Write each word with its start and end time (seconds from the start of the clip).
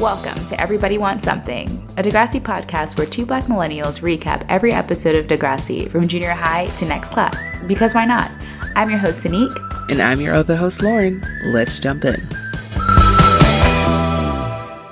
Welcome 0.00 0.46
to 0.46 0.58
Everybody 0.58 0.96
Wants 0.96 1.24
Something, 1.24 1.68
a 1.98 2.02
Degrassi 2.02 2.40
podcast 2.40 2.96
where 2.96 3.06
two 3.06 3.26
black 3.26 3.44
millennials 3.44 4.00
recap 4.00 4.46
every 4.48 4.72
episode 4.72 5.14
of 5.14 5.26
Degrassi 5.26 5.90
from 5.90 6.08
junior 6.08 6.30
high 6.30 6.68
to 6.78 6.86
next 6.86 7.12
class. 7.12 7.54
Because 7.66 7.94
why 7.94 8.06
not? 8.06 8.30
I'm 8.74 8.88
your 8.88 8.98
host, 8.98 9.22
Sanique. 9.22 9.54
And 9.90 10.00
I'm 10.00 10.18
your 10.22 10.34
other 10.34 10.56
host, 10.56 10.82
Lauren. 10.82 11.22
Let's 11.52 11.78
jump 11.78 12.06
in. 12.06 12.16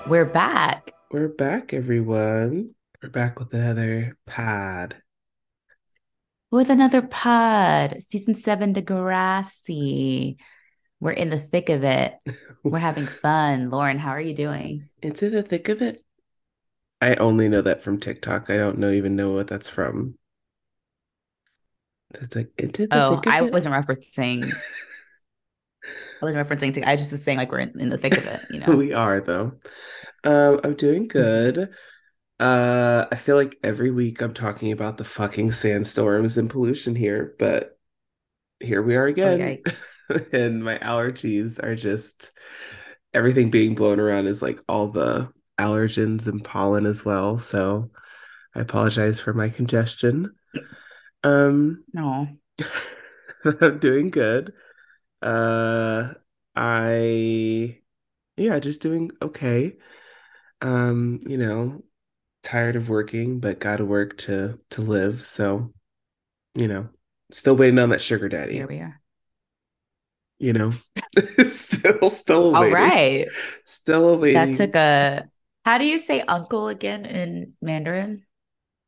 We're 0.06 0.26
back. 0.30 0.92
We're 1.10 1.28
back, 1.28 1.72
everyone. 1.72 2.74
We're 3.02 3.08
back 3.08 3.38
with 3.38 3.54
another 3.54 4.18
pod. 4.26 4.96
With 6.50 6.68
another 6.68 7.00
pod, 7.00 8.02
season 8.06 8.34
seven 8.34 8.74
Degrassi. 8.74 10.36
We're 11.00 11.12
in 11.12 11.30
the 11.30 11.40
thick 11.40 11.70
of 11.70 11.82
it. 11.82 12.14
We're 12.62 12.78
having 12.78 13.06
fun. 13.06 13.70
Lauren, 13.70 13.98
how 13.98 14.10
are 14.10 14.20
you 14.20 14.34
doing? 14.34 14.87
Into 15.02 15.30
the 15.30 15.42
thick 15.42 15.68
of 15.68 15.82
it. 15.82 16.04
I 17.00 17.14
only 17.16 17.48
know 17.48 17.62
that 17.62 17.82
from 17.82 18.00
TikTok. 18.00 18.50
I 18.50 18.56
don't 18.56 18.78
know 18.78 18.90
even 18.90 19.14
know 19.16 19.32
what 19.32 19.46
that's 19.48 19.68
from. 19.68 20.16
That's 22.10 22.34
like 22.36 22.50
into 22.58 22.86
the 22.86 22.96
Oh, 22.96 23.16
thick 23.16 23.26
of 23.26 23.32
I 23.32 23.44
it. 23.46 23.52
wasn't 23.52 23.74
referencing. 23.74 24.44
I 26.22 26.24
wasn't 26.24 26.48
referencing 26.48 26.72
to. 26.74 26.88
I 26.88 26.96
just 26.96 27.12
was 27.12 27.22
saying 27.22 27.38
like 27.38 27.52
we're 27.52 27.60
in, 27.60 27.80
in 27.80 27.90
the 27.90 27.98
thick 27.98 28.16
of 28.16 28.26
it. 28.26 28.40
You 28.50 28.60
know. 28.66 28.76
we 28.76 28.92
are 28.92 29.20
though. 29.20 29.52
Um, 30.24 30.60
I'm 30.64 30.74
doing 30.74 31.06
good. 31.08 31.70
Uh, 32.40 33.06
I 33.10 33.16
feel 33.16 33.36
like 33.36 33.58
every 33.64 33.90
week 33.90 34.20
I'm 34.20 34.34
talking 34.34 34.72
about 34.72 34.96
the 34.96 35.04
fucking 35.04 35.52
sandstorms 35.52 36.38
and 36.38 36.50
pollution 36.50 36.94
here, 36.94 37.34
but 37.38 37.78
here 38.60 38.82
we 38.82 38.96
are 38.96 39.06
again. 39.06 39.40
yikes. 39.40 39.82
and 40.32 40.64
my 40.64 40.78
allergies 40.78 41.62
are 41.62 41.74
just 41.76 42.32
everything 43.14 43.50
being 43.50 43.74
blown 43.74 44.00
around 44.00 44.26
is 44.26 44.42
like 44.42 44.60
all 44.68 44.88
the 44.88 45.32
allergens 45.58 46.26
and 46.26 46.44
pollen 46.44 46.86
as 46.86 47.04
well. 47.04 47.38
So 47.38 47.90
I 48.54 48.60
apologize 48.60 49.20
for 49.20 49.32
my 49.32 49.48
congestion. 49.48 50.34
Um, 51.22 51.84
No. 51.92 52.28
I'm 53.44 53.78
doing 53.78 54.10
good. 54.10 54.52
Uh, 55.22 56.14
I, 56.54 57.78
yeah, 58.36 58.58
just 58.58 58.82
doing 58.82 59.10
okay. 59.22 59.76
Um, 60.60 61.20
you 61.22 61.38
know, 61.38 61.84
tired 62.42 62.76
of 62.76 62.88
working, 62.88 63.40
but 63.40 63.60
gotta 63.60 63.84
work 63.84 64.18
to 64.18 64.58
to 64.70 64.80
live. 64.80 65.26
So, 65.26 65.72
you 66.54 66.68
know, 66.68 66.88
still 67.30 67.56
waiting 67.56 67.78
on 67.78 67.90
that 67.90 68.00
sugar 68.00 68.28
daddy. 68.28 68.54
Here 68.54 68.66
we 68.66 68.78
are. 68.78 69.00
You 70.38 70.52
know, 70.52 70.70
still, 71.46 72.10
still 72.10 72.54
All 72.54 72.68
waiting. 72.68 72.92
right. 72.92 73.32
Still 73.64 74.18
waiting. 74.18 74.28
That 74.32 74.52
took 74.52 74.74
a. 74.74 75.28
How 75.64 75.78
do 75.78 75.84
you 75.84 75.98
say 75.98 76.22
uncle 76.22 76.68
again 76.68 77.04
in 77.04 77.56
Mandarin? 77.60 78.26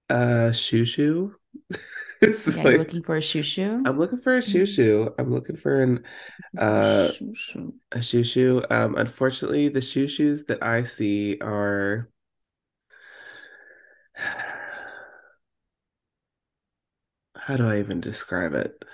uh 0.09 0.53
shoo 0.53 1.35
it's 2.23 2.45
Yeah, 2.45 2.65
like 2.65 2.85
you're 2.85 2.85
looking 2.85 3.03
for 3.03 3.17
a 3.17 3.23
shoo 3.23 3.43
shoo. 3.43 3.87
I'm 3.87 3.99
looking 3.99 4.19
for 4.19 4.37
a 4.37 4.43
shoo 4.43 4.67
shoo. 4.67 5.15
I'm 5.19 5.33
looking 5.33 5.57
for 5.57 5.83
an 5.83 6.05
uh 6.57 7.13
Shoo 7.13 7.35
shoo. 7.35 7.81
a 7.93 8.03
shoo 8.03 8.25
shoo. 8.25 8.65
Um, 8.71 8.97
unfortunately, 8.97 9.69
the 9.69 9.81
shoo 9.83 10.09
shoes 10.09 10.45
that 10.47 10.63
I 10.63 10.85
see 10.85 11.39
are 11.41 12.11
how 17.37 17.57
do 17.57 17.67
I 17.67 17.79
even 17.79 18.01
describe 18.01 18.55
it? 18.55 18.85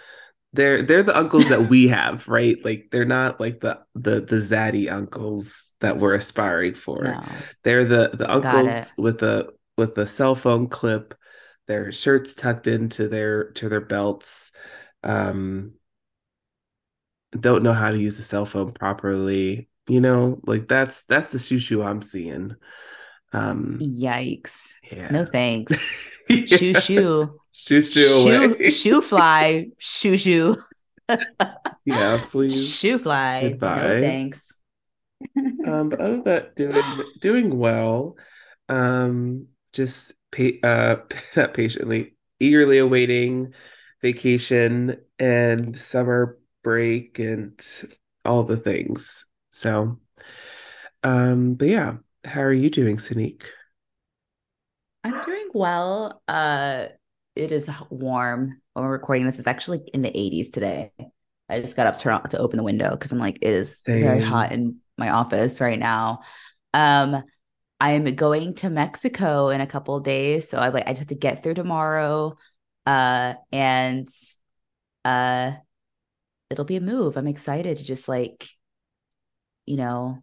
They're 0.56 0.82
they're 0.82 1.02
the 1.02 1.16
uncles 1.16 1.48
that 1.48 1.68
we 1.68 1.88
have, 1.88 2.26
right? 2.28 2.56
Like 2.64 2.88
they're 2.90 3.04
not 3.04 3.38
like 3.40 3.60
the 3.60 3.80
the 3.94 4.20
the 4.20 4.36
zaddy 4.36 4.90
uncles 4.90 5.72
that 5.80 5.98
we're 5.98 6.14
aspiring 6.14 6.74
for. 6.74 7.04
No. 7.04 7.22
They're 7.62 7.84
the 7.84 8.10
the 8.14 8.30
uncles 8.30 8.92
with 8.98 9.18
the 9.18 9.52
with 9.76 9.94
the 9.94 10.06
cell 10.06 10.34
phone 10.34 10.68
clip, 10.68 11.14
their 11.66 11.92
shirts 11.92 12.34
tucked 12.34 12.66
into 12.66 13.08
their 13.08 13.50
to 13.52 13.68
their 13.68 13.80
belts. 13.80 14.50
Um, 15.04 15.74
don't 17.38 17.62
know 17.62 17.72
how 17.72 17.90
to 17.90 17.98
use 17.98 18.18
a 18.18 18.22
cell 18.22 18.46
phone 18.46 18.72
properly. 18.72 19.68
You 19.88 20.00
know, 20.00 20.40
like 20.44 20.68
that's 20.68 21.02
that's 21.04 21.32
the 21.32 21.38
shoo 21.38 21.58
shoo 21.58 21.82
I'm 21.82 22.02
seeing. 22.02 22.56
Um, 23.32 23.78
Yikes. 23.80 24.72
yeah. 24.90 25.10
No 25.10 25.24
thanks. 25.24 26.12
Yeah. 26.28 26.56
Shoo 26.56 26.74
shoo. 26.74 27.40
Shoo 27.56 27.82
shoo 27.82 28.06
Shoo 28.06 28.54
away. 28.54 28.70
shoo 28.70 29.02
fly. 29.10 29.68
Shoo 29.78 30.16
shoo. 30.16 30.62
Yeah, 31.84 32.20
please. 32.30 32.76
Shoo 32.76 32.98
fly. 32.98 33.56
No 33.60 34.00
thanks. 34.00 34.58
Um, 35.36 35.88
but 35.88 36.00
other 36.00 36.16
than 36.16 36.24
that, 36.24 36.56
doing 36.56 37.04
doing 37.18 37.58
well. 37.58 38.16
Um, 38.68 39.48
just 39.72 40.12
pa- 40.30 40.60
uh 40.62 40.96
not 41.36 41.54
patiently, 41.54 42.16
eagerly 42.40 42.78
awaiting 42.78 43.54
vacation 44.02 44.96
and 45.18 45.74
summer 45.76 46.38
break 46.62 47.18
and 47.18 47.60
all 48.24 48.44
the 48.44 48.56
things. 48.56 49.26
So, 49.50 49.98
um, 51.02 51.54
but 51.54 51.68
yeah, 51.68 51.96
how 52.24 52.42
are 52.42 52.52
you 52.52 52.70
doing, 52.70 52.98
Sanique? 52.98 53.44
I'm 55.04 55.20
doing 55.22 55.48
well. 55.54 56.22
Uh, 56.26 56.86
it 57.36 57.52
is 57.52 57.70
warm 57.90 58.60
when 58.72 58.84
we're 58.84 58.92
recording 58.92 59.26
this. 59.26 59.38
It's 59.38 59.46
actually 59.46 59.88
in 59.92 60.02
the 60.02 60.08
80s 60.10 60.50
today. 60.50 60.92
I 61.48 61.60
just 61.60 61.76
got 61.76 61.86
up 61.86 61.96
to, 61.98 62.28
to 62.30 62.38
open 62.38 62.56
the 62.56 62.62
window 62.64 62.90
because 62.90 63.12
I'm 63.12 63.18
like, 63.20 63.38
it 63.42 63.50
is 63.52 63.82
very 63.86 64.20
hot 64.22 64.52
in 64.52 64.78
my 64.98 65.10
office 65.10 65.60
right 65.60 65.78
now. 65.78 66.20
Um, 66.74 67.22
I'm 67.78 68.04
going 68.16 68.54
to 68.56 68.70
Mexico 68.70 69.50
in 69.50 69.60
a 69.60 69.66
couple 69.66 69.96
of 69.96 70.02
days, 70.02 70.48
so 70.48 70.58
I 70.58 70.70
like 70.70 70.86
I 70.86 70.90
just 70.90 71.00
have 71.00 71.08
to 71.08 71.14
get 71.14 71.42
through 71.42 71.54
tomorrow. 71.54 72.36
Uh, 72.86 73.34
and 73.52 74.08
uh, 75.04 75.52
it'll 76.50 76.64
be 76.64 76.76
a 76.76 76.80
move. 76.80 77.16
I'm 77.16 77.26
excited 77.26 77.76
to 77.76 77.84
just 77.84 78.08
like, 78.08 78.48
you 79.66 79.76
know, 79.76 80.22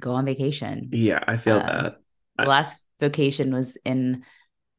go 0.00 0.12
on 0.12 0.24
vacation. 0.24 0.90
Yeah, 0.92 1.22
I 1.26 1.36
feel 1.36 1.56
Uh, 1.56 1.66
that. 1.82 1.96
The 2.38 2.44
I- 2.44 2.46
last 2.46 2.82
vacation 3.00 3.52
was 3.52 3.76
in 3.84 4.24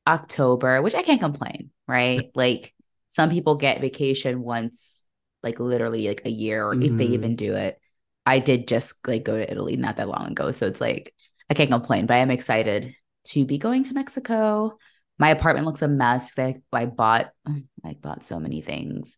October, 0.08 0.82
which 0.82 0.96
I 0.96 1.04
can't 1.04 1.20
complain, 1.20 1.72
right? 1.88 2.30
Like 2.36 2.74
some 3.08 3.30
people 3.30 3.56
get 3.56 3.82
vacation 3.82 4.42
once, 4.42 5.06
like 5.44 5.60
literally 5.60 6.08
like 6.08 6.22
a 6.26 6.32
year, 6.32 6.66
or 6.66 6.74
if 6.74 6.96
they 6.96 7.06
even 7.06 7.32
mm-hmm. 7.32 7.36
do 7.36 7.56
it. 7.56 7.80
I 8.26 8.40
did 8.40 8.68
just 8.68 9.08
like 9.08 9.24
go 9.24 9.38
to 9.38 9.50
Italy 9.50 9.78
not 9.78 9.98
that 9.98 10.10
long 10.10 10.28
ago. 10.28 10.52
So 10.52 10.68
it's 10.68 10.82
like 10.82 11.14
I 11.50 11.54
can't 11.54 11.70
complain, 11.70 12.06
but 12.06 12.16
I 12.16 12.18
am 12.18 12.32
excited 12.32 12.96
to 13.26 13.46
be 13.46 13.58
going 13.58 13.84
to 13.86 13.94
Mexico. 13.94 14.78
My 15.18 15.30
apartment 15.30 15.66
looks 15.66 15.82
a 15.82 15.88
mess 15.88 16.32
because 16.32 16.56
I, 16.74 16.78
I 16.78 16.86
bought 16.86 17.32
I 17.48 17.94
bought 18.02 18.26
so 18.26 18.40
many 18.40 18.62
things 18.62 19.16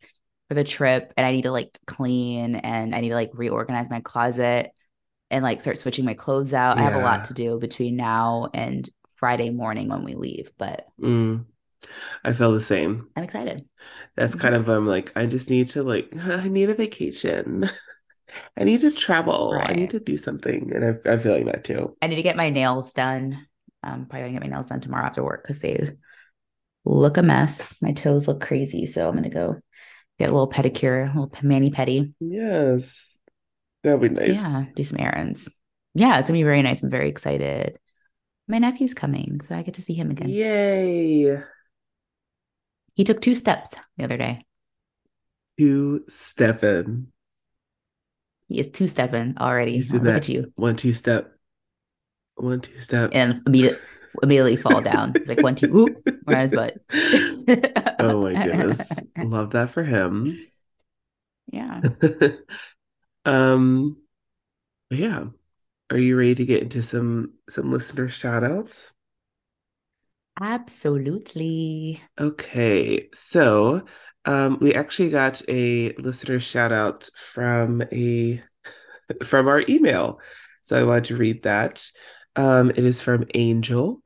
for 0.48 0.56
the 0.56 0.64
trip 0.64 1.14
and 1.18 1.26
I 1.26 1.32
need 1.32 1.44
to 1.44 1.52
like 1.52 1.78
clean 1.86 2.56
and 2.56 2.96
I 2.96 3.02
need 3.02 3.10
to 3.10 3.16
like 3.16 3.32
reorganize 3.34 3.90
my 3.90 4.00
closet 4.00 4.72
and 5.32 5.44
like 5.44 5.62
start 5.62 5.78
switching 5.78 6.06
my 6.06 6.16
clothes 6.16 6.54
out. 6.54 6.78
I 6.78 6.82
have 6.82 6.96
a 6.96 7.04
lot 7.04 7.26
to 7.26 7.34
do 7.34 7.60
between 7.60 7.96
now 7.96 8.50
and 8.54 8.90
Friday 9.20 9.50
morning 9.50 9.90
when 9.90 10.04
we 10.04 10.16
leave, 10.16 10.52
but 10.58 10.88
Mm, 11.02 11.46
I 12.24 12.34
feel 12.34 12.54
the 12.54 12.62
same. 12.62 13.10
I'm 13.16 13.24
excited. 13.24 13.66
That's 14.16 14.36
kind 14.36 14.56
of 14.56 14.70
um 14.70 14.88
like 14.88 15.12
I 15.16 15.26
just 15.26 15.50
need 15.50 15.70
to 15.70 15.84
like 15.84 16.10
I 16.18 16.48
need 16.50 16.70
a 16.70 16.74
vacation. 16.76 17.70
I 18.58 18.64
need 18.66 18.82
to 18.82 18.92
travel. 18.92 19.64
I 19.66 19.74
need 19.74 19.92
to 19.92 20.00
do 20.00 20.18
something, 20.18 20.72
and 20.74 20.86
I, 20.86 21.12
I'm 21.12 21.20
feeling 21.20 21.46
that 21.46 21.64
too. 21.64 21.98
I 22.02 22.08
need 22.08 22.16
to 22.18 22.24
get 22.24 22.36
my 22.38 22.50
nails 22.50 22.94
done. 22.94 23.46
I'm 23.84 24.06
probably 24.06 24.28
gonna 24.30 24.34
get 24.34 24.42
my 24.44 24.56
nails 24.56 24.70
done 24.70 24.82
tomorrow 24.82 25.06
after 25.06 25.24
work 25.24 25.44
because 25.44 25.62
they 25.62 25.94
look 26.86 27.18
a 27.18 27.24
mess. 27.24 27.78
My 27.82 27.94
toes 27.94 28.28
look 28.28 28.42
crazy, 28.42 28.86
so 28.86 29.08
I'm 29.10 29.16
gonna 29.16 29.30
go 29.30 29.60
get 30.20 30.30
a 30.30 30.34
little 30.34 30.50
pedicure, 30.50 31.04
a 31.16 31.20
little 31.20 31.32
mani 31.44 31.72
pedi. 31.72 32.14
Yes, 32.20 33.18
that'd 33.84 34.02
be 34.02 34.10
nice. 34.10 34.60
Yeah, 34.60 34.66
do 34.76 34.84
some 34.84 35.00
errands. 35.00 35.50
Yeah, 35.94 36.20
it's 36.20 36.30
gonna 36.30 36.40
be 36.40 36.44
very 36.44 36.62
nice. 36.62 36.84
I'm 36.84 36.90
very 36.90 37.10
excited. 37.10 37.78
My 38.50 38.58
nephew's 38.58 38.96
coming, 38.96 39.42
so 39.42 39.56
I 39.56 39.62
get 39.62 39.76
to 39.76 39.82
see 39.82 39.94
him 39.94 40.10
again. 40.10 40.28
Yay! 40.28 41.40
He 42.96 43.04
took 43.04 43.22
two 43.22 43.36
steps 43.36 43.76
the 43.96 44.04
other 44.04 44.18
day. 44.18 44.44
Two 45.58 46.04
Stefan, 46.10 47.12
He 48.48 48.60
is 48.60 48.70
two 48.70 48.88
stepping 48.88 49.36
already. 49.40 49.74
You 49.74 49.84
look 49.94 50.04
that? 50.04 50.16
at 50.16 50.30
you. 50.30 50.52
one 50.56 50.76
two 50.76 50.94
step, 50.94 51.32
one 52.36 52.60
two 52.62 52.80
step, 52.80 53.12
And 53.14 53.42
immediate, 53.46 53.78
immediately 54.24 54.56
fall 54.56 54.82
down. 54.82 55.14
It's 55.16 55.30
like 55.30 55.44
one, 55.44 55.54
two, 55.56 55.70
whoop, 55.72 56.02
right 56.26 56.38
on 56.38 56.42
his 56.42 56.54
butt. 56.54 56.78
oh 58.00 58.22
my 58.24 58.34
goodness, 58.34 59.00
love 59.24 59.52
that 59.52 59.70
for 59.70 59.84
him. 59.84 60.40
yeah. 61.52 61.82
um, 63.26 63.98
yeah, 64.90 65.26
are 65.90 65.98
you 65.98 66.18
ready 66.18 66.36
to 66.36 66.46
get 66.46 66.62
into 66.64 66.82
some 66.84 67.34
some 67.50 67.72
listener 67.72 68.08
shout 68.08 68.44
outs? 68.44 68.92
Absolutely. 70.42 72.02
Okay, 72.20 73.10
so 73.14 73.84
um, 74.26 74.58
we 74.62 74.74
actually 74.74 75.10
got 75.10 75.42
a 75.50 75.94
listener 75.94 76.40
shout 76.40 76.72
out 76.72 77.10
from 77.18 77.82
a 77.92 78.42
from 79.24 79.48
our 79.48 79.64
email. 79.68 80.20
So 80.62 80.80
I 80.80 80.84
wanted 80.84 81.06
to 81.06 81.18
read 81.18 81.44
that. 81.44 81.90
Um, 82.36 82.70
it 82.70 82.80
is 82.80 83.02
from 83.02 83.26
Angel. 83.34 84.02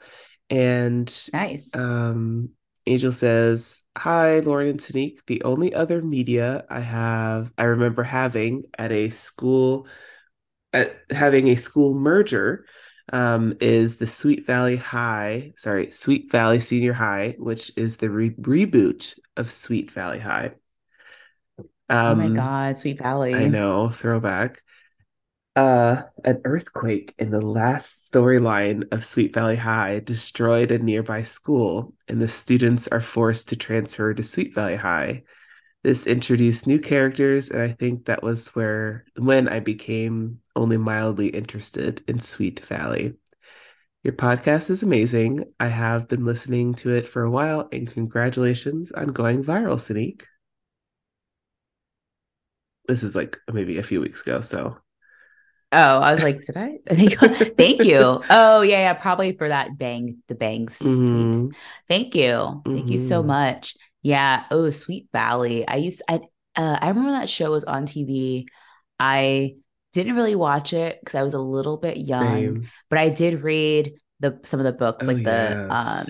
And 0.50 1.14
Nice. 1.32 1.76
um, 1.76 2.50
Angel 2.86 3.12
says, 3.12 3.82
Hi, 3.98 4.40
Lauren 4.40 4.68
and 4.70 4.80
Sanique. 4.80 5.20
The 5.28 5.44
only 5.44 5.74
other 5.74 6.02
media 6.02 6.66
I 6.70 6.80
have, 6.82 7.52
I 7.58 7.64
remember 7.66 8.04
having 8.04 8.64
at 8.78 8.92
a 8.92 9.10
school, 9.10 9.88
at 10.74 10.98
having 11.12 11.48
a 11.50 11.56
school 11.56 11.94
merger, 11.94 12.66
um, 13.12 13.56
is 13.60 13.98
the 13.98 14.08
Sweet 14.08 14.46
Valley 14.48 14.78
High, 14.78 15.54
sorry, 15.58 15.92
Sweet 15.92 16.32
Valley 16.32 16.60
Senior 16.62 16.94
High, 16.94 17.36
which 17.38 17.72
is 17.78 17.98
the 17.98 18.10
re- 18.10 18.30
reboot 18.32 19.18
of 19.38 19.52
Sweet 19.52 19.92
Valley 19.92 20.20
High. 20.20 20.54
oh 21.90 22.16
my 22.16 22.26
Um, 22.26 22.34
God, 22.34 22.78
Sweet 22.78 23.00
Valley. 23.00 23.34
I 23.36 23.48
know, 23.48 23.90
throwback. 23.90 24.62
Uh, 25.56 26.04
an 26.24 26.42
earthquake 26.46 27.14
in 27.20 27.30
the 27.30 27.42
last 27.42 28.12
storyline 28.12 28.92
of 28.92 29.06
Sweet 29.06 29.36
Valley 29.36 29.56
High 29.58 30.00
destroyed 30.00 30.72
a 30.72 30.80
nearby 30.80 31.22
school, 31.22 31.94
and 32.08 32.20
the 32.20 32.28
students 32.28 32.88
are 32.88 33.02
forced 33.02 33.50
to 33.50 33.56
transfer 33.56 34.14
to 34.16 34.24
Sweet 34.24 34.56
Valley 34.56 34.78
High. 34.78 35.24
This 35.84 36.08
introduced 36.08 36.66
new 36.66 36.80
characters, 36.80 37.50
and 37.50 37.62
I 37.62 37.72
think 37.72 38.06
that 38.06 38.24
was 38.24 38.48
where 38.56 39.06
when 39.18 39.50
I 39.50 39.60
became 39.60 40.42
only 40.56 40.78
mildly 40.78 41.28
interested 41.30 42.02
in 42.08 42.20
Sweet 42.22 42.62
Valley. 42.62 43.16
Your 44.04 44.14
podcast 44.14 44.70
is 44.70 44.84
amazing. 44.84 45.46
I 45.60 45.68
have 45.70 46.08
been 46.08 46.26
listening 46.26 46.76
to 46.76 46.96
it 46.96 47.08
for 47.10 47.24
a 47.24 47.32
while, 47.32 47.70
and 47.72 47.92
congratulations 47.92 48.92
on 48.94 49.10
going 49.10 49.44
viral, 49.44 49.78
Sanique. 49.78 50.24
This 52.88 53.04
is 53.04 53.16
like 53.16 53.38
maybe 53.52 53.78
a 53.78 53.84
few 53.84 54.02
weeks 54.02 54.22
ago, 54.22 54.42
so 54.42 54.78
Oh, 55.76 56.00
I 56.02 56.12
was 56.12 56.22
like, 56.22 56.36
did 56.46 56.56
I? 56.56 56.78
Thank 57.58 57.84
you. 57.84 58.24
Oh, 58.30 58.62
yeah, 58.62 58.80
yeah, 58.80 58.94
probably 58.94 59.36
for 59.36 59.50
that 59.50 59.76
bang, 59.76 60.22
the 60.28 60.36
bangs. 60.36 60.80
Mhm, 60.82 61.52
Thank 61.88 62.14
you. 62.14 62.62
Thank 62.66 62.92
you 62.92 63.00
so 63.00 63.24
mhm. 63.24 63.26
much. 63.26 63.76
Yeah. 64.04 64.44
Oh, 64.52 64.70
Sweet 64.70 65.08
Valley. 65.12 65.68
I 65.68 65.78
used 65.78 66.04
I 66.08 66.20
uh, 66.56 66.78
I 66.80 66.90
remember 66.90 67.12
that 67.12 67.30
show 67.30 67.52
was 67.52 67.64
on 67.64 67.86
TV. 67.86 68.46
I 69.00 69.56
didn't 69.94 70.16
really 70.16 70.36
watch 70.36 70.74
it 70.74 71.00
because 71.00 71.16
I 71.16 71.24
was 71.24 71.34
a 71.34 71.40
little 71.40 71.78
bit 71.78 71.98
young, 71.98 72.56
Same. 72.56 72.70
but 72.90 73.00
I 73.00 73.10
did 73.10 73.42
read 73.42 73.94
the 74.20 74.40
some 74.44 74.60
of 74.60 74.66
the 74.66 74.74
books, 74.74 75.08
Oh 75.08 75.12
like 75.12 75.24
the 75.24 75.68
um, 75.74 76.06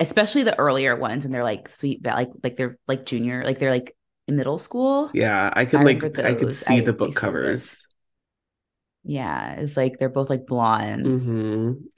especially 0.00 0.44
the 0.44 0.58
earlier 0.58 0.96
ones, 0.96 1.24
and 1.24 1.34
they're 1.34 1.44
like 1.44 1.68
Sweet 1.68 2.02
Valley, 2.02 2.24
like 2.24 2.32
like 2.42 2.56
they're 2.56 2.78
like 2.86 3.04
junior, 3.04 3.44
like 3.44 3.58
they're 3.58 3.70
like 3.70 3.96
in 4.26 4.36
middle 4.36 4.58
school. 4.58 5.10
Yeah, 5.12 5.50
I 5.52 5.62
I 5.62 5.64
could 5.64 5.80
remember 5.80 6.08
like 6.08 6.18
I 6.18 6.34
could 6.34 6.54
see 6.54 6.80
the 6.80 6.92
book 6.92 7.14
covers. 7.14 7.87
Yeah, 9.04 9.54
it's 9.54 9.76
like 9.76 9.98
they're 9.98 10.08
both 10.08 10.28
like 10.30 10.46
blondes, 10.46 11.36
hmm 11.42 11.88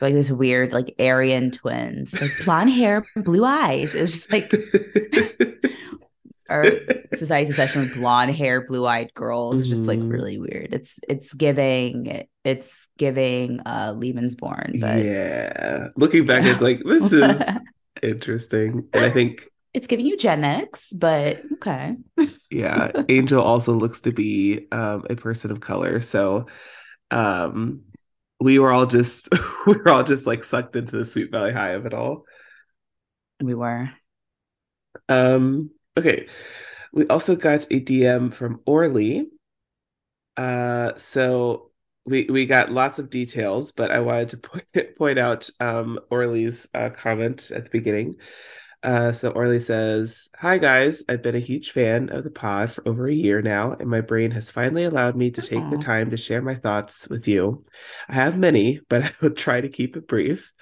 like 0.00 0.14
this 0.14 0.30
weird 0.30 0.72
like 0.72 0.94
Aryan 0.98 1.50
twins, 1.50 2.20
like 2.20 2.38
blonde 2.38 2.70
hair, 2.70 3.08
blue 3.16 3.44
eyes. 3.44 3.94
It's 3.94 4.12
just 4.12 4.32
like 4.32 4.54
our 6.48 6.82
society 7.12 7.52
session 7.52 7.82
with 7.82 7.92
blonde 7.92 8.34
hair, 8.34 8.64
blue 8.64 8.86
eyed 8.86 9.12
girls 9.14 9.58
is 9.58 9.68
just 9.68 9.88
like 9.88 10.02
hmm 10.02 10.10
really 10.10 10.38
weird. 10.38 10.72
It's 10.72 10.98
it's 11.08 11.32
giving 11.34 12.26
it's 12.44 12.88
giving 12.98 13.60
uh 13.66 13.94
Lebensborn, 13.94 14.78
but 14.80 15.08
Yeah. 15.10 15.88
Looking 15.96 16.26
back, 16.26 16.46
it's 16.46 16.60
like 16.60 16.80
this 16.84 17.12
is 17.12 17.60
interesting. 18.02 18.88
And 18.94 19.04
I 19.04 19.10
think, 19.10 19.48
it's 19.72 19.86
giving 19.86 20.06
you 20.06 20.16
Gen 20.16 20.44
X, 20.44 20.92
but 20.92 21.42
okay. 21.54 21.96
yeah, 22.50 22.90
Angel 23.08 23.42
also 23.42 23.74
looks 23.74 24.00
to 24.02 24.12
be 24.12 24.66
um 24.72 25.04
a 25.08 25.16
person 25.16 25.50
of 25.50 25.60
color. 25.60 26.00
So 26.00 26.46
um 27.10 27.82
we 28.40 28.58
were 28.58 28.72
all 28.72 28.86
just 28.86 29.28
we 29.66 29.76
were 29.76 29.90
all 29.90 30.02
just 30.02 30.26
like 30.26 30.44
sucked 30.44 30.74
into 30.76 30.98
the 30.98 31.06
Sweet 31.06 31.30
Valley 31.30 31.52
High 31.52 31.70
of 31.70 31.86
it 31.86 31.94
all. 31.94 32.24
We 33.40 33.54
were. 33.54 33.90
Um, 35.08 35.70
okay. 35.96 36.26
We 36.92 37.06
also 37.06 37.36
got 37.36 37.66
a 37.70 37.80
DM 37.80 38.32
from 38.32 38.60
Orly. 38.66 39.28
Uh, 40.36 40.92
so 40.96 41.70
we 42.06 42.24
we 42.24 42.46
got 42.46 42.72
lots 42.72 42.98
of 42.98 43.10
details, 43.10 43.72
but 43.72 43.90
I 43.90 44.00
wanted 44.00 44.30
to 44.30 44.36
point 44.38 44.96
point 44.96 45.18
out 45.18 45.48
um 45.60 45.98
Orly's 46.10 46.66
uh, 46.74 46.90
comment 46.90 47.50
at 47.54 47.64
the 47.64 47.70
beginning. 47.70 48.16
Uh, 48.82 49.12
so 49.12 49.30
Orly 49.30 49.60
says, 49.60 50.30
"Hi 50.38 50.56
guys, 50.56 51.02
I've 51.08 51.22
been 51.22 51.34
a 51.34 51.38
huge 51.40 51.70
fan 51.70 52.08
of 52.10 52.24
the 52.24 52.30
pod 52.30 52.72
for 52.72 52.86
over 52.88 53.06
a 53.06 53.12
year 53.14 53.42
now, 53.42 53.72
and 53.78 53.90
my 53.90 54.00
brain 54.00 54.30
has 54.30 54.50
finally 54.50 54.84
allowed 54.84 55.16
me 55.16 55.30
to 55.32 55.42
take 55.42 55.68
the 55.70 55.76
Oh. 55.76 55.80
time 55.80 56.10
to 56.10 56.16
share 56.16 56.40
my 56.40 56.54
thoughts 56.54 57.06
with 57.08 57.28
you. 57.28 57.62
I 58.08 58.14
have 58.14 58.38
many, 58.38 58.80
but 58.88 59.02
I 59.04 59.10
will 59.20 59.30
try 59.32 59.60
to 59.60 59.68
keep 59.68 59.96
it 59.98 60.08
brief. 60.08 60.52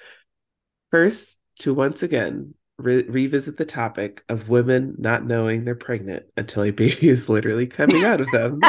First, 0.91 1.38
to 1.61 1.73
once 1.75 2.03
again 2.03 2.55
re- 2.76 3.05
revisit 3.09 3.56
the 3.56 3.65
topic 3.65 4.25
of 4.29 4.49
women 4.49 4.97
not 4.99 5.25
knowing 5.25 5.65
they're 5.65 5.75
pregnant 5.76 6.25
until 6.37 6.65
a 6.65 6.70
baby 6.73 7.09
is 7.09 7.29
literally 7.29 7.67
coming 7.69 8.03
out 8.05 8.20
of 8.20 8.29
them. 8.32 8.61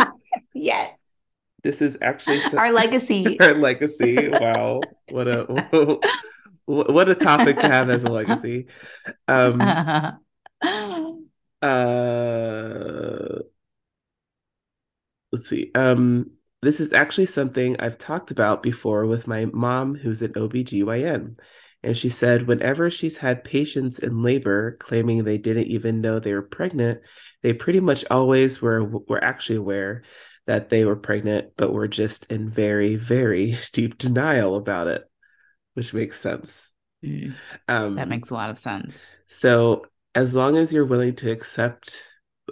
yes. 0.54 0.94
This 1.64 1.80
is 1.80 1.96
actually 2.02 2.40
so- 2.40 2.58
Our 2.58 2.72
legacy. 2.72 3.40
our 3.40 3.54
legacy. 3.54 4.28
Wow, 4.28 4.80
what 5.10 5.28
a 5.28 5.98
what 6.68 7.08
a 7.08 7.14
topic 7.14 7.58
to 7.60 7.68
have 7.68 7.88
as 7.88 8.04
a 8.04 8.10
legacy. 8.10 8.66
Um, 9.26 9.60
uh, 11.62 13.38
let's 15.32 15.48
see. 15.48 15.70
Um, 15.74 16.32
this 16.60 16.80
is 16.80 16.92
actually 16.92 17.26
something 17.26 17.80
I've 17.80 17.96
talked 17.96 18.30
about 18.30 18.62
before 18.62 19.06
with 19.06 19.26
my 19.26 19.46
mom, 19.46 19.94
who's 19.94 20.20
an 20.20 20.34
OBGYN. 20.34 21.38
And 21.82 21.96
she 21.96 22.08
said 22.08 22.46
whenever 22.46 22.90
she's 22.90 23.16
had 23.16 23.44
patients 23.44 24.00
in 24.00 24.22
labor 24.22 24.76
claiming 24.78 25.24
they 25.24 25.38
didn't 25.38 25.68
even 25.68 26.00
know 26.00 26.18
they 26.18 26.34
were 26.34 26.42
pregnant, 26.42 27.00
they 27.42 27.54
pretty 27.54 27.80
much 27.80 28.04
always 28.10 28.60
were 28.60 28.84
were 28.84 29.22
actually 29.22 29.56
aware 29.56 30.02
that 30.46 30.70
they 30.70 30.84
were 30.84 30.96
pregnant, 30.96 31.52
but 31.56 31.72
were 31.72 31.88
just 31.88 32.26
in 32.26 32.50
very, 32.50 32.96
very 32.96 33.56
deep 33.72 33.96
denial 33.96 34.56
about 34.56 34.88
it, 34.88 35.04
which 35.78 35.94
makes 35.94 36.20
sense. 36.20 36.72
Mm, 37.04 37.34
that 37.94 38.08
Um, 38.08 38.08
makes 38.08 38.30
a 38.30 38.34
lot 38.34 38.50
of 38.50 38.58
sense. 38.58 39.06
so 39.26 39.86
as 40.14 40.34
long 40.34 40.56
as 40.56 40.72
you're 40.72 40.84
willing 40.84 41.14
to 41.16 41.30
accept, 41.30 42.02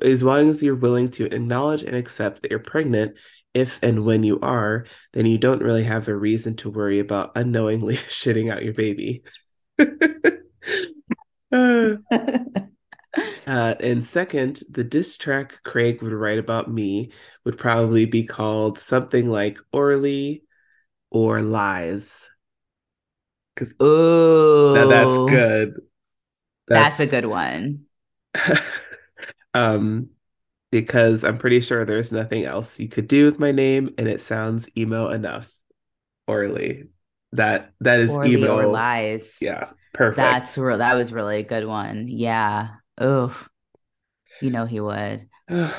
as 0.00 0.22
long 0.22 0.48
as 0.48 0.62
you're 0.62 0.76
willing 0.76 1.10
to 1.10 1.26
acknowledge 1.26 1.82
and 1.82 1.96
accept 1.96 2.42
that 2.42 2.50
you're 2.50 2.60
pregnant, 2.60 3.16
if 3.54 3.78
and 3.82 4.04
when 4.04 4.22
you 4.22 4.38
are, 4.40 4.86
then 5.14 5.26
you 5.26 5.38
don't 5.38 5.62
really 5.62 5.84
have 5.84 6.08
a 6.08 6.14
reason 6.16 6.54
to 6.56 6.70
worry 6.70 7.00
about 7.00 7.32
unknowingly 7.34 7.96
shitting 7.96 8.52
out 8.52 8.64
your 8.64 8.74
baby. 8.74 9.22
Uh, 13.46 13.74
and 13.80 14.04
second, 14.04 14.60
the 14.70 14.84
diss 14.84 15.16
track 15.16 15.62
Craig 15.62 16.02
would 16.02 16.12
write 16.12 16.38
about 16.38 16.70
me 16.70 17.12
would 17.44 17.58
probably 17.58 18.04
be 18.04 18.24
called 18.24 18.78
something 18.78 19.30
like 19.30 19.58
Orly 19.72 20.42
or 21.10 21.40
Lies. 21.42 22.28
Because 23.56 23.74
now 24.72 24.86
that's 24.86 25.18
Oh, 25.18 25.18
good. 25.18 25.74
that's 26.72 27.00
a 27.00 27.06
good 27.06 27.26
one. 27.26 27.86
um 29.54 30.10
because 30.72 31.24
I'm 31.24 31.38
pretty 31.38 31.60
sure 31.60 31.84
there's 31.84 32.12
nothing 32.12 32.44
else 32.44 32.80
you 32.80 32.88
could 32.88 33.08
do 33.08 33.26
with 33.26 33.38
my 33.40 33.52
name 33.52 33.90
and 33.98 34.08
it 34.08 34.20
sounds 34.20 34.68
emo 34.76 35.10
enough. 35.10 35.52
Orly. 36.28 36.88
That 37.32 37.72
that 37.80 38.00
is 38.00 38.18
Orly 38.18 38.46
or 38.48 38.66
lies. 38.66 39.38
Yeah, 39.40 39.70
perfect. 39.92 40.42
That's 40.42 40.56
real. 40.58 40.78
That 40.78 40.94
was 40.94 41.12
really 41.12 41.38
a 41.38 41.42
good 41.44 41.66
one. 41.66 42.08
Yeah. 42.08 42.76
Oh, 42.98 43.36
you 44.40 44.50
know 44.50 44.66
he 44.66 44.80
would. 44.80 45.28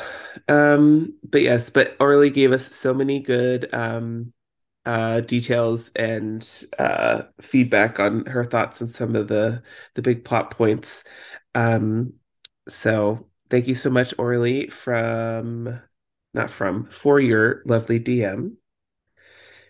Um, 0.48 1.18
but 1.24 1.42
yes, 1.42 1.72
but 1.72 1.98
Orly 2.00 2.30
gave 2.30 2.52
us 2.52 2.66
so 2.74 2.94
many 2.94 3.20
good 3.22 3.74
um 3.74 4.34
uh 4.88 5.22
details 5.22 5.92
and 5.96 6.66
uh 6.80 7.24
feedback 7.42 8.00
on 8.00 8.26
her 8.26 8.46
thoughts 8.46 8.82
on 8.82 8.88
some 8.90 9.16
of 9.16 9.28
the 9.28 9.62
the 9.96 10.02
big 10.02 10.26
plot 10.26 10.52
points. 10.52 11.04
Um, 11.54 12.14
so 12.70 13.28
thank 13.50 13.68
you 13.68 13.76
so 13.76 13.90
much, 13.90 14.14
Orly, 14.18 14.70
from 14.70 15.82
not 16.34 16.50
from 16.50 16.86
for 16.86 17.20
your 17.20 17.64
lovely 17.66 18.00
DM. 18.00 18.58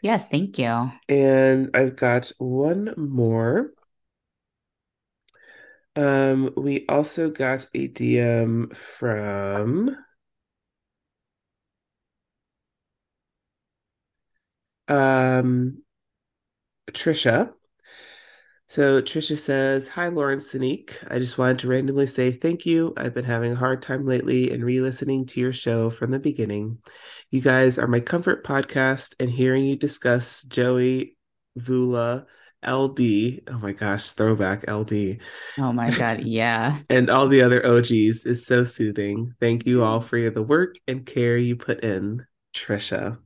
Yes, 0.02 0.30
thank 0.30 0.60
you. 0.60 0.92
And 1.10 1.72
I've 1.74 1.96
got 1.96 2.32
one 2.38 2.94
more. 2.98 3.72
Um, 5.96 6.54
we 6.56 6.86
also 6.88 7.30
got 7.30 7.68
a 7.74 7.88
DM 7.88 8.70
from 8.76 9.98
um 14.88 15.82
Trisha. 16.92 17.52
So 18.70 19.02
Trisha 19.02 19.38
says, 19.38 19.88
Hi, 19.90 20.10
Lauren 20.10 20.40
Sanique. 20.40 20.96
I 21.10 21.20
just 21.20 21.38
wanted 21.38 21.60
to 21.60 21.68
randomly 21.70 22.06
say 22.08 22.32
thank 22.32 22.66
you. 22.66 22.94
I've 22.98 23.14
been 23.14 23.24
having 23.24 23.54
a 23.54 23.56
hard 23.56 23.82
time 23.82 24.06
lately 24.06 24.52
and 24.52 24.64
re 24.64 24.82
listening 24.82 25.26
to 25.28 25.40
your 25.40 25.54
show 25.54 25.90
from 25.90 26.12
the 26.12 26.20
beginning. 26.20 26.80
You 27.32 27.42
guys 27.42 27.78
are 27.78 27.88
my 27.88 28.02
comfort 28.02 28.46
podcast, 28.46 29.16
and 29.20 29.30
hearing 29.30 29.64
you 29.64 29.78
discuss 29.78 30.44
Joey, 30.44 31.16
Voula, 31.58 32.26
LD, 32.66 33.42
oh 33.48 33.60
my 33.62 33.72
gosh, 33.72 34.12
throwback 34.12 34.68
LD. 34.68 35.20
Oh 35.58 35.72
my 35.72 35.92
God. 35.92 36.20
Yeah. 36.26 36.80
and 36.90 37.10
all 37.10 37.28
the 37.30 37.44
other 37.44 37.66
OGs 37.66 38.26
is 38.26 38.46
so 38.46 38.64
soothing. 38.66 39.34
Thank 39.40 39.66
you 39.66 39.84
all 39.84 40.02
for 40.02 40.30
the 40.30 40.44
work 40.44 40.76
and 40.88 41.06
care 41.06 41.38
you 41.38 41.56
put 41.56 41.84
in. 41.86 42.26
Trisha. 42.54 43.18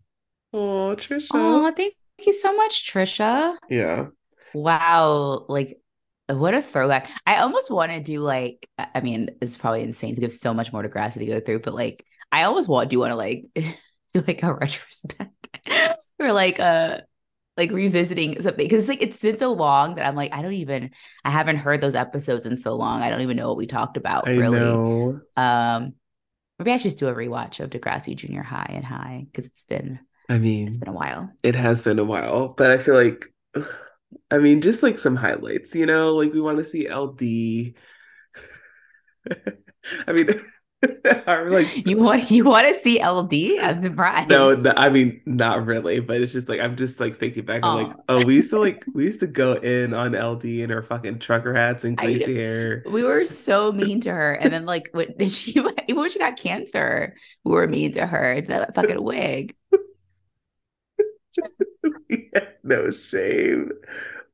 Oh, 0.53 0.95
Trisha. 0.97 1.29
Oh, 1.33 1.71
thank 1.75 1.95
you 2.25 2.33
so 2.33 2.53
much, 2.55 2.91
Trisha. 2.91 3.55
Yeah. 3.69 4.07
Wow. 4.53 5.45
Like, 5.47 5.79
what 6.27 6.53
a 6.53 6.61
throwback. 6.61 7.09
I 7.25 7.37
almost 7.37 7.71
want 7.71 7.91
to 7.91 7.99
do 7.99 8.19
like, 8.19 8.67
I 8.77 9.01
mean, 9.01 9.31
it's 9.41 9.57
probably 9.57 9.83
insane 9.83 10.15
to 10.15 10.21
give 10.21 10.33
so 10.33 10.53
much 10.53 10.71
more 10.73 10.83
Degrassi 10.83 11.19
to 11.19 11.25
go 11.25 11.39
through, 11.39 11.59
but 11.59 11.73
like, 11.73 12.05
I 12.31 12.43
almost 12.43 12.69
want 12.69 12.89
do 12.89 12.99
want 12.99 13.11
to 13.11 13.15
like 13.15 13.45
do 13.55 14.23
like 14.27 14.43
a 14.43 14.53
retrospect 14.53 15.59
or 16.19 16.31
like 16.31 16.59
a 16.59 17.03
like 17.57 17.71
revisiting 17.71 18.41
something 18.41 18.65
because 18.65 18.87
like 18.87 19.01
it's 19.01 19.19
been 19.19 19.37
so 19.37 19.51
long 19.51 19.95
that 19.95 20.07
I'm 20.07 20.15
like 20.15 20.33
I 20.33 20.41
don't 20.41 20.53
even 20.53 20.91
I 21.25 21.29
haven't 21.31 21.57
heard 21.57 21.81
those 21.81 21.95
episodes 21.95 22.45
in 22.45 22.57
so 22.57 22.75
long 22.75 23.01
I 23.01 23.09
don't 23.09 23.21
even 23.21 23.35
know 23.35 23.49
what 23.49 23.57
we 23.57 23.67
talked 23.67 23.97
about 23.97 24.27
I 24.27 24.37
really. 24.37 24.59
know. 24.59 25.21
Um, 25.35 25.93
maybe 26.57 26.71
I 26.71 26.77
should 26.77 26.83
just 26.83 26.99
do 26.99 27.09
a 27.09 27.13
rewatch 27.13 27.59
of 27.59 27.69
Degrassi 27.69 28.15
Junior 28.15 28.43
High 28.43 28.71
and 28.73 28.85
High 28.85 29.25
because 29.29 29.47
it's 29.47 29.65
been 29.65 29.99
I 30.31 30.39
mean, 30.39 30.67
it's 30.67 30.77
been 30.77 30.89
a 30.89 30.93
while. 30.93 31.29
it 31.43 31.55
has 31.55 31.81
been 31.81 31.99
a 31.99 32.03
while, 32.05 32.49
but 32.49 32.71
I 32.71 32.77
feel 32.77 32.95
like, 32.95 33.25
I 34.31 34.37
mean, 34.37 34.61
just 34.61 34.81
like 34.83 34.97
some 34.97 35.15
highlights, 35.17 35.75
you 35.75 35.85
know, 35.85 36.15
like 36.15 36.33
we 36.33 36.41
want 36.41 36.57
to 36.59 36.65
see 36.65 36.87
LD. 36.89 37.75
I 40.07 40.11
mean, 40.11 40.29
I'm 41.27 41.49
like, 41.51 41.67
You 41.85 41.97
want 41.97 42.31
you 42.31 42.43
want 42.43 42.67
to 42.67 42.73
see 42.73 43.03
LD? 43.03 43.59
I'm 43.61 43.81
surprised. 43.81 44.29
no, 44.29 44.55
no, 44.55 44.73
I 44.75 44.89
mean, 44.89 45.21
not 45.25 45.65
really, 45.65 45.99
but 45.99 46.21
it's 46.21 46.33
just 46.33 46.49
like 46.49 46.59
I'm 46.59 46.75
just 46.75 46.99
like 46.99 47.17
thinking 47.17 47.45
back. 47.45 47.63
I'm 47.63 47.87
like, 47.87 47.95
Oh. 48.09 48.19
oh, 48.21 48.25
we 48.25 48.35
used 48.35 48.49
to 48.51 48.59
like 48.59 48.83
we 48.93 49.03
used 49.05 49.19
to 49.19 49.27
go 49.27 49.53
in 49.53 49.93
on 49.93 50.13
LD 50.13 50.45
in 50.45 50.69
her 50.69 50.81
fucking 50.81 51.19
trucker 51.19 51.53
hats 51.53 51.83
and 51.83 51.97
greasy 51.97 52.35
hair. 52.35 52.83
we 52.89 53.03
were 53.03 53.25
so 53.25 53.71
mean 53.71 53.99
to 54.01 54.11
her, 54.11 54.33
and 54.33 54.51
then 54.53 54.65
like 54.65 54.89
when 54.93 55.13
did 55.17 55.29
she 55.31 55.51
even 55.51 55.73
when 55.95 56.09
she 56.09 56.19
got 56.19 56.37
cancer, 56.37 57.15
we 57.43 57.51
were 57.51 57.67
mean 57.67 57.91
to 57.93 58.05
her. 58.07 58.41
That 58.41 58.73
fucking 58.75 59.03
wig. 59.03 59.55
No 62.63 62.91
shame. 62.91 63.71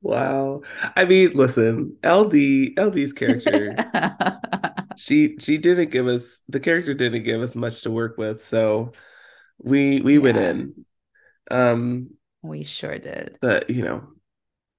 Wow. 0.02 0.62
I 0.96 1.06
mean, 1.06 1.32
listen, 1.34 1.96
LD, 2.04 2.74
LD's 2.78 3.14
character. 3.14 3.76
she 4.98 5.38
she 5.40 5.58
didn't 5.58 5.92
give 5.92 6.08
us 6.08 6.42
the 6.50 6.60
character 6.60 6.94
didn't 6.94 7.24
give 7.24 7.42
us 7.42 7.56
much 7.56 7.82
to 7.84 7.92
work 7.92 8.18
with 8.18 8.42
so 8.42 8.92
we 9.60 10.02
we 10.02 10.18
went 10.18 10.38
in 10.38 10.86
um 11.52 12.10
we 12.42 12.64
sure 12.64 12.98
did. 12.98 13.38
but 13.42 13.70
you 13.70 13.84
know 13.84 14.08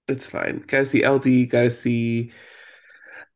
it's 0.08 0.26
fine 0.26 0.64
gotta 0.66 0.87
see 0.87 1.04
ld 1.06 1.25
gotta 1.48 1.70
see 1.70 2.32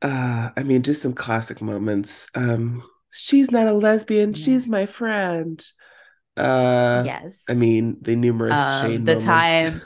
uh 0.03 0.51
i 0.57 0.63
mean 0.65 0.83
just 0.83 1.03
some 1.03 1.13
classic 1.13 1.63
moments 1.63 2.29
um 2.35 2.83
she's 3.13 3.51
not 3.51 3.69
a 3.69 3.73
lesbian 3.73 4.31
Yeah. 4.31 4.45
she's 4.45 4.69
my 4.69 4.87
friend 4.87 5.65
uh 6.37 7.05
Yes. 7.05 7.45
i 7.49 7.55
mean 7.55 7.99
the 8.03 8.17
numerous 8.17 8.59
Um, 8.59 8.71
shane 8.79 9.05
the 9.05 9.17
moments 9.17 9.25
time 9.25 9.83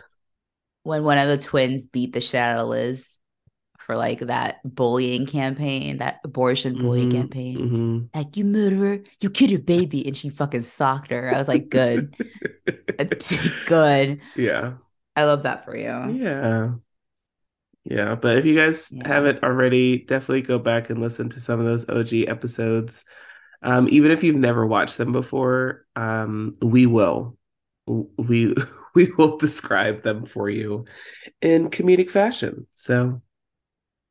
when 0.83 1.05
one 1.05 1.19
of 1.19 1.29
the 1.29 1.39
twins 1.39 1.87
beat 1.87 2.13
the 2.13 2.21
shit 2.21 2.41
out 2.41 2.59
of 2.61 2.69
Liz 2.69 3.19
for 3.79 3.97
like 3.97 4.21
that 4.21 4.59
bullying 4.65 5.27
campaign, 5.27 5.99
that 5.99 6.21
abortion 6.25 6.77
bullying 6.77 7.09
Mhm, 7.09 7.11
campaign. 7.11 7.67
mhm. 7.71 8.11
Like 8.15 8.37
you 8.37 8.45
murderer, 8.45 9.01
you 9.21 9.31
killed 9.31 9.51
your 9.53 9.61
baby, 9.61 10.07
and 10.07 10.17
she 10.17 10.31
fucking 10.31 10.63
socked 10.63 11.11
her. 11.13 11.31
I 11.33 11.39
was 11.39 11.49
like, 11.49 11.71
good, 11.71 12.17
good. 13.65 14.21
yeah 14.35 14.75
I 15.17 15.25
love 15.25 15.45
that 15.45 15.65
for 15.65 15.77
you. 15.77 16.21
Yeah. 16.23 16.77
Yeah, 17.85 18.17
but 18.17 18.37
if 18.39 18.45
you 18.45 18.57
guys 18.57 18.91
Yeah. 18.91 19.05
haven't 19.05 19.45
already, 19.45 20.05
definitely 20.05 20.43
go 20.43 20.59
back 20.59 20.91
and 20.91 21.01
listen 21.01 21.29
to 21.31 21.41
some 21.41 21.61
of 21.61 21.67
those 21.67 21.89
OG 21.89 22.27
episodes. 22.27 23.05
Um, 23.67 23.89
even 23.91 24.11
if 24.11 24.23
you've 24.23 24.37
never 24.37 24.67
watched 24.67 24.97
them 24.99 25.13
before, 25.13 25.85
um, 25.97 26.57
we 26.63 26.87
will. 26.87 27.37
We 27.87 28.55
we 28.95 29.13
will 29.13 29.37
describe 29.39 30.03
them 30.03 30.25
for 30.25 30.49
you 30.49 30.87
in 31.43 31.71
comedic 31.71 32.11
fashion. 32.11 32.67
So, 32.75 33.23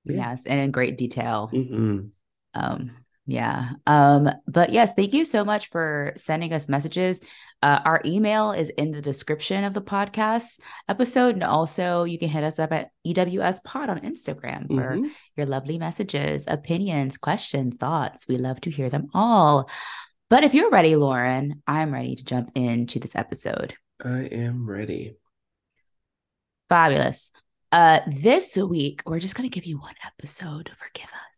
yeah. 0.03 0.15
Yes, 0.15 0.45
and 0.45 0.59
in 0.59 0.71
great 0.71 0.97
detail. 0.97 1.49
Mhm. 1.53 2.11
Um, 2.53 3.04
yeah. 3.25 3.71
Um, 3.87 4.29
but 4.47 4.71
yes, 4.71 4.93
thank 4.95 5.13
you 5.13 5.25
so 5.25 5.43
much 5.43 5.69
for 5.69 6.13
sending 6.15 6.53
us 6.53 6.69
messages. 6.69 7.21
Uh, 7.63 7.79
our 7.83 8.01
email 8.05 8.51
is 8.51 8.69
in 8.69 8.91
the 8.91 9.01
description 9.01 9.63
of 9.63 9.73
the 9.73 9.81
podcast 9.81 10.59
episode. 10.87 11.33
And 11.35 11.43
also 11.43 12.03
you 12.03 12.19
can 12.19 12.29
hit 12.29 12.43
us 12.43 12.59
up 12.59 12.71
at 12.71 12.91
EWS 13.07 13.63
Pod 13.63 13.89
on 13.89 13.99
Instagram 14.01 14.67
for 14.67 14.95
Mhm. 14.97 15.09
your 15.35 15.47
lovely 15.47 15.77
messages, 15.79 16.45
opinions, 16.47 17.17
questions, 17.17 17.77
thoughts. 17.77 18.27
We 18.27 18.37
love 18.37 18.61
to 18.61 18.69
hear 18.69 18.89
them 18.89 19.07
all. 19.13 19.69
But 20.29 20.43
if 20.43 20.53
you're 20.53 20.69
ready, 20.71 20.95
Lauren, 20.95 21.61
I'm 21.65 21.91
ready 21.93 22.15
to 22.15 22.23
jump 22.23 22.51
into 22.55 22.99
this 22.99 23.15
episode. 23.15 23.75
I 24.03 24.21
am 24.31 24.69
ready. 24.69 25.15
Fabulous. 26.69 27.31
Uh, 27.71 27.99
this 28.07 28.57
week, 28.57 29.01
we're 29.05 29.19
just 29.19 29.35
going 29.35 29.49
to 29.49 29.53
give 29.53 29.65
you 29.65 29.77
one 29.79 29.95
episode. 30.05 30.69
Forgive 30.77 31.09
us. 31.09 31.34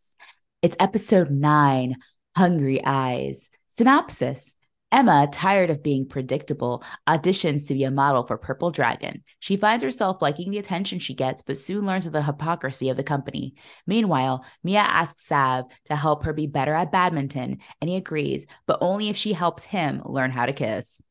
It's 0.67 0.75
episode 0.81 1.31
nine 1.31 1.95
Hungry 2.35 2.83
Eyes. 2.83 3.49
Synopsis 3.67 4.53
Emma, 4.91 5.29
tired 5.31 5.69
of 5.69 5.81
being 5.81 6.05
predictable, 6.05 6.83
auditions 7.07 7.69
to 7.69 7.73
be 7.73 7.85
a 7.85 7.89
model 7.89 8.23
for 8.25 8.37
Purple 8.37 8.71
Dragon. 8.71 9.23
She 9.39 9.55
finds 9.55 9.81
herself 9.81 10.21
liking 10.21 10.51
the 10.51 10.57
attention 10.57 10.99
she 10.99 11.13
gets, 11.13 11.41
but 11.41 11.57
soon 11.57 11.85
learns 11.85 12.05
of 12.05 12.11
the 12.11 12.21
hypocrisy 12.21 12.89
of 12.89 12.97
the 12.97 13.03
company. 13.03 13.53
Meanwhile, 13.85 14.43
Mia 14.61 14.81
asks 14.81 15.21
Sav 15.21 15.63
to 15.85 15.95
help 15.95 16.25
her 16.25 16.33
be 16.33 16.47
better 16.47 16.73
at 16.73 16.91
badminton, 16.91 17.59
and 17.79 17.89
he 17.89 17.95
agrees, 17.95 18.45
but 18.65 18.79
only 18.81 19.07
if 19.07 19.15
she 19.15 19.31
helps 19.31 19.63
him 19.63 20.01
learn 20.03 20.31
how 20.31 20.47
to 20.47 20.51
kiss. 20.51 21.01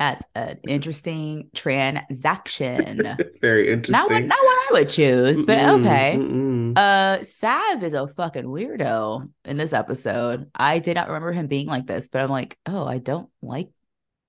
That's 0.00 0.24
an 0.34 0.58
interesting 0.66 1.50
transaction. 1.54 3.16
Very 3.40 3.70
interesting. 3.70 3.92
not 3.92 4.10
what 4.10 4.24
not 4.24 4.38
what 4.42 4.58
I 4.58 4.68
would 4.72 4.88
choose, 4.88 5.42
but 5.44 5.58
Mm-mm, 5.58 5.80
okay. 5.80 6.16
mm-mm. 6.18 6.59
Uh 6.76 7.22
Sav 7.22 7.82
is 7.82 7.94
a 7.94 8.06
fucking 8.08 8.44
weirdo 8.44 9.30
in 9.44 9.56
this 9.56 9.72
episode. 9.72 10.50
I 10.54 10.78
did 10.78 10.94
not 10.94 11.08
remember 11.08 11.32
him 11.32 11.46
being 11.46 11.66
like 11.66 11.86
this, 11.86 12.08
but 12.08 12.22
I'm 12.22 12.30
like, 12.30 12.58
oh, 12.66 12.84
I 12.84 12.98
don't 12.98 13.28
like 13.42 13.70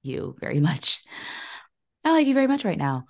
you 0.04 0.36
very 0.40 0.60
much. 0.60 1.04
I 2.04 2.12
like 2.12 2.28
you 2.28 2.34
very 2.34 2.48
much 2.48 2.66
right 2.66 2.78
now. 2.78 3.06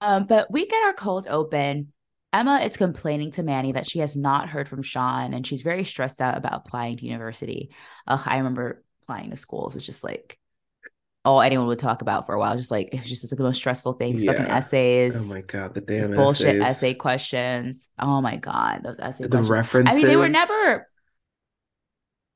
Um, 0.00 0.26
but 0.26 0.50
we 0.50 0.66
get 0.66 0.84
our 0.84 0.92
cold 0.92 1.26
open. 1.28 1.92
Emma 2.32 2.60
is 2.60 2.76
complaining 2.76 3.32
to 3.32 3.42
Manny 3.42 3.72
that 3.72 3.88
she 3.88 3.98
has 3.98 4.14
not 4.14 4.48
heard 4.48 4.68
from 4.68 4.82
Sean 4.82 5.34
and 5.34 5.44
she's 5.44 5.62
very 5.62 5.84
stressed 5.84 6.20
out 6.20 6.36
about 6.36 6.62
applying 6.64 6.96
to 6.98 7.06
university. 7.06 7.70
Ugh, 8.06 8.20
I 8.24 8.36
remember 8.36 8.84
applying 9.02 9.30
to 9.30 9.36
schools 9.36 9.74
was 9.74 9.84
just 9.84 10.04
like 10.04 10.38
all 11.24 11.42
anyone 11.42 11.66
would 11.66 11.78
talk 11.78 12.02
about 12.02 12.26
for 12.26 12.34
a 12.34 12.38
while. 12.38 12.56
Just 12.56 12.70
like 12.70 12.88
it 12.94 13.00
was 13.00 13.08
just 13.08 13.30
like 13.30 13.36
the 13.38 13.44
most 13.44 13.56
stressful 13.56 13.94
things. 13.94 14.24
Fucking 14.24 14.46
essays. 14.46 15.16
Oh 15.16 15.34
my 15.34 15.42
God, 15.42 15.74
the 15.74 15.80
damn 15.80 16.14
bullshit 16.14 16.56
essays. 16.56 16.62
essay 16.62 16.94
questions. 16.94 17.88
Oh 17.98 18.20
my 18.20 18.36
god, 18.36 18.80
those 18.84 18.98
essay 18.98 19.24
The 19.24 19.28
questions. 19.30 19.50
references. 19.50 19.94
I 19.94 19.96
mean, 19.98 20.06
they 20.06 20.16
were 20.16 20.28
never. 20.28 20.86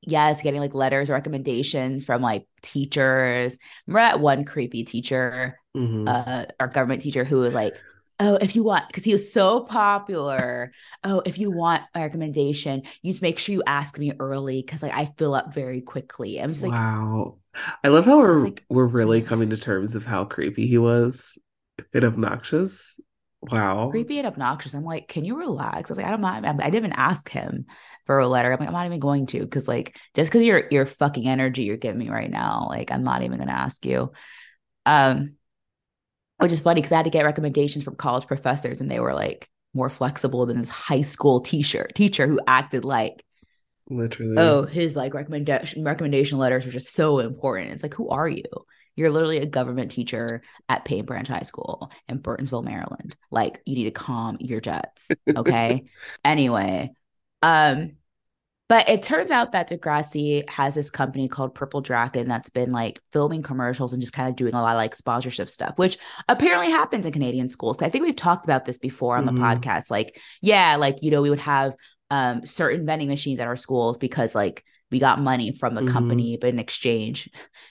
Yes, 0.07 0.41
getting 0.43 0.61
like 0.61 0.75
letters, 0.75 1.09
recommendations 1.09 2.05
from 2.05 2.21
like 2.21 2.45
teachers. 2.61 3.57
Remember 3.87 4.01
that 4.07 4.19
one 4.19 4.45
creepy 4.45 4.83
teacher, 4.83 5.59
Mhm. 5.75 6.07
uh, 6.07 6.45
our 6.59 6.67
government 6.67 7.01
teacher, 7.01 7.23
who 7.23 7.39
was 7.39 7.55
like, 7.55 7.75
"Oh, 8.19 8.35
if 8.35 8.55
you 8.55 8.63
want," 8.63 8.85
because 8.87 9.03
he 9.03 9.11
was 9.13 9.33
so 9.33 9.61
popular. 9.61 10.71
Oh, 11.03 11.23
if 11.25 11.39
you 11.39 11.49
want 11.49 11.81
a 11.95 12.01
recommendation, 12.01 12.83
you 13.01 13.13
just 13.13 13.23
make 13.23 13.39
sure 13.39 13.53
you 13.53 13.63
ask 13.65 13.97
me 13.97 14.13
early 14.19 14.61
because 14.61 14.83
like 14.83 14.93
I 14.93 15.05
fill 15.17 15.33
up 15.33 15.55
very 15.55 15.81
quickly. 15.81 16.39
I'm 16.39 16.51
just 16.51 16.61
like, 16.61 16.71
wow. 16.73 17.37
I 17.83 17.89
love 17.89 18.05
how 18.05 18.19
we're 18.19 18.37
like, 18.37 18.63
we're 18.69 18.85
really 18.85 19.21
coming 19.21 19.49
to 19.51 19.57
terms 19.57 19.95
of 19.95 20.05
how 20.05 20.25
creepy 20.25 20.67
he 20.67 20.77
was 20.77 21.37
and 21.93 22.03
obnoxious. 22.03 22.99
Wow. 23.41 23.89
creepy 23.91 24.17
and 24.17 24.27
obnoxious. 24.27 24.73
I'm 24.73 24.83
like, 24.83 25.07
can 25.07 25.23
you 25.23 25.37
relax? 25.37 25.89
I 25.89 25.93
was 25.93 25.97
like, 25.97 26.07
I 26.07 26.09
don't 26.09 26.21
mind. 26.21 26.45
I 26.47 26.53
didn't 26.53 26.75
even 26.75 26.93
ask 26.93 27.29
him 27.29 27.65
for 28.05 28.19
a 28.19 28.27
letter. 28.27 28.51
I'm 28.51 28.59
like, 28.59 28.67
I'm 28.67 28.73
not 28.73 28.87
even 28.87 28.99
going 28.99 29.27
to 29.27 29.39
because 29.39 29.67
like 29.67 29.97
just 30.15 30.31
because 30.31 30.43
you're 30.43 30.63
your 30.71 30.85
fucking 30.85 31.27
energy 31.27 31.63
you're 31.63 31.77
giving 31.77 31.99
me 31.99 32.09
right 32.09 32.29
now, 32.29 32.67
like 32.69 32.91
I'm 32.91 33.03
not 33.03 33.21
even 33.21 33.37
gonna 33.37 33.51
ask 33.51 33.85
you. 33.85 34.11
Um, 34.85 35.35
which 36.37 36.51
is 36.51 36.59
funny 36.59 36.81
because 36.81 36.91
I 36.91 36.97
had 36.97 37.05
to 37.05 37.11
get 37.11 37.25
recommendations 37.25 37.83
from 37.83 37.95
college 37.95 38.27
professors 38.27 38.81
and 38.81 38.89
they 38.89 38.99
were 38.99 39.13
like 39.13 39.47
more 39.73 39.89
flexible 39.89 40.45
than 40.45 40.59
this 40.59 40.69
high 40.69 41.01
school 41.01 41.39
teacher 41.39 41.87
teacher 41.93 42.27
who 42.27 42.39
acted 42.47 42.83
like, 42.83 43.23
Literally. 43.89 44.35
oh, 44.37 44.65
his 44.65 44.95
like 44.95 45.13
recommendation 45.13 45.83
recommendation 45.83 46.37
letters 46.37 46.65
were 46.65 46.71
just 46.71 46.93
so 46.93 47.19
important. 47.19 47.71
It's 47.71 47.83
like, 47.83 47.93
who 47.93 48.09
are 48.09 48.27
you? 48.27 48.43
You're 48.95 49.11
literally 49.11 49.39
a 49.39 49.45
government 49.45 49.91
teacher 49.91 50.41
at 50.69 50.85
Paint 50.85 51.05
Branch 51.05 51.27
High 51.27 51.41
School 51.41 51.91
in 52.07 52.19
Burtonsville, 52.19 52.63
Maryland. 52.63 53.15
Like 53.29 53.61
you 53.65 53.75
need 53.75 53.83
to 53.83 53.91
calm 53.91 54.37
your 54.39 54.61
jets. 54.61 55.11
Okay. 55.35 55.85
anyway, 56.25 56.91
um, 57.41 57.97
but 58.67 58.89
it 58.89 59.03
turns 59.03 59.29
out 59.29 59.51
that 59.51 59.69
Degrassi 59.69 60.49
has 60.49 60.73
this 60.73 60.89
company 60.89 61.27
called 61.27 61.53
Purple 61.53 61.81
Dragon 61.81 62.27
that's 62.27 62.49
been 62.49 62.71
like 62.71 62.99
filming 63.13 63.43
commercials 63.43 63.93
and 63.93 64.01
just 64.01 64.13
kind 64.13 64.27
of 64.27 64.35
doing 64.35 64.55
a 64.55 64.61
lot 64.61 64.75
of 64.75 64.77
like 64.77 64.95
sponsorship 64.95 65.51
stuff, 65.51 65.73
which 65.77 65.99
apparently 66.27 66.71
happens 66.71 67.05
in 67.05 67.13
Canadian 67.13 67.49
schools. 67.49 67.79
I 67.79 67.89
think 67.89 68.05
we've 68.05 68.15
talked 68.15 68.45
about 68.45 68.65
this 68.65 68.79
before 68.79 69.17
on 69.17 69.25
mm-hmm. 69.25 69.35
the 69.35 69.41
podcast. 69.41 69.91
Like, 69.91 70.19
yeah, 70.41 70.77
like, 70.77 70.97
you 71.03 71.11
know, 71.11 71.21
we 71.21 71.29
would 71.29 71.39
have 71.41 71.75
um, 72.15 72.45
certain 72.45 72.85
vending 72.85 73.09
machines 73.09 73.39
at 73.39 73.47
our 73.47 73.57
schools 73.57 73.97
because 73.97 74.33
like 74.33 74.63
we 74.89 74.99
got 74.99 75.19
money 75.19 75.51
from 75.51 75.75
the 75.75 75.81
mm-hmm. 75.81 75.93
company, 75.93 76.37
but 76.39 76.49
in 76.49 76.59
exchange, 76.59 77.29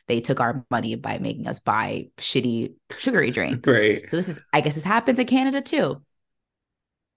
they 0.08 0.20
took 0.20 0.40
our 0.40 0.66
money 0.70 0.96
by 0.96 1.18
making 1.18 1.46
us 1.48 1.60
buy 1.60 2.08
shitty 2.18 2.74
sugary 2.98 3.30
drinks. 3.38 3.66
Right. 3.66 4.08
So 4.08 4.16
this 4.16 4.28
is, 4.28 4.40
I 4.52 4.60
guess, 4.60 4.74
this 4.74 4.84
happens 4.84 5.18
in 5.18 5.26
Canada 5.26 5.62
too. 5.62 6.02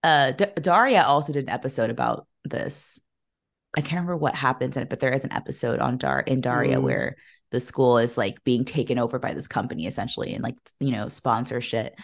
Uh, 0.03 0.31
D- 0.31 0.45
Daria 0.61 1.03
also 1.03 1.33
did 1.33 1.43
an 1.45 1.49
episode 1.49 1.89
about 1.89 2.27
this 2.45 2.99
I 3.75 3.81
can't 3.81 3.93
remember 3.93 4.17
what 4.17 4.33
happens 4.33 4.77
in 4.77 4.83
it, 4.83 4.89
but 4.89 5.01
there 5.01 5.11
is 5.11 5.25
an 5.25 5.33
episode 5.33 5.79
on 5.79 5.97
Dar 5.97 6.21
in 6.21 6.39
Daria 6.41 6.77
mm. 6.77 6.83
where 6.83 7.17
the 7.51 7.59
school 7.59 7.97
is 7.97 8.17
like 8.17 8.43
being 8.43 8.65
taken 8.65 8.97
over 8.97 9.19
by 9.19 9.33
this 9.33 9.47
company 9.47 9.85
essentially 9.85 10.33
and 10.33 10.43
like 10.43 10.55
you 10.79 10.91
know 10.91 11.09
sponsorship. 11.09 11.95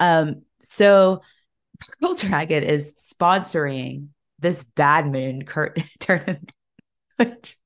Um, 0.00 0.42
so 0.60 1.20
Purple 2.00 2.16
Dragon 2.16 2.62
is 2.62 2.94
sponsoring 2.94 4.08
this 4.42 4.62
badminton 4.62 5.46
tournament. 5.98 6.52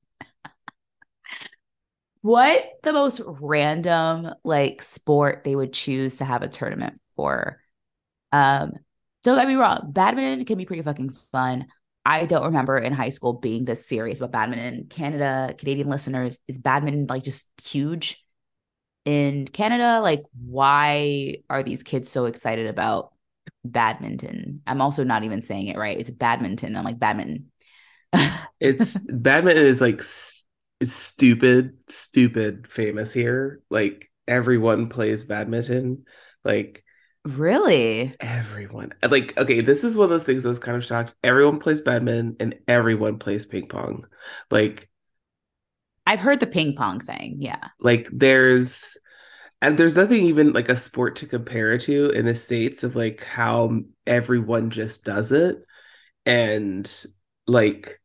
What 2.21 2.63
the 2.83 2.91
most 2.91 3.21
random 3.25 4.33
like 4.43 4.81
sport 4.81 5.45
they 5.45 5.55
would 5.55 5.71
choose 5.71 6.17
to 6.17 6.25
have 6.25 6.41
a 6.41 6.49
tournament 6.49 6.99
for? 7.15 7.61
Um, 8.33 8.73
don't 9.23 9.37
get 9.37 9.47
me 9.47 9.55
wrong, 9.55 9.91
badminton 9.93 10.43
can 10.43 10.57
be 10.57 10.65
pretty 10.65 10.81
fucking 10.81 11.15
fun. 11.31 11.67
I 12.03 12.25
don't 12.25 12.45
remember 12.47 12.77
in 12.77 12.91
high 12.91 13.09
school 13.09 13.31
being 13.33 13.63
this 13.63 13.87
serious 13.87 14.17
about 14.19 14.33
badminton. 14.33 14.87
Canada, 14.89 15.53
Canadian 15.57 15.89
listeners, 15.89 16.37
is 16.49 16.57
badminton 16.57 17.07
like 17.07 17.23
just 17.23 17.49
huge 17.63 18.21
in 19.05 19.47
Canada? 19.47 20.01
Like, 20.01 20.23
why 20.45 21.35
are 21.49 21.63
these 21.63 21.83
kids 21.83 22.09
so 22.09 22.25
excited 22.25 22.67
about 22.67 23.13
badminton? 23.71 24.61
I'm 24.67 24.81
also 24.81 25.03
not 25.03 25.23
even 25.23 25.41
saying 25.41 25.67
it 25.67 25.77
right. 25.77 25.99
It's 25.99 26.09
badminton. 26.09 26.75
I'm 26.75 26.85
like 26.85 26.99
badminton. 26.99 27.51
it's 28.59 28.95
badminton 28.97 29.65
is 29.65 29.81
like 29.81 29.99
it's 29.99 30.93
stupid, 30.93 31.77
stupid 31.87 32.67
famous 32.69 33.13
here. 33.13 33.61
Like 33.69 34.11
everyone 34.27 34.89
plays 34.89 35.25
badminton. 35.25 36.05
Like 36.43 36.83
Really? 37.27 38.15
Everyone. 38.21 38.93
Like, 39.03 39.37
okay, 39.37 39.59
this 39.59 39.83
is 39.83 39.97
one 39.97 40.05
of 40.05 40.09
those 40.11 40.23
things 40.23 40.45
I 40.45 40.49
was 40.49 40.59
kind 40.59 40.77
of 40.77 40.85
shocked. 40.85 41.13
Everyone 41.23 41.59
plays 41.59 41.81
badminton 41.81 42.37
and 42.39 42.55
everyone 42.69 43.19
plays 43.19 43.45
ping 43.45 43.67
pong. 43.67 44.05
Like, 44.49 44.89
I've 46.05 46.21
heard 46.21 46.39
the 46.39 46.47
ping 46.47 46.75
pong 46.75 47.01
thing. 47.01 47.37
Yeah. 47.39 47.67
Like, 47.81 48.07
there's, 48.13 48.97
and 49.61 49.77
there's 49.77 49.95
nothing 49.95 50.23
even 50.25 50.53
like 50.53 50.69
a 50.69 50.75
sport 50.75 51.17
to 51.17 51.25
compare 51.25 51.77
to 51.79 52.09
in 52.11 52.25
the 52.25 52.35
States 52.35 52.83
of 52.83 52.95
like 52.95 53.23
how 53.23 53.79
everyone 54.05 54.69
just 54.69 55.03
does 55.03 55.31
it. 55.31 55.57
And 56.25 56.89
like, 57.47 57.99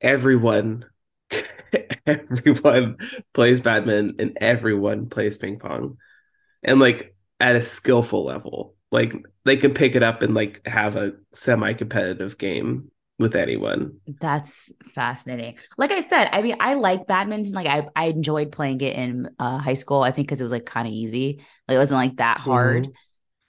everyone, 0.00 0.86
everyone 2.06 2.96
plays 3.32 3.60
badminton 3.60 4.16
and 4.18 4.38
everyone 4.40 5.08
plays 5.08 5.36
ping 5.36 5.58
pong. 5.58 5.98
And 6.62 6.80
like, 6.80 7.14
at 7.40 7.56
a 7.56 7.62
skillful 7.62 8.24
level. 8.24 8.74
Like 8.90 9.14
they 9.44 9.56
can 9.56 9.74
pick 9.74 9.94
it 9.94 10.02
up 10.02 10.22
and 10.22 10.34
like 10.34 10.66
have 10.66 10.96
a 10.96 11.12
semi-competitive 11.32 12.38
game 12.38 12.90
with 13.18 13.36
anyone. 13.36 13.98
That's 14.20 14.72
fascinating. 14.94 15.56
Like 15.78 15.92
I 15.92 16.02
said, 16.02 16.28
I 16.32 16.42
mean, 16.42 16.56
I 16.60 16.74
like 16.74 17.06
badminton. 17.06 17.52
Like 17.52 17.66
I, 17.66 17.86
I 17.94 18.06
enjoyed 18.06 18.52
playing 18.52 18.80
it 18.80 18.96
in 18.96 19.30
uh, 19.38 19.58
high 19.58 19.74
school. 19.74 20.02
I 20.02 20.10
think 20.10 20.28
because 20.28 20.40
it 20.40 20.44
was 20.44 20.52
like 20.52 20.66
kind 20.66 20.88
of 20.88 20.92
easy. 20.92 21.44
Like 21.68 21.76
it 21.76 21.78
wasn't 21.78 21.98
like 21.98 22.16
that 22.16 22.38
hard. 22.38 22.84
Mm-hmm. 22.84 22.94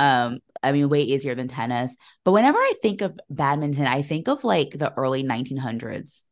Um, 0.06 0.40
I 0.62 0.72
mean, 0.72 0.90
way 0.90 1.02
easier 1.02 1.36
than 1.36 1.48
tennis. 1.48 1.96
But 2.24 2.34
whenever 2.34 2.58
I 2.58 2.74
think 2.82 3.01
of 3.01 3.20
badminton, 3.30 3.88
I 3.88 4.01
think 4.01 4.28
of 4.28 4.44
like 4.44 4.72
the 4.72 4.94
early 4.98 5.24
1900s. 5.24 6.24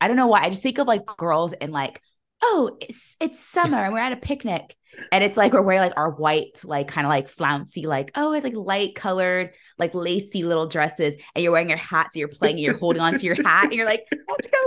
I 0.00 0.08
don't 0.08 0.16
know 0.16 0.26
why. 0.26 0.42
I 0.42 0.48
just 0.48 0.62
think 0.62 0.78
of 0.78 0.86
like 0.86 1.06
girls 1.16 1.52
in 1.52 1.70
like 1.70 2.00
oh, 2.42 2.76
it's 2.80 3.16
it's 3.20 3.40
summer 3.40 3.78
and 3.78 3.92
we're 3.92 4.00
at 4.00 4.12
a 4.12 4.16
picnic. 4.16 4.76
And 5.10 5.24
it's 5.24 5.38
like 5.38 5.54
we're 5.54 5.62
wearing 5.62 5.80
like 5.80 5.96
our 5.96 6.10
white, 6.10 6.60
like 6.64 6.88
kind 6.88 7.06
of 7.06 7.08
like 7.08 7.26
flouncy, 7.26 7.86
like, 7.86 8.10
oh, 8.14 8.34
it's 8.34 8.44
like 8.44 8.54
light 8.54 8.94
colored, 8.94 9.52
like 9.78 9.94
lacy 9.94 10.42
little 10.44 10.66
dresses. 10.66 11.16
And 11.34 11.42
you're 11.42 11.52
wearing 11.52 11.70
your 11.70 11.78
hat. 11.78 12.12
So 12.12 12.18
you're 12.18 12.28
playing 12.28 12.56
and 12.56 12.62
you're 12.62 12.76
holding 12.76 13.00
on 13.00 13.14
to 13.14 13.24
your 13.24 13.36
hat. 13.42 13.64
And 13.64 13.72
you're 13.72 13.86
like, 13.86 14.06
let's 14.10 14.48
go, 14.48 14.58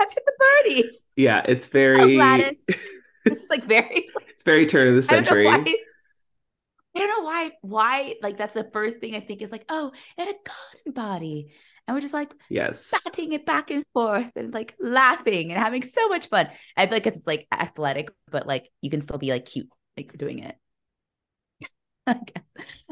let's 0.00 0.14
hit 0.14 0.24
the 0.24 0.32
party. 0.38 0.90
Yeah, 1.16 1.42
it's 1.46 1.66
very 1.66 2.18
oh, 2.18 2.40
It's 3.26 3.40
just 3.40 3.50
like 3.50 3.64
very 3.64 4.06
it's 4.28 4.42
very 4.42 4.66
turn 4.66 4.88
of 4.88 4.94
the 4.96 5.02
century. 5.02 5.48
I 5.48 5.58
don't, 5.58 5.68
I 6.96 6.98
don't 7.00 7.08
know 7.08 7.24
why, 7.24 7.50
why, 7.62 8.14
like 8.22 8.36
that's 8.36 8.54
the 8.54 8.68
first 8.72 8.98
thing 8.98 9.14
I 9.14 9.20
think 9.20 9.42
is 9.42 9.50
like, 9.50 9.64
oh, 9.68 9.92
and 10.16 10.28
a 10.28 10.32
garden 10.32 10.92
body 10.92 11.52
and 11.86 11.94
we're 11.94 12.00
just 12.00 12.14
like 12.14 12.32
yes. 12.48 12.92
batting 13.04 13.32
it 13.32 13.44
back 13.44 13.70
and 13.70 13.84
forth 13.92 14.30
and 14.36 14.52
like 14.54 14.74
laughing 14.80 15.50
and 15.50 15.60
having 15.60 15.82
so 15.82 16.08
much 16.08 16.28
fun. 16.28 16.48
I 16.76 16.86
feel 16.86 16.96
like 16.96 17.06
it's 17.06 17.26
like 17.26 17.46
athletic 17.52 18.08
but 18.30 18.46
like 18.46 18.70
you 18.80 18.90
can 18.90 19.00
still 19.00 19.18
be 19.18 19.30
like 19.30 19.44
cute 19.44 19.68
like 19.96 20.16
doing 20.16 20.40
it. 20.40 20.56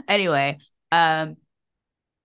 Anyway 0.09 0.59
um 0.91 1.37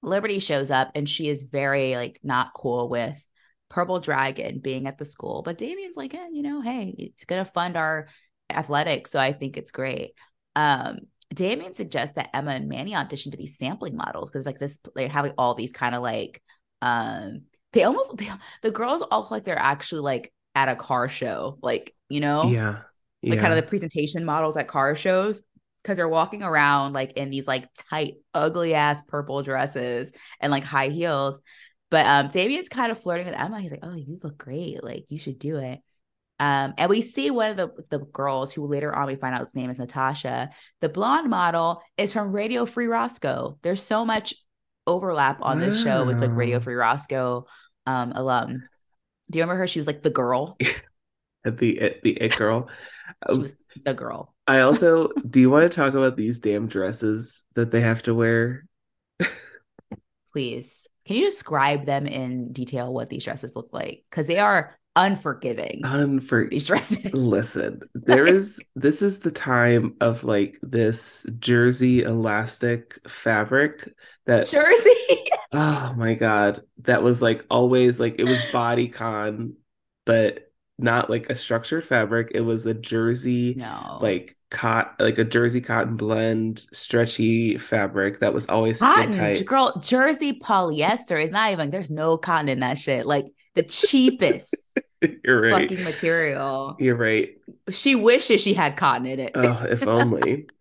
liberty 0.01 0.39
shows 0.39 0.71
up 0.71 0.91
and 0.95 1.07
she 1.07 1.27
is 1.27 1.43
very 1.43 1.95
like 1.95 2.19
not 2.23 2.53
cool 2.53 2.89
with 2.89 3.25
purple 3.69 3.99
dragon 3.99 4.59
being 4.59 4.87
at 4.87 4.97
the 4.97 5.05
school 5.05 5.41
but 5.41 5.57
damien's 5.57 5.97
like 5.97 6.13
eh, 6.13 6.27
you 6.31 6.41
know 6.41 6.61
hey 6.61 6.93
it's 6.97 7.25
gonna 7.25 7.45
fund 7.45 7.75
our 7.75 8.07
athletics 8.49 9.11
so 9.11 9.19
i 9.19 9.33
think 9.33 9.57
it's 9.57 9.71
great. 9.71 10.13
Um 10.55 10.99
Damien 11.33 11.73
suggests 11.73 12.15
that 12.15 12.29
Emma 12.33 12.51
and 12.51 12.69
Manny 12.69 12.95
audition 12.95 13.33
to 13.33 13.37
be 13.37 13.47
sampling 13.47 13.97
models 13.97 14.29
because 14.29 14.45
like 14.45 14.59
this 14.59 14.79
they're 14.95 15.09
having 15.09 15.33
all 15.37 15.55
these 15.55 15.73
kind 15.73 15.93
of 15.93 16.01
like 16.01 16.41
um 16.81 17.41
they 17.73 17.83
almost 17.83 18.15
they, 18.17 18.29
the 18.61 18.71
girls 18.71 19.01
all 19.01 19.21
look 19.21 19.31
like 19.31 19.45
they're 19.45 19.57
actually 19.57 20.01
like 20.01 20.33
at 20.55 20.69
a 20.69 20.75
car 20.75 21.09
show 21.09 21.57
like 21.61 21.93
you 22.09 22.19
know 22.19 22.45
yeah, 22.45 22.79
yeah. 23.21 23.31
like 23.31 23.39
kind 23.39 23.53
of 23.53 23.57
the 23.57 23.67
presentation 23.67 24.25
models 24.25 24.57
at 24.57 24.67
car 24.67 24.95
shows 24.95 25.41
because 25.83 25.97
they're 25.97 26.09
walking 26.09 26.43
around 26.43 26.93
like 26.93 27.13
in 27.13 27.29
these 27.29 27.47
like 27.47 27.67
tight 27.89 28.15
ugly 28.33 28.73
ass 28.73 29.01
purple 29.07 29.41
dresses 29.41 30.11
and 30.39 30.51
like 30.51 30.63
high 30.63 30.89
heels 30.89 31.39
but 31.89 32.05
um 32.05 32.27
Damien's 32.29 32.69
kind 32.69 32.91
of 32.91 32.99
flirting 32.99 33.25
with 33.27 33.35
Emma 33.35 33.61
he's 33.61 33.71
like 33.71 33.83
oh 33.83 33.95
you 33.95 34.17
look 34.23 34.37
great 34.37 34.83
like 34.83 35.05
you 35.09 35.19
should 35.19 35.39
do 35.39 35.57
it 35.57 35.79
um, 36.39 36.73
and 36.77 36.89
we 36.89 37.01
see 37.01 37.31
one 37.31 37.51
of 37.51 37.57
the, 37.57 37.69
the 37.89 38.05
girls 38.05 38.53
who 38.53 38.67
later 38.67 38.93
on 38.95 39.07
we 39.07 39.15
find 39.15 39.33
out 39.33 39.43
his 39.43 39.55
name 39.55 39.69
is 39.69 39.79
Natasha. 39.79 40.51
The 40.81 40.89
blonde 40.89 41.29
model 41.29 41.81
is 41.97 42.13
from 42.13 42.31
Radio 42.31 42.65
Free 42.65 42.85
Roscoe. 42.85 43.57
There's 43.63 43.81
so 43.81 44.05
much 44.05 44.35
overlap 44.87 45.39
on 45.41 45.59
this 45.59 45.83
show 45.83 46.05
with 46.05 46.19
like 46.19 46.33
Radio 46.33 46.59
Free 46.59 46.75
Roscoe 46.75 47.45
um, 47.85 48.13
alum. 48.15 48.63
Do 49.29 49.37
you 49.37 49.43
remember 49.43 49.59
her? 49.59 49.67
She 49.67 49.79
was 49.79 49.87
like 49.87 50.01
the 50.01 50.09
girl. 50.09 50.57
the 51.43 51.99
the 52.03 52.11
it 52.11 52.35
girl. 52.35 52.69
she 53.31 53.37
was 53.37 53.55
the 53.83 53.93
girl. 53.93 54.33
I 54.47 54.61
also 54.61 55.09
do 55.29 55.39
you 55.39 55.49
want 55.49 55.69
to 55.69 55.75
talk 55.75 55.93
about 55.93 56.15
these 56.15 56.39
damn 56.39 56.67
dresses 56.67 57.43
that 57.55 57.71
they 57.71 57.81
have 57.81 58.01
to 58.03 58.15
wear? 58.15 58.65
Please. 60.33 60.87
Can 61.05 61.17
you 61.17 61.25
describe 61.25 61.85
them 61.85 62.05
in 62.05 62.51
detail 62.51 62.93
what 62.93 63.09
these 63.09 63.23
dresses 63.23 63.55
look 63.55 63.69
like? 63.71 64.03
Because 64.09 64.27
they 64.27 64.39
are 64.39 64.77
unforgiving. 64.97 65.81
Unfor 65.83 66.49
these 66.49 66.65
dresses. 66.65 67.05
Listen, 67.13 67.81
there 67.93 68.25
is 68.25 68.59
this 68.75 69.01
is 69.01 69.19
the 69.19 69.31
time 69.31 69.95
of 70.01 70.23
like 70.23 70.57
this 70.61 71.25
jersey 71.39 72.01
elastic 72.01 72.99
fabric 73.07 73.93
that 74.25 74.47
jersey. 74.47 75.29
oh 75.53 75.93
my 75.95 76.15
god, 76.15 76.61
that 76.79 77.03
was 77.03 77.21
like 77.21 77.45
always 77.49 77.99
like 77.99 78.15
it 78.17 78.25
was 78.25 78.41
bodycon, 78.51 79.53
but 80.05 80.51
not 80.79 81.09
like 81.09 81.29
a 81.29 81.35
structured 81.35 81.85
fabric. 81.85 82.31
It 82.33 82.41
was 82.41 82.65
a 82.65 82.73
jersey, 82.73 83.53
no, 83.55 83.99
like 84.01 84.35
cot 84.49 84.95
like 84.99 85.17
a 85.17 85.25
jersey 85.25 85.59
cotton 85.59 85.97
blend 85.97 86.65
stretchy 86.71 87.57
fabric 87.57 88.19
that 88.21 88.33
was 88.33 88.45
always 88.45 88.79
cotton 88.79 89.11
tight. 89.11 89.45
girl 89.45 89.77
jersey 89.83 90.31
polyester 90.39 91.21
is 91.21 91.31
not 91.31 91.51
even 91.51 91.69
there's 91.69 91.89
no 91.89 92.17
cotton 92.17 92.47
in 92.47 92.61
that 92.61 92.77
shit 92.77 93.05
like 93.05 93.25
the 93.55 93.63
cheapest 93.63 94.79
You're 95.23 95.41
right. 95.41 95.53
fucking 95.53 95.83
material. 95.83 96.75
You're 96.79 96.95
right. 96.95 97.29
She 97.71 97.95
wishes 97.95 98.41
she 98.41 98.53
had 98.53 98.77
cotton 98.77 99.05
in 99.05 99.19
it. 99.19 99.31
oh, 99.35 99.63
if 99.69 99.87
only. 99.87 100.47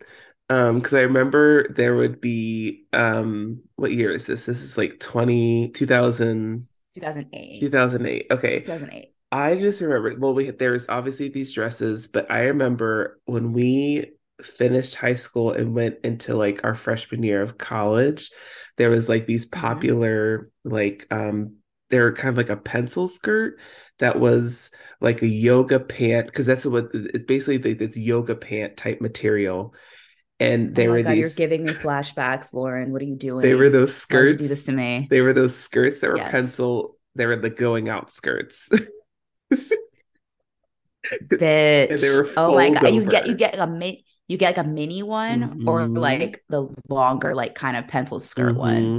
Um, 0.49 0.77
because 0.79 0.94
I 0.94 1.01
remember 1.01 1.72
there 1.72 1.96
would 1.96 2.20
be 2.20 2.85
um 2.92 3.62
what 3.75 3.90
year 3.90 4.12
is 4.12 4.27
this? 4.27 4.46
This 4.46 4.62
is 4.62 4.79
like 4.79 5.01
20 5.01 5.70
2000 5.72 6.61
2008. 6.94 7.61
2008. 7.61 8.27
Okay. 8.31 8.61
2008. 8.61 9.12
I 9.33 9.57
just 9.57 9.81
remember, 9.81 10.14
well, 10.20 10.35
we 10.35 10.51
there's 10.53 10.88
obviously 10.88 11.31
these 11.31 11.53
dresses, 11.53 12.07
but 12.07 12.31
I 12.31 12.42
remember 12.44 13.20
when 13.25 13.53
we 13.53 14.12
finished 14.40 14.94
high 14.94 15.14
school 15.14 15.51
and 15.51 15.75
went 15.75 15.96
into 16.05 16.37
like 16.37 16.62
our 16.64 16.77
freshman 16.77 17.25
year 17.25 17.42
of 17.42 17.59
college, 17.59 18.31
there 18.77 18.90
was 18.90 19.09
like 19.09 19.27
these 19.27 19.46
Mhm. 19.46 19.51
popular 19.51 20.51
like 20.64 21.07
um 21.11 21.57
they're 21.90 22.12
kind 22.14 22.31
of 22.31 22.37
like 22.37 22.51
a 22.51 22.57
pencil 22.61 23.07
skirt 23.09 23.59
that 23.99 24.18
was 24.18 24.70
like 25.01 25.22
a 25.22 25.27
yoga 25.29 25.81
pant 25.81 26.27
because 26.27 26.46
that's 26.46 26.66
what 26.66 26.88
it's 26.92 27.25
basically 27.25 27.59
like 27.59 27.79
this 27.79 27.96
yoga 27.96 28.35
pant 28.35 28.77
type 28.77 29.01
material. 29.01 29.75
And 30.40 30.75
Oh 30.75 30.85
they 30.85 30.87
my 30.87 30.99
were 30.99 31.03
God, 31.03 31.12
you're 31.18 31.31
giving 31.31 31.62
me 31.62 31.75
flashbacks, 31.75 32.53
Lauren. 32.53 32.92
What 32.92 33.03
are 33.03 33.07
you 33.07 33.16
doing? 33.16 33.42
they 33.42 33.55
were 33.55 33.70
those 33.70 33.94
you 34.27 34.35
do 34.37 34.49
this 34.49 34.64
skirts. 34.64 34.64
to 34.64 34.72
me? 34.72 35.11
They 35.11 35.20
were 35.20 35.33
those 35.33 35.57
skirts 35.57 36.01
that 36.01 36.11
were 36.11 36.18
Yes. 36.18 36.25
pencil, 36.25 36.96
they 37.14 37.27
were 37.27 37.37
the 37.37 37.51
going 37.51 37.88
out 37.88 38.11
skirts. 38.11 38.68
Bitch. 41.38 42.22
Oh 42.37 42.53
my 42.53 42.70
God. 42.70 42.88
You 42.88 43.07
get 43.07 43.27
you 43.27 43.35
get 43.35 43.59
a 43.59 43.66
min 43.66 43.96
you 44.29 44.37
get 44.38 44.57
like 44.57 44.66
a 44.66 44.68
mini 44.68 45.03
one 45.03 45.61
or 45.66 45.90
hmm 45.90 45.94
like 45.94 46.44
the 46.49 46.68
longer, 46.88 47.35
like 47.35 47.55
kind 47.55 47.77
of 47.77 47.88
pencil 47.88 48.20
skirt 48.20 48.57
one. 48.57 48.96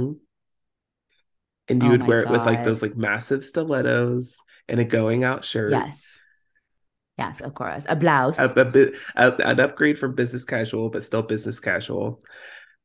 And 1.68 1.82
you 1.82 1.90
Oh 1.90 1.92
would 1.92 2.06
wear 2.06 2.20
it 2.20 2.30
with 2.30 2.46
like 2.46 2.62
those 2.62 2.82
like 2.82 2.96
massive 2.96 3.44
stilettos 3.44 4.38
and 4.68 4.80
a 4.80 4.84
going 4.84 5.24
out 5.24 5.44
shirt. 5.44 5.88
Yes. 5.88 6.20
Yes, 7.18 7.40
of 7.40 7.54
course. 7.54 7.84
A 7.88 7.96
A, 8.36 8.44
blouse. 8.44 8.56
a 8.56 8.64
bit 8.64 8.94
a, 9.16 9.32
an 9.44 9.58
upgrade 9.60 9.98
from 9.98 10.14
business 10.14 10.44
casual, 10.44 10.90
but 10.90 11.02
still 11.02 11.22
business 11.22 11.58
casual. 11.58 12.20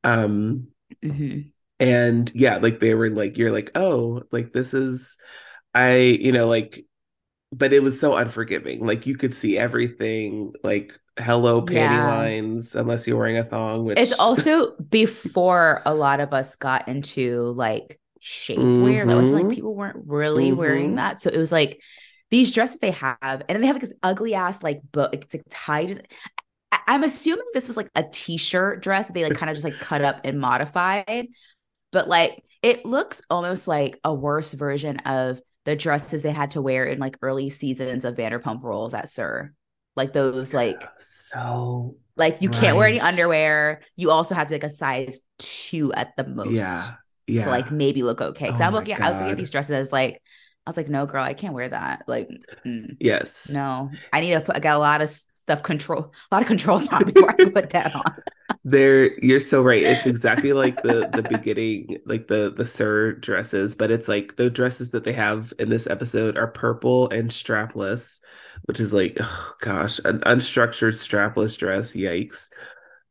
Um, 0.03 0.69
hmm 1.03 1.53
and 1.79 2.31
yeah, 2.33 2.57
like 2.57 2.79
they 2.79 2.93
were 2.93 3.09
like, 3.09 3.37
you're 3.37 3.51
like, 3.51 3.71
oh, 3.75 4.23
like 4.31 4.53
this 4.53 4.73
is 4.73 5.17
I, 5.73 5.97
you 5.97 6.31
know, 6.31 6.47
like, 6.49 6.85
but 7.53 7.73
it 7.73 7.83
was 7.83 7.99
so 7.99 8.15
unforgiving. 8.15 8.85
Like 8.85 9.07
you 9.07 9.17
could 9.17 9.35
see 9.35 9.57
everything, 9.57 10.53
like 10.63 10.99
hello 11.19 11.63
panty 11.63 12.01
Yeah. 12.01 12.03
lines, 12.03 12.75
unless 12.75 13.07
you're 13.07 13.17
wearing 13.17 13.37
a 13.39 13.45
thong, 13.45 13.85
which 13.85 13.95
It's 13.95 14.13
also 14.13 14.75
before 14.77 15.81
a 15.85 15.93
lot 15.93 16.19
of 16.19 16.33
us 16.33 16.55
got 16.55 16.87
into 16.87 17.51
like 17.55 17.99
shapewear. 18.23 19.05
That 19.05 19.17
was 19.17 19.31
like 19.31 19.43
mm-hmm, 19.43 19.53
people 19.53 19.75
weren't 19.75 20.05
really 20.07 20.51
wearing 20.51 20.88
mm-hmm. 20.88 20.95
that. 20.95 21.19
So 21.19 21.29
it 21.29 21.38
was 21.38 21.51
like 21.51 21.81
these 22.31 22.51
dresses 22.51 22.79
they 22.79 22.91
have, 22.91 23.17
and 23.21 23.49
then 23.49 23.62
they 23.62 23.67
have 23.67 23.75
like 23.75 23.81
this 23.81 23.93
ugly 24.01 24.33
ass 24.33 24.63
like 24.63 24.81
but 24.91 25.13
it's 25.13 25.33
like 25.33 25.43
tied. 25.49 26.07
I- 26.71 26.79
I'm 26.88 27.03
assuming 27.03 27.45
this 27.53 27.67
was 27.67 27.77
like 27.77 27.89
a 27.95 28.03
t-shirt 28.03 28.81
dress 28.81 29.07
that 29.07 29.13
they 29.13 29.23
like 29.23 29.38
kind 29.38 29.49
of 29.49 29.55
just 29.55 29.65
like 29.65 29.79
cut 29.79 30.03
up 30.03 30.21
and 30.23 30.39
modified, 30.39 31.27
but 31.91 32.07
like 32.07 32.43
it 32.62 32.86
looks 32.86 33.21
almost 33.29 33.67
like 33.67 33.99
a 34.03 34.13
worse 34.13 34.53
version 34.53 34.97
of 34.99 35.41
the 35.65 35.75
dresses 35.75 36.23
they 36.23 36.31
had 36.31 36.51
to 36.51 36.62
wear 36.62 36.86
in 36.86 36.99
like 36.99 37.17
early 37.21 37.49
seasons 37.49 38.05
of 38.05 38.15
Vanderpump 38.15 38.63
Rules 38.63 38.93
at 38.93 39.09
SUR. 39.09 39.53
Like 39.95 40.13
those 40.13 40.53
like 40.53 40.83
So 40.97 41.97
like 42.15 42.41
you 42.41 42.49
can't 42.49 42.77
wear 42.77 42.88
any 42.88 42.99
underwear. 42.99 43.81
You 43.95 44.12
also 44.12 44.33
have 44.33 44.47
to 44.47 44.53
like 44.55 44.63
a 44.63 44.69
size 44.69 45.21
two 45.38 45.93
at 45.93 46.15
the 46.17 46.25
most 46.25 46.51
Yeah. 46.51 46.91
To 47.39 47.49
like 47.49 47.71
maybe 47.71 48.03
look 48.03 48.21
okay. 48.21 48.47
Because 48.47 48.62
Oh 48.62 48.65
I'm 48.65 48.73
looking, 48.73 48.97
I 49.01 49.09
was 49.12 49.19
looking 49.19 49.31
at 49.31 49.38
these 49.38 49.49
dresses. 49.49 49.71
I 49.75 49.79
was 49.79 49.91
like, 49.91 50.21
I 50.65 50.69
was 50.69 50.77
like, 50.77 50.89
no, 50.89 51.05
girl, 51.05 51.23
I 51.23 51.33
can't 51.33 51.53
wear 51.53 51.69
that. 51.69 52.03
Like, 52.07 52.29
mm, 52.65 52.95
Yes. 52.99 53.49
no, 53.49 53.91
I 54.12 54.21
need 54.21 54.33
to 54.33 54.41
put. 54.41 54.55
I 54.55 54.59
got 54.59 54.75
a 54.77 54.79
lot 54.79 55.01
of 55.01 55.09
stuff 55.09 55.63
control, 55.63 56.13
a 56.31 56.36
lot 56.36 56.41
of 56.41 56.47
control 56.47 56.79
time 56.79 57.05
before 57.05 57.29
I 57.29 57.33
can 57.33 57.51
put 57.51 57.71
that 57.71 57.95
on. 57.95 58.15
There, 58.65 59.17
you're 59.19 59.39
so 59.39 59.62
right. 59.62 59.83
It's 59.83 60.05
exactly 60.05 60.53
like 60.53 60.81
the 60.81 61.09
the 61.12 61.23
beginning, 61.23 61.97
like 62.05 62.27
the 62.27 62.49
the 62.55 62.65
SUR 62.65 63.13
dresses, 63.13 63.75
but 63.75 63.91
it's 63.91 64.07
like 64.07 64.36
the 64.38 64.49
dresses 64.49 64.91
that 64.91 65.03
they 65.03 65.13
have 65.13 65.53
in 65.59 65.69
this 65.69 65.88
episode 65.88 66.38
are 66.38 66.47
purple 66.47 67.09
and 67.09 67.29
strapless, 67.29 68.19
which 68.65 68.79
is 68.79 68.93
like, 68.93 69.17
oh 69.19 69.53
gosh, 69.59 69.99
an 69.99 70.19
unstructured 70.21 70.93
strapless 70.93 71.57
dress. 71.57 71.93
Yikes. 71.93 72.49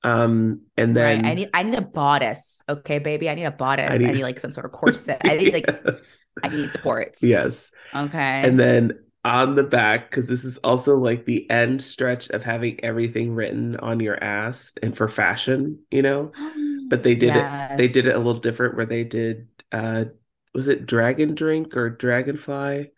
Um, 0.04 0.62
and 0.76 0.96
Right. 0.96 1.24
I 1.24 1.34
need. 1.34 1.50
I 1.54 1.62
need 1.62 1.74
a 1.74 1.82
bodice. 1.82 2.62
Okay, 2.68 2.98
baby. 2.98 3.28
I 3.30 3.34
need 3.34 3.44
a 3.44 3.50
bodice. 3.50 3.90
I 3.90 3.98
need 3.98 4.14
need 4.14 4.22
like 4.22 4.40
some 4.40 4.50
sort 4.50 4.66
of 4.66 4.72
corset. 4.72 5.20
I 5.24 5.36
need 5.36 5.52
like. 5.52 5.64
yes, 5.84 6.20
I 6.42 6.48
need 6.48 6.70
supports. 6.72 7.22
yes. 7.22 7.70
Okay. 7.94 8.42
And 8.42 8.58
then 8.58 8.98
on 9.24 9.54
the 9.54 9.62
back, 9.62 10.10
because 10.10 10.28
this 10.28 10.44
is 10.44 10.58
also 10.58 10.96
like 10.96 11.24
the 11.24 11.48
end 11.48 11.80
stretch 11.82 12.30
of 12.30 12.42
having 12.42 12.82
everything 12.84 13.34
written 13.34 13.76
on 13.76 14.00
your 14.00 14.22
ass 14.22 14.72
and 14.82 14.96
for 14.96 15.08
fashion, 15.08 15.78
you 15.90 16.02
know? 16.02 16.32
But 16.90 17.04
they 17.04 17.14
did 17.14 17.36
it, 17.36 17.76
they 17.78 17.88
did 17.88 18.06
it 18.06 18.14
a 18.14 18.18
little 18.18 18.40
different 18.40 18.76
where 18.76 18.84
they 18.84 19.04
did 19.04 19.48
uh 19.70 20.04
was 20.52 20.68
it 20.68 20.84
Dragon 20.84 21.34
Drink 21.34 21.74
or 21.74 21.88
Dragonfly? 21.88 22.90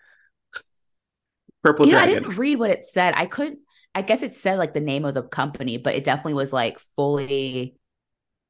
Purple 1.63 1.87
You 1.87 1.93
know, 1.93 2.01
I 2.01 2.07
didn't 2.07 2.37
read 2.37 2.59
what 2.59 2.71
it 2.71 2.85
said. 2.85 3.15
I 3.17 3.27
couldn't. 3.27 3.61
I 3.95 4.03
guess 4.03 4.23
it 4.23 4.35
said 4.35 4.59
like 4.59 4.75
the 4.75 4.81
name 4.81 5.05
of 5.05 5.15
the 5.15 5.23
company, 5.23 5.77
but 5.79 5.95
it 5.95 6.05
definitely 6.05 6.35
was 6.35 6.53
like 6.53 6.79
fully 6.97 7.77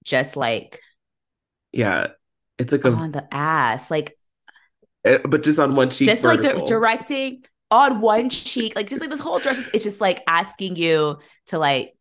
just 0.05 0.37
like 0.37 0.81
Yeah. 1.73 2.09
It's 2.59 2.73
like 2.73 2.85
a 2.85 2.93
on 2.93 3.13
the 3.13 3.27
ass, 3.35 3.91
like 3.91 4.15
eh, 5.05 5.19
but 5.25 5.43
just 5.43 5.59
on 5.59 5.75
one 5.75 5.91
cheek 5.91 6.07
just 6.07 6.25
like 6.25 6.41
di- 6.41 6.65
directing 6.67 7.45
on 7.71 8.01
one 8.01 8.31
cheek, 8.31 8.75
like 8.77 8.89
just 8.89 9.01
like 9.01 9.11
this 9.11 9.21
whole 9.21 9.39
dress. 9.39 9.59
is- 9.59 9.71
It's 9.75 9.85
just 9.85 10.01
like 10.01 10.23
asking 10.27 10.77
you 10.77 11.19
to 11.47 11.59
like 11.59 11.95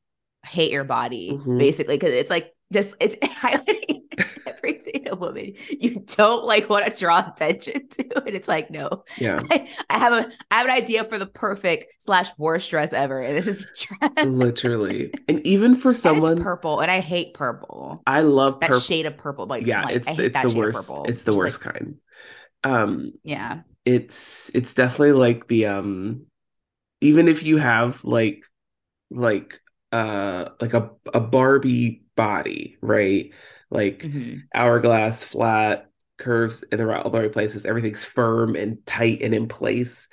hate 0.45 0.71
your 0.71 0.83
body, 0.83 1.31
Mhm. 1.31 1.57
basically, 1.57 1.95
because 1.97 2.13
it's 2.13 2.29
like 2.29 2.53
just 2.73 2.95
it's 2.99 3.15
highlighting 3.23 4.01
everything 4.47 5.07
a 5.09 5.15
woman 5.15 5.53
you 5.69 5.95
don't 6.17 6.45
like 6.45 6.69
want 6.69 6.91
to 6.91 6.99
draw 6.99 7.19
attention 7.27 7.87
to, 7.89 8.23
and 8.25 8.35
it's 8.35 8.47
like 8.47 8.71
no, 8.71 9.03
Yeah. 9.15 9.47
I, 9.51 9.69
I 9.89 9.97
have 9.99 10.13
a 10.13 10.31
I 10.51 10.57
have 10.57 10.65
an 10.67 10.73
idea 10.73 11.03
for 11.05 11.19
the 11.19 11.25
perfect 11.27 11.93
slash 12.03 12.29
worst 12.37 12.69
dress 12.69 12.93
ever, 12.93 13.19
and 13.21 13.37
this 13.37 13.47
is 13.47 13.71
dress. 13.87 14.11
Literally. 14.21 15.13
And 15.27 15.45
even 15.45 15.75
for 15.75 15.93
someone 15.93 16.35
purple, 16.35 16.79
and 16.79 16.89
I 16.91 16.99
hate 16.99 17.33
purple. 17.33 18.03
I 18.05 18.21
love 18.21 18.59
That 18.61 18.67
purple. 18.67 18.81
shade 18.81 19.05
of 19.05 19.17
purple, 19.17 19.45
like, 19.47 19.65
Yeah, 19.65 19.81
like 19.81 19.95
it's 19.95 20.17
it's 20.19 20.41
the 20.41 20.49
worst. 20.49 21.01
It's 21.05 21.23
the 21.23 21.33
Just 21.33 21.37
worst 21.37 21.59
like, 21.59 21.61
kind. 21.61 21.97
Um 22.63 23.13
yeah, 23.23 23.61
it's 23.85 24.51
it's 24.55 24.73
definitely 24.73 25.13
like 25.13 25.47
the 25.47 25.67
um 25.67 26.25
even 27.01 27.27
if 27.27 27.43
you 27.43 27.57
have 27.57 28.03
like 28.05 28.45
like 29.11 29.61
uh 29.91 30.49
like 30.61 30.73
a 30.73 30.91
a 31.13 31.21
Barbie 31.21 32.02
body, 32.15 32.77
right? 32.81 33.31
Like 33.69 34.11
hmm 34.11 34.49
hourglass, 34.53 35.23
flat, 35.23 35.89
curves 36.17 36.63
in 36.63 36.77
the 36.77 36.85
right, 36.85 37.03
all 37.03 37.11
the 37.11 37.19
right 37.21 37.31
places, 37.31 37.65
everything's 37.65 38.05
firm 38.05 38.55
and 38.55 38.85
tight 38.85 39.21
and 39.21 39.33
in 39.33 39.47
place. 39.47 40.07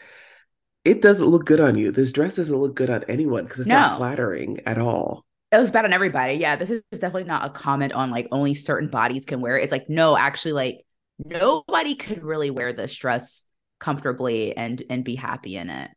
It 0.85 1.03
doesn't 1.03 1.27
look 1.27 1.47
good 1.47 1.61
on 1.61 1.77
you. 1.79 1.93
This 1.93 2.13
dress 2.13 2.37
doesn't 2.37 2.57
look 2.57 2.77
good 2.77 2.91
on 2.91 3.05
anyone 3.09 3.45
because 3.45 3.61
it's 3.61 3.71
not 3.71 3.91
flattering 3.91 4.59
at 4.67 4.79
all. 4.79 5.25
it 5.53 5.59
was 5.59 5.71
bad 5.71 5.85
on 5.85 5.93
everybody. 5.93 6.35
Yeah, 6.35 6.57
this 6.57 6.71
is 6.71 6.83
definitely 6.93 7.25
not 7.25 7.45
a 7.45 7.51
comment 7.51 7.93
on 7.93 8.11
like 8.11 8.29
only 8.31 8.55
certain 8.55 8.89
bodies 8.89 9.27
can 9.27 9.41
wear 9.41 9.59
it. 9.59 9.65
It's 9.65 9.73
like 9.73 9.89
no, 9.89 10.17
actually, 10.17 10.53
like 10.53 10.85
nobody 11.25 11.95
could 11.97 12.23
really 12.23 12.51
wear 12.51 12.73
this 12.73 12.95
dress 12.95 13.45
comfortably 13.81 14.57
and 14.57 14.83
and 14.91 15.05
be 15.05 15.17
happy 15.17 15.57
in 15.57 15.69
it. 15.71 15.91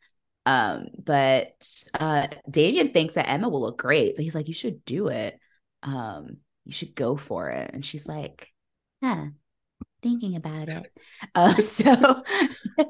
Um, 0.45 0.87
but 1.01 1.53
uh 1.99 2.27
Damien 2.49 2.93
thinks 2.93 3.13
that 3.13 3.29
Emma 3.29 3.47
will 3.49 3.61
look 3.61 3.77
great, 3.77 4.15
so 4.15 4.23
he's 4.23 4.35
like, 4.35 4.47
you 4.47 4.53
should 4.55 4.83
do 4.85 5.07
it. 5.09 5.39
Um, 5.83 6.37
you 6.65 6.71
should 6.71 6.95
go 6.95 7.17
for 7.17 7.49
it, 7.49 7.71
and 7.73 7.85
she's 7.85 8.07
like, 8.07 8.49
huh. 9.03 9.25
thinking 10.01 10.35
about 10.35 10.69
it. 10.69 10.87
Uh, 11.35 11.55
so 11.63 12.21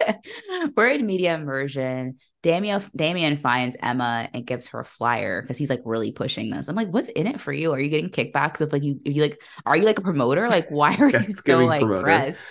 we're 0.75 0.89
in 0.89 1.05
media 1.05 1.35
immersion. 1.35 2.17
Damien 2.41 2.83
Damien 2.95 3.37
finds 3.37 3.77
Emma 3.81 4.27
and 4.33 4.45
gives 4.45 4.67
her 4.69 4.79
a 4.79 4.85
flyer 4.85 5.41
because 5.41 5.57
he's 5.57 5.69
like 5.69 5.81
really 5.85 6.11
pushing 6.11 6.49
this. 6.49 6.67
I'm 6.67 6.75
like, 6.75 6.89
what's 6.89 7.09
in 7.09 7.27
it 7.27 7.39
for 7.39 7.53
you? 7.53 7.71
Are 7.73 7.79
you 7.79 7.89
getting 7.89 8.09
kickbacks 8.09 8.59
of 8.61 8.73
like 8.73 8.83
you? 8.83 8.99
You 9.05 9.21
like? 9.21 9.41
Are 9.65 9.77
you 9.77 9.85
like 9.85 9.99
a 9.99 10.01
promoter? 10.01 10.49
Like, 10.49 10.67
why 10.69 10.95
are 10.95 11.09
you 11.09 11.29
so 11.29 11.65
like 11.65 11.87
promoter. 11.87 12.01
pressed? 12.03 12.49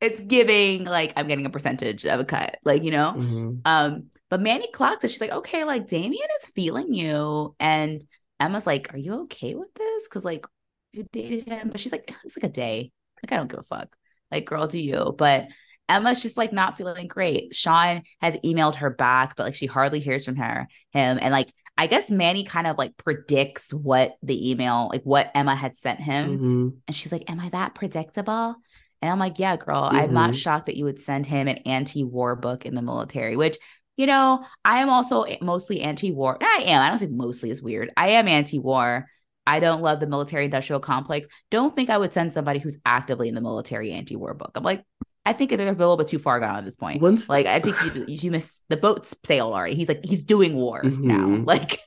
It's 0.00 0.20
giving 0.20 0.84
like 0.84 1.12
I'm 1.16 1.28
getting 1.28 1.46
a 1.46 1.50
percentage 1.50 2.04
of 2.04 2.20
a 2.20 2.24
cut, 2.24 2.58
like 2.64 2.82
you 2.82 2.90
know. 2.90 3.14
Mhm. 3.16 3.60
Um, 3.64 4.10
but 4.28 4.40
Manny 4.42 4.68
clocks 4.72 5.04
it. 5.04 5.10
She's 5.10 5.20
like, 5.20 5.32
okay, 5.32 5.64
like 5.64 5.86
Damien 5.88 6.28
is 6.42 6.46
feeling 6.50 6.92
you, 6.92 7.54
and 7.60 8.04
Emma's 8.44 8.66
like, 8.66 8.92
are 8.94 8.98
you 8.98 9.22
okay 9.22 9.54
with 9.54 9.72
this? 9.74 10.08
Because 10.08 10.24
like 10.24 10.46
you 10.92 11.06
dated 11.12 11.48
him, 11.48 11.70
but 11.70 11.80
she's 11.80 11.92
like, 11.92 12.14
it's 12.24 12.36
like 12.36 12.44
a 12.44 12.52
day. 12.52 12.92
Like 13.22 13.32
I 13.32 13.36
don't 13.36 13.50
give 13.50 13.60
a 13.60 13.62
fuck. 13.64 13.96
Like 14.30 14.44
girl, 14.44 14.66
do 14.66 14.78
you? 14.78 15.14
But 15.16 15.48
Emma's 15.88 16.22
just 16.22 16.36
like 16.36 16.52
not 16.52 16.76
feeling 16.76 17.08
great. 17.08 17.54
Sean 17.54 18.02
has 18.20 18.36
emailed 18.44 18.76
her 18.76 18.90
back, 18.90 19.36
but 19.36 19.44
like 19.44 19.54
she 19.54 19.66
hardly 19.66 20.00
hears 20.00 20.24
from 20.24 20.36
her 20.36 20.66
him, 20.92 21.18
and 21.20 21.32
like 21.32 21.50
I 21.76 21.88
guess 21.88 22.10
Manny 22.10 22.44
kind 22.44 22.66
of 22.68 22.78
like 22.78 22.96
predicts 22.96 23.74
what 23.74 24.14
the 24.22 24.50
email, 24.50 24.88
like 24.92 25.02
what 25.02 25.30
Emma 25.34 25.56
had 25.56 25.74
sent 25.74 26.00
him, 26.00 26.38
Mhm. 26.38 26.76
and 26.86 26.96
she's 26.96 27.10
like, 27.12 27.28
"Am 27.28 27.40
I 27.40 27.48
that 27.50 27.74
predictable?" 27.74 28.54
And 29.02 29.10
I'm 29.12 29.18
like, 29.18 29.38
"Yeah, 29.38 29.56
girl. 29.56 29.88
I'm 29.90 30.14
not 30.14 30.30
Mhm. 30.30 30.36
shocked 30.36 30.66
that 30.66 30.76
you 30.76 30.84
would 30.84 31.00
send 31.00 31.26
him 31.26 31.48
an 31.48 31.58
anti-war 31.66 32.36
book 32.36 32.64
in 32.64 32.74
the 32.74 32.80
military." 32.82 33.36
Which, 33.36 33.58
you 33.96 34.06
know, 34.06 34.44
I 34.64 34.78
am 34.78 34.90
also 34.90 35.24
mostly 35.40 35.80
anti-war. 35.80 36.38
I 36.40 36.64
am. 36.66 36.82
I 36.82 36.88
don't 36.88 36.98
say 36.98 37.06
mostly 37.06 37.50
is 37.50 37.62
weird. 37.62 37.90
I 37.96 38.08
am 38.10 38.28
anti-war. 38.28 39.06
I 39.46 39.60
don't 39.60 39.82
love 39.82 40.00
the 40.00 40.06
military-industrial 40.06 40.80
complex. 40.80 41.28
Don't 41.50 41.76
think 41.76 41.90
I 41.90 41.98
would 41.98 42.12
send 42.12 42.32
somebody 42.32 42.58
who's 42.58 42.78
actively 42.86 43.28
in 43.28 43.34
the 43.34 43.40
military 43.40 43.92
anti-war 43.92 44.34
book. 44.34 44.52
I'm 44.54 44.62
like, 44.62 44.82
I 45.26 45.32
think 45.32 45.50
they're 45.50 45.68
a 45.68 45.72
little 45.72 45.96
bit 45.96 46.08
too 46.08 46.18
far 46.18 46.40
gone 46.40 46.56
at 46.56 46.64
this 46.64 46.76
point. 46.76 47.00
Once- 47.02 47.28
like 47.28 47.46
I 47.46 47.60
think 47.60 47.76
you 47.82 48.04
you 48.08 48.30
miss 48.30 48.62
the 48.68 48.76
boat 48.76 49.06
sail 49.24 49.52
already. 49.52 49.74
He's 49.74 49.88
like 49.88 50.04
he's 50.04 50.24
doing 50.24 50.54
war 50.54 50.82
now. 50.82 51.26
Mhm. 51.26 51.46
Like 51.46 51.78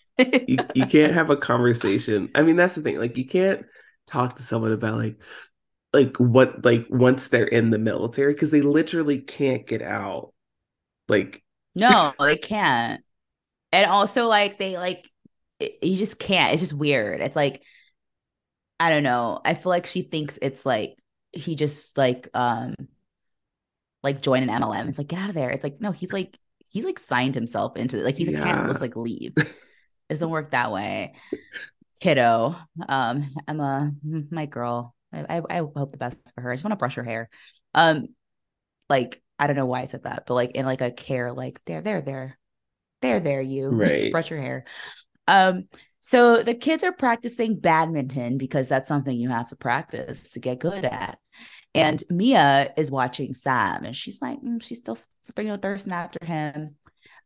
you, 0.47 0.57
you 0.73 0.85
can't 0.87 1.13
have 1.13 1.29
a 1.29 1.37
conversation. 1.37 2.29
I 2.33 2.41
mean, 2.41 2.55
that's 2.55 2.73
the 2.73 2.81
thing. 2.81 2.97
Like 2.97 3.17
you 3.17 3.25
can't 3.25 3.65
talk 4.07 4.37
to 4.37 4.43
someone 4.43 4.71
about 4.71 4.95
like 4.95 5.21
like 5.93 6.17
what 6.17 6.65
like 6.65 6.87
once 6.89 7.27
they're 7.27 7.45
in 7.45 7.69
the 7.69 7.77
military 7.79 8.33
because 8.33 8.49
they 8.51 8.61
literally 8.61 9.19
can't 9.19 9.67
get 9.67 9.81
out. 9.83 10.33
Like 11.07 11.43
no, 11.77 12.11
they 12.19 12.37
can't. 12.37 13.03
And 13.71 13.89
also 13.89 14.27
like 14.27 14.57
they 14.59 14.77
like 14.77 15.09
it- 15.59 15.79
you 15.83 15.97
just 15.97 16.19
can't. 16.19 16.53
It's 16.53 16.61
just 16.61 16.73
weird. 16.73 17.21
It's 17.21 17.35
like 17.35 17.63
I 18.79 18.89
don't 18.89 19.03
know. 19.03 19.39
I 19.43 19.53
feel 19.55 19.69
like 19.69 19.85
she 19.85 20.03
thinks 20.03 20.37
it's 20.41 20.65
like 20.65 20.97
he 21.31 21.55
just 21.55 21.97
like 21.97 22.29
um 22.33 22.75
like 24.03 24.21
join 24.21 24.43
an 24.43 24.49
MLM. 24.49 24.87
It's 24.89 24.97
like 24.97 25.07
get 25.07 25.19
out 25.19 25.29
of 25.29 25.35
there. 25.35 25.49
It's 25.49 25.63
like 25.63 25.81
no, 25.81 25.91
he's 25.91 26.13
like 26.13 26.37
he's 26.71 26.85
like 26.85 26.99
signed 26.99 27.35
himself 27.35 27.77
into 27.77 27.99
it. 27.99 28.05
Like 28.05 28.17
he 28.17 28.27
can't 28.27 28.67
just 28.67 28.81
like 28.81 28.95
leave. 28.95 29.33
it 29.37 29.47
doesn't 30.09 30.29
work 30.29 30.51
that 30.51 30.71
way. 30.71 31.15
Kiddo, 31.99 32.55
um, 32.87 33.29
Emma, 33.47 33.91
my 34.03 34.45
girl. 34.45 34.93
I, 35.13 35.37
I 35.37 35.41
I 35.49 35.57
hope 35.57 35.91
the 35.91 35.97
best 35.97 36.17
for 36.35 36.41
her. 36.41 36.51
I 36.51 36.55
just 36.55 36.63
want 36.63 36.73
to 36.73 36.77
brush 36.77 36.95
her 36.95 37.03
hair. 37.03 37.29
Um, 37.73 38.09
like 38.89 39.21
I 39.39 39.47
don't 39.47 39.55
know 39.55 39.65
why 39.65 39.81
I 39.81 39.85
said 39.85 40.03
that, 40.03 40.25
but 40.27 40.33
like 40.33 40.51
in 40.51 40.65
like 40.65 40.81
a 40.81 40.91
care, 40.91 41.31
like 41.33 41.59
there, 41.65 41.81
there, 41.81 42.01
there, 42.01 42.39
there, 43.01 43.19
there, 43.19 43.41
you 43.41 43.83
Right. 43.87 43.91
just 43.97 44.11
brush 44.11 44.29
your 44.31 44.41
hair. 44.41 44.65
Um, 45.27 45.67
so 46.01 46.43
the 46.43 46.55
kids 46.55 46.83
are 46.83 46.93
practicing 46.93 47.59
badminton 47.59 48.37
because 48.37 48.69
that's 48.69 48.87
something 48.87 49.17
you 49.19 49.29
have 49.29 49.49
to 49.49 49.55
practice 49.55 50.31
to 50.31 50.39
get 50.39 50.59
good 50.59 50.85
at. 50.85 51.19
And 51.75 52.03
Mia 52.09 52.73
is 52.77 52.91
watching 52.91 53.33
Sav, 53.33 53.83
and 53.83 53.95
she's 53.95 54.21
like, 54.21 54.41
mm, 54.41 54.61
she's 54.61 54.79
still 54.79 54.97
you 55.37 55.43
know 55.45 55.57
thirsting 55.57 55.93
after 55.93 56.25
him. 56.25 56.75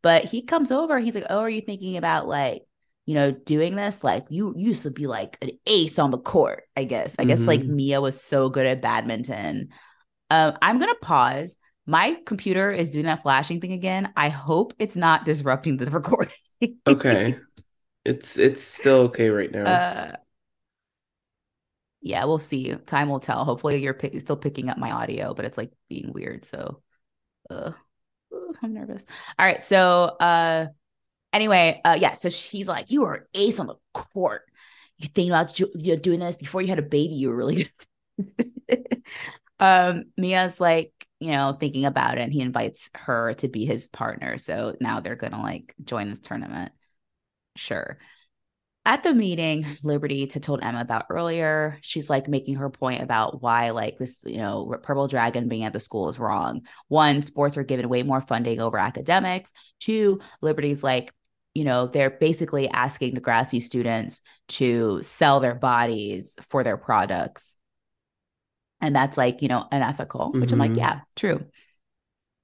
But 0.02 0.24
he 0.24 0.42
comes 0.42 0.72
over, 0.72 0.98
he's 0.98 1.14
like, 1.14 1.26
"Oh, 1.30 1.40
are 1.40 1.50
you 1.50 1.60
thinking 1.62 1.96
about 1.96 2.28
like, 2.28 2.62
you 3.06 3.14
know, 3.14 3.30
doing 3.30 3.76
this? 3.76 4.04
Like, 4.04 4.26
you 4.30 4.54
used 4.56 4.82
to 4.84 4.90
be 4.90 5.06
like 5.06 5.38
an 5.42 5.50
ace 5.66 5.98
on 5.98 6.10
the 6.10 6.18
court, 6.18 6.64
I 6.76 6.84
guess. 6.84 7.16
I 7.18 7.24
guess 7.24 7.46
like 7.46 7.66
Mhm. 7.66 7.68
Mia 7.68 8.00
was 8.00 8.22
so 8.22 8.50
good 8.50 8.66
at 8.66 8.82
badminton. 8.82 9.68
Um, 10.30 10.56
I'm 10.62 10.78
gonna 10.78 10.94
pause. 10.96 11.56
My 11.86 12.16
computer 12.26 12.70
is 12.70 12.90
doing 12.90 13.06
that 13.06 13.22
flashing 13.22 13.60
thing 13.60 13.72
again. 13.72 14.12
I 14.16 14.28
hope 14.28 14.74
it's 14.78 14.96
not 14.96 15.24
disrupting 15.24 15.76
the 15.76 15.86
recording. 15.90 16.34
okay, 16.86 17.36
it's 18.04 18.38
it's 18.38 18.62
still 18.62 18.98
okay 19.02 19.28
right 19.30 19.50
now. 19.50 19.64
Uh, 19.64 20.16
yeah, 22.00 22.24
we'll 22.24 22.38
see. 22.38 22.74
Time 22.86 23.08
will 23.08 23.20
tell. 23.20 23.44
Hopefully, 23.44 23.82
you're 23.82 23.94
pick- 23.94 24.20
still 24.20 24.36
picking 24.36 24.68
up 24.68 24.78
my 24.78 24.90
audio, 24.90 25.34
but 25.34 25.44
it's 25.44 25.58
like 25.58 25.72
being 25.88 26.12
weird. 26.12 26.44
So, 26.44 26.82
uh, 27.50 27.72
I'm 28.62 28.74
nervous. 28.74 29.04
All 29.38 29.46
right. 29.46 29.64
So, 29.64 30.04
uh, 30.20 30.66
anyway, 31.32 31.80
uh, 31.84 31.96
yeah. 32.00 32.14
So 32.14 32.28
she's 32.28 32.68
like, 32.68 32.90
"You 32.90 33.02
were 33.02 33.28
ace 33.34 33.60
on 33.60 33.66
the 33.68 33.76
court. 33.94 34.42
You 34.98 35.08
think 35.08 35.30
about 35.30 35.54
ju- 35.54 35.70
you 35.74 35.94
know, 35.94 36.00
doing 36.00 36.20
this 36.20 36.36
before 36.38 36.62
you 36.62 36.68
had 36.68 36.78
a 36.78 36.82
baby. 36.82 37.14
You 37.14 37.30
were 37.30 37.36
really 37.36 37.68
good." 38.68 39.02
um, 39.60 40.04
Mia's 40.16 40.60
like, 40.60 41.01
you 41.22 41.32
know, 41.32 41.56
thinking 41.58 41.84
about 41.84 42.18
it, 42.18 42.22
and 42.22 42.32
he 42.32 42.40
invites 42.40 42.90
her 42.94 43.34
to 43.34 43.48
be 43.48 43.64
his 43.64 43.88
partner. 43.88 44.38
So 44.38 44.76
now 44.80 45.00
they're 45.00 45.16
gonna 45.16 45.42
like 45.42 45.74
join 45.84 46.08
this 46.08 46.20
tournament. 46.20 46.72
Sure. 47.56 47.98
At 48.84 49.04
the 49.04 49.14
meeting, 49.14 49.64
Liberty 49.84 50.28
had 50.32 50.42
told 50.42 50.60
Emma 50.60 50.80
about 50.80 51.06
earlier, 51.08 51.78
she's 51.82 52.10
like 52.10 52.26
making 52.26 52.56
her 52.56 52.68
point 52.68 53.00
about 53.00 53.40
why, 53.40 53.70
like, 53.70 53.96
this, 53.98 54.22
you 54.26 54.38
know, 54.38 54.74
Purple 54.82 55.06
Dragon 55.06 55.48
being 55.48 55.62
at 55.62 55.72
the 55.72 55.78
school 55.78 56.08
is 56.08 56.18
wrong. 56.18 56.62
One, 56.88 57.22
sports 57.22 57.56
are 57.56 57.62
given 57.62 57.88
way 57.88 58.02
more 58.02 58.20
funding 58.20 58.60
over 58.60 58.78
academics. 58.78 59.52
Two, 59.78 60.20
Liberty's 60.40 60.82
like, 60.82 61.12
you 61.54 61.62
know, 61.62 61.86
they're 61.86 62.10
basically 62.10 62.68
asking 62.68 63.14
Degrassi 63.14 63.62
students 63.62 64.20
to 64.48 65.00
sell 65.04 65.38
their 65.38 65.54
bodies 65.54 66.34
for 66.48 66.64
their 66.64 66.76
products. 66.76 67.54
And 68.82 68.94
that's 68.94 69.16
like, 69.16 69.40
you 69.40 69.48
know, 69.48 69.66
unethical, 69.72 70.32
which 70.38 70.52
I'm 70.52 70.58
like, 70.58 70.72
Mhm. 70.72 70.78
yeah, 70.78 71.00
true. 71.16 71.46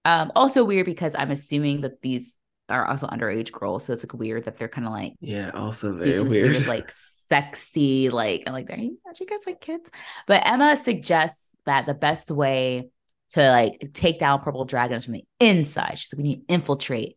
Um, 0.05 0.33
also 0.35 0.65
weird 0.65 0.87
because 0.87 1.15
I'm 1.15 1.31
assuming 1.31 1.83
that 1.83 2.01
these 2.01 2.33
are 2.69 2.87
also 2.87 3.07
underage 3.07 3.53
girls. 3.53 3.85
So 3.85 3.93
it's 3.93 4.05
like 4.05 4.15
weird 4.15 4.45
that 4.45 4.57
they're 4.57 4.69
kind 4.69 4.87
of 4.87 4.93
like, 4.93 5.15
yeah, 5.21 5.51
also 5.51 5.97
very 5.97 6.23
weird. 6.23 6.55
weird, 6.55 6.67
like 6.67 6.91
sexy, 7.29 8.09
like 8.09 8.45
I'm 8.47 8.53
like, 8.55 8.71
are 8.71 8.77
you, 8.77 8.99
are 9.07 9.13
you 9.19 9.27
guys 9.27 9.41
like 9.47 9.61
kids? 9.61 9.91
But 10.27 10.47
Emma 10.47 10.77
suggests 10.77 11.53
that 11.67 11.87
the 11.87 11.95
best 11.95 12.31
way 12.31 12.89
to 13.31 13.51
like 13.51 13.91
take 13.93 14.19
down 14.19 14.41
purple 14.41 14.65
dragons 14.65 15.05
from 15.05 15.15
the 15.15 15.25
inside. 15.41 15.99
She's 15.99 16.13
like, 16.15 16.19
we 16.19 16.23
need 16.23 16.49
to 16.49 16.55
infiltrate. 16.55 17.17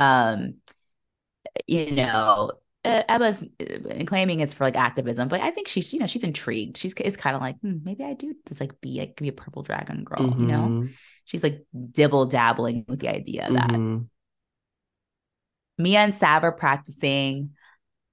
Um, 0.00 0.54
you 1.66 1.92
know, 1.92 2.52
uh, 2.84 3.02
Emma's 3.08 3.42
uh, 3.60 4.04
claiming 4.06 4.40
it's 4.40 4.54
for 4.54 4.64
like 4.64 4.76
activism, 4.76 5.28
but 5.28 5.40
I 5.40 5.50
think 5.50 5.68
she's, 5.68 5.92
you 5.92 5.98
know, 6.00 6.06
she's 6.06 6.24
intrigued. 6.24 6.76
She's 6.76 6.92
is 6.94 7.16
kind 7.16 7.36
of 7.36 7.42
like, 7.42 7.58
hmm, 7.60 7.78
maybe 7.84 8.04
I 8.04 8.14
do 8.14 8.34
just 8.48 8.60
like 8.60 8.80
be 8.80 9.00
like 9.00 9.16
be 9.16 9.28
a 9.28 9.32
purple 9.32 9.62
dragon 9.62 10.04
girl, 10.04 10.34
you 10.38 10.46
know? 10.46 10.76
Mhm, 10.80 10.96
She's 11.24 11.42
like 11.42 11.64
dibble 11.92 12.26
dabbling 12.26 12.84
with 12.88 13.00
the 13.00 13.08
idea 13.08 13.50
that 13.52 13.70
mhm. 13.70 14.08
Mia 15.78 16.00
and 16.00 16.14
Sav 16.14 16.44
are 16.44 16.52
practicing, 16.52 17.50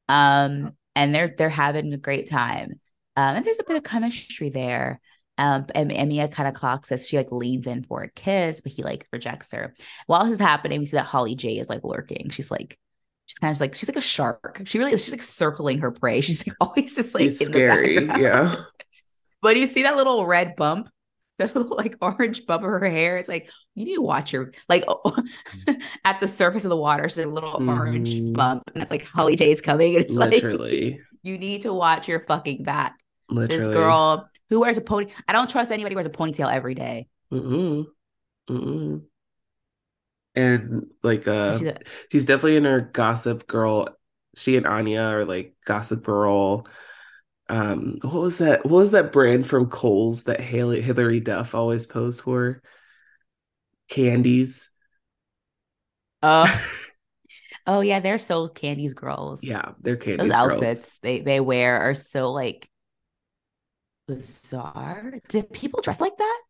um, 0.10 0.74
and 0.96 1.16
they're 1.16 1.34
they're 1.38 1.50
having 1.50 1.94
a 1.94 1.98
great 1.98 2.30
time. 2.30 2.80
Um, 3.18 3.38
and 3.38 3.46
there's 3.46 3.60
a 3.60 3.64
bit 3.66 3.78
of 3.78 3.84
chemistry 3.84 4.50
there. 4.50 5.02
Um, 5.38 5.66
and, 5.76 5.92
and 5.92 6.10
Mia 6.10 6.28
kind 6.28 6.48
of 6.50 6.56
clocks 6.56 6.92
as 6.92 7.08
she 7.08 7.18
like 7.18 7.32
leans 7.32 7.68
in 7.68 7.84
for 7.84 8.04
a 8.04 8.12
kiss, 8.12 8.62
but 8.62 8.72
he 8.72 8.84
like 8.84 9.08
rejects 9.12 9.52
her. 9.54 9.76
While 10.08 10.26
this 10.26 10.34
is 10.34 10.40
happening, 10.40 10.80
we 10.80 10.86
see 10.86 10.98
that 10.98 11.06
Holly 11.06 11.36
J 11.36 11.60
is 11.60 11.70
like 11.70 11.84
lurking. 11.84 12.30
She's 12.32 12.52
like, 12.52 12.78
she's 13.32 13.40
kind 13.40 13.56
of 13.56 13.62
like 13.62 13.74
she's 13.74 13.88
like 13.88 13.96
a 13.96 14.02
shark. 14.02 14.62
She 14.66 14.78
really 14.78 14.92
is. 14.92 15.06
She's 15.06 15.14
like 15.14 15.22
circling 15.24 15.80
her 15.80 15.90
prey. 15.90 16.20
She's 16.28 16.46
like 16.46 16.58
always 16.60 16.94
just 16.94 17.14
like 17.16 17.28
in 17.30 17.36
scary. 17.36 18.04
Yeah. 18.06 18.54
But 19.42 19.56
you 19.58 19.66
see 19.66 19.84
that 19.84 19.96
little 19.96 20.24
red 20.28 20.56
bump, 20.58 20.88
that 21.40 21.56
little 21.56 21.76
like 21.78 21.96
orange 22.02 22.46
bump 22.46 22.62
of 22.62 22.70
her 22.70 22.86
hair. 22.86 23.18
It's 23.18 23.30
like 23.30 23.50
you 23.74 23.86
need 23.86 23.96
to 23.96 24.02
watch 24.02 24.34
your 24.34 24.52
like 24.70 24.84
at 26.04 26.20
the 26.20 26.28
surface 26.28 26.66
of 26.66 26.70
the 26.70 26.78
water. 26.78 27.06
It's 27.06 27.18
a 27.18 27.26
little 27.26 27.68
orange 27.70 28.14
Mhm. 28.14 28.34
bump, 28.34 28.64
and 28.74 28.84
it's 28.84 28.92
like 28.92 29.04
Holly 29.06 29.36
J's 29.38 29.62
coming, 29.62 29.96
and 29.96 30.04
it's 30.06 30.14
like 30.14 30.32
Literally. 30.34 31.00
you 31.24 31.38
need 31.38 31.62
to 31.64 31.74
watch 31.74 32.08
your 32.10 32.20
fucking 32.28 32.64
back. 32.64 33.00
Literally. 33.30 33.66
This 33.66 33.74
girl 33.74 34.30
who 34.50 34.60
wears 34.60 34.78
a 34.78 34.82
pony. 34.82 35.08
I 35.28 35.32
don't 35.34 35.50
trust 35.50 35.72
anybody 35.72 35.94
who 35.94 35.98
wears 35.98 36.06
a 36.06 36.10
ponytail 36.10 36.52
every 36.54 36.76
day. 36.76 37.08
Mm-mm. 37.32 37.86
Mm-mm. 38.50 39.02
And 40.36 40.88
like 41.04 41.28
uh 41.28 41.60
She's 42.12 42.26
definitely 42.26 42.58
in 42.58 42.66
her 42.66 42.82
gossip 42.82 43.48
girl. 43.48 43.90
She 44.36 44.56
and 44.56 44.66
Anya 44.66 45.02
are 45.02 45.26
like 45.26 45.56
gossip 45.66 46.04
girl. 46.04 46.68
Um, 47.50 47.98
what 48.02 48.14
was 48.22 48.38
that? 48.38 48.64
What 48.64 48.78
was 48.78 48.92
that 48.92 49.12
brand 49.12 49.46
from 49.46 49.70
Kohl's 49.70 50.24
that 50.24 50.40
Haley 50.40 50.82
Hilary 50.82 51.20
Duff 51.20 51.54
always 51.54 51.86
posed 51.86 52.22
for? 52.22 52.62
Candie's. 53.90 54.70
oh, 56.24 56.62
oh 57.68 57.82
yeah, 57.82 58.00
they're 58.00 58.20
so 58.20 58.48
Candie's 58.48 58.94
girls. 58.94 59.44
Yeah, 59.44 59.74
they're 59.82 59.98
those 59.98 60.04
Candie's 60.06 60.38
girls. 60.38 60.52
outfits 60.54 61.00
they 61.00 61.20
they 61.20 61.42
wear 61.42 61.82
are 61.82 61.96
so 61.96 62.32
like 62.32 62.70
bizarre. 64.08 65.16
Did 65.28 65.52
people 65.52 65.82
dress 65.82 66.00
like 66.00 66.16
that? 66.18 66.42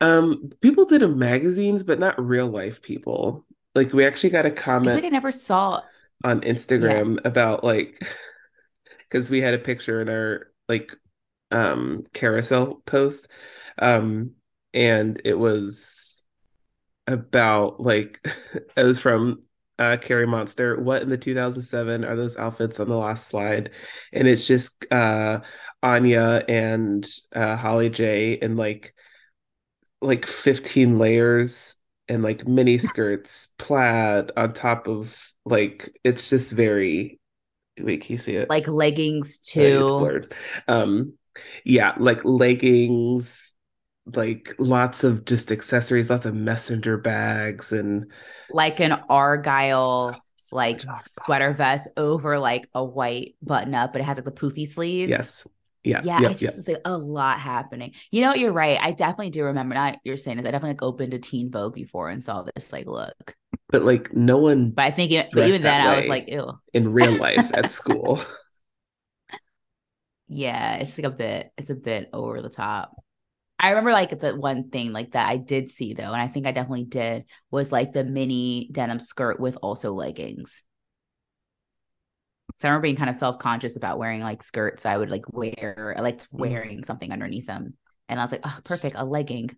Um, 0.00 0.50
people 0.60 0.86
did 0.86 1.02
in 1.02 1.18
magazines, 1.18 1.82
but 1.84 1.98
not 1.98 2.24
real 2.24 2.48
life 2.48 2.80
people. 2.82 3.44
Like 3.74 3.92
we 3.92 4.06
actually 4.06 4.30
got 4.30 4.46
a 4.46 4.50
I 4.50 4.54
comment 4.54 4.96
like 4.96 5.04
I 5.04 5.08
never 5.08 5.30
saw. 5.32 5.82
on 6.24 6.40
Instagram 6.40 7.24
about 7.24 7.62
like 7.62 8.02
because 8.98 9.30
we 9.30 9.40
had 9.40 9.54
a 9.54 9.58
picture 9.58 10.00
in 10.00 10.08
our 10.08 10.48
like 10.68 10.96
um 11.50 12.04
carousel 12.12 12.80
post 12.86 13.28
um 13.78 14.32
and 14.72 15.20
it 15.24 15.36
was 15.38 16.24
about 17.06 17.80
like 17.80 18.20
it 18.76 18.82
was 18.82 18.98
from 18.98 19.40
uh 19.78 19.96
Carrie 20.00 20.26
Monster 20.26 20.80
what 20.80 21.02
in 21.02 21.08
the 21.08 21.16
2007 21.18 22.04
are 22.04 22.16
those 22.16 22.36
outfits 22.36 22.78
on 22.80 22.88
the 22.88 22.96
last 22.96 23.26
slide 23.26 23.70
and 24.12 24.28
it's 24.28 24.46
just 24.46 24.86
uh 24.92 25.40
Anya 25.82 26.44
and 26.48 27.06
uh 27.34 27.56
Holly 27.56 27.88
J 27.90 28.32
in 28.34 28.56
like 28.56 28.94
like 30.00 30.26
15 30.26 30.98
layers 30.98 31.76
and 32.08 32.22
like 32.22 32.46
mini 32.46 32.78
skirts 32.78 33.48
plaid 33.58 34.32
on 34.36 34.52
top 34.52 34.88
of 34.88 35.32
like 35.44 35.90
it's 36.04 36.30
just 36.30 36.52
very 36.52 37.20
wait 37.80 38.02
can 38.02 38.12
you 38.14 38.18
see 38.18 38.36
it 38.36 38.48
like 38.48 38.66
leggings 38.68 39.38
Uh, 39.58 39.62
it's 39.62 39.90
too. 39.90 39.92
blurred 39.92 40.34
um 40.68 41.12
yeah 41.64 41.94
like 41.98 42.24
leggings 42.24 43.52
like 44.06 44.54
lots 44.58 45.04
of 45.04 45.24
just 45.24 45.52
accessories 45.52 46.10
lots 46.10 46.26
of 46.26 46.34
messenger 46.34 46.96
bags 46.98 47.72
and 47.72 48.06
like 48.48 48.80
an 48.80 48.92
argyle 49.08 50.24
like 50.50 50.80
sweater 51.14 51.52
vest 51.52 51.88
over 51.96 52.38
like 52.38 52.68
a 52.74 52.84
white 52.84 53.36
button 53.42 53.74
up, 53.74 53.92
but 53.92 54.00
it 54.02 54.04
has 54.04 54.16
like 54.18 54.24
the 54.24 54.32
poofy 54.32 54.66
sleeves. 54.66 55.22
yes 55.22 55.46
Yeah. 55.84 56.02
Yeah, 56.02 56.22
Yep. 56.22 56.30
I 56.30 56.34
just 56.34 56.58
it's 56.58 56.68
like 56.68 56.82
a 56.84 56.96
lot 56.96 57.38
happening. 57.40 57.94
You 58.10 58.22
know 58.22 58.28
what? 58.28 58.38
You're 58.38 58.52
right. 58.52 58.78
I 58.80 58.92
definitely 58.92 59.30
do 59.30 59.44
remember. 59.44 59.74
Not 59.74 59.98
you're 60.04 60.16
saying 60.16 60.38
is 60.38 60.44
I 60.46 60.50
definitely 60.50 60.70
like 60.70 60.82
opened 60.82 61.14
a 61.14 61.18
Teen 61.18 61.50
Vogue 61.50 61.74
before 61.74 62.08
and 62.10 62.22
saw 62.22 62.42
this 62.54 62.72
like 62.72 62.86
look. 62.86 63.36
But 63.68 63.84
like 63.84 64.12
no 64.12 64.38
one 64.38 64.76
But 64.76 64.84
I 64.86 64.90
think 64.90 65.12
it, 65.12 65.30
but 65.32 65.44
even 65.44 65.62
then 65.62 65.80
that 65.80 65.86
I 65.86 65.96
was 65.96 66.08
like, 66.08 66.28
ew. 66.28 66.58
in 66.72 66.92
real 66.92 67.12
life 67.12 67.50
at 67.54 67.70
school. 67.70 68.20
Yeah, 70.28 70.76
it's 70.76 70.96
like 70.98 71.06
a 71.12 71.16
bit. 71.16 71.52
It's 71.58 71.70
a 71.70 71.74
bit 71.74 72.08
over 72.12 72.40
the 72.40 72.48
top. 72.48 72.94
I 73.58 73.70
remember 73.70 73.92
like 73.92 74.18
the 74.20 74.36
one 74.36 74.70
thing 74.70 74.92
like 74.92 75.12
that 75.12 75.28
I 75.28 75.36
did 75.38 75.70
see 75.70 75.94
though, 75.94 76.04
and 76.12 76.22
I 76.22 76.28
think 76.28 76.46
I 76.46 76.52
definitely 76.52 76.84
did 76.86 77.26
was 77.50 77.72
like 77.72 77.92
the 77.92 78.04
mini 78.04 78.68
denim 78.72 79.00
skirt 79.00 79.40
with 79.40 79.58
also 79.62 79.94
leggings. 79.94 80.62
So 82.60 82.68
I 82.68 82.72
remember 82.72 82.82
being 82.82 82.96
kind 82.96 83.08
of 83.08 83.16
self 83.16 83.38
conscious 83.38 83.76
about 83.76 83.98
wearing 83.98 84.20
like 84.20 84.42
skirts. 84.42 84.84
I 84.84 84.94
would 84.94 85.08
like 85.08 85.24
wear, 85.32 85.94
I 85.96 86.02
liked 86.02 86.30
Mm. 86.30 86.40
wearing 86.40 86.84
something 86.84 87.10
underneath 87.10 87.46
them, 87.46 87.72
and 88.06 88.20
I 88.20 88.22
was 88.22 88.32
like, 88.32 88.42
oh, 88.44 88.58
perfect, 88.64 88.96
a 88.98 89.04
legging. 89.04 89.48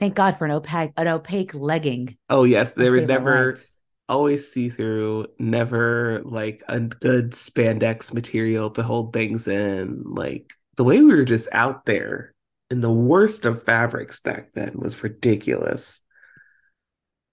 Thank 0.00 0.14
God 0.14 0.38
for 0.38 0.46
an 0.46 0.50
opaque, 0.50 0.92
an 0.96 1.08
opaque 1.08 1.52
legging. 1.52 2.16
Oh 2.30 2.44
yes, 2.44 2.72
they 2.72 2.88
were 2.88 3.02
never 3.02 3.60
always 4.08 4.50
see 4.50 4.70
through, 4.70 5.26
never 5.38 6.22
like 6.24 6.62
a 6.68 6.80
good 6.80 7.32
spandex 7.32 8.14
material 8.14 8.70
to 8.70 8.82
hold 8.82 9.12
things 9.12 9.46
in. 9.46 10.02
Like 10.06 10.54
the 10.76 10.84
way 10.84 11.02
we 11.02 11.14
were 11.14 11.24
just 11.24 11.48
out 11.52 11.84
there 11.84 12.32
in 12.70 12.80
the 12.80 12.90
worst 12.90 13.44
of 13.44 13.62
fabrics 13.62 14.20
back 14.20 14.54
then 14.54 14.72
was 14.76 15.02
ridiculous. 15.02 16.00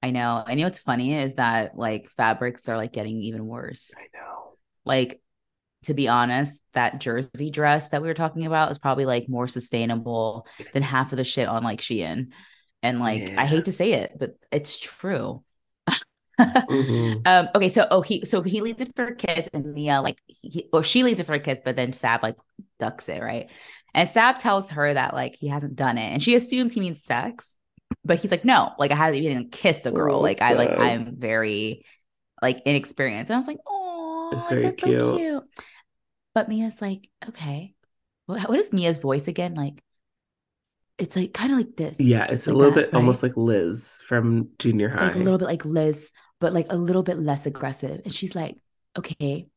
I 0.03 0.11
know. 0.11 0.43
I 0.45 0.55
know 0.55 0.65
what's 0.65 0.79
funny 0.79 1.15
is 1.15 1.35
that 1.35 1.77
like 1.77 2.09
fabrics 2.09 2.67
are 2.67 2.75
like 2.75 2.91
getting 2.91 3.21
even 3.21 3.47
worse. 3.47 3.93
I 3.97 4.07
know. 4.13 4.38
Like 4.89 5.21
to 5.83 5.93
be 5.93 6.09
honest, 6.09 6.61
that 6.73 6.99
jersey 6.99 7.51
dress 7.51 7.89
that 7.89 8.01
we 8.01 8.09
were 8.09 8.13
talking 8.13 8.45
about 8.45 8.69
is 8.69 8.77
probably 8.77 9.05
like 9.05 9.29
more 9.29 9.47
sustainable 9.47 10.45
than 10.73 10.83
half 10.83 11.13
of 11.13 11.17
the 11.17 11.23
shit 11.23 11.47
on 11.47 11.63
like 11.63 11.79
Shein. 11.79 12.31
And 12.83 12.99
like 12.99 13.31
I 13.37 13.45
hate 13.45 13.65
to 13.65 13.71
say 13.71 13.93
it, 13.93 14.11
but 14.19 14.31
it's 14.51 14.77
true. 14.77 15.43
Mhm. 16.39 17.21
um 17.27 17.49
okay 17.53 17.67
so 17.67 17.85
oh 17.91 18.01
he 18.01 18.23
so 18.25 18.41
he 18.41 18.61
leads 18.61 18.81
it 18.81 18.95
for 18.95 19.05
a 19.07 19.15
kiss 19.15 19.49
and 19.53 19.73
Mia 19.73 20.01
like 20.01 20.17
he 20.25 20.69
or 20.71 20.83
she 20.83 21.03
leads 21.03 21.19
it 21.19 21.27
for 21.27 21.33
a 21.33 21.39
kiss 21.39 21.59
but 21.63 21.75
then 21.75 21.91
Sav 21.91 22.23
like 22.23 22.37
ducks 22.79 23.09
it 23.09 23.21
right 23.21 23.49
and 23.93 24.07
Sav 24.07 24.37
tells 24.39 24.69
her 24.69 24.93
that 24.93 25.13
like 25.13 25.35
he 25.35 25.49
hasn't 25.49 25.75
done 25.75 25.97
it 25.97 26.13
and 26.13 26.23
she 26.23 26.35
assumes 26.35 26.73
he 26.73 26.79
means 26.79 27.03
sex 27.03 27.57
but 28.05 28.19
he's 28.19 28.31
like 28.31 28.45
no 28.45 28.71
like 28.79 28.91
I 28.91 28.95
haven't 28.95 29.21
even 29.21 29.49
kissed 29.49 29.85
a 29.85 29.91
girl 29.91 30.19
Oh, 30.19 30.21
like 30.21 30.41
I 30.41 30.53
like 30.53 30.69
I'm 30.69 31.15
very 31.17 31.85
like 32.41 32.61
inexperienced 32.65 33.29
and 33.29 33.35
I 33.35 33.39
was 33.39 33.47
like 33.47 33.59
oh 33.67 33.78
It's 34.31 34.45
oh, 34.45 34.49
very 34.49 34.63
that's 34.63 34.83
cute. 34.83 34.99
so 34.99 35.17
cute 35.17 35.43
but 36.33 36.49
Mia's 36.49 36.81
like 36.81 37.09
okay 37.27 37.73
what, 38.25 38.47
what 38.49 38.59
is 38.59 38.71
Mia's 38.73 38.97
voice 38.97 39.27
again 39.27 39.55
like 39.55 39.83
it's 40.99 41.15
like 41.15 41.33
kind 41.33 41.51
of 41.53 41.57
like 41.57 41.75
this 41.77 41.97
Yeah, 41.99 42.25
it's 42.25 42.47
a 42.47 42.53
little 42.53 42.73
that, 42.73 42.91
bit 42.91 42.93
almost 42.95 43.23
like 43.23 43.35
Liz 43.37 43.99
from 44.05 44.49
junior 44.59 44.89
high. 44.89 45.07
like 45.07 45.15
a 45.15 45.19
little 45.19 45.37
bit 45.37 45.45
like 45.45 45.65
Liz, 45.65 46.11
but 46.39 46.53
like 46.53 46.67
a 46.69 46.75
little 46.75 47.03
bit 47.03 47.17
less 47.17 47.45
aggressive. 47.45 48.01
And 48.03 48.13
she's 48.13 48.35
like, 48.35 48.57
okay, 48.97 49.47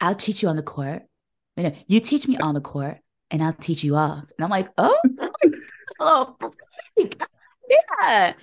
I'll 0.00 0.14
teach 0.14 0.42
you 0.42 0.48
on 0.48 0.56
the 0.56 0.62
court. 0.62 1.02
You 1.56 1.64
know, 1.64 1.72
you 1.88 2.00
teach 2.00 2.28
me 2.28 2.36
on 2.38 2.54
the 2.54 2.60
court 2.60 2.98
and 3.30 3.42
I'll 3.42 3.52
teach 3.52 3.82
you 3.82 3.96
off. 3.96 4.24
And 4.38 4.44
I'm 4.44 4.50
like, 4.50 4.68
oh, 4.78 4.96
oh 6.00 6.36
yeah. 6.96 8.34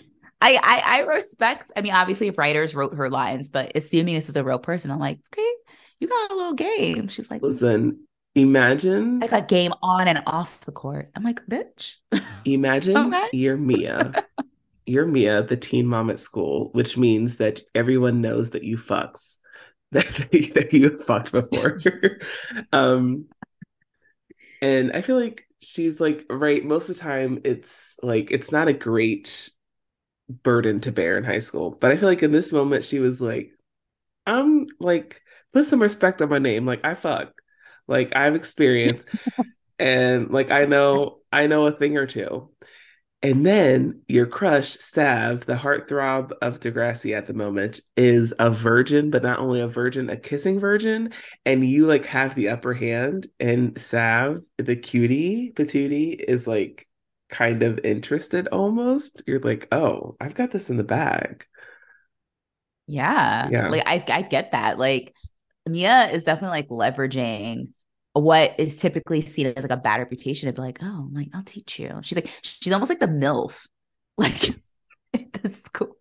I, 0.44 0.56
I 0.56 0.82
I 0.86 1.00
respect. 1.02 1.72
I 1.76 1.82
mean, 1.82 1.94
obviously, 1.94 2.28
if 2.28 2.38
writers 2.38 2.76
wrote 2.76 2.96
her 2.96 3.10
lines, 3.10 3.50
but 3.50 3.72
assuming 3.76 4.15
this 4.15 4.28
was 4.28 4.36
a 4.36 4.44
real 4.44 4.60
person, 4.60 4.91
I'm 4.91 5.00
like, 5.00 5.20
okay, 5.32 5.54
you 6.01 6.07
got 6.07 6.31
a 6.31 6.35
little 6.35 6.53
game. 6.53 7.07
She's 7.07 7.31
like, 7.31 7.41
Listen, 7.41 8.07
imagine 8.35 9.21
I 9.23 9.27
got 9.27 9.47
game 9.47 9.73
on 9.81 10.07
and 10.07 10.23
off 10.25 10.61
the 10.61 10.71
court. 10.71 11.11
I'm 11.15 11.23
like, 11.23 11.45
bitch. 11.45 11.95
Imagine 12.45 13.13
Okay. 13.13 13.29
you're 13.31 13.57
Mia. 13.57 14.15
You're 14.85 15.05
Mia, 15.05 15.43
the 15.43 15.57
teen 15.57 15.85
mom 15.85 16.09
at 16.09 16.19
school, 16.19 16.69
which 16.73 16.97
means 16.97 17.37
that 17.37 17.61
everyone 17.75 18.21
knows 18.21 18.51
that 18.51 18.63
you 18.63 18.77
fucks, 18.77 19.35
that, 19.91 20.05
that 20.55 20.73
you 20.73 20.89
have 20.91 21.05
fucked 21.05 21.31
before. 21.31 21.79
um, 22.73 23.25
and 24.61 24.91
I 24.91 25.01
feel 25.01 25.19
like 25.19 25.45
she's 25.59 25.99
like, 25.99 26.25
right, 26.29 26.63
most 26.63 26.89
of 26.89 26.97
the 26.97 27.01
time 27.01 27.41
it's 27.43 27.97
like 28.03 28.31
it's 28.31 28.51
not 28.51 28.67
a 28.67 28.73
great 28.73 29.49
burden 30.43 30.81
to 30.81 30.91
bear 30.91 31.17
in 31.17 31.23
high 31.25 31.39
school. 31.39 31.71
But 31.71 31.91
I 31.91 31.97
feel 31.97 32.09
like 32.09 32.23
in 32.23 32.31
this 32.31 32.51
moment 32.51 32.85
she 32.85 32.99
was 32.99 33.21
like, 33.21 33.53
I'm 34.27 34.67
like, 34.79 35.21
put 35.53 35.65
some 35.65 35.81
respect 35.81 36.21
on 36.21 36.29
my 36.29 36.39
name. 36.39 36.65
Like 36.65 36.81
I 36.83 36.95
fuck. 36.95 37.33
Like 37.87 38.15
I 38.15 38.25
have 38.25 38.35
experience 38.35 39.05
and 39.79 40.29
like 40.31 40.51
I 40.51 40.65
know 40.65 41.19
I 41.31 41.47
know 41.47 41.67
a 41.67 41.71
thing 41.71 41.97
or 41.97 42.07
two. 42.07 42.49
And 43.23 43.45
then 43.45 44.01
your 44.07 44.25
crush, 44.25 44.79
Sav, 44.79 45.45
the 45.45 45.53
heartthrob 45.53 46.31
of 46.41 46.59
Degrassi 46.59 47.15
at 47.15 47.27
the 47.27 47.33
moment, 47.33 47.79
is 47.95 48.33
a 48.39 48.49
virgin, 48.49 49.11
but 49.11 49.21
not 49.21 49.37
only 49.37 49.61
a 49.61 49.67
virgin, 49.67 50.09
a 50.09 50.17
kissing 50.17 50.59
virgin. 50.59 51.13
And 51.45 51.63
you 51.63 51.85
like 51.85 52.05
have 52.07 52.33
the 52.33 52.49
upper 52.49 52.73
hand. 52.73 53.27
And 53.39 53.79
Sav, 53.79 54.41
the 54.57 54.75
cutie 54.75 55.51
patootie, 55.53 56.19
is 56.19 56.47
like 56.47 56.87
kind 57.29 57.61
of 57.61 57.79
interested 57.83 58.47
almost. 58.47 59.21
You're 59.27 59.39
like, 59.39 59.67
oh, 59.71 60.15
I've 60.19 60.33
got 60.33 60.49
this 60.49 60.71
in 60.71 60.77
the 60.77 60.83
bag. 60.83 61.45
Yeah. 62.87 63.49
Yeah. 63.51 63.69
Like 63.69 63.83
I 63.85 64.03
I 64.07 64.21
get 64.23 64.53
that. 64.53 64.79
Like 64.79 65.13
Mia 65.67 66.10
is 66.10 66.24
definitely 66.24 66.58
like 66.58 66.69
leveraging 66.69 67.74
what 68.13 68.56
is 68.58 68.80
typically 68.80 69.26
seen 69.26 69.47
as 69.47 69.63
like 69.63 69.71
a 69.71 69.78
bad 69.78 70.00
reputation 70.00 70.47
to 70.47 70.54
be 70.54 70.62
like, 70.62 70.80
oh, 70.82 71.10
like 71.12 71.30
I'll 71.34 71.43
teach 71.43 71.80
you. 71.80 72.00
She's 72.04 72.15
like, 72.15 72.30
she's 72.41 72.74
almost 72.74 72.89
like 72.89 73.00
the 73.00 73.08
MILF. 73.08 73.65
Like 74.17 74.50
in 75.13 75.30
the 75.41 75.50
school. 75.50 75.95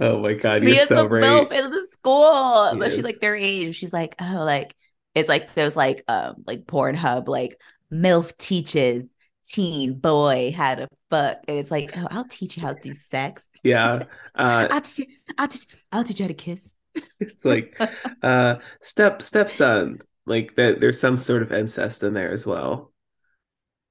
Oh 0.00 0.18
my 0.18 0.34
God, 0.34 0.62
you're 0.62 0.72
Mia's 0.72 0.88
so 0.88 0.96
the 0.96 1.08
right. 1.08 1.22
MILF 1.22 1.52
in 1.52 1.70
the 1.70 1.86
school. 1.90 2.70
She 2.72 2.78
But 2.78 2.92
she's 2.92 3.04
like 3.04 3.20
their 3.20 3.36
age. 3.36 3.76
She's 3.76 3.92
like, 3.92 4.16
oh, 4.20 4.42
like 4.44 4.74
it's 5.14 5.28
like 5.28 5.54
those 5.54 5.76
like 5.76 6.02
um 6.08 6.42
like 6.46 6.64
Pornhub, 6.64 7.28
like 7.28 7.60
MILF 7.92 8.36
teaches 8.36 9.06
teen 9.44 9.94
boy 9.94 10.52
how 10.56 10.74
to 10.74 10.88
fuck. 11.10 11.38
And 11.46 11.58
it's 11.58 11.70
like, 11.70 11.96
oh, 11.96 12.08
I'll 12.10 12.28
teach 12.28 12.56
you 12.56 12.62
how 12.62 12.72
to 12.72 12.80
do 12.82 12.94
sex. 12.94 13.46
Yeah. 13.62 14.04
Uh, 14.34 14.68
I'll 14.70 14.82
teach 14.82 14.98
you, 14.98 15.14
I'll 15.38 15.48
teach 15.48 15.66
I'll 15.90 16.04
teach 16.04 16.20
you 16.20 16.24
how 16.24 16.28
to 16.28 16.34
kiss. 16.34 16.74
it's 17.20 17.44
like 17.44 17.78
uh 18.22 18.56
step 18.80 19.22
stepson. 19.22 19.98
Like 20.26 20.56
that 20.56 20.80
there's 20.80 21.00
some 21.00 21.18
sort 21.18 21.42
of 21.42 21.52
incest 21.52 22.02
in 22.02 22.14
there 22.14 22.32
as 22.32 22.44
well. 22.46 22.92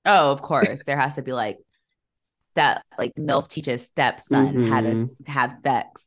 Oh, 0.06 0.32
of 0.32 0.42
course. 0.42 0.84
There 0.86 1.00
has 1.00 1.16
to 1.16 1.22
be 1.22 1.34
like 1.34 1.58
step 2.54 2.82
like 2.98 3.14
MILF 3.16 3.48
teaches 3.48 3.86
stepson 3.86 4.68
how 4.68 4.82
to 4.82 4.90
Mhm. 4.90 5.28
have 5.28 5.56
sex. 5.64 6.06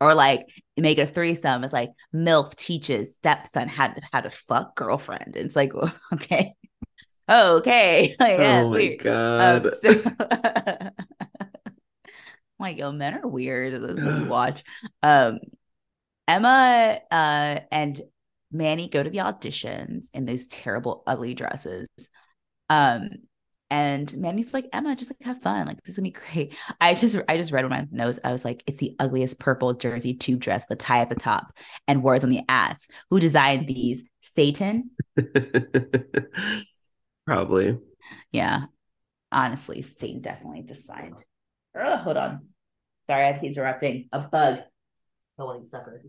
Or 0.00 0.14
like 0.14 0.46
make 0.76 0.98
a 0.98 1.04
threesome. 1.06 1.62
It's 1.64 1.72
like 1.74 1.90
MILF 2.14 2.54
teaches 2.56 3.16
stepson 3.16 3.68
how 3.68 3.88
to 3.88 4.00
how 4.12 4.20
to 4.22 4.30
fuck 4.30 4.74
girlfriend. 4.76 5.36
It's 5.36 5.56
like 5.56 5.72
okay. 6.14 6.54
Okay. 7.30 8.16
Like, 8.20 8.38
yeah, 8.38 8.62
oh 8.62 8.70
my 8.70 8.76
weird. 8.76 8.98
God. 9.00 9.66
Um, 9.66 9.72
so- 9.82 10.90
like, 12.58 12.76
yo, 12.76 12.92
men 12.92 13.14
are 13.14 13.26
weird. 13.28 13.72
This 13.96 14.04
is 14.04 14.22
watch. 14.28 14.62
Um, 15.02 15.38
Emma 16.30 17.00
uh, 17.10 17.60
and 17.72 18.00
Manny 18.52 18.88
go 18.88 19.02
to 19.02 19.10
the 19.10 19.18
auditions 19.18 20.06
in 20.14 20.26
these 20.26 20.46
terrible, 20.46 21.02
ugly 21.04 21.34
dresses. 21.34 21.88
Um, 22.68 23.10
and 23.68 24.16
Manny's 24.16 24.54
like, 24.54 24.68
Emma, 24.72 24.94
just 24.94 25.10
like 25.10 25.22
have 25.22 25.42
fun. 25.42 25.66
Like 25.66 25.82
this 25.82 25.94
is 25.94 25.96
gonna 25.96 26.10
be 26.10 26.16
great. 26.32 26.54
I 26.80 26.94
just 26.94 27.18
I 27.28 27.36
just 27.36 27.50
read 27.50 27.64
one 27.64 27.72
of 27.72 27.90
my 27.90 28.04
notes. 28.04 28.20
I 28.22 28.30
was 28.30 28.44
like, 28.44 28.62
it's 28.66 28.78
the 28.78 28.94
ugliest 29.00 29.40
purple 29.40 29.74
jersey 29.74 30.14
tube 30.14 30.38
dress, 30.38 30.66
the 30.66 30.76
tie 30.76 31.00
at 31.00 31.08
the 31.08 31.16
top, 31.16 31.52
and 31.88 32.02
words 32.02 32.22
on 32.22 32.30
the 32.30 32.42
ads. 32.48 32.86
Who 33.10 33.18
designed 33.18 33.66
these? 33.66 34.04
Satan. 34.20 34.90
Probably. 37.26 37.78
Yeah. 38.30 38.66
Honestly, 39.32 39.82
Satan 39.82 40.20
definitely 40.20 40.62
designed. 40.62 41.24
Ugh, 41.76 42.00
hold 42.00 42.16
on. 42.16 42.46
Sorry, 43.08 43.26
I 43.26 43.32
keep 43.32 43.50
interrupting. 43.50 44.08
A 44.12 44.20
bug. 44.20 44.60
Holy 45.36 45.66
sucker. 45.66 46.04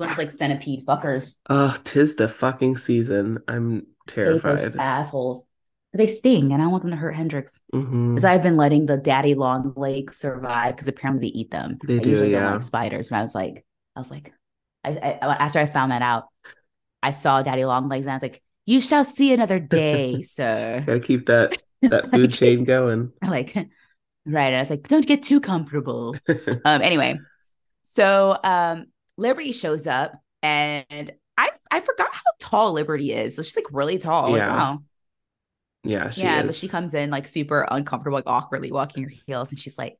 One 0.00 0.10
of 0.10 0.16
like 0.16 0.30
centipede 0.30 0.86
fuckers. 0.86 1.34
Oh, 1.50 1.76
tis 1.84 2.16
the 2.16 2.26
fucking 2.26 2.78
season. 2.78 3.40
I'm 3.46 3.86
terrified. 4.06 4.58
those 4.58 4.76
assholes. 4.76 5.44
They 5.92 6.06
sting, 6.06 6.52
and 6.52 6.62
I 6.62 6.64
don't 6.64 6.70
want 6.70 6.84
them 6.84 6.92
to 6.92 6.96
hurt 6.96 7.14
Hendrix. 7.14 7.60
Because 7.70 8.24
I've 8.24 8.42
been 8.42 8.56
letting 8.56 8.86
the 8.86 8.96
daddy 8.96 9.34
long 9.34 9.74
legs 9.76 10.16
survive 10.16 10.74
because 10.76 10.88
apparently 10.88 11.28
they 11.28 11.34
eat 11.34 11.50
them. 11.50 11.78
They 11.84 11.96
I 11.96 11.98
do, 11.98 12.26
yeah. 12.26 12.54
like 12.54 12.62
spiders. 12.62 13.08
But 13.08 13.16
I 13.16 13.22
was 13.22 13.34
like, 13.34 13.66
I 13.94 14.00
was 14.00 14.10
like, 14.10 14.32
I, 14.84 15.18
I 15.20 15.34
after 15.34 15.58
I 15.58 15.66
found 15.66 15.92
that 15.92 16.00
out, 16.00 16.28
I 17.02 17.10
saw 17.10 17.42
daddy 17.42 17.66
long 17.66 17.88
legs 17.88 18.06
and 18.06 18.12
I 18.12 18.16
was 18.16 18.22
like, 18.22 18.40
you 18.64 18.80
shall 18.80 19.04
see 19.04 19.34
another 19.34 19.58
day, 19.58 20.22
sir. 20.22 20.82
Gotta 20.86 21.00
keep 21.00 21.26
that 21.26 21.60
that 21.82 22.10
food 22.12 22.32
chain 22.32 22.64
going. 22.64 23.12
like 23.22 23.54
right 24.26 24.48
and 24.48 24.56
i 24.56 24.60
was 24.60 24.68
like 24.68 24.86
don't 24.86 25.06
get 25.06 25.22
too 25.22 25.40
comfortable 25.40 26.14
um 26.66 26.82
anyway 26.82 27.18
so 27.82 28.38
um 28.44 28.84
liberty 29.20 29.52
shows 29.52 29.86
up 29.86 30.20
and 30.42 31.12
I 31.36 31.50
I 31.70 31.80
forgot 31.80 32.08
how 32.12 32.22
tall 32.40 32.72
Liberty 32.72 33.12
is. 33.12 33.34
She's 33.36 33.54
like 33.54 33.66
really 33.70 33.98
tall. 33.98 34.36
Yeah. 34.36 34.48
Like, 34.48 34.58
wow. 34.58 34.82
Yeah, 35.82 36.10
she 36.10 36.22
yeah, 36.22 36.40
is. 36.40 36.46
but 36.46 36.54
she 36.54 36.68
comes 36.68 36.92
in 36.92 37.10
like 37.10 37.26
super 37.26 37.66
uncomfortable, 37.70 38.16
like 38.18 38.26
awkwardly 38.26 38.70
walking 38.70 39.04
her 39.04 39.12
heels, 39.26 39.50
and 39.50 39.58
she's 39.58 39.78
like, 39.78 39.98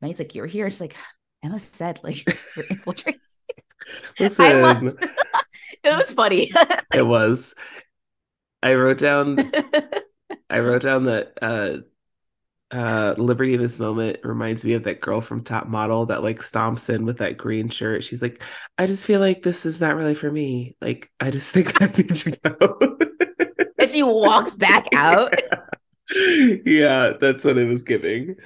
Manny's 0.00 0.18
like, 0.18 0.34
You're 0.34 0.46
here. 0.46 0.68
She's 0.70 0.80
like, 0.80 0.96
Emma 1.42 1.60
said, 1.60 2.00
like, 2.02 2.26
you're 2.56 2.66
infiltrating. 2.68 3.20
Listen, 4.18 4.44
I 4.46 4.52
loved 4.54 4.84
it 5.84 5.90
was 5.90 6.10
funny. 6.10 6.50
it 6.92 7.06
was. 7.06 7.54
I 8.62 8.74
wrote 8.74 8.98
down 8.98 9.38
I 10.50 10.58
wrote 10.58 10.82
down 10.82 11.04
that 11.04 11.32
uh 11.40 11.78
uh 12.70 13.14
Liberty 13.18 13.54
in 13.54 13.60
this 13.60 13.78
moment 13.78 14.18
reminds 14.24 14.64
me 14.64 14.74
of 14.74 14.84
that 14.84 15.00
girl 15.00 15.20
from 15.20 15.42
Top 15.42 15.66
Model 15.68 16.06
that 16.06 16.22
like 16.22 16.38
stomps 16.40 16.88
in 16.94 17.04
with 17.04 17.18
that 17.18 17.36
green 17.36 17.68
shirt. 17.68 18.04
She's 18.04 18.22
like, 18.22 18.42
I 18.78 18.86
just 18.86 19.06
feel 19.06 19.20
like 19.20 19.42
this 19.42 19.66
is 19.66 19.80
not 19.80 19.96
really 19.96 20.14
for 20.14 20.30
me. 20.30 20.76
Like, 20.80 21.10
I 21.20 21.30
just 21.30 21.50
think 21.52 21.80
I 21.82 21.86
need 21.86 22.14
to 22.14 22.30
go. 22.32 22.98
and 23.78 23.90
she 23.90 24.02
walks 24.02 24.54
back 24.54 24.86
out. 24.94 25.34
yeah. 25.50 26.56
yeah, 26.64 27.12
that's 27.20 27.44
what 27.44 27.58
it 27.58 27.68
was 27.68 27.82
giving. 27.82 28.36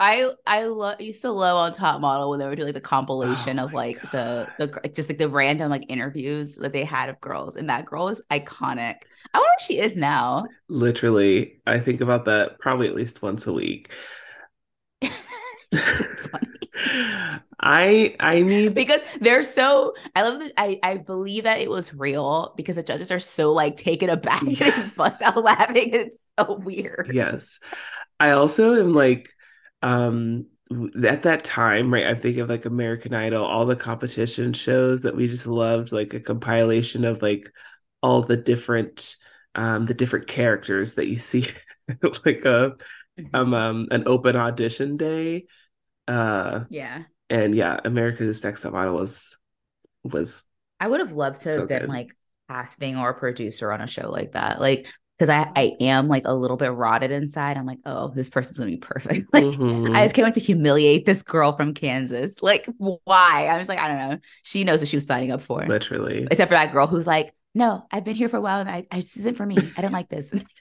I 0.00 0.32
I 0.46 0.96
used 0.98 1.22
to 1.22 1.30
love 1.30 1.56
on 1.56 1.72
Top 1.72 2.00
Model 2.00 2.30
when 2.30 2.40
they 2.40 2.46
were 2.46 2.56
doing 2.56 2.68
like 2.68 2.74
the 2.74 2.80
compilation 2.80 3.58
Oh 3.58 3.64
of 3.64 3.72
like 3.72 4.10
the 4.10 4.52
the 4.58 4.90
just 4.94 5.08
like 5.08 5.18
the 5.18 5.28
random 5.28 5.70
like 5.70 5.84
interviews 5.88 6.56
that 6.56 6.72
they 6.72 6.84
had 6.84 7.08
of 7.08 7.20
girls, 7.20 7.56
and 7.56 7.70
that 7.70 7.86
girl 7.86 8.08
is 8.08 8.20
iconic. 8.30 8.96
I 9.34 9.38
wonder 9.38 9.48
where 9.50 9.66
she 9.66 9.78
is 9.80 9.96
now. 9.96 10.46
Literally, 10.68 11.60
I 11.66 11.80
think 11.80 12.00
about 12.00 12.24
that 12.26 12.58
probably 12.58 12.88
at 12.88 12.94
least 12.94 13.22
once 13.22 13.46
a 13.46 13.52
week. 13.52 13.90
I 17.60 18.16
I 18.20 18.42
need 18.42 18.74
because 18.74 19.00
they're 19.20 19.42
so 19.42 19.94
I 20.16 20.22
love 20.22 20.40
that 20.40 20.52
I 20.56 20.78
I 20.82 20.96
believe 20.98 21.44
that 21.44 21.60
it 21.60 21.70
was 21.70 21.94
real 21.94 22.54
because 22.56 22.76
the 22.76 22.82
judges 22.82 23.10
are 23.10 23.18
so 23.18 23.52
like 23.52 23.76
taken 23.76 24.10
aback 24.10 24.60
and 24.60 24.60
Yes. 24.60 24.96
bust 24.96 25.22
out 25.22 25.42
laughing. 25.42 25.90
It's 25.92 26.18
so 26.38 26.54
weird. 26.56 27.12
yes. 27.12 27.58
I 28.20 28.30
also 28.32 28.74
am 28.80 28.94
like 28.94 29.30
um 29.82 30.46
at 31.04 31.22
that 31.24 31.44
time, 31.44 31.92
right? 31.92 32.06
I 32.06 32.14
think 32.14 32.38
of 32.38 32.48
like 32.48 32.64
American 32.64 33.14
Idol, 33.14 33.44
all 33.44 33.66
the 33.66 33.76
competition 33.76 34.52
shows 34.52 35.02
that 35.02 35.16
we 35.16 35.28
just 35.28 35.46
loved, 35.46 35.92
like 35.92 36.14
a 36.14 36.20
compilation 36.20 37.04
of 37.04 37.22
like 37.22 37.50
all 38.02 38.22
the 38.22 38.36
different 38.36 39.16
um 39.54 39.84
the 39.84 39.94
different 39.94 40.26
characters 40.26 40.94
that 40.94 41.06
you 41.08 41.18
see 41.18 41.46
like 42.24 42.44
a 42.44 42.76
um, 43.34 43.54
um 43.54 43.88
an 43.90 44.04
open 44.06 44.36
audition 44.36 44.96
day. 44.96 45.46
Uh 46.08 46.64
yeah. 46.68 47.04
and 47.30 47.54
yeah, 47.54 47.80
America's 47.84 48.44
Next 48.44 48.62
Top 48.62 48.72
Model 48.72 48.94
was 48.96 49.36
was 50.04 50.44
I 50.80 50.88
would 50.88 51.00
have 51.00 51.12
loved 51.12 51.42
to 51.42 51.42
So 51.42 51.60
have 51.60 51.68
been 51.68 51.80
good. 51.80 51.88
like 51.88 52.16
casting 52.48 52.96
or 52.96 53.10
a 53.10 53.14
producer 53.14 53.72
on 53.72 53.80
a 53.80 53.86
show 53.86 54.10
like 54.10 54.32
that. 54.32 54.60
Like, 54.60 54.88
because 55.18 55.28
I, 55.28 55.50
I 55.54 55.76
am 55.80 56.08
like 56.08 56.24
a 56.26 56.32
little 56.34 56.56
bit 56.56 56.72
rotted 56.72 57.12
inside. 57.12 57.56
I'm 57.56 57.66
like, 57.66 57.78
oh, 57.86 58.08
this 58.08 58.30
person's 58.30 58.58
gonna 58.58 58.70
be 58.70 58.76
perfect. 58.78 59.28
Like, 59.32 59.44
Mhm. 59.44 59.94
I 59.94 60.04
just 60.04 60.14
came 60.14 60.26
in 60.26 60.32
to 60.32 60.40
humiliate 60.40 61.06
this 61.06 61.22
girl 61.22 61.52
from 61.56 61.74
Kansas. 61.74 62.42
Like, 62.42 62.66
why? 62.78 63.46
I 63.50 63.58
was 63.58 63.68
like, 63.68 63.78
I 63.78 63.88
don't 63.88 64.10
know. 64.10 64.18
She 64.42 64.64
knows 64.64 64.80
what 64.80 64.88
she 64.88 64.96
was 64.96 65.06
signing 65.06 65.30
up 65.30 65.42
for. 65.42 65.62
literally. 65.66 66.26
Except 66.30 66.48
for 66.48 66.54
that 66.54 66.72
girl 66.72 66.86
who's 66.86 67.06
like, 67.06 67.32
no, 67.54 67.86
I've 67.90 68.04
been 68.04 68.16
here 68.16 68.28
for 68.28 68.38
a 68.38 68.40
while 68.40 68.60
and 68.60 68.70
I, 68.70 68.86
I 68.90 68.96
this 68.96 69.16
isn't 69.18 69.36
for 69.36 69.46
me. 69.46 69.72
I 69.76 69.82
don't 69.82 69.92
like 69.92 70.08
this. 70.08 70.32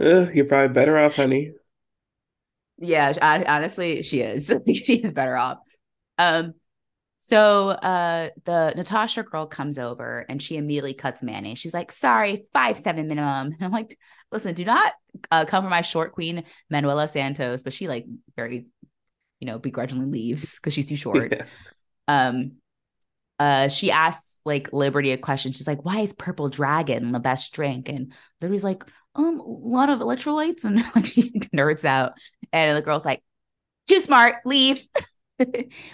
Uh, 0.00 0.30
you're 0.32 0.46
probably 0.46 0.72
better 0.72 0.98
off, 0.98 1.16
honey. 1.16 1.52
yeah, 2.78 3.12
I, 3.20 3.44
honestly, 3.44 4.02
she 4.02 4.20
is. 4.20 4.46
she 4.72 4.96
is 5.02 5.12
better 5.12 5.36
off. 5.36 5.58
Um, 6.18 6.54
so 7.18 7.70
uh 7.70 8.30
the 8.46 8.74
Natasha 8.76 9.22
girl 9.24 9.46
comes 9.46 9.78
over 9.78 10.26
and 10.28 10.42
she 10.42 10.56
immediately 10.56 10.94
cuts 10.94 11.22
mayonnaise. 11.22 11.58
She's 11.58 11.74
like, 11.74 11.92
sorry, 11.92 12.46
five 12.52 12.78
seven 12.78 13.08
minimum. 13.08 13.48
And 13.48 13.62
I'm 13.62 13.72
like, 13.72 13.98
listen, 14.32 14.54
do 14.54 14.64
not 14.64 14.92
uh, 15.30 15.44
come 15.46 15.64
for 15.64 15.70
my 15.70 15.82
short 15.82 16.12
queen, 16.12 16.44
Manuela 16.70 17.08
Santos, 17.08 17.62
but 17.62 17.72
she 17.74 17.88
like 17.88 18.06
very, 18.36 18.66
you 19.40 19.46
know, 19.46 19.58
begrudgingly 19.58 20.06
leaves 20.06 20.56
because 20.56 20.74
she's 20.74 20.86
too 20.86 20.96
short. 20.96 21.34
Yeah. 21.38 21.46
um 22.08 22.52
uh 23.40 23.68
she 23.68 23.90
asks 23.90 24.38
like 24.44 24.72
liberty 24.72 25.10
a 25.12 25.18
question. 25.18 25.52
She's 25.52 25.66
like 25.66 25.84
why 25.84 26.00
is 26.00 26.12
purple 26.12 26.48
dragon 26.48 27.10
the 27.12 27.20
best 27.20 27.52
drink? 27.52 27.88
And 27.88 28.12
liberty's 28.40 28.64
like 28.64 28.84
um 29.16 29.40
a 29.40 29.42
lot 29.42 29.90
of 29.90 29.98
electrolytes. 30.00 30.64
And 30.64 30.84
like 30.94 31.06
she 31.06 31.32
nerds 31.54 31.84
out. 31.84 32.12
And 32.52 32.76
the 32.76 32.82
girl's 32.82 33.04
like 33.04 33.22
too 33.88 34.00
smart 34.00 34.36
leave. 34.44 34.86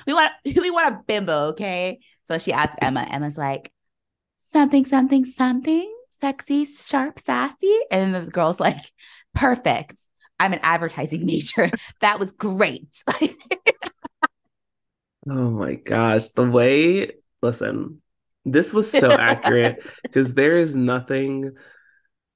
We 0.08 0.12
want 0.12 0.32
we 0.44 0.70
want 0.72 0.92
a 0.92 0.98
bimbo 1.06 1.46
okay? 1.50 2.00
So 2.24 2.36
she 2.38 2.52
asks 2.52 2.74
emma. 2.82 3.06
Emma's 3.08 3.38
like 3.38 3.72
something 4.36 4.84
something 4.84 5.24
something? 5.24 5.92
Sexy 6.20 6.64
sharp 6.64 7.20
sassy? 7.20 7.78
And 7.92 8.12
the 8.12 8.22
girl's 8.22 8.58
like 8.58 8.84
perfect. 9.34 9.94
I'm 10.40 10.52
an 10.52 10.60
advertising 10.64 11.26
major. 11.26 11.70
That 12.00 12.18
was 12.18 12.32
great. 12.32 12.88
Oh 15.28 15.50
my 15.50 15.74
gosh, 15.74 16.28
the 16.28 16.48
way, 16.48 17.12
listen, 17.42 18.02
this 18.44 18.72
was 18.72 18.90
so 18.90 19.16
accurate 19.16 19.84
because 20.02 20.34
there 20.34 20.58
is 20.58 20.76
nothing 20.76 21.52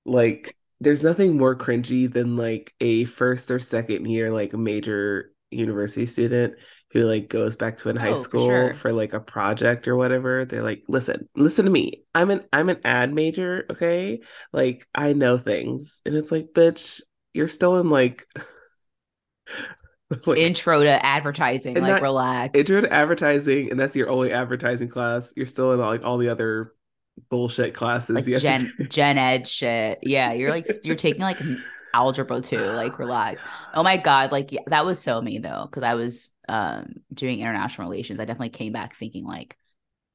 like 0.05 0.57
there's 0.81 1.05
nothing 1.05 1.37
more 1.37 1.57
cringy 1.57 2.13
than 2.13 2.37
like 2.37 2.75
a 2.81 3.05
first 3.05 3.51
or 3.51 3.59
second 3.59 4.07
year 4.07 4.31
like 4.33 4.53
major 4.55 5.33
university 5.51 6.07
student 6.07 6.55
who 6.93 7.05
like 7.05 7.29
goes 7.29 7.57
back 7.57 7.77
to 7.79 7.89
in 7.89 7.97
high 7.97 8.15
Oh, 8.15 8.25
for 8.25 8.39
school 8.39 8.39
sure. 8.39 8.75
for 8.75 8.93
like 8.93 9.13
a 9.13 9.21
project 9.21 9.89
or 9.89 9.97
whatever. 9.97 10.45
They're 10.45 10.63
like, 10.63 10.85
listen, 10.89 11.29
listen 11.37 11.65
to 11.67 11.71
me. 11.71 12.05
I'm 12.15 12.31
an 12.31 12.45
I'm 12.53 12.69
an 12.69 12.81
ad 12.85 13.13
major, 13.13 13.67
okay? 13.71 14.21
Like 14.53 14.87
I 14.95 15.13
know 15.13 15.39
things. 15.39 16.03
And 16.07 16.17
it's 16.17 16.33
like, 16.33 16.49
bitch, 16.55 17.01
you're 17.33 17.49
still 17.49 17.79
in 17.79 17.91
like 17.91 18.27
like 20.27 20.39
intro 20.39 20.83
to 20.83 21.07
advertising 21.07 21.77
like 21.81 22.03
relax 22.03 22.59
intro 22.59 22.81
to 22.81 22.93
advertising, 22.93 23.71
and 23.71 23.79
that's 23.79 23.95
your 23.95 24.09
only 24.11 24.33
advertising 24.33 24.89
class. 24.89 25.33
You're 25.37 25.47
still 25.47 25.73
in 25.73 25.81
like 25.81 26.05
all 26.05 26.19
the 26.19 26.29
other 26.29 26.75
bullshit 27.29 27.75
classes. 27.75 28.17
like 28.17 28.27
you 28.27 28.35
have 28.35 28.43
to 28.43 28.49
gen 28.49 28.89
gen 28.89 29.19
ed 29.19 29.47
shit 29.47 29.99
yeah 30.03 30.33
you're 30.33 30.51
like 30.51 30.67
you're 30.85 30.97
taking 30.97 31.21
like 31.21 31.39
algebra 31.93 32.41
too 32.41 32.59
like 32.59 32.99
relax 32.99 33.43
oh 33.75 33.83
my 33.83 33.97
god 33.97 34.33
like 34.33 34.53
yeah, 34.53 34.61
that 34.69 34.87
was 34.87 34.99
so 34.99 35.21
me 35.21 35.39
though 35.39 35.67
because 35.69 35.83
i 35.83 35.95
was 35.95 36.31
um 36.49 36.95
doing 37.13 37.41
international 37.41 37.89
relations 37.89 38.21
i 38.21 38.25
definitely 38.25 38.49
came 38.49 38.73
back 38.73 38.95
thinking 38.95 39.25
like 39.25 39.57
"Ah, 39.59 39.60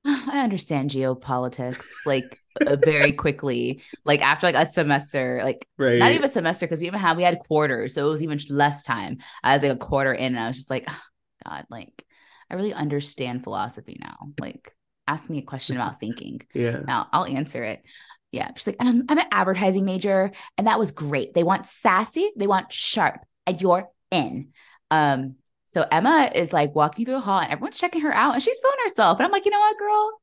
i 0.31 0.39
understand 0.39 0.89
geopolitics 0.89 1.85
like 2.05 2.39
uh, 2.65 2.75
very 2.77 3.11
quickly 3.11 3.81
like 4.05 4.21
after 4.21 4.47
like 4.47 4.55
a 4.55 4.65
semester 4.65 5.41
like 5.43 5.67
right. 5.77 5.99
not 5.99 6.11
even 6.11 6.23
a 6.23 6.31
semester 6.31 6.65
because 6.65 6.79
we 6.79 6.87
even 6.87 6.99
had 6.99 7.17
we 7.17 7.23
had 7.23 7.39
quarters 7.39 7.93
so 7.93 8.07
it 8.07 8.11
was 8.11 8.23
even 8.23 8.39
less 8.49 8.83
time 8.83 9.17
i 9.43 9.53
was 9.53 9.63
like 9.63 9.71
a 9.71 9.77
quarter 9.77 10.13
in 10.13 10.35
and 10.35 10.39
i 10.39 10.47
was 10.47 10.55
just 10.55 10.69
like 10.69 10.85
"Ah, 10.87 11.03
god 11.45 11.65
like 11.69 12.05
i 12.49 12.55
really 12.55 12.73
understand 12.73 13.43
philosophy 13.43 13.97
now 13.99 14.15
like 14.39 14.73
ask 15.07 15.29
me 15.29 15.39
a 15.39 15.43
question 15.43 15.75
about 15.75 15.99
thinking 15.99 16.41
yeah. 16.53 16.79
now 16.85 17.07
I'll 17.11 17.25
answer 17.25 17.63
it. 17.63 17.83
Yeah. 18.31 18.51
She's 18.55 18.67
like, 18.67 18.77
um, 18.79 19.03
I'm 19.07 19.17
an 19.17 19.27
advertising 19.31 19.85
major, 19.85 20.31
and 20.57 20.67
that 20.67 20.79
was 20.79 20.91
great. 20.91 21.33
They 21.33 21.43
want 21.43 21.67
sassy, 21.67 22.31
they 22.35 22.47
want 22.47 22.71
sharp, 22.71 23.21
and 23.45 23.61
you're 23.61 23.89
in. 24.11 24.49
Um, 24.91 25.35
so 25.75 25.85
Emma 25.91 26.31
is 26.33 26.53
like 26.53 26.73
walking 26.73 27.03
through 27.05 27.15
the 27.15 27.19
hall 27.19 27.41
and 27.41 27.51
everyone's 27.51 27.77
checking 27.77 27.99
her 28.01 28.13
out 28.13 28.33
and 28.33 28.41
she's 28.41 28.57
feeling 28.59 28.77
herself. 28.85 29.19
And 29.19 29.25
I'm 29.25 29.31
like, 29.33 29.43
you 29.43 29.51
know 29.51 29.59
what, 29.59 29.77
girl? 29.77 30.21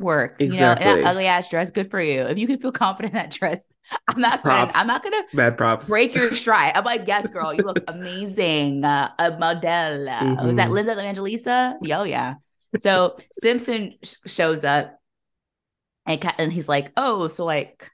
Work. 0.00 0.40
You 0.40 0.48
know, 0.48 0.54
Exactly. 0.72 1.02
that 1.02 1.04
ugly 1.10 1.26
ass 1.26 1.48
dress, 1.48 1.70
good 1.70 1.88
for 1.90 2.00
you. 2.00 2.22
If 2.22 2.36
you 2.36 2.48
can 2.48 2.58
feel 2.58 2.72
confident 2.72 3.14
in 3.14 3.18
that 3.18 3.30
dress, 3.30 3.60
I'm 4.08 4.20
not 4.20 4.42
gonna, 4.42 4.70
I'm 4.74 4.86
not 4.88 5.04
gonna 5.04 5.22
Bad 5.34 5.56
props. 5.56 5.88
break 5.88 6.14
your 6.16 6.32
stride. 6.42 6.72
I'm 6.74 6.84
like, 6.84 7.04
yes, 7.06 7.30
girl, 7.30 7.54
you 7.54 7.62
look 7.62 7.78
amazing. 7.88 8.84
Uh, 8.84 9.10
a 9.18 9.30
model. 9.38 10.08
Uh, 10.08 10.44
Was 10.44 10.56
that 10.56 10.68
Mhm. 10.68 10.72
Linda 10.72 10.92
Evangelista? 10.92 11.76
Yo, 11.82 12.02
yeah. 12.02 12.34
So 12.76 13.16
Simpson 13.32 13.94
sh- 14.02 14.14
shows 14.26 14.64
up 14.64 14.98
and, 16.06 16.20
ca- 16.20 16.34
and 16.38 16.52
he's 16.52 16.68
like, 16.68 16.92
oh, 16.96 17.28
so 17.28 17.44
like, 17.44 17.90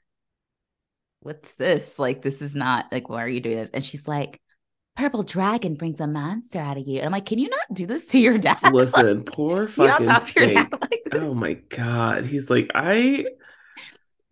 what's 1.21 1.53
this? 1.53 1.97
Like, 1.97 2.21
this 2.21 2.41
is 2.41 2.55
not 2.55 2.91
like, 2.91 3.09
why 3.09 3.23
are 3.23 3.27
you 3.27 3.41
doing 3.41 3.57
this? 3.57 3.69
And 3.73 3.83
she's 3.83 4.07
like, 4.07 4.41
Purple 4.95 5.23
Dragon 5.23 5.75
brings 5.75 5.99
a 5.99 6.07
monster 6.07 6.59
out 6.59 6.77
of 6.77 6.87
you. 6.87 6.97
And 6.97 7.05
I'm 7.07 7.11
like, 7.11 7.25
can 7.25 7.39
you 7.39 7.49
not 7.49 7.73
do 7.73 7.85
this 7.85 8.07
to 8.07 8.19
your 8.19 8.37
dad? 8.37 8.57
Like, 8.63 8.73
Listen, 8.73 9.23
poor 9.23 9.67
you 9.77 9.87
don't 9.87 10.03
fucking 10.03 10.05
talk 10.05 10.25
to 10.27 10.39
your 10.39 10.47
dad 10.47 10.67
snake. 10.69 10.73
like. 10.81 11.03
Oh 11.11 11.33
my 11.33 11.53
god. 11.69 12.25
He's 12.25 12.49
like, 12.49 12.69
I 12.75 13.25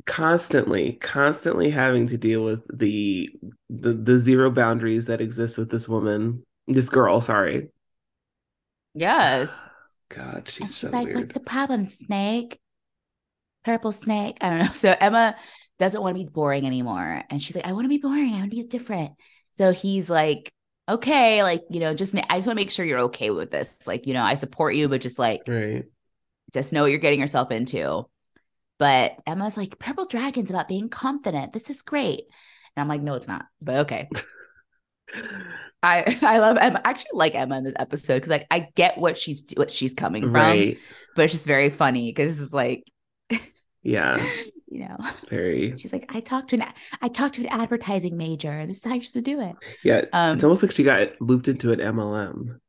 constantly, 0.05 0.93
constantly 0.93 1.70
having 1.70 2.07
to 2.07 2.18
deal 2.18 2.43
with 2.43 2.61
the 2.74 3.30
the 3.70 3.93
the 3.93 4.18
zero 4.18 4.49
boundaries 4.51 5.05
that 5.07 5.22
exist 5.22 5.57
with 5.57 5.70
this 5.70 5.88
woman, 5.88 6.43
this 6.68 6.89
girl, 6.89 7.22
sorry. 7.22 7.70
Yes. 8.93 9.72
God, 10.09 10.47
And 10.59 10.68
she's 10.68 10.76
she's 10.76 10.89
so 10.89 10.89
like, 10.91 11.05
weird. 11.05 11.16
what's 11.16 11.34
the 11.34 11.39
problem, 11.39 11.88
Snake? 11.88 12.59
Purple 13.64 13.91
Snake. 13.91 14.38
I 14.41 14.49
don't 14.49 14.59
know. 14.59 14.72
So 14.74 14.95
Emma 14.99 15.36
doesn't 15.80 16.01
want 16.01 16.18
to 16.18 16.24
be 16.24 16.30
boring 16.30 16.66
anymore. 16.66 17.24
And 17.30 17.41
she's 17.41 17.55
like, 17.55 17.66
I 17.66 17.74
want 17.74 17.86
to 17.86 17.89
be 17.89 17.97
boring. 17.97 18.34
I 18.34 18.38
want 18.39 18.51
to 18.51 18.55
be 18.57 18.64
different. 18.64 19.14
So 19.54 19.72
he's 19.72 20.10
like, 20.10 20.51
okay, 20.89 21.41
like, 21.43 21.62
you 21.70 21.80
know, 21.80 21.93
just 21.93 22.14
ma- 22.14 22.22
I 22.30 22.38
just 22.38 22.45
want 22.47 22.58
to 22.58 22.62
make 22.62 22.72
sure 22.72 22.86
you're 22.86 22.99
okay 23.10 23.30
with 23.32 23.49
this. 23.49 23.76
Like, 23.88 24.06
you 24.06 24.14
know, 24.14 24.24
I 24.24 24.34
support 24.36 24.76
you, 24.76 24.89
but 24.89 25.01
just 25.01 25.18
like 25.18 25.41
Right. 25.47 25.86
just 26.54 26.74
know 26.74 26.82
what 26.82 26.91
you're 26.91 26.99
getting 26.99 27.20
yourself 27.22 27.51
into. 27.51 28.06
But 28.80 29.14
Emma's 29.26 29.56
like, 29.56 29.80
Purple 29.80 30.06
Dragon's 30.08 30.49
about 30.49 30.68
being 30.68 30.89
confident. 30.89 31.54
This 31.54 31.70
is 31.70 31.82
great. 31.84 32.24
And 32.76 32.82
I'm 32.82 32.88
like, 32.89 33.01
no, 33.01 33.14
it's 33.14 33.28
not. 33.28 33.45
But 33.62 33.76
okay. 33.86 34.10
I 35.84 36.18
I 36.22 36.39
love 36.39 36.58
Emma. 36.58 36.82
I 36.84 36.89
actually 36.89 37.12
like 37.14 37.36
Emma 37.36 37.58
in 37.58 37.64
this 37.64 37.76
episode 37.78 38.16
because 38.16 38.30
like 38.30 38.47
I 38.49 38.68
get 38.76 38.97
what 38.97 39.18
she's 39.18 39.45
what 39.56 39.70
she's 39.70 39.93
coming 39.93 40.24
from, 40.24 40.34
Right. 40.34 40.78
but 41.16 41.26
it's 41.26 41.34
just 41.34 41.45
very 41.45 41.70
funny 41.70 42.10
because 42.12 42.41
it's 42.41 42.54
like, 42.54 42.84
Yeah. 43.84 44.26
you 44.74 44.80
know, 44.80 44.97
Very. 45.30 45.78
she's 45.78 45.93
like, 45.93 46.05
I 46.13 46.19
talked 46.19 46.49
to 46.49 46.55
an 46.55 46.65
I 47.01 47.07
talked 47.07 47.36
to 47.36 47.41
an 47.41 47.47
advertising 47.61 48.17
major, 48.17 48.49
and 48.51 48.69
this 48.69 48.78
is 48.78 48.84
how 48.84 48.95
you 48.95 49.01
should 49.01 49.24
do 49.24 49.39
it. 49.39 49.55
Yeah. 49.84 50.05
Um, 50.11 50.36
it's 50.36 50.43
almost 50.43 50.63
like 50.63 50.71
she 50.71 50.84
got 50.84 51.09
looped 51.21 51.47
into 51.47 51.71
an 51.71 51.80
MLM. 51.80 52.59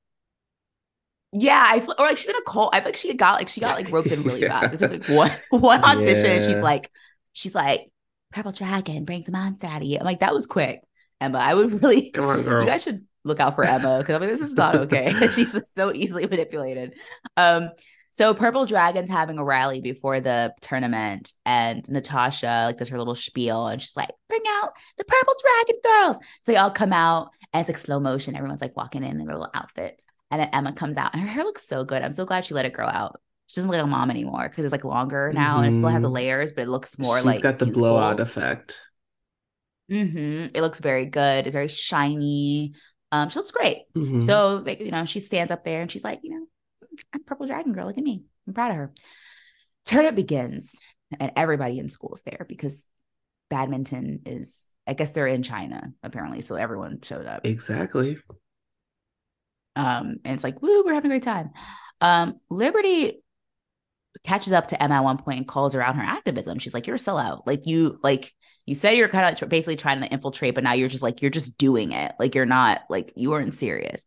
Yeah, 1.33 1.65
I 1.67 1.81
feel, 1.81 1.95
or 1.99 2.07
like 2.07 2.19
she's 2.19 2.29
in 2.29 2.37
a 2.37 2.43
cult. 2.43 2.75
I 2.75 2.81
feel 2.81 2.89
like 2.89 2.97
she 2.97 3.15
got 3.15 3.39
like 3.39 3.49
she 3.49 3.61
got 3.61 3.75
like 3.77 3.91
roped 3.91 4.09
in 4.09 4.23
really 4.23 4.41
Yeah. 4.43 4.61
fast. 4.61 4.75
It's 4.75 4.83
like 4.83 5.07
one 5.09 5.33
one 5.61 5.83
audition, 5.83 6.31
and 6.31 6.45
she's 6.45 6.61
like, 6.61 6.91
she's 7.33 7.55
like, 7.55 7.89
Purple 8.33 8.53
Dragon 8.53 9.05
brings 9.05 9.29
out 9.33 9.65
of 9.65 9.83
you. 9.83 9.99
I'm 9.99 10.05
like, 10.05 10.21
that 10.21 10.35
was 10.35 10.45
quick, 10.47 10.81
Emma. 11.21 11.39
I 11.39 11.55
would 11.55 11.83
really, 11.83 12.11
Come 12.11 12.27
on, 12.27 12.39
you 12.45 12.67
guys 12.67 12.83
should 12.83 13.07
look 13.25 13.41
out 13.41 13.55
for 13.55 13.65
Emma 13.65 13.99
because 13.99 14.15
I 14.15 14.19
mean, 14.19 14.29
this 14.29 14.43
is 14.43 14.53
not 14.53 14.77
okay. 14.77 15.13
she's 15.31 15.57
so 15.77 15.93
easily 15.95 16.27
manipulated. 16.27 16.93
Um, 17.37 17.71
so 18.17 18.33
Purple 18.33 18.65
Dragon's 18.65 19.09
having 19.11 19.39
a 19.39 19.45
rally 19.45 19.81
before 19.81 20.21
the 20.21 20.55
tournament, 20.61 21.33
and 21.45 21.85
Natasha 21.89 22.65
like 22.67 22.79
does 22.79 22.89
her 22.91 22.99
little 22.99 23.17
spiel, 23.17 23.67
and 23.67 23.81
she's 23.83 23.97
like, 23.97 24.11
"Bring 24.29 24.43
out 24.63 24.71
the 24.97 25.05
Purple 25.05 25.35
Dragon 25.43 25.81
girls!" 25.83 26.17
So 26.43 26.53
they 26.53 26.57
all 26.57 26.71
come 26.71 26.93
out, 26.93 27.31
and 27.53 27.61
it's 27.61 27.69
like 27.69 27.79
slow 27.79 27.99
motion. 27.99 28.37
Everyone's 28.37 28.61
like 28.63 28.77
walking 28.77 29.03
in 29.03 29.19
their 29.19 29.27
little 29.27 29.51
outfits, 29.53 30.05
and 30.31 30.41
then 30.41 30.51
Emma 30.53 30.73
comes 30.73 30.97
out, 30.97 31.13
and 31.13 31.23
her 31.23 31.29
hair 31.29 31.43
looks 31.45 31.67
so 31.67 31.85
good. 31.85 32.03
I'm 32.03 32.13
so 32.13 32.25
glad 32.25 32.45
she 32.45 32.55
let 32.55 32.67
it 32.67 32.73
grow 32.73 32.87
out. 32.87 33.21
She 33.49 33.57
doesn't 33.57 33.71
look 33.71 33.79
like 33.79 33.85
a 33.85 33.91
mom 33.91 34.11
anymore 34.11 34.49
because 34.49 34.65
it's 34.65 34.73
like 34.73 34.85
longer 34.85 35.33
now, 35.35 35.59
and 35.59 35.67
it 35.67 35.75
still 35.77 35.89
has 35.91 36.03
the 36.03 36.09
Mhm. 36.09 36.13
layers, 36.15 36.53
but 36.53 36.63
it 36.63 36.69
looks 36.69 36.99
more 36.99 37.17
She's 37.17 37.25
like 37.27 37.35
she's 37.35 37.43
got 37.43 37.59
the 37.59 37.67
youthful. 37.67 37.83
blowout 37.83 38.21
effect. 38.21 38.81
Mm-hmm. 39.91 40.57
It 40.57 40.61
looks 40.63 40.81
very 40.81 41.07
good. 41.07 41.47
It's 41.47 41.53
very 41.53 41.69
shiny. 41.69 42.73
Um, 43.13 43.29
she 43.29 43.39
looks 43.39 43.51
great. 43.51 43.83
Mhm. 43.95 44.23
So, 44.23 44.63
like, 44.65 44.81
you 44.81 44.91
know, 44.91 45.05
she 45.05 45.21
stands 45.21 45.53
up 45.53 45.63
there 45.65 45.83
and 45.83 45.91
she's 45.91 46.03
like, 46.05 46.21
you 46.23 46.31
know, 46.31 46.47
I'm 47.13 47.23
purple 47.25 47.47
dragon 47.47 47.73
girl. 47.73 47.87
Look 47.87 47.99
at 47.99 48.05
me. 48.05 48.25
I'm 48.47 48.55
proud 48.55 48.71
of 48.71 48.77
her. 48.77 48.95
Tournament 49.85 50.17
begins, 50.17 50.81
and 51.19 51.33
everybody 51.37 51.79
in 51.79 51.89
school 51.89 52.15
is 52.15 52.23
there 52.23 52.47
because 52.49 52.87
badminton 53.51 54.23
is, 54.27 54.73
I 54.87 54.95
guess 54.95 55.11
they're 55.11 55.27
in 55.27 55.43
China, 55.43 55.93
apparently. 56.03 56.41
So 56.41 56.55
everyone 56.57 57.01
showed 57.03 57.27
up. 57.27 57.45
exactly. 57.45 58.19
Um, 59.77 60.17
and 60.25 60.35
it's 60.35 60.45
like, 60.45 60.63
woo, 60.63 60.83
we're 60.85 60.95
having 60.95 61.11
a 61.11 61.15
great 61.15 61.25
time. 61.25 61.51
Um, 62.01 62.41
Liberty 62.51 63.23
catches 64.23 64.53
up 64.53 64.69
to 64.69 64.83
Emma 64.83 64.97
at 64.97 65.05
one 65.05 65.19
point 65.19 65.39
and 65.39 65.49
calls 65.49 65.75
her 65.75 65.83
out 65.83 65.95
on 65.95 66.01
her 66.01 66.05
activism. 66.05 66.59
She's 66.59 66.75
like, 66.75 66.87
You're 66.87 66.97
a 66.97 66.99
sellout. 66.99 67.43
Like 67.47 67.67
you 67.67 67.99
like 68.03 68.33
you 68.67 68.75
say 68.75 68.97
you're 68.97 69.09
kind 69.09 69.43
of 69.43 69.49
basically 69.49 69.77
trying 69.77 70.01
to 70.01 70.07
infiltrate, 70.07 70.55
but 70.55 70.65
now 70.65 70.73
you're 70.73 70.89
just 70.89 71.03
like 71.03 71.21
you're 71.21 71.31
just 71.31 71.59
doing 71.59 71.93
it. 71.93 72.13
Like 72.19 72.35
you're 72.35 72.47
not 72.47 72.83
like 72.89 73.13
you 73.17 73.31
weren't 73.31 73.55
serious. 73.55 74.05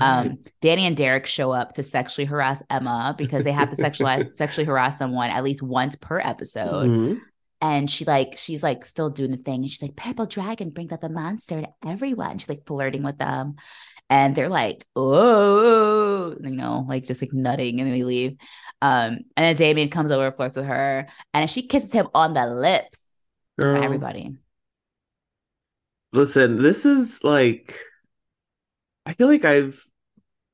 Right. 0.00 0.26
Um, 0.26 0.38
Danny 0.60 0.86
and 0.86 0.96
Derek 0.96 1.26
show 1.26 1.50
up 1.52 1.72
to 1.72 1.82
sexually 1.82 2.24
harass 2.26 2.62
Emma 2.70 3.14
because 3.16 3.44
they 3.44 3.52
have 3.52 3.70
to 3.70 3.76
sexualize 3.82 4.30
sexually 4.34 4.64
harass 4.66 4.98
someone 4.98 5.30
at 5.30 5.44
least 5.44 5.62
once 5.62 5.94
per 5.96 6.18
episode. 6.20 6.88
Mhm. 6.88 7.20
And 7.60 7.88
she 7.88 8.04
like 8.04 8.36
she's 8.36 8.62
like 8.62 8.84
still 8.84 9.08
doing 9.10 9.30
the 9.30 9.36
thing. 9.38 9.62
And 9.62 9.70
she's 9.70 9.80
like, 9.80 9.96
Purple 9.96 10.26
Dragon 10.26 10.70
brings 10.70 10.92
out 10.92 11.00
the 11.00 11.08
monster 11.08 11.62
to 11.62 11.68
everyone. 11.86 12.38
She's 12.38 12.48
like 12.48 12.66
flirting 12.66 13.02
with 13.02 13.16
them. 13.18 13.56
And 14.10 14.34
they're 14.34 14.50
like, 14.50 14.84
oh, 14.94 16.36
you 16.42 16.50
know, 16.50 16.84
like 16.88 17.04
just 17.04 17.22
like 17.22 17.32
nutting 17.32 17.80
and 17.80 17.88
then 17.88 17.96
they 17.98 18.04
leave. 18.04 18.32
Um, 18.82 19.20
and 19.36 19.46
then 19.46 19.56
Damien 19.56 19.88
comes 19.88 20.10
over, 20.12 20.30
flirts 20.30 20.56
with 20.56 20.66
her, 20.66 21.08
and 21.32 21.48
she 21.48 21.66
kisses 21.66 21.90
him 21.90 22.08
on 22.14 22.34
the 22.34 22.46
lips. 22.46 22.98
in 23.58 23.64
front 23.64 23.76
of 23.76 23.80
Girl, 23.80 23.84
Everybody. 23.84 24.36
listen, 26.12 26.62
this 26.62 26.84
is 26.84 27.22
like 27.24 27.78
I 29.06 29.12
feel 29.14 29.28
like 29.28 29.44
I've 29.44 29.84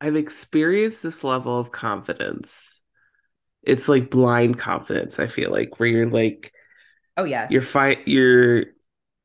I've 0.00 0.16
experienced 0.16 1.02
this 1.02 1.24
level 1.24 1.58
of 1.58 1.72
confidence. 1.72 2.80
It's 3.62 3.88
like 3.88 4.10
blind 4.10 4.58
confidence, 4.58 5.18
I 5.18 5.26
feel 5.28 5.50
like, 5.50 5.80
where 5.80 5.88
you're 5.88 6.10
like 6.10 6.52
Oh 7.16 7.24
yes. 7.24 7.50
you're 7.50 7.62
fine 7.62 7.98
you're 8.06 8.66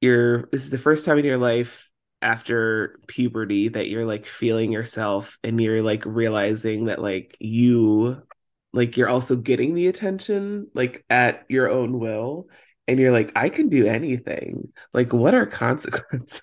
you're 0.01 0.47
this 0.51 0.63
is 0.63 0.69
the 0.69 0.78
first 0.78 1.05
time 1.05 1.17
in 1.17 1.26
your 1.26 1.38
life 1.38 1.89
after 2.21 2.99
puberty 3.07 3.69
that 3.69 3.89
you're 3.89 4.05
like 4.05 4.26
feeling 4.26 4.71
yourself 4.71 5.38
and 5.43 5.61
you're 5.61 5.84
like 5.84 6.05
realizing 6.05 6.86
that 6.86 7.01
like 7.01 7.38
you 7.39 8.21
like 8.73 8.97
you're 8.97 9.09
also 9.09 9.36
getting 9.36 9.76
the 9.76 9.88
attention 9.88 10.67
like 10.73 11.05
at 11.09 11.45
your 11.49 11.69
own 11.69 11.99
will 11.99 12.49
and 12.88 12.99
you're 12.99 13.11
like 13.11 13.32
I 13.36 13.49
can 13.49 13.69
do 13.69 13.88
anything 13.88 14.71
like 14.93 15.13
what 15.13 15.34
are 15.36 15.45
consequences 15.47 16.41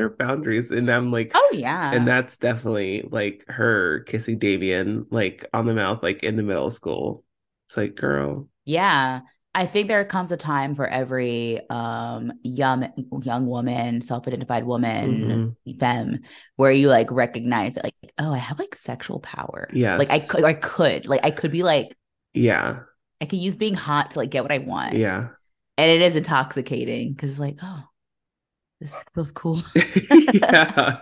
are 0.00 0.10
boundaries 0.10 0.70
and 0.70 0.90
I'm 0.90 1.10
like 1.12 1.32
oh 1.34 1.50
yeah. 1.54 1.92
and 1.92 2.06
that's 2.06 2.36
definitely 2.36 3.06
like 3.10 3.44
her 3.48 4.00
kissing 4.06 4.38
Damien 4.38 5.06
like 5.10 5.44
on 5.54 5.66
the 5.66 5.74
mouth 5.74 6.02
like 6.02 6.22
in 6.22 6.36
the 6.36 6.42
middle 6.42 6.70
school 6.70 7.24
it's 7.68 7.76
like 7.76 7.94
girl 7.94 8.48
Yeah. 8.64 9.20
I 9.56 9.66
think 9.66 9.86
there 9.86 10.04
comes 10.04 10.32
a 10.32 10.36
time 10.36 10.74
for 10.74 10.86
every 10.88 11.60
um 11.70 12.32
young 12.42 12.88
young 13.22 13.46
woman, 13.46 14.00
self-identified 14.00 14.64
woman, 14.64 15.54
Mm-hmm. 15.64 15.78
femme, 15.78 16.20
where 16.56 16.72
you 16.72 16.88
like 16.88 17.10
recognize 17.12 17.76
it, 17.76 17.84
like, 17.84 17.94
oh, 18.18 18.32
I 18.32 18.38
have 18.38 18.58
like 18.58 18.74
sexual 18.74 19.20
power. 19.20 19.68
yeah 19.72 19.96
Like 19.96 20.10
I 20.10 20.18
could 20.18 20.44
I 20.44 20.54
could. 20.54 21.06
Like 21.06 21.20
I 21.22 21.30
could 21.30 21.52
be 21.52 21.62
like, 21.62 21.96
yeah 22.32 22.80
I 23.20 23.26
could 23.26 23.38
use 23.38 23.56
being 23.56 23.74
hot 23.74 24.10
to 24.12 24.18
like 24.18 24.30
get 24.30 24.42
what 24.42 24.50
I 24.52 24.58
want. 24.58 24.94
yeah 24.94 25.28
And 25.78 25.90
it 25.90 26.02
is 26.02 26.16
intoxicating 26.16 27.12
because 27.14 27.30
it's 27.30 27.38
like, 27.40 27.58
oh, 27.62 27.84
this 28.84 29.02
feels 29.14 29.32
cool. 29.32 29.58
yeah. 30.34 31.00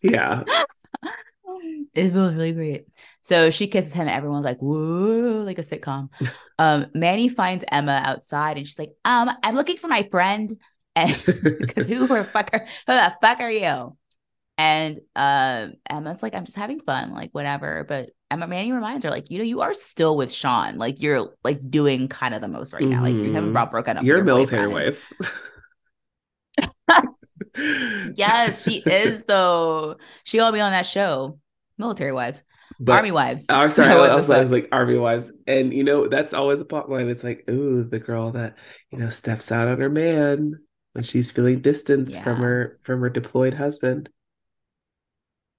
Yeah. 0.00 0.42
it 1.94 2.10
feels 2.10 2.34
really 2.34 2.52
great. 2.52 2.86
So 3.20 3.50
she 3.50 3.66
kisses 3.66 3.92
him, 3.92 4.08
and 4.08 4.16
everyone's 4.16 4.46
like, 4.46 4.58
whoa, 4.60 5.42
like 5.44 5.58
a 5.58 5.62
sitcom. 5.62 6.08
Um, 6.58 6.86
Manny 6.94 7.28
finds 7.28 7.64
Emma 7.72 8.00
outside 8.04 8.56
and 8.56 8.64
she's 8.64 8.78
like, 8.78 8.92
um, 9.04 9.28
I'm 9.42 9.56
looking 9.56 9.78
for 9.78 9.88
my 9.88 10.06
friend. 10.12 10.56
And 10.94 11.10
because 11.58 11.86
who 11.86 12.06
the 12.06 12.24
fuck 12.32 12.50
are 12.52 12.60
who 12.60 12.92
the 12.94 13.16
fuck 13.20 13.40
are 13.40 13.50
you? 13.50 13.96
And 14.58 15.00
um, 15.16 15.72
Emma's 15.90 16.22
like, 16.22 16.36
I'm 16.36 16.44
just 16.44 16.56
having 16.56 16.78
fun, 16.78 17.14
like 17.14 17.30
whatever. 17.32 17.84
But 17.88 18.10
Emma 18.30 18.46
Manny 18.46 18.70
reminds 18.70 19.04
her, 19.04 19.10
like, 19.10 19.28
you 19.30 19.38
know, 19.38 19.44
you 19.44 19.62
are 19.62 19.74
still 19.74 20.16
with 20.16 20.30
Sean. 20.30 20.78
Like 20.78 21.02
you're 21.02 21.34
like 21.42 21.68
doing 21.68 22.06
kind 22.06 22.32
of 22.32 22.42
the 22.42 22.48
most 22.48 22.72
right 22.74 22.84
now. 22.84 23.02
Like 23.02 23.14
you 23.16 23.32
haven't 23.32 23.50
Mhm. 23.50 23.54
brought 23.54 23.72
broken 23.72 23.96
up. 23.96 24.04
You're 24.04 24.20
a 24.20 24.24
military 24.24 24.68
wife. 24.68 25.12
Yes, 28.14 28.62
she 28.62 28.78
is 28.78 29.24
though. 29.24 29.96
She 30.24 30.38
gonna 30.38 30.52
be 30.52 30.60
on 30.60 30.72
that 30.72 30.86
show. 30.86 31.38
Military 31.78 32.12
wives, 32.12 32.42
But 32.78 33.04
army 33.04 33.10
wives. 33.12 33.48
I'm 33.48 33.70
sorry, 33.70 33.90
I 33.94 33.96
What 33.96 34.16
the 34.16 34.22
was, 34.22 34.30
I 34.30 34.38
was 34.40 34.50
like 34.50 34.68
army 34.72 34.96
wives, 34.96 35.30
and 35.46 35.72
you 35.72 35.84
know 35.84 36.08
that's 36.08 36.32
always 36.34 36.60
a 36.60 36.64
plot 36.64 36.90
line. 36.90 37.08
It's 37.08 37.24
like, 37.24 37.44
ooh, 37.50 37.84
the 37.84 38.00
girl 38.00 38.32
that 38.32 38.56
you 38.90 38.98
know 38.98 39.10
steps 39.10 39.52
out 39.52 39.68
on 39.68 39.80
her 39.80 39.90
man 39.90 40.60
when 40.92 41.04
she's 41.04 41.30
feeling 41.30 41.60
distance 41.60 42.16
from 42.16 42.38
her 42.40 42.78
from 42.82 43.00
her 43.00 43.10
deployed 43.10 43.54
husband. 43.54 44.08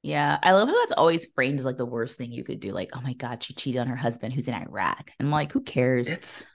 Yeah, 0.01 0.37
I 0.43 0.51
love 0.51 0.67
how 0.67 0.77
that's 0.81 0.91
always 0.93 1.25
framed 1.33 1.59
as 1.59 1.65
like 1.65 1.77
the 1.77 1.85
worst 1.85 2.17
thing 2.17 2.31
you 2.33 2.43
could 2.43 2.59
do. 2.59 2.73
Like, 2.73 2.89
oh 2.93 3.01
my 3.01 3.13
god, 3.13 3.41
she 3.41 3.53
cheated 3.53 3.79
on 3.79 3.87
her 3.87 3.95
husband 3.95 4.33
who's 4.33 4.47
in 4.49 4.53
Iraq. 4.53 5.11
And 5.19 5.27
I'm 5.27 5.31
like, 5.31 5.51
who 5.53 5.61
cares? 5.61 6.11
It's 6.11 6.45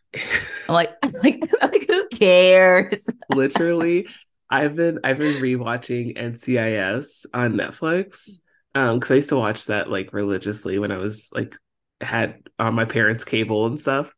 I'm 0.69 0.75
like, 0.75 0.97
I'm 1.03 1.13
like, 1.23 1.41
I'm 1.63 1.71
like, 1.71 1.87
who 1.89 2.09
cares? 2.09 3.07
literally 3.29 4.09
I've 4.51 4.77
been 4.77 5.01
I've 5.05 5.19
been 5.19 5.37
rewatching 5.37 6.17
NCIS 6.17 7.27
on 7.35 7.55
Netflix 7.55 8.39
um 8.75 8.99
because 8.99 9.11
I 9.11 9.15
used 9.17 9.29
to 9.31 9.37
watch 9.37 9.67
that 9.67 9.91
like 9.91 10.13
religiously 10.13 10.79
when 10.79 10.93
I 10.93 10.99
was 10.99 11.31
like 11.33 11.57
had 12.01 12.43
on 12.59 12.75
my 12.75 12.85
parents' 12.85 13.25
cable 13.25 13.67
and 13.67 13.79
stuff. 13.79 14.13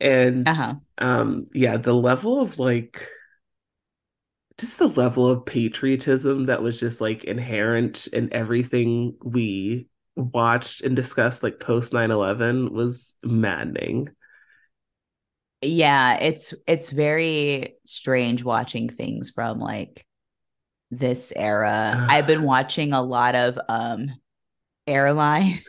And 0.00 0.46
Uh-huh. 0.46 0.80
um 0.98 1.46
yeah, 1.54 1.76
the 1.78 1.94
level 1.94 2.40
of 2.40 2.58
like 2.58 3.08
just 4.58 4.78
the 4.78 4.88
level 4.88 5.28
of 5.28 5.46
patriotism 5.46 6.46
that 6.46 6.62
was 6.62 6.78
just 6.78 7.00
like 7.00 7.24
inherent 7.24 8.06
in 8.08 8.32
everything 8.32 9.16
we 9.22 9.88
watched 10.16 10.82
and 10.82 10.94
discussed 10.94 11.42
like 11.42 11.60
post 11.60 11.92
9-11 11.92 12.72
was 12.72 13.16
maddening. 13.22 14.08
Yeah, 15.62 16.16
it's 16.16 16.54
it's 16.66 16.90
very 16.90 17.76
strange 17.84 18.42
watching 18.42 18.88
things 18.88 19.30
from 19.30 19.58
like 19.58 20.06
this 20.90 21.32
era. 21.36 22.06
I've 22.08 22.26
been 22.26 22.42
watching 22.44 22.92
a 22.92 23.02
lot 23.02 23.34
of 23.34 23.58
um 23.68 24.10
Airline. 24.86 25.60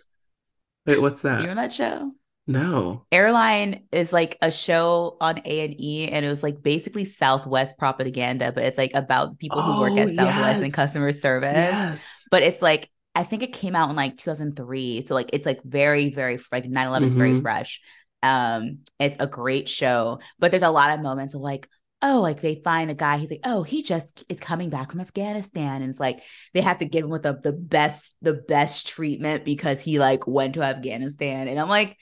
Wait, 0.86 1.02
what's 1.02 1.22
that? 1.22 1.38
Do 1.38 1.44
you 1.44 1.50
that? 1.50 1.50
remember 1.50 1.62
that 1.70 1.74
show? 1.74 2.12
No. 2.48 3.06
Airline 3.12 3.84
is 3.92 4.12
like 4.12 4.38
a 4.42 4.50
show 4.52 5.18
on 5.22 5.42
A 5.46 5.66
and 5.66 5.80
E, 5.80 6.08
and 6.08 6.26
it 6.26 6.30
was 6.30 6.44
like 6.44 6.62
basically 6.64 7.06
Southwest 7.06 7.78
propaganda, 7.78 8.52
but 8.52 8.64
it's 8.64 8.78
like 8.78 8.94
about 8.94 9.38
people 9.38 9.62
who 9.62 9.80
work 9.80 9.92
Oh, 9.94 9.98
at 9.98 10.16
Southwest 10.16 10.62
and 10.64 10.74
customer 10.74 11.12
service. 11.12 11.52
Yes. 11.54 12.24
But 12.32 12.44
it's 12.44 12.62
like 12.62 12.90
I 13.14 13.24
think 13.24 13.44
it 13.44 13.54
came 13.54 13.76
out 13.76 13.90
in 13.90 13.96
like 13.96 14.18
2003. 14.18 15.02
So 15.02 15.14
like 15.14 15.30
it's 15.34 15.46
like 15.46 15.62
very, 15.64 16.10
very 16.10 16.40
like 16.52 16.66
9 16.66 16.88
11 16.88 17.10
is 17.10 17.14
very 17.16 17.34
Mhm. 17.34 17.42
fresh. 17.42 17.82
Um, 18.24 18.80
it's 19.00 19.16
a 19.20 19.28
great 19.28 19.68
show, 19.68 20.20
but 20.40 20.52
there's 20.52 20.64
a 20.64 20.70
lot 20.70 20.92
of 20.92 21.02
moments 21.02 21.34
of 21.34 21.42
like, 21.42 21.68
oh, 22.02 22.22
like 22.22 22.42
they 22.42 22.62
find 22.64 22.90
a 22.90 22.96
guy, 22.96 23.18
he's 23.18 23.32
like, 23.32 23.42
oh, 23.44 23.64
he 23.64 23.84
just 23.84 24.24
is 24.30 24.40
coming 24.40 24.70
back 24.70 24.92
from 24.92 25.02
Afghanistan. 25.02 25.82
And 25.82 25.92
it's 25.92 26.00
like 26.00 26.24
they 26.54 26.62
have 26.62 26.80
to 26.80 26.86
give 26.86 27.04
him 27.06 27.12
with 27.12 27.24
the, 27.24 27.34
the 27.34 27.54
best, 27.54 28.16
the 28.22 28.34
best 28.34 28.88
treatment 28.88 29.46
because 29.46 29.82
he 29.82 30.00
like 30.00 30.26
went 30.28 30.56
to 30.56 30.64
Afghanistan. 30.64 31.48
And 31.48 31.60
I'm 31.60 31.70
like, 31.70 31.98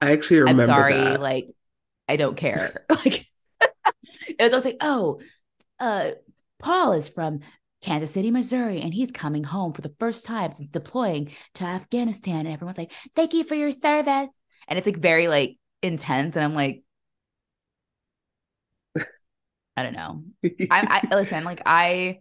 I 0.00 0.12
actually 0.12 0.50
I'm 0.50 0.58
sorry, 0.58 0.94
that. 0.94 1.20
like 1.20 1.48
I 2.08 2.16
don't 2.16 2.36
care. 2.36 2.70
like 2.90 3.26
it 4.28 4.36
was 4.40 4.52
always 4.52 4.64
like, 4.64 4.78
oh, 4.80 5.20
uh, 5.80 6.12
Paul 6.58 6.92
is 6.92 7.08
from 7.08 7.40
Kansas 7.82 8.10
City, 8.10 8.30
Missouri, 8.30 8.80
and 8.80 8.94
he's 8.94 9.10
coming 9.12 9.44
home 9.44 9.72
for 9.72 9.82
the 9.82 9.94
first 9.98 10.24
time 10.24 10.52
since 10.52 10.70
deploying 10.70 11.32
to 11.54 11.64
Afghanistan. 11.64 12.46
And 12.46 12.48
everyone's 12.48 12.78
like, 12.78 12.92
thank 13.14 13.34
you 13.34 13.44
for 13.44 13.54
your 13.54 13.72
service. 13.72 14.28
And 14.68 14.78
it's 14.78 14.86
like 14.86 14.98
very 14.98 15.28
like 15.28 15.56
intense. 15.82 16.36
And 16.36 16.44
I'm 16.44 16.54
like, 16.54 16.82
I 19.76 19.82
don't 19.82 19.94
know. 19.94 20.22
I, 20.70 21.02
I 21.10 21.14
listen, 21.14 21.44
like 21.44 21.62
I 21.66 22.20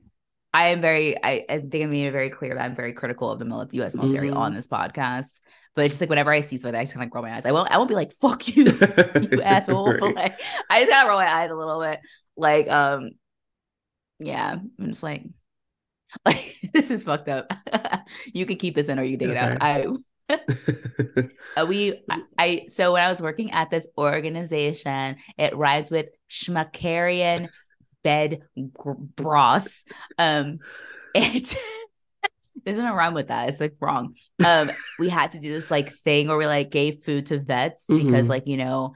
I 0.54 0.68
am 0.70 0.82
very 0.82 1.16
I, 1.24 1.46
I 1.50 1.60
think 1.60 1.84
I 1.84 1.86
made 1.86 2.08
it 2.08 2.12
very 2.12 2.30
clear 2.30 2.56
that 2.56 2.64
I'm 2.64 2.76
very 2.76 2.94
critical 2.94 3.30
of 3.32 3.40
the 3.40 3.46
mil- 3.46 3.68
US 3.72 3.96
military 3.96 4.30
Mhm. 4.30 4.36
on 4.38 4.54
this 4.54 4.68
podcast. 4.68 5.40
But 5.76 5.86
it's 5.86 5.94
just 5.94 6.02
like 6.02 6.10
whenever 6.10 6.32
I 6.32 6.42
see 6.42 6.58
something, 6.58 6.80
I 6.80 6.84
just 6.84 6.94
kind 6.94 7.08
of 7.08 7.14
roll 7.14 7.24
my 7.24 7.36
eyes. 7.36 7.46
I 7.46 7.52
won't 7.52 7.72
I 7.72 7.78
won't 7.78 7.90
be 7.90 7.96
like, 7.96 8.14
fuck 8.22 8.48
you, 8.48 8.66
you 9.32 9.42
asshole. 9.42 9.98
But 10.00 10.16
like 10.16 10.40
I 10.70 10.80
just 10.82 10.92
gotta 10.92 11.10
roll 11.10 11.20
my 11.20 11.32
eyes 11.32 11.52
a 11.52 11.56
little 11.56 11.80
bit. 11.80 12.00
Like, 12.36 12.68
um, 12.70 13.12
yeah, 14.20 14.52
I'm 14.54 14.88
just 14.88 15.04
like, 15.04 15.24
like 16.26 16.56
this 16.74 16.92
is 16.92 17.04
fucked 17.04 17.30
up. 17.30 17.52
you 18.34 18.46
can 18.46 18.58
keep 18.58 18.76
this 18.76 18.90
in 18.90 19.00
or 19.00 19.04
you 19.04 19.18
can 19.18 19.28
take 19.30 19.36
it 19.36 19.40
out. 19.40 19.58
I 19.62 19.88
we 21.68 22.04
I, 22.10 22.22
I 22.38 22.66
so 22.68 22.94
when 22.94 23.04
I 23.04 23.10
was 23.10 23.22
working 23.22 23.52
at 23.52 23.70
this 23.70 23.88
organization, 23.98 25.18
it 25.38 25.56
rhymes 25.56 25.92
with 25.92 26.08
Schmuckarian 26.30 27.48
bed 28.04 28.42
gr-. 28.74 28.94
Um, 30.18 30.60
it 31.16 31.56
doesn't 32.66 32.86
rhyme 32.86 33.14
with 33.14 33.28
that. 33.28 33.50
It's 33.50 33.60
like 33.60 33.76
wrong. 33.80 34.16
Um, 34.46 34.72
we 35.00 35.10
had 35.10 35.34
to 35.34 35.40
do 35.40 35.54
this 35.54 35.70
like 35.70 35.94
thing 35.94 36.28
where 36.28 36.38
we 36.38 36.48
like 36.48 36.72
gave 36.72 37.04
food 37.04 37.28
to 37.28 37.40
vets 37.40 37.86
because 37.88 38.28
Mhm. 38.28 38.30
like 38.30 38.48
you 38.48 38.58
know. 38.58 38.94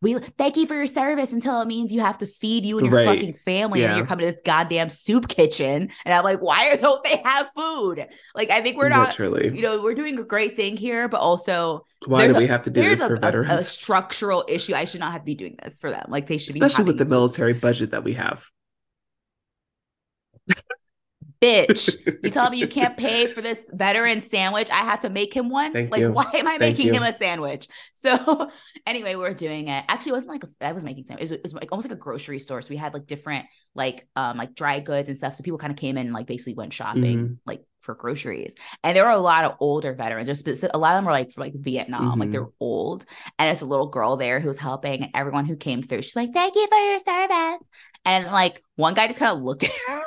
We 0.00 0.14
thank 0.14 0.56
you 0.56 0.66
for 0.66 0.74
your 0.74 0.86
service 0.86 1.32
until 1.32 1.60
it 1.60 1.66
means 1.66 1.92
you 1.92 2.00
have 2.00 2.18
to 2.18 2.26
feed 2.26 2.64
you 2.64 2.78
and 2.78 2.86
your 2.86 2.94
Right. 2.94 3.06
fucking 3.18 3.32
family, 3.32 3.82
and 3.84 3.96
you're 3.96 4.06
coming 4.06 4.26
to 4.26 4.32
this 4.32 4.40
goddamn 4.44 4.90
soup 4.90 5.26
kitchen. 5.26 5.90
And 6.04 6.14
I'm 6.14 6.22
like, 6.22 6.38
why 6.40 6.76
don't 6.80 7.02
they 7.02 7.20
have 7.24 7.50
food? 7.56 8.06
Like, 8.34 8.50
I 8.50 8.60
think 8.60 8.76
we're 8.76 8.88
not, 8.90 9.08
Literally. 9.08 9.54
you 9.56 9.60
know, 9.62 9.82
we're 9.82 9.94
doing 9.94 10.16
a 10.20 10.22
great 10.22 10.54
thing 10.54 10.76
here, 10.76 11.08
but 11.08 11.20
also 11.20 11.84
Why 12.06 12.28
do 12.28 12.36
a- 12.36 12.38
we 12.38 12.46
have 12.46 12.62
to 12.62 12.70
do 12.70 12.80
this 12.80 13.00
a, 13.00 13.08
for 13.08 13.14
a- 13.16 13.54
a 13.58 13.62
structural 13.64 14.44
issue. 14.46 14.72
I 14.74 14.84
should 14.84 15.00
not 15.00 15.10
have 15.10 15.22
to 15.22 15.26
be 15.26 15.34
doing 15.34 15.56
this 15.64 15.80
for 15.80 15.90
them. 15.90 16.04
Like 16.08 16.28
they 16.28 16.38
should 16.38 16.54
Especially 16.54 16.84
be 16.84 16.88
with 16.90 16.98
the 16.98 17.04
military 17.04 17.54
budget 17.54 17.90
that 17.90 18.04
we 18.04 18.12
have. 18.14 18.44
Bitch. 21.40 21.96
You 22.22 22.30
tell 22.30 22.50
me 22.50 22.58
you 22.58 22.68
can't 22.68 22.96
pay 23.06 23.26
for 23.32 23.40
this 23.42 23.64
veteran 23.72 24.20
sandwich. 24.20 24.68
I 24.70 24.78
have 24.78 25.00
to 25.00 25.10
make 25.10 25.34
him 25.34 25.48
one. 25.48 25.72
Thank 25.72 25.90
like, 25.90 26.00
you. 26.02 26.12
why 26.12 26.24
am 26.34 26.46
I 26.46 26.58
Thank 26.58 26.60
making 26.78 26.86
you. 26.88 26.92
him 26.94 27.02
a 27.02 27.12
sandwich? 27.12 27.68
So 27.92 28.50
anyway, 28.86 29.14
we 29.14 29.24
are 29.24 29.34
doing 29.34 29.68
it. 29.68 29.84
Actually, 29.88 30.10
it 30.10 30.14
wasn't 30.14 30.32
like 30.32 30.44
a, 30.44 30.66
I 30.66 30.72
was 30.72 30.84
making 30.84 31.04
sandwich. 31.06 31.22
It 31.22 31.30
was, 31.30 31.38
it 31.38 31.42
was 31.44 31.54
like 31.54 31.72
almost 31.72 31.88
like 31.88 31.96
a 31.96 32.00
grocery 32.00 32.38
store. 32.38 32.62
So 32.62 32.70
we 32.70 32.76
had 32.76 32.94
like 32.94 33.06
different 33.06 33.46
like 33.74 34.06
um 34.16 34.36
like 34.38 34.54
dry 34.54 34.80
goods 34.80 35.08
and 35.08 35.16
stuff. 35.18 35.34
So 35.34 35.42
people 35.42 35.58
kind 35.58 35.70
of 35.70 35.76
came 35.78 35.96
in 35.96 36.06
and 36.06 36.14
like 36.14 36.26
basically 36.26 36.54
went 36.54 36.72
shopping 36.72 37.02
Mhm. 37.18 37.36
like 37.46 37.62
for 37.82 37.94
groceries. 37.94 38.54
And 38.82 38.96
there 38.96 39.04
were 39.04 39.10
a 39.10 39.18
lot 39.20 39.44
of 39.44 39.54
older 39.60 39.94
veterans. 39.94 40.42
There's 40.42 40.64
a 40.64 40.76
lot 40.76 40.92
of 40.92 40.96
them 40.98 41.04
were 41.04 41.12
like 41.12 41.32
from 41.32 41.42
like 41.42 41.54
Vietnam, 41.54 42.18
like 42.18 42.30
Mhm. 42.30 42.32
they're 42.32 42.48
old. 42.58 43.04
And 43.38 43.50
it's 43.50 43.62
a 43.62 43.66
little 43.66 43.86
girl 43.88 44.16
there 44.16 44.40
who 44.40 44.48
was 44.48 44.58
helping 44.58 45.02
and 45.04 45.10
everyone 45.14 45.46
who 45.46 45.56
came 45.56 45.82
through. 45.82 46.02
She's 46.02 46.16
like, 46.16 46.32
"Thank 46.32 46.56
you 46.56 46.66
for 46.68 46.76
your 46.78 46.98
service." 46.98 47.68
And 48.04 48.24
like 48.26 48.62
one 48.74 48.94
guy 48.94 49.06
just 49.06 49.18
kind 49.20 49.30
of 49.36 49.42
looked 49.42 49.62
at 49.64 49.70
her. 49.88 50.02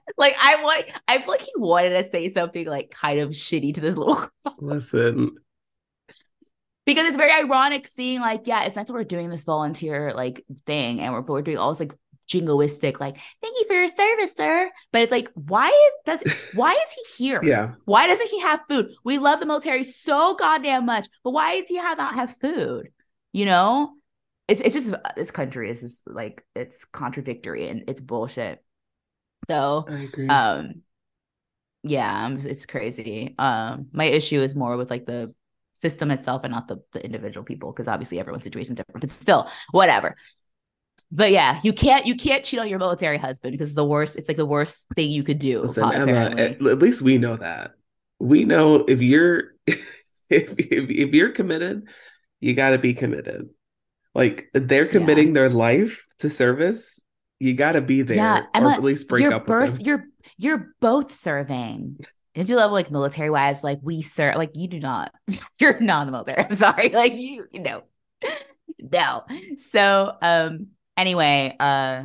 like 0.16 0.34
I 0.40 0.62
want, 0.62 0.84
I 1.08 1.18
feel 1.18 1.28
like 1.28 1.40
he 1.42 1.52
wanted 1.56 1.90
to 2.02 2.10
say 2.10 2.28
something 2.28 2.66
like 2.66 2.90
kind 2.90 3.20
of 3.20 3.30
shitty 3.30 3.74
to 3.74 3.80
this 3.80 3.96
little 3.96 4.16
girl 4.16 4.30
Listen, 4.58 5.36
because 6.84 7.06
it's 7.06 7.16
very 7.16 7.32
ironic 7.32 7.86
seeing 7.86 8.20
like, 8.20 8.42
yeah, 8.46 8.64
it's 8.64 8.76
nice 8.76 8.86
that 8.86 8.92
we're 8.92 9.04
doing 9.04 9.30
this 9.30 9.44
volunteer 9.44 10.12
like 10.14 10.44
thing 10.66 11.00
and 11.00 11.12
we're, 11.12 11.22
we're 11.22 11.42
doing 11.42 11.58
all 11.58 11.70
this 11.72 11.80
like 11.80 11.94
jingoistic, 12.28 13.00
like, 13.00 13.18
thank 13.42 13.56
you 13.58 13.64
for 13.66 13.74
your 13.74 13.88
service, 13.88 14.34
sir. 14.36 14.70
But 14.92 15.02
it's 15.02 15.12
like, 15.12 15.30
why 15.34 15.68
is 15.68 16.20
does 16.20 16.32
why 16.54 16.72
is 16.72 16.92
he 16.92 17.24
here? 17.24 17.40
yeah, 17.42 17.72
Why 17.84 18.06
doesn't 18.06 18.28
he 18.28 18.40
have 18.40 18.60
food? 18.68 18.90
We 19.04 19.18
love 19.18 19.40
the 19.40 19.46
military 19.46 19.84
so 19.84 20.34
goddamn 20.34 20.86
much, 20.86 21.08
but 21.24 21.30
why 21.30 21.60
does 21.60 21.68
he 21.68 21.76
have 21.76 21.98
not 21.98 22.14
have 22.14 22.36
food? 22.38 22.88
You 23.32 23.46
know, 23.46 23.92
it's 24.48 24.60
it's 24.60 24.74
just 24.74 24.94
this 25.16 25.30
country 25.30 25.70
is 25.70 25.80
just 25.80 26.02
like 26.06 26.44
it's 26.54 26.84
contradictory 26.84 27.68
and 27.68 27.84
it's 27.88 28.00
bullshit. 28.00 28.62
So, 29.46 29.86
I 29.88 30.02
agree. 30.02 30.28
um, 30.28 30.82
yeah, 31.82 32.28
it's 32.30 32.66
crazy. 32.66 33.34
Um, 33.38 33.88
my 33.92 34.04
issue 34.04 34.40
is 34.40 34.54
more 34.54 34.76
with 34.76 34.90
like 34.90 35.06
the 35.06 35.34
system 35.74 36.10
itself 36.10 36.42
and 36.44 36.52
not 36.52 36.68
the 36.68 36.80
the 36.92 37.04
individual 37.04 37.44
people 37.44 37.72
because 37.72 37.88
obviously 37.88 38.20
everyone's 38.20 38.44
situation 38.44 38.74
is 38.74 38.76
different, 38.76 39.00
but 39.00 39.10
still, 39.10 39.50
whatever. 39.72 40.16
But 41.10 41.30
yeah, 41.30 41.60
you 41.62 41.72
can't 41.72 42.06
you 42.06 42.14
can't 42.14 42.44
cheat 42.44 42.58
on 42.58 42.68
your 42.68 42.78
military 42.78 43.18
husband 43.18 43.52
because 43.52 43.74
the 43.74 43.84
worst. 43.84 44.16
It's 44.16 44.28
like 44.28 44.38
the 44.38 44.46
worst 44.46 44.86
thing 44.96 45.10
you 45.10 45.22
could 45.22 45.38
do. 45.38 45.62
Listen, 45.62 45.92
Emma, 45.92 46.30
at, 46.38 46.38
at 46.38 46.78
least 46.78 47.02
we 47.02 47.18
know 47.18 47.36
that. 47.36 47.72
We 48.18 48.44
know 48.44 48.76
if 48.76 49.02
you're 49.02 49.54
if, 49.66 49.90
if 50.30 50.90
if 50.90 51.14
you're 51.14 51.32
committed, 51.32 51.88
you 52.40 52.54
got 52.54 52.70
to 52.70 52.78
be 52.78 52.94
committed. 52.94 53.50
Like 54.14 54.48
they're 54.54 54.86
committing 54.86 55.32
their 55.32 55.50
life 55.50 56.06
to 56.18 56.30
service, 56.30 57.00
you 57.42 57.54
got 57.54 57.72
to 57.72 57.80
be 57.80 58.02
there 58.02 58.16
Yeah, 58.16 58.38
or 58.40 58.48
Emma, 58.54 58.70
at 58.70 58.82
least 58.82 59.08
break 59.08 59.30
up 59.30 59.46
birth 59.46 59.72
with 59.72 59.78
them. 59.78 59.86
you're 59.86 60.04
you're 60.38 60.74
both 60.80 61.12
serving. 61.12 61.98
Did 62.34 62.48
you 62.48 62.56
love 62.56 62.72
like 62.72 62.90
military 62.90 63.30
wives? 63.30 63.62
Like 63.62 63.80
we 63.82 64.02
serve, 64.02 64.36
like 64.36 64.52
you 64.54 64.68
do 64.68 64.80
not. 64.80 65.12
You're 65.60 65.78
not 65.80 66.02
in 66.02 66.06
the 66.06 66.12
military. 66.12 66.44
I'm 66.44 66.54
sorry. 66.54 66.88
Like 66.94 67.14
you, 67.16 67.46
you 67.52 67.60
know, 67.60 67.82
no. 68.80 69.24
So, 69.58 70.16
um, 70.22 70.68
anyway, 70.96 71.54
uh, 71.60 72.04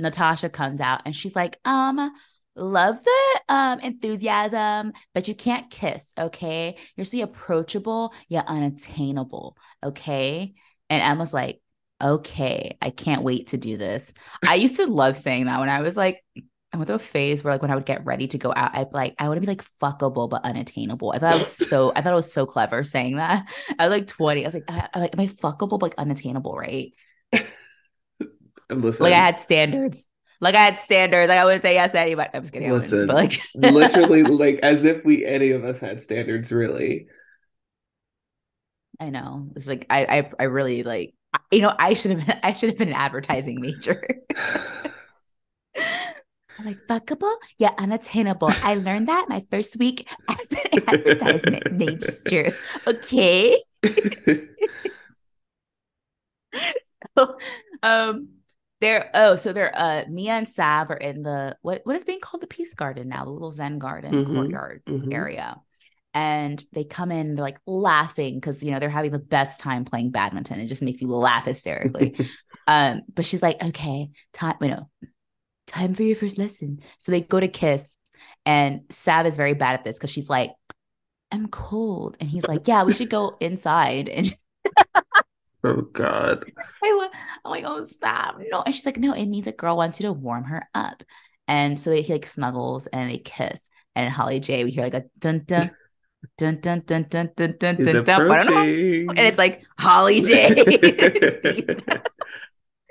Natasha 0.00 0.48
comes 0.48 0.80
out 0.80 1.02
and 1.04 1.14
she's 1.14 1.36
like, 1.36 1.58
um, 1.64 2.10
love 2.56 2.98
the 3.04 3.40
um 3.54 3.80
enthusiasm, 3.80 4.92
but 5.14 5.28
you 5.28 5.34
can't 5.34 5.70
kiss, 5.70 6.12
okay? 6.18 6.76
You're 6.96 7.04
so 7.04 7.22
approachable, 7.22 8.12
yet 8.28 8.46
unattainable, 8.48 9.56
okay? 9.84 10.54
And 10.90 11.02
Emma's 11.02 11.32
like, 11.32 11.60
okay, 12.02 12.76
I 12.80 12.90
can't 12.90 13.22
wait 13.22 13.48
to 13.48 13.56
do 13.56 13.76
this. 13.76 14.12
I 14.46 14.54
used 14.54 14.76
to 14.76 14.86
love 14.86 15.16
saying 15.16 15.46
that 15.46 15.60
when 15.60 15.68
I 15.68 15.80
was 15.80 15.96
like, 15.96 16.22
I 16.72 16.76
went 16.76 16.86
through 16.88 16.96
a 16.96 16.98
phase 16.98 17.42
where 17.42 17.54
like 17.54 17.62
when 17.62 17.70
I 17.70 17.74
would 17.74 17.86
get 17.86 18.04
ready 18.04 18.26
to 18.28 18.38
go 18.38 18.52
out, 18.54 18.76
I'd 18.76 18.92
like 18.92 19.14
I 19.18 19.28
want 19.28 19.38
to 19.38 19.40
be 19.40 19.46
like 19.46 19.64
fuckable 19.80 20.28
but 20.28 20.44
unattainable. 20.44 21.12
I 21.12 21.18
thought 21.18 21.34
I 21.34 21.38
was 21.38 21.50
so 21.50 21.92
I 21.96 22.02
thought 22.02 22.12
it 22.12 22.16
was 22.16 22.32
so 22.32 22.46
clever 22.46 22.84
saying 22.84 23.16
that. 23.16 23.48
I 23.78 23.88
was 23.88 23.92
like 23.92 24.06
20. 24.06 24.44
I 24.44 24.48
was 24.48 24.54
like, 24.54 24.64
I, 24.68 24.88
I'm 24.92 25.00
like, 25.02 25.14
am 25.14 25.20
I 25.20 25.28
fuckable 25.28 25.78
but 25.78 25.82
like 25.82 25.94
unattainable, 25.98 26.54
right? 26.56 26.92
Listen, 28.70 29.04
Like 29.04 29.14
I 29.14 29.18
had 29.18 29.40
standards. 29.40 30.06
Like 30.40 30.54
I 30.54 30.60
had 30.60 30.78
standards. 30.78 31.28
Like 31.28 31.38
I 31.38 31.44
wouldn't 31.44 31.62
say 31.62 31.74
yes 31.74 31.92
to 31.92 32.00
anybody. 32.00 32.30
I'm 32.34 32.42
just 32.42 32.52
kidding. 32.52 32.68
I 32.68 32.72
Listen, 32.72 33.06
but 33.06 33.16
like 33.16 33.40
literally 33.54 34.22
like 34.24 34.56
as 34.62 34.84
if 34.84 35.04
we 35.04 35.24
any 35.24 35.50
of 35.52 35.64
us 35.64 35.80
had 35.80 36.00
standards 36.02 36.52
really. 36.52 37.08
I 39.00 39.10
know. 39.10 39.50
It's 39.56 39.66
like 39.66 39.86
I 39.90 40.18
I 40.18 40.30
I 40.40 40.42
really 40.44 40.82
like 40.82 41.14
you 41.50 41.60
know, 41.60 41.74
I 41.78 41.94
should 41.94 42.12
have 42.12 42.26
been 42.26 42.38
I 42.44 42.52
should 42.52 42.70
have 42.70 42.78
been 42.78 42.88
an 42.88 42.94
advertising 42.94 43.60
major. 43.60 44.02
I'm 46.58 46.64
like 46.64 46.80
fuckable, 46.88 47.34
yeah, 47.58 47.70
unattainable. 47.78 48.58
I 48.62 48.74
learned 48.74 49.08
that 49.08 49.26
my 49.28 49.44
first 49.50 49.76
week 49.76 50.08
as 50.28 50.52
an 50.72 50.80
advertisement 50.88 51.70
major. 51.70 52.58
Okay. 52.86 53.56
so, 57.16 57.36
um 57.82 58.28
they're 58.80 59.10
oh 59.14 59.36
so 59.36 59.52
they're 59.52 59.76
uh 59.76 60.04
Mia 60.08 60.32
and 60.32 60.48
Sav 60.48 60.90
are 60.90 60.96
in 60.96 61.22
the 61.22 61.56
what 61.62 61.80
what 61.84 61.96
is 61.96 62.04
being 62.04 62.20
called 62.20 62.42
the 62.42 62.46
Peace 62.46 62.74
Garden 62.74 63.08
now, 63.08 63.24
the 63.24 63.30
little 63.30 63.50
Zen 63.50 63.78
garden 63.78 64.12
Mhm, 64.12 64.24
courtyard 64.24 64.82
mhm. 64.88 65.12
area. 65.12 65.60
And 66.18 66.64
they 66.72 66.82
come 66.82 67.12
in, 67.12 67.36
they're 67.36 67.44
like 67.44 67.60
laughing 67.64 68.34
because 68.34 68.60
you 68.60 68.72
know 68.72 68.80
they're 68.80 68.90
having 68.90 69.12
the 69.12 69.20
best 69.20 69.60
time 69.60 69.84
playing 69.84 70.10
badminton. 70.10 70.58
It 70.58 70.66
just 70.66 70.82
makes 70.82 71.00
you 71.00 71.14
laugh 71.14 71.44
hysterically. 71.44 72.18
um, 72.66 73.02
but 73.14 73.24
she's 73.24 73.40
like, 73.40 73.62
okay, 73.62 74.10
time, 74.32 74.56
you 74.60 74.66
know, 74.66 74.90
time 75.68 75.94
for 75.94 76.02
your 76.02 76.16
first 76.16 76.36
lesson. 76.36 76.80
So 76.98 77.12
they 77.12 77.20
go 77.20 77.38
to 77.38 77.46
kiss, 77.46 77.98
and 78.44 78.80
Sav 78.90 79.26
is 79.26 79.36
very 79.36 79.54
bad 79.54 79.74
at 79.74 79.84
this 79.84 79.96
because 79.96 80.10
she's 80.10 80.28
like, 80.28 80.50
I'm 81.30 81.46
cold, 81.46 82.16
and 82.18 82.28
he's 82.28 82.48
like, 82.48 82.66
yeah, 82.66 82.82
we 82.82 82.94
should 82.94 83.10
go 83.10 83.36
inside. 83.40 84.08
And 84.08 84.34
oh 85.62 85.82
God. 85.82 86.50
I 86.82 86.98
lo- 86.98 87.18
I'm 87.44 87.50
like, 87.52 87.64
oh, 87.64 87.84
stop. 87.84 88.40
No. 88.50 88.62
And 88.62 88.74
she's 88.74 88.86
like, 88.86 88.98
no, 88.98 89.12
it 89.12 89.26
means 89.26 89.46
a 89.46 89.52
girl 89.52 89.76
wants 89.76 90.00
you 90.00 90.06
to 90.06 90.12
warm 90.12 90.42
her 90.46 90.68
up. 90.74 91.04
And 91.46 91.78
so 91.78 91.90
they 91.90 92.02
he 92.02 92.12
like 92.12 92.26
snuggles 92.26 92.88
and 92.88 93.08
they 93.08 93.18
kiss. 93.18 93.68
And 93.94 94.12
Holly 94.12 94.40
J, 94.40 94.64
we 94.64 94.72
hear 94.72 94.82
like 94.82 94.94
a 94.94 95.04
dun 95.20 95.44
dun 95.46 95.70
dun 96.36 96.60
dun 96.60 96.82
dun 96.86 97.06
dun 97.08 97.30
dun 97.36 97.54
dun 97.58 97.76
He's 97.76 97.86
dun 97.86 98.04
dun. 98.04 98.10
I 98.10 98.18
don't 98.18 98.28
know. 98.28 98.34
approaching. 98.40 99.08
And 99.10 99.18
it's 99.20 99.38
like 99.38 99.64
Holly 99.78 100.20
J. 100.20 100.48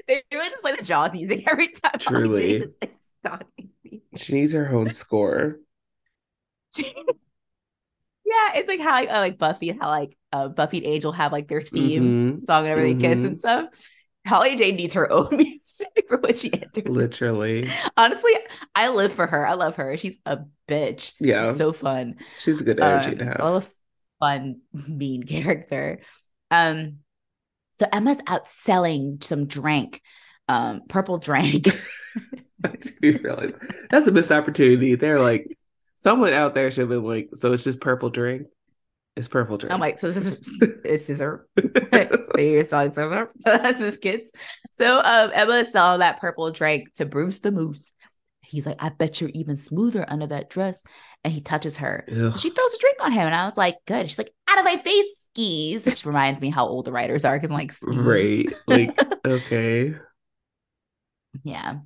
they 0.08 0.22
really 0.32 0.50
just 0.50 0.62
play 0.64 0.74
the 0.78 0.84
Jaws 0.84 1.14
music 1.14 1.44
every 1.50 1.70
time. 1.70 2.00
Truly. 2.00 2.66
like. 3.24 3.46
She 4.16 4.34
needs 4.34 4.54
her 4.54 4.70
own 4.70 4.92
score. 4.92 5.58
yeah, 6.78 6.84
it's 8.56 8.68
like 8.68 8.80
how 8.80 8.92
like, 8.96 9.10
uh, 9.10 9.20
like 9.20 9.38
Buffy, 9.38 9.70
and 9.70 9.82
how 9.82 9.90
like 9.90 10.18
uh, 10.32 10.48
Buffy 10.48 10.78
and 10.78 10.88
Angel 10.88 11.12
have 11.12 11.32
like 11.32 11.48
their 11.48 11.62
theme 11.62 12.42
Mhm. 12.42 12.46
song 12.46 12.64
whenever 12.64 12.82
they 12.82 12.96
kiss 12.96 13.24
and 13.26 13.40
stuff. 13.40 13.66
Holly 14.28 14.56
J 14.56 14.72
needs 14.72 14.94
her 14.94 15.12
own 15.12 15.30
music 15.38 16.06
for 16.08 16.18
when 16.20 16.36
she 16.36 16.54
enters. 16.54 16.86
Literally. 16.92 17.70
Honestly, 17.96 18.32
I 18.76 18.90
live 18.90 19.14
for 19.14 19.26
her. 19.28 19.48
I 19.48 19.54
love 19.54 19.76
her. 19.78 19.98
She's 19.98 20.18
a 20.26 20.40
bitch. 20.68 21.14
Yeah. 21.20 21.54
so 21.54 21.74
fun. 21.74 22.16
She's 22.40 22.62
a 22.62 22.64
good 22.64 22.80
energy 22.80 23.12
Um, 23.12 23.18
to 23.20 23.26
have. 23.26 23.40
Love 23.40 23.72
a 24.22 24.26
fun, 24.26 24.62
mean 24.88 25.24
character. 25.24 26.00
Um, 26.52 26.98
so 27.80 27.88
Emma's 27.92 28.22
out 28.28 28.48
selling 28.48 29.20
some 29.22 29.46
drink, 29.46 30.02
um, 30.48 30.82
purple 30.88 31.18
drink. 31.20 31.68
Realize 33.02 33.54
that's 33.90 34.08
a 34.08 34.12
missed 34.12 34.32
opportunity. 34.32 34.96
They're 34.96 35.20
like, 35.22 35.58
someone 35.98 36.34
out 36.34 36.56
there 36.56 36.72
should 36.72 36.82
have 36.82 36.90
been 36.90 37.04
like, 37.04 37.30
so 37.36 37.54
it's 37.54 37.64
just 37.64 37.80
purple 37.80 38.10
drink. 38.10 38.48
It's 39.18 39.28
purple 39.28 39.58
drink. 39.58 39.74
I'm 39.74 39.80
like, 39.80 39.98
so 39.98 40.12
this 40.12 40.26
is 40.28 40.62
it's 40.86 41.10
sizzurp. 41.10 41.42
so 42.36 42.40
you're 42.40 42.62
selling 42.62 42.92
sizzurp 42.92 43.30
to 43.46 43.68
us 43.68 43.82
as 43.82 43.98
kids. 43.98 44.30
So 44.78 45.00
um, 45.00 45.32
Emma 45.34 45.66
saw 45.66 45.98
that 45.98 46.20
purple 46.20 46.52
drink 46.52 46.94
to 46.96 47.06
Bruce 47.08 47.40
the 47.40 47.52
Moose. 47.52 47.92
He's 48.42 48.68
like, 48.68 48.78
I 48.80 48.90
bet 48.90 49.20
you're 49.20 49.32
even 49.34 49.58
smoother 49.58 50.06
under 50.08 50.28
that 50.28 50.52
dress. 50.52 50.84
And 51.24 51.34
he 51.34 51.42
touches 51.42 51.78
her. 51.78 52.06
Ugh. 52.10 52.38
she 52.38 52.52
throws 52.52 52.74
a 52.76 52.78
drink 52.78 52.98
on 53.02 53.12
him. 53.12 53.26
And 53.26 53.36
I 53.36 53.46
was 53.46 53.58
like, 53.58 53.78
good. 53.88 54.08
She's 54.08 54.20
like, 54.20 54.32
out 54.48 54.60
of 54.60 54.66
my 54.66 54.78
face, 54.78 55.08
skis. 55.32 55.86
Which 55.86 56.06
reminds 56.06 56.40
me 56.40 56.52
how 56.52 56.68
old 56.68 56.86
the 56.86 56.92
writers 56.92 57.26
are 57.26 57.36
because 57.36 57.50
I'm 57.50 57.58
like, 57.58 57.72
skis. 57.72 57.98
right. 57.98 58.48
Like, 58.68 58.98
okay. 59.26 59.96
Yeah. 61.44 61.80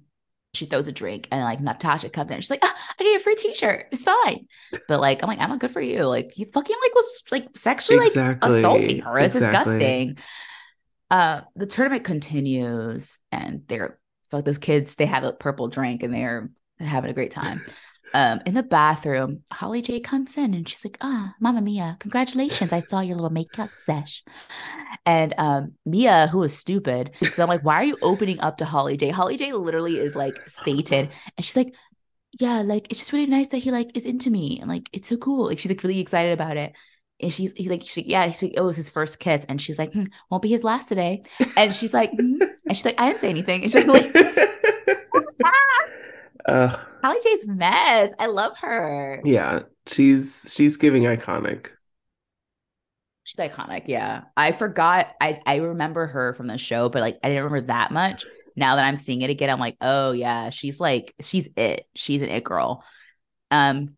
She 0.54 0.66
throws 0.66 0.88
a 0.88 0.92
drink 0.92 1.28
and 1.32 1.42
like 1.44 1.62
Natasha 1.62 2.10
comes 2.10 2.30
in. 2.32 2.42
She's 2.42 2.50
like, 2.50 2.60
ah, 2.64 2.76
I 3.00 3.04
get 3.04 3.10
you 3.10 3.18
a 3.18 3.20
free 3.20 3.36
t-shirt. 3.36 3.88
It's 3.92 4.04
fine. 4.04 4.48
But 4.88 5.00
like, 5.00 5.24
I'm 5.24 5.30
like, 5.30 5.40
Emma, 5.40 5.58
good 5.58 5.72
for 5.72 5.82
you. 5.82 6.04
Like 6.06 6.38
you 6.38 6.46
fucking 6.54 6.76
like 6.84 6.94
was 6.96 7.24
like 7.32 7.48
sexually 7.58 8.00
like 8.00 8.08
Exactly. 8.10 8.58
assaulting 8.60 9.00
her. 9.02 9.18
It's 9.18 9.36
Exactly. 9.36 9.74
disgusting. 9.78 10.18
Uh 11.10 11.42
the 11.56 11.66
tournament 11.66 12.04
continues 12.04 13.18
and 13.32 13.64
they're 13.68 13.98
so 14.30 14.42
those 14.42 14.58
kids, 14.58 14.96
they 14.96 15.06
have 15.06 15.24
a 15.24 15.34
purple 15.34 15.68
drink 15.68 16.04
and 16.04 16.14
they're 16.14 16.50
having 16.80 17.10
a 17.10 17.14
great 17.14 17.32
time. 17.32 17.62
Um, 18.14 18.42
in 18.46 18.56
the 18.56 18.62
bathroom, 18.64 19.44
Holly 19.54 19.82
J 19.82 20.02
comes 20.02 20.36
in 20.36 20.54
and 20.54 20.68
she's 20.68 20.84
like, 20.84 20.98
ah, 21.00 21.34
Mama 21.40 21.62
Mia, 21.62 21.96
congratulations. 21.98 22.74
I 22.74 22.82
saw 22.82 23.00
your 23.00 23.16
little 23.16 23.30
makeup 23.30 23.70
sesh. 23.74 24.22
And 25.06 25.34
um, 25.38 25.74
Mia, 25.86 26.28
who 26.28 26.44
is 26.44 26.56
stupid, 26.56 27.12
so 27.34 27.42
I'm 27.42 27.50
like, 27.50 27.64
why 27.64 27.76
are 27.76 27.84
you 27.84 27.98
opening 28.02 28.40
up 28.40 28.58
to 28.58 28.66
Holly 28.66 28.98
J? 28.98 29.10
Holly 29.10 29.36
J 29.36 29.52
literally 29.54 29.98
is 29.98 30.16
like 30.16 30.38
Satan. 30.48 31.10
And 31.38 31.46
she's 31.46 31.56
like, 31.56 31.74
yeah, 32.40 32.62
like 32.62 32.88
it's 32.90 33.00
just 33.00 33.12
really 33.12 33.26
nice 33.26 33.50
that 33.50 33.58
he 33.58 33.72
like 33.72 33.92
is 33.96 34.06
into 34.06 34.30
me. 34.30 34.60
And 34.60 34.70
like 34.70 34.90
it's 34.94 35.08
so 35.08 35.18
cool. 35.18 35.48
Like 35.48 35.60
she's 35.60 35.72
like 35.72 35.84
really 35.84 36.00
excited 36.00 36.34
about 36.34 36.58
it. 36.58 36.74
And 37.20 37.34
she's 37.34 37.52
he's 37.54 37.68
like, 37.68 37.82
she's 37.82 37.98
like, 37.98 38.10
yeah, 38.10 38.30
she's 38.30 38.44
like, 38.44 38.54
it 38.56 38.62
was 38.62 38.76
his 38.76 38.90
first 38.90 39.20
kiss. 39.20 39.46
And 39.50 39.60
she's 39.62 39.80
like, 39.80 39.92
hmm, 39.92 40.06
won't 40.30 40.44
be 40.44 40.50
his 40.50 40.64
last 40.64 40.88
today. 40.88 41.24
And 41.58 41.74
she's 41.74 41.94
like, 41.94 42.12
hmm. 42.12 42.38
and 42.68 42.78
she's 42.78 42.86
like, 42.86 43.00
I 43.00 43.08
didn't 43.08 43.22
say 43.22 43.30
anything. 43.30 43.64
And 43.64 43.72
she's 43.72 43.86
like, 43.86 44.16
uh, 46.46 46.78
Holly 47.04 47.20
J's 47.24 47.48
mess. 47.48 48.12
I 48.20 48.28
love 48.28 48.56
her. 48.60 49.22
yeah, 49.26 49.62
she's 49.88 50.46
she's 50.56 50.78
giving 50.78 51.04
iconic. 51.04 51.70
She's 53.32 53.50
iconic. 53.50 53.84
Yeah. 53.88 54.24
I 54.36 54.52
forgot. 54.52 55.14
I 55.22 55.38
I 55.46 55.58
remember 55.58 56.08
her 56.08 56.34
from 56.34 56.48
the 56.48 56.58
show, 56.58 56.90
but 56.90 57.02
like 57.02 57.18
I 57.24 57.30
didn't 57.30 57.46
remember 57.46 57.68
that 57.68 57.92
much. 57.92 58.26
Now 58.58 58.76
that 58.76 58.84
I'm 58.84 58.98
seeing 58.98 59.22
it 59.22 59.30
again, 59.30 59.50
I'm 59.50 59.60
like, 59.60 59.78
oh 59.80 60.12
yeah, 60.12 60.50
she's 60.50 60.82
like, 60.82 61.16
she's 61.22 61.48
it. 61.56 61.88
She's 61.96 62.22
an 62.22 62.30
it 62.30 62.44
girl. 62.44 62.84
Um, 63.50 63.96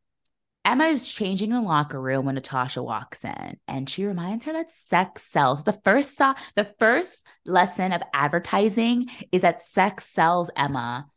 Emma 0.63 0.85
is 0.85 1.09
changing 1.09 1.49
in 1.49 1.55
the 1.55 1.67
locker 1.67 1.99
room 1.99 2.25
when 2.25 2.35
Natasha 2.35 2.83
walks 2.83 3.25
in, 3.25 3.57
and 3.67 3.89
she 3.89 4.05
reminds 4.05 4.45
her 4.45 4.53
that 4.53 4.71
sex 4.71 5.23
sells. 5.23 5.63
The 5.63 5.79
first 5.83 6.15
saw 6.15 6.35
the 6.55 6.71
first 6.77 7.25
lesson 7.43 7.91
of 7.91 8.03
advertising 8.13 9.09
is 9.31 9.41
that 9.41 9.63
sex 9.63 10.05
sells 10.05 10.51
Emma. 10.55 11.07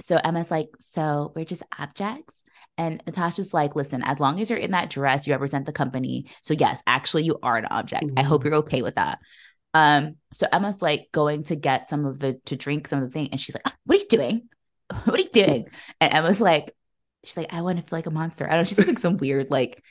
So 0.00 0.16
Emma's 0.16 0.50
like, 0.50 0.70
so 0.80 1.32
we're 1.36 1.44
just 1.44 1.62
objects. 1.78 2.34
And 2.78 3.02
Natasha's 3.06 3.52
like, 3.52 3.74
listen, 3.76 4.02
as 4.04 4.20
long 4.20 4.40
as 4.40 4.48
you're 4.48 4.58
in 4.58 4.70
that 4.70 4.88
dress, 4.88 5.26
you 5.26 5.34
represent 5.34 5.66
the 5.66 5.72
company. 5.72 6.26
So 6.42 6.54
yes, 6.54 6.82
actually, 6.86 7.24
you 7.24 7.38
are 7.42 7.56
an 7.56 7.66
object. 7.66 8.04
I 8.16 8.22
hope 8.22 8.42
Mhm. 8.42 8.44
you're 8.46 8.54
okay 8.56 8.82
with 8.82 8.94
that. 8.94 9.18
Um, 9.74 10.16
so 10.32 10.46
Emma's 10.50 10.80
like 10.80 11.08
going 11.12 11.42
to 11.44 11.56
get 11.56 11.90
some 11.90 12.06
of 12.06 12.18
the 12.20 12.40
to 12.46 12.56
drink 12.56 12.88
some 12.88 13.02
of 13.02 13.08
the 13.08 13.12
thing, 13.12 13.28
and 13.32 13.40
she's 13.40 13.54
like, 13.54 13.62
"Ah, 13.66 13.74
"What 13.84 13.98
are 13.98 14.00
you 14.00 14.08
doing? 14.08 14.48
What 15.04 15.18
are 15.18 15.22
you 15.22 15.28
doing?" 15.30 15.66
And 16.00 16.14
Emma's 16.14 16.40
like, 16.40 16.72
"She's 17.24 17.36
like, 17.36 17.52
I 17.52 17.60
want 17.62 17.78
to 17.78 17.84
feel 17.84 17.98
like 17.98 18.06
a 18.06 18.10
monster." 18.10 18.46
I 18.46 18.50
don't 18.54 18.60
know. 18.60 18.64
She's 18.64 18.78
like 18.86 18.98
some 18.98 19.18
weird 19.18 19.50
like 19.50 19.82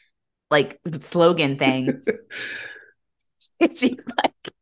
like 0.50 0.80
slogan 1.02 1.58
thing. 1.60 2.02
and 3.60 3.78
she's 3.78 4.04
like, 4.24 4.54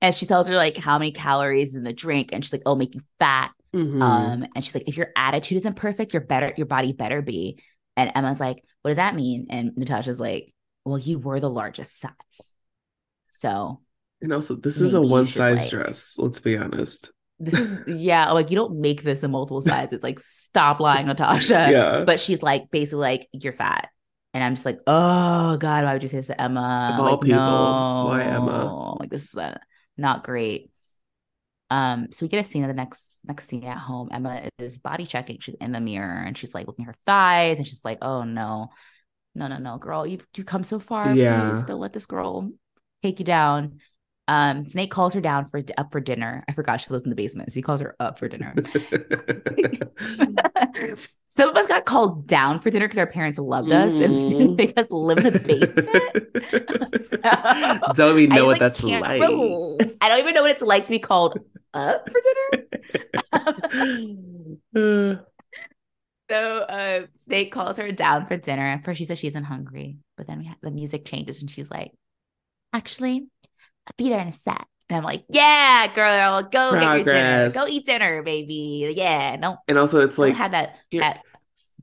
and 0.00 0.14
she 0.14 0.26
tells 0.26 0.48
her 0.48 0.56
like 0.56 0.76
how 0.76 0.98
many 0.98 1.12
calories 1.12 1.74
in 1.74 1.82
the 1.82 1.92
drink, 1.92 2.30
and 2.32 2.44
she's 2.44 2.52
like, 2.52 2.62
"Oh, 2.66 2.74
make 2.74 2.94
you 2.94 3.02
fat." 3.18 3.52
Mhm. 3.74 4.02
Um, 4.02 4.46
and 4.54 4.64
she's 4.64 4.74
like, 4.74 4.88
if 4.88 4.96
your 4.96 5.12
attitude 5.16 5.56
isn't 5.58 5.76
perfect, 5.76 6.12
your 6.12 6.22
better 6.22 6.52
your 6.56 6.66
body 6.66 6.92
better 6.92 7.22
be. 7.22 7.62
And 7.96 8.10
Emma's 8.14 8.40
like, 8.40 8.62
what 8.82 8.90
does 8.90 8.96
that 8.96 9.14
mean? 9.14 9.46
And 9.50 9.76
Natasha's 9.76 10.20
like, 10.20 10.52
well, 10.84 10.98
you 10.98 11.18
were 11.18 11.40
the 11.40 11.50
largest 11.50 11.98
size. 12.00 12.54
So 13.30 13.80
and 14.22 14.32
also, 14.32 14.54
this 14.56 14.80
is 14.80 14.94
a 14.94 15.00
one 15.00 15.26
size 15.26 15.58
like- 15.60 15.70
dress. 15.70 16.16
Let's 16.18 16.40
be 16.40 16.56
honest. 16.56 17.10
this 17.38 17.58
is 17.58 17.82
yeah, 17.86 18.32
like 18.32 18.50
you 18.50 18.56
don't 18.56 18.80
make 18.80 19.02
this 19.02 19.22
in 19.22 19.30
multiple 19.30 19.62
sizes. 19.62 19.94
It's 19.94 20.04
like, 20.04 20.18
stop 20.18 20.80
lying, 20.80 21.06
Natasha. 21.06 21.68
yeah. 21.70 22.04
But 22.04 22.20
she's 22.20 22.42
like 22.42 22.70
basically 22.70 23.00
like, 23.00 23.28
you're 23.32 23.52
fat. 23.52 23.88
And 24.32 24.44
I'm 24.44 24.54
just 24.54 24.66
like, 24.66 24.78
oh 24.86 25.56
God, 25.56 25.84
why 25.84 25.92
would 25.92 26.02
you 26.02 26.08
say 26.08 26.18
this 26.18 26.28
to 26.28 26.40
Emma? 26.40 26.90
Of 26.94 27.00
all 27.00 27.12
like, 27.12 27.20
people, 27.22 27.38
no. 27.40 28.04
why 28.08 28.22
Emma? 28.22 28.94
Like 29.00 29.10
this 29.10 29.24
is 29.24 29.34
uh, 29.34 29.58
not 29.96 30.22
great. 30.22 30.70
Um, 31.70 32.08
so 32.10 32.24
we 32.24 32.28
get 32.28 32.40
a 32.40 32.44
scene 32.44 32.64
of 32.64 32.68
the 32.68 32.74
next 32.74 33.20
next 33.24 33.48
scene 33.48 33.64
at 33.64 33.78
home. 33.78 34.08
Emma 34.12 34.48
is 34.58 34.78
body 34.78 35.06
checking. 35.06 35.38
She's 35.38 35.54
in 35.60 35.72
the 35.72 35.80
mirror 35.80 36.24
and 36.26 36.36
she's 36.36 36.54
like 36.54 36.66
looking 36.66 36.84
at 36.84 36.88
her 36.88 37.00
thighs 37.06 37.58
and 37.58 37.66
she's 37.66 37.84
like, 37.84 37.98
oh 38.02 38.24
no, 38.24 38.70
no, 39.34 39.46
no, 39.46 39.58
no, 39.58 39.78
girl, 39.78 40.06
you've 40.06 40.26
you 40.36 40.44
come 40.44 40.64
so 40.64 40.78
far. 40.78 41.14
Yeah. 41.14 41.50
Please 41.50 41.64
don't 41.64 41.80
let 41.80 41.92
this 41.92 42.06
girl 42.06 42.50
take 43.02 43.18
you 43.20 43.24
down. 43.24 43.80
Um, 44.30 44.66
Snake 44.68 44.92
calls 44.92 45.12
her 45.14 45.20
down 45.20 45.48
for 45.48 45.60
up 45.76 45.90
for 45.90 45.98
dinner. 45.98 46.44
I 46.48 46.52
forgot 46.52 46.80
she 46.80 46.90
lives 46.90 47.02
in 47.02 47.10
the 47.10 47.16
basement. 47.16 47.50
So 47.50 47.56
he 47.56 47.62
calls 47.62 47.80
her 47.80 47.96
up 47.98 48.16
for 48.16 48.28
dinner. 48.28 48.54
Some 51.26 51.48
of 51.48 51.56
us 51.56 51.66
got 51.66 51.84
called 51.84 52.28
down 52.28 52.60
for 52.60 52.70
dinner 52.70 52.86
because 52.86 52.98
our 52.98 53.08
parents 53.08 53.40
loved 53.40 53.72
us 53.72 53.90
and 53.92 54.14
Mhm. 54.14 54.26
didn't 54.26 54.54
make 54.56 54.78
us 54.78 54.88
live 54.88 55.18
in 55.18 55.32
the 55.32 55.40
basement. 55.40 55.88
Don't 57.96 58.20
even 58.20 58.30
know 58.30 58.36
just, 58.36 58.46
what 58.46 58.58
that's 58.60 58.80
like. 58.84 59.02
I 59.04 59.18
don't 60.08 60.18
even 60.20 60.34
know 60.34 60.42
what 60.42 60.52
it's 60.52 60.62
like 60.62 60.84
to 60.84 60.90
be 60.90 61.00
called 61.00 61.40
up 61.74 62.08
for 62.08 62.20
dinner. 63.32 63.66
Uh, 64.76 64.76
so 66.30 66.60
uh, 66.62 67.06
Snake 67.18 67.50
calls 67.50 67.78
her 67.78 67.90
down 67.90 68.26
for 68.26 68.36
dinner. 68.36 68.64
At 68.64 68.84
first, 68.84 68.98
she 68.98 69.06
says 69.06 69.18
she 69.18 69.26
isn't 69.26 69.44
hungry, 69.44 69.96
but 70.16 70.28
then 70.28 70.38
we 70.38 70.46
have, 70.46 70.58
the 70.62 70.70
music 70.70 71.04
changes 71.04 71.40
and 71.40 71.50
she's 71.50 71.68
like, 71.70 71.90
"Actually, 72.72 73.26
I'll 73.90 74.04
be 74.04 74.08
there 74.08 74.20
in 74.20 74.28
a 74.28 74.32
sec." 74.32 74.66
And 74.88 74.96
I'm 74.96 75.04
like, 75.04 75.24
"Yeah, 75.28 75.86
girl, 75.94 76.42
go 76.42 76.72
get 76.72 76.82
your 76.82 77.04
dinner. 77.04 77.50
Go 77.50 77.66
eat 77.66 77.86
dinner, 77.86 78.22
baby. 78.22 78.92
Yeah, 78.96 79.36
don't, 79.36 79.58
and 79.68 79.78
also, 79.78 80.00
it's 80.00 80.18
like 80.18 80.36
have 80.36 80.52
that 80.52 80.76
that 80.92 81.22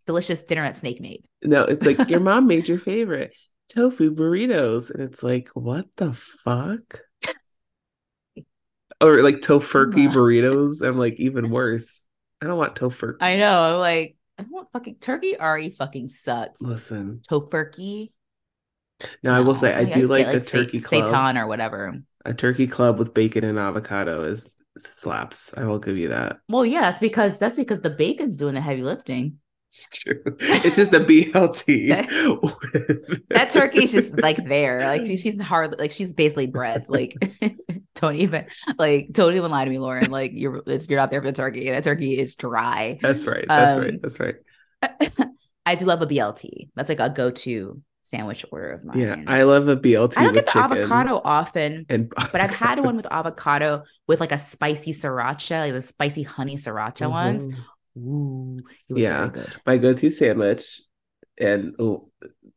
delicious 0.05 0.41
dinner 0.43 0.63
that 0.63 0.77
Snake 0.77 0.99
made." 1.01 1.23
no, 1.43 1.63
it's 1.63 1.85
like 1.85 2.09
your 2.09 2.19
mom 2.19 2.47
made 2.47 2.67
your 2.67 2.79
favorite 2.79 3.35
tofu 3.69 4.13
burritos, 4.13 4.89
and 4.89 5.01
it's 5.03 5.23
like, 5.23 5.49
what 5.53 5.85
the 5.97 6.13
fuck? 6.13 7.01
Or 8.99 9.21
like 9.21 9.35
tofurkey 9.35 10.09
burritos. 10.09 10.81
I'm 10.81 10.97
like, 10.97 11.19
even 11.19 11.49
worse. 11.51 12.05
I 12.41 12.47
don't 12.47 12.57
want 12.57 12.75
tofurkey. 12.75 13.17
I 13.21 13.37
know. 13.37 13.75
I'm 13.75 13.79
like, 13.79 14.17
I 14.39 14.45
want 14.49 14.71
fucking 14.71 14.97
turkey 14.99 15.37
already 15.39 15.69
fucking 15.69 16.07
sucks. 16.07 16.61
Listen, 16.61 17.21
Tofurkey. 17.29 18.11
Now 19.23 19.35
I 19.35 19.41
will 19.41 19.55
say 19.55 19.73
I 19.73 19.83
Like, 19.83 19.93
do 19.93 20.07
like 20.07 20.25
get, 20.25 20.31
the 20.31 20.39
sa- 20.45 20.57
turkey 20.57 20.79
club. 20.79 21.07
seitan 21.07 21.39
or 21.41 21.47
whatever. 21.47 21.99
A 22.25 22.33
turkey 22.33 22.67
club 22.67 22.99
with 22.99 23.13
bacon 23.13 23.43
and 23.43 23.57
avocado 23.57 24.23
is 24.23 24.57
slaps. 24.77 25.53
I 25.55 25.65
will 25.65 25.79
give 25.79 25.97
you 25.97 26.09
that. 26.09 26.37
Well, 26.49 26.65
yeah, 26.65 26.81
that's 26.81 26.99
because 26.99 27.37
that's 27.39 27.55
because 27.55 27.79
the 27.81 27.89
bacon's 27.89 28.37
doing 28.37 28.55
the 28.55 28.61
heavy 28.61 28.83
lifting. 28.83 29.39
It's 29.67 29.87
true. 29.91 30.21
It's 30.39 30.75
just 30.77 30.93
a 30.93 30.99
BLT. 31.01 31.89
That 33.29 33.49
turkey's 33.49 33.91
just 33.91 34.17
like 34.21 34.43
there, 34.47 34.79
like 34.79 35.05
she's 35.05 35.39
hard, 35.41 35.77
like 35.79 35.91
she's 35.91 36.13
basically 36.13 36.47
bread. 36.47 36.85
Like, 36.87 37.15
don't 37.95 38.15
even 38.15 38.45
like 38.77 39.09
don't 39.11 39.35
even 39.35 39.51
lie 39.51 39.65
to 39.65 39.69
me, 39.69 39.77
Lauren. 39.77 40.09
Like 40.09 40.31
you're 40.33 40.63
it's, 40.65 40.89
you're 40.89 40.99
not 40.99 41.11
there 41.11 41.21
for 41.21 41.27
the 41.27 41.33
turkey. 41.33 41.69
That 41.69 41.83
turkey 41.83 42.17
is 42.17 42.35
dry. 42.35 42.97
That's 43.01 43.25
right. 43.25 43.45
That's 43.47 43.75
Um, 43.75 43.81
right. 43.81 44.01
That's 44.01 44.19
right. 44.19 44.35
I 45.65 45.75
do 45.75 45.85
love 45.85 46.01
a 46.01 46.07
BLT. 46.07 46.69
That's 46.75 46.89
like 46.89 46.99
a 47.01 47.09
go-to 47.09 47.81
sandwich 48.07 48.45
order 48.51 48.71
of 48.71 48.85
mine. 48.85 48.97
Yeah, 48.99 49.15
I 49.27 49.43
love 49.43 49.67
a 49.67 49.75
BLT. 49.75 50.17
I 50.17 50.23
don't 50.23 50.33
get 50.33 50.47
the 50.47 50.57
avocado 50.59 51.19
often, 51.23 51.85
and 51.89 52.09
but 52.31 52.39
I've 52.41 52.51
had 52.51 52.79
one 52.83 52.95
with 52.95 53.07
avocado 53.11 53.83
with 54.07 54.19
like 54.19 54.31
a 54.31 54.37
spicy 54.37 54.93
sriracha, 54.93 55.61
like 55.61 55.73
the 55.73 55.81
spicy 55.81 56.23
honey 56.23 56.55
sriracha 56.55 57.09
ones. 57.09 57.47
Mhm. 57.49 57.55
Ooh, 57.99 58.57
it 58.89 58.93
was 58.93 59.03
Yeah. 59.03 59.29
my 59.65 59.77
go-to 59.77 60.11
sandwich, 60.11 60.81
and 61.39 61.75
oh, 61.79 62.09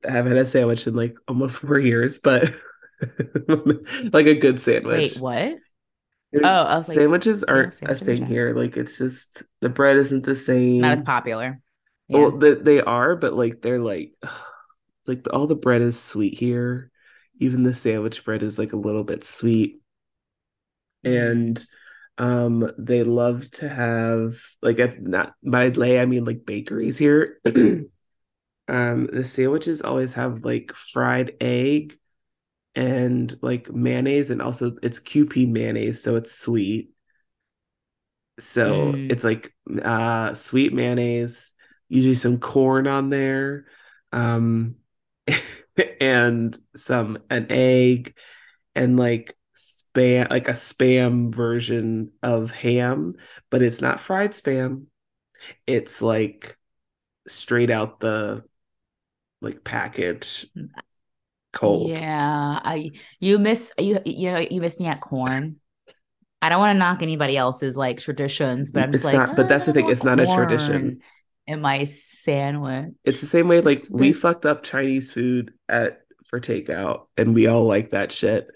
I 0.06 0.10
haven't 0.12 0.36
had 0.36 0.42
a 0.42 0.46
sandwich 0.46 0.86
in 0.86 0.94
like 0.94 1.16
almost 1.26 1.58
four 1.58 1.78
years, 1.78 2.18
but 2.18 2.50
like 4.12 4.26
a 4.26 4.34
good 4.34 4.60
sandwich. 4.60 5.14
Wait, 5.16 5.20
what? 5.20 5.58
There's- 6.32 6.44
Oh, 6.46 6.76
was 6.78 6.88
like, 6.88 6.94
sandwiches 6.94 7.42
aren't 7.42 7.74
sandwich 7.74 8.02
a 8.02 8.04
thing 8.04 8.24
here. 8.24 8.54
Like 8.54 8.76
it's 8.76 8.96
just 8.98 9.42
the 9.60 9.68
bread 9.68 9.96
isn't 9.96 10.24
the 10.24 10.36
same. 10.36 10.82
Not 10.82 10.92
as 10.92 11.02
popular. 11.02 11.60
Yeah. 12.06 12.18
Well, 12.18 12.30
the, 12.38 12.54
they 12.54 12.80
are, 12.80 13.16
but 13.16 13.34
like 13.34 13.62
they're 13.62 13.80
like 13.80 14.12
it's 15.00 15.08
like 15.08 15.26
all 15.32 15.46
the 15.46 15.54
bread 15.56 15.82
is 15.82 16.00
sweet 16.00 16.34
here. 16.38 16.90
Even 17.38 17.62
the 17.62 17.74
sandwich 17.74 18.24
bread 18.24 18.42
is 18.42 18.58
like 18.58 18.72
a 18.72 18.76
little 18.76 19.04
bit 19.04 19.24
sweet. 19.24 19.80
And 21.04 21.64
um 22.18 22.70
they 22.78 23.02
love 23.02 23.50
to 23.50 23.68
have 23.68 24.38
like 24.62 24.78
at 24.78 25.00
not 25.02 25.34
by 25.42 25.68
lay 25.68 26.00
I 26.00 26.06
mean 26.06 26.24
like 26.24 26.44
bakeries 26.46 26.98
here. 26.98 27.40
um 28.68 29.08
the 29.12 29.24
sandwiches 29.24 29.82
always 29.82 30.14
have 30.14 30.44
like 30.44 30.72
fried 30.74 31.32
egg 31.40 31.98
and 32.76 33.34
like 33.42 33.70
mayonnaise 33.72 34.30
and 34.30 34.42
also 34.42 34.76
it's 34.82 35.00
Kewpie 35.00 35.48
mayonnaise, 35.50 36.02
so 36.02 36.16
it's 36.16 36.32
sweet. 36.34 36.92
So 38.38 38.92
Mm. 38.94 39.08
it's 39.08 39.24
like 39.24 39.52
uh 39.82 40.34
sweet 40.34 40.72
mayonnaise, 40.72 41.52
usually 41.88 42.14
some 42.14 42.38
corn 42.38 42.86
on 42.86 43.10
there, 43.10 43.66
um 44.12 44.76
and 46.00 46.56
some 46.76 47.18
an 47.30 47.46
egg 47.50 48.14
and 48.74 48.98
like 48.98 49.36
spam 49.56 50.30
like 50.30 50.48
a 50.48 50.52
spam 50.52 51.34
version 51.34 52.12
of 52.22 52.52
ham, 52.52 53.14
but 53.50 53.62
it's 53.62 53.80
not 53.80 54.00
fried 54.00 54.32
spam. 54.32 54.86
It's 55.66 56.02
like 56.02 56.56
straight 57.28 57.70
out 57.70 58.00
the 58.00 58.44
like 59.42 59.64
package 59.64 60.46
cold. 61.52 62.02
Yeah, 62.02 62.60
I 62.64 62.90
you 63.20 63.38
miss 63.38 63.72
you 63.78 64.00
you 64.06 64.32
know 64.32 64.38
you 64.50 64.60
miss 64.60 64.80
me 64.80 64.86
at 64.86 65.00
corn. 65.00 65.56
I 66.42 66.48
don't 66.50 66.60
want 66.60 66.74
to 66.76 66.78
knock 66.78 67.02
anybody 67.02 67.36
else's 67.36 67.76
like 67.76 68.00
traditions, 68.00 68.72
but 68.72 68.82
I'm 68.84 68.92
just 68.92 69.04
It's 69.04 69.04
like, 69.04 69.18
not- 69.18 69.36
but 69.36 69.48
that's 69.48 69.66
the 69.66 69.72
"Ah, 69.72 69.74
thing, 69.74 69.86
want 69.86 69.88
it's 69.88 70.04
not 70.04 70.20
a 70.20 70.26
tradition." 70.26 71.00
In 71.46 71.60
my 71.60 71.84
sandwich. 71.84 72.90
It's 73.04 73.20
the 73.20 73.26
same 73.26 73.48
way 73.48 73.60
like 73.60 73.78
we 73.90 74.12
fucked 74.12 74.46
up 74.46 74.62
Chinese 74.62 75.10
food 75.10 75.52
at 75.68 76.00
for 76.26 76.40
takeout 76.40 77.06
and 77.16 77.34
we 77.34 77.46
all 77.48 77.64
like 77.64 77.90
that 77.90 78.12
shit. 78.12 78.48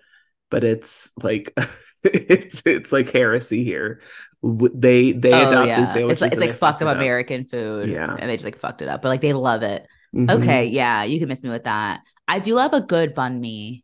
But 0.51 0.63
it's 0.63 1.11
like 1.21 1.53
it's 2.05 2.63
it's 2.65 2.93
like 2.93 3.11
heresy 3.11 3.65
here. 3.65 4.01
They 4.43 5.13
they 5.13 5.33
Oh 5.33 5.49
adopted 5.49 5.69
yeah, 5.69 5.85
sandwiches 5.87 6.11
it's 6.13 6.21
like 6.23 6.33
it's 6.33 6.41
like 6.41 6.53
fucked 6.53 6.83
up 6.83 6.89
it 6.95 6.97
American 6.97 7.47
food. 7.47 7.89
Yeah. 7.89 8.15
and 8.17 8.31
they 8.31 8.37
just 8.37 8.45
like 8.45 8.59
fucked 8.59 8.83
it 8.83 8.89
up, 8.89 9.03
but 9.03 9.09
like 9.09 9.23
they 9.23 9.33
love 9.33 9.63
it. 9.63 9.87
Mhm. 10.15 10.31
Okay, 10.31 10.67
yeah, 10.67 11.03
you 11.03 11.19
can 11.19 11.29
miss 11.29 11.43
me 11.43 11.51
with 11.51 11.65
that. 11.65 12.01
I 12.29 12.39
do 12.39 12.55
love 12.55 12.73
a 12.73 12.81
good 12.81 13.17
banh 13.17 13.41
mi, 13.41 13.83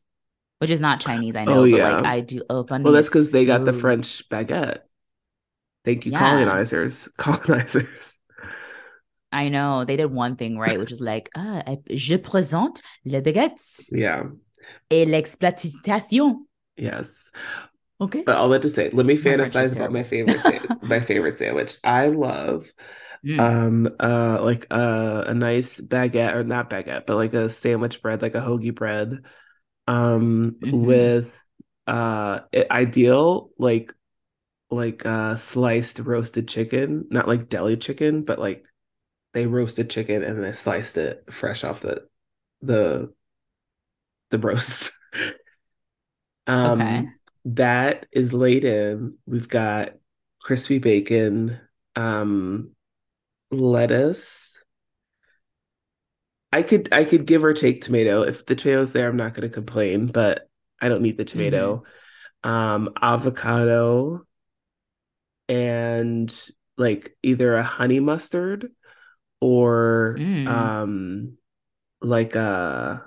which 0.59 0.71
is 0.71 0.81
not 0.81 1.01
Chinese, 1.01 1.35
I 1.35 1.45
know, 1.47 1.65
Oh, 1.65 1.71
but 1.71 1.81
like 1.81 2.05
I 2.05 2.21
do. 2.21 2.43
Oh, 2.49 2.63
bun 2.63 2.85
Well, 2.85 2.93
that's 2.93 3.09
because 3.09 3.33
they 3.33 3.45
got 3.47 3.65
the 3.65 3.73
French 3.73 4.29
baguette. 4.29 4.81
Thank 5.85 6.07
you, 6.07 6.13
Yeah. 6.13 6.19
colonizers. 6.21 7.09
Colonizers. 7.17 8.19
I 9.33 9.49
know 9.49 9.85
they 9.85 9.97
did 9.97 10.07
one 10.13 10.37
thing 10.37 10.59
right, 10.59 10.79
which 10.79 10.93
is 10.93 11.01
like, 11.01 11.31
ah, 11.37 11.63
je 11.91 12.17
présente 12.17 12.81
le 13.05 13.21
baguette 13.21 13.61
Yeah. 13.93 14.25
et 14.91 15.07
l'exploitation. 15.07 16.47
Yes. 16.77 17.31
Okay. 18.01 18.23
But 18.25 18.37
all 18.37 18.49
that 18.51 18.63
to 18.63 18.71
say, 18.71 18.91
let 18.93 19.05
me 19.07 19.17
fantasize 19.17 19.77
about 19.77 19.93
my 19.93 20.03
favorite 20.03 20.41
sa- 20.41 20.67
my 20.83 21.01
favorite 21.01 21.37
sandwich. 21.37 21.77
I 21.85 22.09
love 22.09 22.71
Mm. 23.23 23.39
um 23.39 23.89
uh 24.01 24.39
like 24.43 24.67
uh, 24.71 25.25
a 25.27 25.35
nice 25.35 25.79
baguette 25.79 26.35
or 26.35 26.43
not 26.43 26.71
baguette 26.71 27.05
but 27.05 27.17
like 27.17 27.35
a 27.35 27.51
sandwich 27.51 28.01
bread 28.01 28.23
like 28.23 28.35
a 28.35 28.41
hoagie 28.41 28.75
bread 28.75 29.27
um 29.87 30.57
Mhm. 30.63 30.87
with 30.87 31.39
uh 31.87 32.41
ideal 32.71 33.51
like 33.59 33.93
like 34.71 35.05
uh 35.05 35.37
sliced 35.37 35.99
roasted 35.99 36.49
chicken 36.49 37.05
not 37.11 37.29
like 37.29 37.51
deli 37.51 37.77
chicken 37.77 38.23
but 38.23 38.39
like 38.39 38.65
they 39.33 39.47
roasted 39.47 39.91
chicken 39.91 40.23
and 40.23 40.43
they 40.43 40.53
sliced 40.53 40.97
it 40.97 41.25
fresh 41.31 41.65
off 41.65 41.81
the 41.81 42.07
the 42.63 43.13
the 44.31 44.39
roast 44.39 44.93
um 46.47 46.81
Okay. 46.81 47.07
that 47.45 48.07
is 48.13 48.33
laid 48.33 48.65
in 48.65 49.17
we've 49.27 49.49
got 49.49 49.93
crispy 50.41 50.79
bacon 50.79 51.59
um 51.97 52.71
lettuce. 53.51 54.63
I 56.53 56.63
could 56.63 56.93
I 56.93 57.05
could 57.05 57.27
give 57.27 57.45
or 57.45 57.53
take 57.53 57.83
tomato. 57.83 58.23
If 58.23 58.47
the 58.47 58.57
tomato's 58.57 58.93
there, 58.93 59.09
I'm 59.09 59.17
not 59.17 59.35
going 59.35 59.49
to 59.49 59.55
complain, 59.55 60.07
but 60.09 60.49
I 60.81 60.89
don't 60.89 61.03
need 61.03 61.17
the 61.17 61.25
tomato. 61.25 61.85
Um, 62.43 62.91
avocado 63.01 64.27
and 65.49 66.35
like 66.77 67.17
either 67.23 67.55
a 67.55 67.63
honey 67.63 68.01
mustard 68.01 68.71
or 69.41 70.23
Mm. 70.23 70.47
um 70.47 71.37
like 72.03 72.35
a 72.37 73.05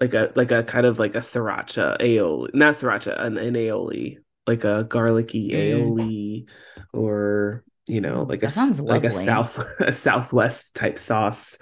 like 0.00 0.14
a 0.14 0.32
like 0.36 0.50
a 0.52 0.64
kind 0.64 0.86
of 0.86 0.98
like 0.98 1.14
a 1.14 1.20
sriracha 1.20 1.98
aioli, 2.00 2.54
not 2.54 2.74
sriracha, 2.74 3.20
an, 3.20 3.38
an 3.38 3.54
aioli, 3.54 4.18
like 4.46 4.64
a 4.64 4.84
garlicky 4.84 5.52
Mm. 5.52 5.54
aioli 5.54 6.46
or 6.92 7.64
you 7.86 8.00
know 8.00 8.24
like 8.24 8.42
a 8.44 8.50
that 8.54 8.80
like 8.88 9.04
a 9.04 9.12
south 9.12 9.58
a 9.80 9.92
southwest 9.92 10.74
type 10.74 10.98
sauce 10.98 11.58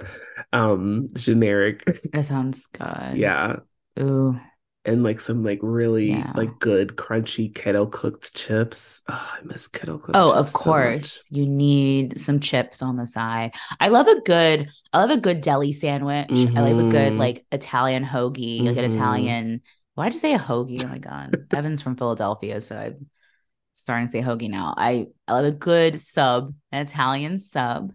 um 0.52 1.08
generic 1.14 1.84
That 2.12 2.24
sounds 2.26 2.66
good. 2.66 3.18
yeah 3.18 3.56
Ooh. 3.98 4.38
And 4.84 5.02
like 5.04 5.20
some 5.20 5.44
like 5.44 5.60
really 5.62 6.10
Yeah. 6.10 6.32
like 6.34 6.58
good 6.58 6.96
crunchy 6.96 7.54
kettle 7.54 7.86
cooked 7.86 8.34
chips 8.34 9.00
oh 9.08 9.30
i 9.34 9.38
miss 9.44 9.68
kettle 9.68 9.98
cooked 9.98 10.16
Oh, 10.16 10.32
of 10.32 10.50
so 10.50 10.58
course. 10.58 11.28
You 11.30 11.46
need 11.46 12.20
some 12.20 12.40
chips 12.40 12.82
on 12.82 12.96
the 12.96 13.06
side. 13.06 13.54
I 13.78 13.88
love 13.88 14.08
a 14.08 14.20
good, 14.20 14.68
I 14.92 14.98
love 15.00 15.10
a 15.10 15.16
good 15.16 15.40
deli 15.40 15.72
sandwich. 15.72 16.30
I 16.30 16.60
love 16.60 16.78
a 16.78 16.88
good 16.90 17.12
Mhm. 17.12 17.18
like 17.18 17.46
Italian 17.52 18.04
hoagie, 18.04 18.64
like 18.64 18.76
an 18.76 18.84
Mhm. 18.84 18.94
Italian. 18.94 19.60
Why 19.94 20.08
did 20.08 20.16
I 20.16 20.18
say 20.18 20.34
a 20.34 20.38
hoagie? 20.38 20.82
Oh 20.84 20.88
my 20.88 20.98
God. 20.98 21.36
Evan's 21.54 21.82
from 21.82 21.96
Philadelphia, 21.96 22.60
so 22.60 22.76
I'm 22.76 23.06
starting 23.72 24.06
to 24.08 24.12
say 24.12 24.20
hoagie 24.22 24.50
now. 24.50 24.74
I, 24.76 25.06
I 25.28 25.32
love 25.34 25.44
a 25.44 25.52
good 25.52 26.00
sub, 26.00 26.54
an 26.72 26.82
Italian 26.82 27.38
sub. 27.38 27.92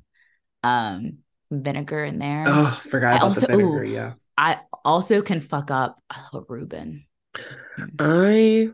Um, 0.64 1.18
some 1.50 1.64
vinegar 1.64 2.04
in 2.04 2.20
there. 2.20 2.46
oh 2.48 2.80
forgot 2.90 3.14
I 3.14 3.18
about 3.18 3.28
also- 3.30 3.42
the 3.42 3.48
vinegar 3.48 3.84
ooh. 3.84 3.88
yeah 3.90 4.14
I 4.38 4.60
also 4.86 5.22
can 5.22 5.42
fuck 5.42 5.72
up 5.72 6.02
I 6.10 6.22
love 6.34 6.46
a 6.50 6.54
Reuben. 6.54 7.06
i 8.00 8.70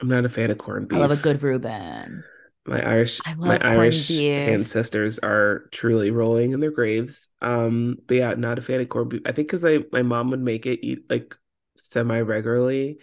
i'm 0.00 0.08
not 0.08 0.24
a 0.24 0.28
fan 0.28 0.50
of 0.50 0.58
corned 0.58 0.88
beef 0.88 0.96
I 0.96 1.00
love 1.00 1.10
a 1.10 1.16
good 1.16 1.42
Reuben. 1.42 2.24
My 2.66 2.82
Irish, 2.82 3.20
my 3.38 3.58
Irish 3.62 4.08
beef. 4.08 4.30
ancestors 4.30 5.18
are 5.20 5.68
truly 5.72 6.10
rolling 6.10 6.52
in 6.52 6.60
their 6.60 6.70
graves. 6.70 7.28
Um, 7.40 7.96
but 8.06 8.16
yeah, 8.18 8.34
not 8.34 8.58
a 8.58 8.62
fan 8.62 8.80
of 8.80 8.90
corned 8.90 9.08
beef. 9.08 9.22
I 9.24 9.32
think 9.32 9.48
because 9.48 9.64
I 9.64 9.84
my 9.90 10.02
mom 10.02 10.30
would 10.30 10.40
make 10.42 10.66
it 10.66 10.84
eat 10.86 11.08
like 11.08 11.34
semi 11.78 12.20
regularly, 12.20 12.98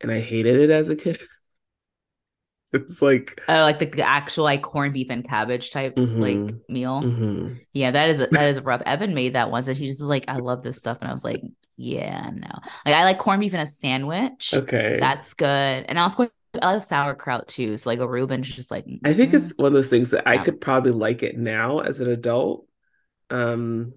and 0.00 0.10
I 0.10 0.20
hated 0.20 0.56
it 0.58 0.70
as 0.70 0.88
a 0.88 0.96
kid. 0.96 1.18
it's 2.74 3.00
like, 3.02 3.40
Oh, 3.48 3.62
like 3.62 3.78
the, 3.78 3.86
the 3.86 4.06
actual 4.06 4.44
like 4.44 4.62
corned 4.62 4.94
beef 4.94 5.08
and 5.10 5.26
cabbage 5.28 5.70
type 5.70 6.00
like 6.16 6.54
Mhm. 6.54 6.60
meal. 6.68 7.02
mhm. 7.02 7.60
Yeah, 7.74 7.90
that 7.92 8.10
is 8.10 8.18
that 8.18 8.50
is 8.50 8.60
rough. 8.62 8.82
Evan 8.86 9.14
made 9.14 9.34
that 9.34 9.50
once, 9.50 9.66
and 9.66 9.76
he 9.76 9.86
just 9.88 10.00
was 10.00 10.08
like, 10.08 10.24
"I 10.28 10.38
love 10.38 10.62
this 10.62 10.78
stuff," 10.78 10.98
and 11.00 11.10
I 11.10 11.12
was 11.12 11.24
like, 11.24 11.42
"Yeah, 11.76 12.30
no." 12.30 12.48
Like 12.86 12.94
I 12.94 13.04
like 13.04 13.18
corned 13.18 13.40
beef 13.40 13.54
in 13.54 13.60
a 13.60 13.66
sandwich. 13.66 14.52
okay. 14.52 15.00
That's 15.00 15.34
good, 15.34 15.46
and 15.48 15.98
of 15.98 16.16
course 16.16 16.30
I 16.62 16.74
love 16.74 16.84
sauerkraut 16.84 17.48
too. 17.48 17.76
So 17.76 17.90
like 17.90 17.98
a 18.00 18.08
Reuben's 18.08 18.48
just 18.48 18.70
like 18.70 18.86
I 19.04 19.12
think 19.12 19.34
it's 19.34 19.52
one 19.56 19.68
of 19.68 19.72
those 19.74 19.88
things 19.88 20.10
that 20.10 20.26
I 20.28 20.38
could 20.38 20.60
probably 20.60 20.92
like 20.92 21.22
it 21.22 21.36
now 21.36 21.80
as 21.80 22.00
an 22.00 22.08
adult. 22.10 22.66
Um, 23.30 23.94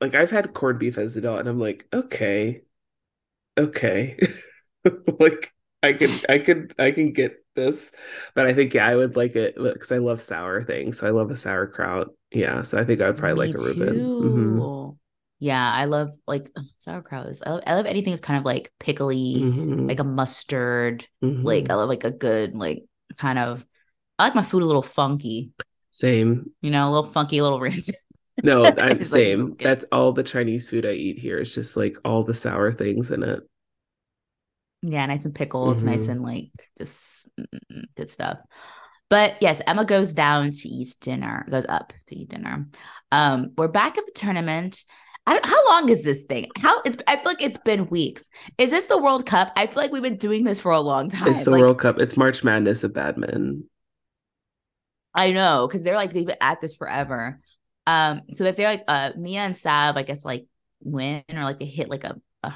like 0.00 0.14
I've 0.14 0.30
had 0.30 0.52
corned 0.54 0.78
beef 0.78 0.98
as 0.98 1.16
an 1.16 1.24
adult, 1.24 1.40
and 1.40 1.48
I'm 1.48 1.58
like, 1.60 1.86
okay, 1.92 2.62
okay, 3.58 4.18
like 5.20 5.53
I 5.84 5.92
can, 5.94 6.08
I 6.28 6.38
could, 6.38 6.74
I 6.78 6.90
can 6.90 7.12
get 7.12 7.44
this, 7.54 7.92
but 8.34 8.46
I 8.46 8.54
think 8.54 8.74
yeah, 8.74 8.86
I 8.86 8.96
would 8.96 9.16
like 9.16 9.36
it 9.36 9.54
because 9.56 9.92
I 9.92 9.98
love 9.98 10.20
sour 10.20 10.62
things. 10.64 10.98
So 10.98 11.06
I 11.06 11.10
love 11.10 11.30
a 11.30 11.36
sauerkraut. 11.36 12.08
Yeah, 12.32 12.62
so 12.62 12.78
I 12.78 12.84
think 12.84 13.00
I 13.00 13.06
would 13.06 13.16
probably 13.18 13.46
me 13.48 13.52
like 13.52 13.60
a 13.60 13.64
Reuben. 13.64 13.98
Mhm. 14.20 14.98
Yeah, 15.40 15.72
I 15.72 15.84
love 15.84 16.10
like 16.26 16.50
sauerkraut. 16.78 17.26
Is 17.28 17.42
I 17.46 17.50
love, 17.50 17.62
I 17.66 17.74
love 17.74 17.86
anything 17.86 18.12
that's 18.12 18.20
kind 18.20 18.38
of 18.38 18.44
like 18.44 18.72
pickly, 18.80 19.36
Mhm. 19.36 19.88
like 19.88 20.00
a 20.00 20.04
mustard. 20.04 21.06
Mhm. 21.22 21.44
Like 21.44 21.70
I 21.70 21.74
love 21.74 21.88
like 21.88 22.04
a 22.04 22.10
good 22.10 22.54
like 22.54 22.84
kind 23.18 23.38
of. 23.38 23.64
I 24.18 24.24
like 24.24 24.34
my 24.36 24.42
food 24.42 24.62
a 24.62 24.66
little 24.66 24.82
funky. 24.82 25.52
Same. 25.90 26.50
You 26.62 26.70
know, 26.70 26.88
a 26.88 26.90
little 26.90 27.10
funky, 27.10 27.38
a 27.38 27.42
little 27.42 27.60
rancid. 27.60 27.96
No, 28.42 28.64
I'm 28.78 28.98
Just 28.98 29.12
like, 29.12 29.20
same. 29.22 29.52
okay. 29.52 29.64
That's 29.64 29.84
all 29.92 30.12
the 30.12 30.22
Chinese 30.22 30.68
food 30.68 30.86
I 30.86 30.92
eat 30.92 31.18
here. 31.18 31.38
It's 31.38 31.54
just 31.54 31.76
like 31.76 31.98
all 32.04 32.22
the 32.24 32.34
sour 32.34 32.72
things 32.72 33.10
in 33.10 33.22
it. 33.22 33.40
Yeah, 34.86 35.06
nice 35.06 35.24
and 35.24 35.34
pickles, 35.34 35.82
nice 35.82 36.06
Mhm. 36.06 36.10
and 36.10 36.22
like 36.22 36.50
just 36.76 37.28
good 37.96 38.10
stuff. 38.10 38.38
But 39.08 39.36
yes, 39.40 39.62
Emma 39.66 39.84
goes 39.84 40.12
down 40.12 40.50
to 40.50 40.68
eat 40.68 40.94
dinner, 41.00 41.46
goes 41.50 41.64
up 41.68 41.92
to 42.08 42.16
eat 42.16 42.28
dinner. 42.28 42.66
Um, 43.10 43.52
we're 43.56 43.68
back 43.68 43.96
at 43.96 44.04
the 44.04 44.12
tournament. 44.12 44.82
I 45.26 45.32
don't, 45.32 45.46
how 45.46 45.68
long 45.70 45.88
is 45.88 46.02
this 46.02 46.24
thing? 46.24 46.48
How 46.58 46.82
it's 46.82 46.98
I 47.06 47.16
feel 47.16 47.24
like 47.24 47.40
it's 47.40 47.56
been 47.56 47.86
weeks. 47.86 48.28
Is 48.58 48.70
this 48.70 48.86
the 48.86 48.98
World 48.98 49.24
Cup? 49.24 49.52
I 49.56 49.66
feel 49.66 49.82
like 49.82 49.90
we've 49.90 50.02
been 50.02 50.18
doing 50.18 50.44
this 50.44 50.60
for 50.60 50.72
a 50.72 50.80
long 50.80 51.08
time. 51.08 51.28
It's 51.28 51.44
the 51.44 51.50
like, 51.50 51.62
World 51.62 51.78
Cup. 51.78 51.98
It's 51.98 52.16
March 52.18 52.44
Madness 52.44 52.84
of 52.84 52.92
badminton. 52.92 53.64
I 55.14 55.30
know 55.32 55.66
because 55.66 55.82
they're 55.82 55.96
like 55.96 56.12
they've 56.12 56.26
been 56.26 56.36
at 56.42 56.60
this 56.60 56.74
forever. 56.74 57.40
Um, 57.86 58.22
so 58.34 58.44
that 58.44 58.56
they're 58.56 58.68
like 58.70 58.84
uh 58.86 59.12
Mia 59.16 59.40
and 59.40 59.56
Sav, 59.56 59.96
I 59.96 60.02
guess 60.02 60.26
like 60.26 60.46
win 60.80 61.22
or 61.32 61.44
like 61.44 61.58
they 61.58 61.64
hit 61.66 61.88
like 61.88 62.04
a 62.04 62.16
a, 62.42 62.52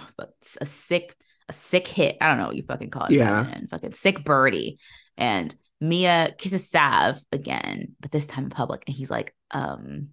a 0.61 0.67
sick 0.67 1.17
a 1.49 1.53
sick 1.53 1.87
hit. 1.87 2.17
I 2.21 2.29
don't 2.29 2.39
know 2.39 2.47
what 2.47 2.57
you 2.57 2.63
fucking 2.63 2.91
call 2.91 3.07
it. 3.07 3.13
Yeah. 3.13 3.47
And 3.47 3.69
fucking 3.71 3.93
sick 3.93 4.25
birdie. 4.25 4.79
And 5.17 5.55
Mia 5.81 6.35
kisses 6.39 6.69
Sav 6.69 7.23
again, 7.33 7.95
but 8.01 8.13
this 8.13 8.27
time 8.27 8.45
in 8.45 8.51
public. 8.51 8.85
And 8.87 8.97
he's 8.97 9.11
like, 9.11 9.35
um, 9.51 10.09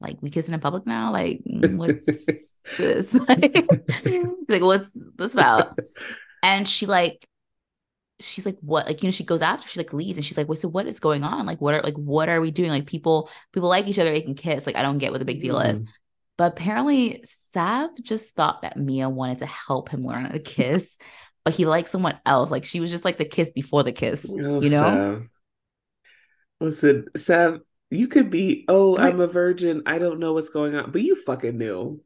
like 0.00 0.18
we 0.20 0.30
kissing 0.30 0.54
in 0.54 0.60
public 0.60 0.86
now? 0.86 1.12
Like, 1.12 1.40
mm, 1.50 1.76
what's 1.76 2.04
this? 2.76 3.14
like, 3.14 3.66
like, 4.48 4.62
what's 4.62 4.90
this 5.16 5.34
about? 5.34 5.78
And 6.42 6.66
she 6.66 6.86
like 6.86 7.28
she's 8.18 8.46
like 8.46 8.56
what 8.60 8.86
like 8.86 9.02
you 9.02 9.06
know 9.06 9.10
she 9.10 9.24
goes 9.24 9.42
after 9.42 9.68
she 9.68 9.80
like 9.80 9.92
leaves 9.92 10.18
and 10.18 10.24
she's 10.24 10.36
like 10.36 10.48
wait 10.48 10.58
so 10.58 10.68
what 10.68 10.86
is 10.86 11.00
going 11.00 11.24
on 11.24 11.46
like 11.46 11.60
what 11.60 11.74
are 11.74 11.82
like 11.82 11.96
what 11.96 12.28
are 12.28 12.40
we 12.40 12.50
doing 12.50 12.70
like 12.70 12.86
people 12.86 13.30
people 13.52 13.68
like 13.68 13.86
each 13.86 13.98
other 13.98 14.10
they 14.10 14.20
can 14.20 14.34
kiss 14.34 14.66
like 14.66 14.76
i 14.76 14.82
don't 14.82 14.98
get 14.98 15.10
what 15.10 15.18
the 15.18 15.24
big 15.24 15.40
deal 15.40 15.58
is 15.58 15.80
Mhm. 15.80 15.86
But 16.40 16.52
apparently 16.52 17.20
sav 17.26 17.90
just 18.00 18.34
thought 18.34 18.62
that 18.62 18.78
mia 18.78 19.10
wanted 19.10 19.36
to 19.36 19.46
help 19.46 19.90
him 19.90 20.06
learn 20.06 20.24
how 20.24 20.30
to 20.30 20.38
kiss 20.38 20.96
but 21.44 21.52
he 21.52 21.66
liked 21.66 21.90
someone 21.90 22.18
else 22.24 22.50
like 22.50 22.64
she 22.64 22.80
was 22.80 22.88
just 22.88 23.04
like 23.04 23.18
the 23.18 23.26
kiss 23.26 23.50
before 23.50 23.82
the 23.82 23.92
kiss 23.92 24.24
Oh, 24.26 24.62
you 24.62 24.70
know 24.70 24.82
Sav. 24.82 25.28
Listen, 26.60 27.06
Sav, 27.14 27.60
you 27.90 28.08
could 28.08 28.30
be, 28.30 28.64
oh, 28.68 28.96
Right. 28.96 29.12
I'm 29.12 29.20
a 29.20 29.26
virgin. 29.26 29.82
I 29.86 29.98
don't 29.98 30.18
know 30.18 30.32
what's 30.34 30.50
going 30.50 30.74
on, 30.74 30.90
but 30.90 31.02
you 31.02 31.16
fucking 31.16 31.58
knew. 31.58 32.00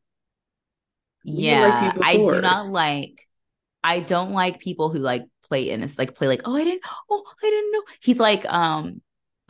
We 1.24 1.32
yeah 1.32 1.92
i 2.02 2.16
do 2.16 2.40
not 2.40 2.68
like 2.68 3.26
i 3.82 4.00
don't 4.00 4.32
like 4.32 4.60
people 4.60 4.90
who 4.90 4.98
like 4.98 5.24
play 5.48 5.70
innocent 5.70 5.98
like 5.98 6.14
play 6.14 6.28
like 6.28 6.42
oh 6.44 6.54
i 6.54 6.64
didn't 6.64 6.82
oh 7.10 7.22
i 7.42 7.46
didn't 7.48 7.72
know 7.72 7.82
he's 8.00 8.18
like 8.18 8.44
um 8.44 9.00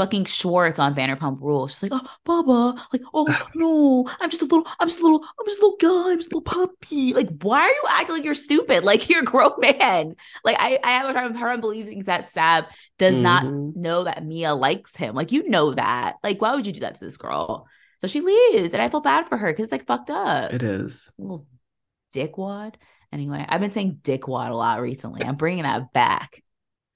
fucking 0.04 0.24
Schwartz 0.26 0.78
on 0.78 0.94
Vanderpump 0.94 1.40
Rules. 1.40 1.72
She's 1.72 1.82
like, 1.84 1.92
oh, 1.94 2.16
Baba, 2.24 2.80
like, 2.92 3.02
oh 3.14 3.26
no, 3.54 4.06
I'm 4.20 4.30
just 4.30 4.42
a 4.42 4.44
little, 4.44 4.66
I'm 4.78 4.88
just 4.88 5.00
a 5.00 5.02
little, 5.02 5.22
I'm 5.22 5.46
just 5.46 5.60
a 5.60 5.66
little 5.66 5.78
guy, 5.78 6.12
I'm 6.12 6.18
just 6.18 6.32
a 6.32 6.36
little 6.36 6.42
puppy. 6.42 7.14
Like, 7.14 7.28
why 7.42 7.60
are 7.60 7.68
you 7.68 7.82
acting 7.90 8.16
like 8.16 8.24
you're 8.24 8.34
stupid? 8.34 8.84
Like, 8.94 9.08
you're 9.08 9.22
a 9.22 9.24
grown 9.24 9.52
man. 9.60 10.14
Like, 10.44 10.56
I, 10.60 10.78
I 10.84 10.90
have 10.92 11.08
a 11.16 11.18
hard 11.18 11.32
time 11.32 11.60
believing 11.60 12.04
that 12.04 12.28
Sav 12.30 12.66
does 12.98 13.18
not 13.18 13.44
Mhm. 13.44 13.76
know 13.76 14.04
that 14.04 14.24
Mia 14.24 14.54
likes 14.54 14.94
him. 14.94 15.14
Like, 15.14 15.32
you 15.32 15.48
know 15.48 15.72
that. 15.74 16.16
Like, 16.22 16.40
why 16.42 16.54
would 16.54 16.66
you 16.66 16.72
do 16.72 16.80
that 16.80 16.96
to 16.96 17.04
this 17.04 17.16
girl? 17.16 17.66
So 17.98 18.06
she 18.08 18.20
leaves, 18.20 18.74
and 18.74 18.82
I 18.82 18.88
feel 18.90 19.00
bad 19.00 19.28
for 19.28 19.38
her 19.38 19.50
because 19.50 19.64
it's 19.64 19.72
like 19.72 19.86
fucked 19.86 20.10
up. 20.10 20.52
It 20.52 20.62
is. 20.62 21.12
Little 21.18 21.46
dickwad. 22.14 22.74
Anyway, 23.12 23.44
I've 23.48 23.60
been 23.60 23.70
saying 23.70 24.00
dickwad 24.02 24.50
a 24.50 24.54
lot 24.54 24.80
recently. 24.82 25.24
I'm 25.24 25.36
bringing 25.36 25.62
that 25.62 25.92
back. 25.92 26.42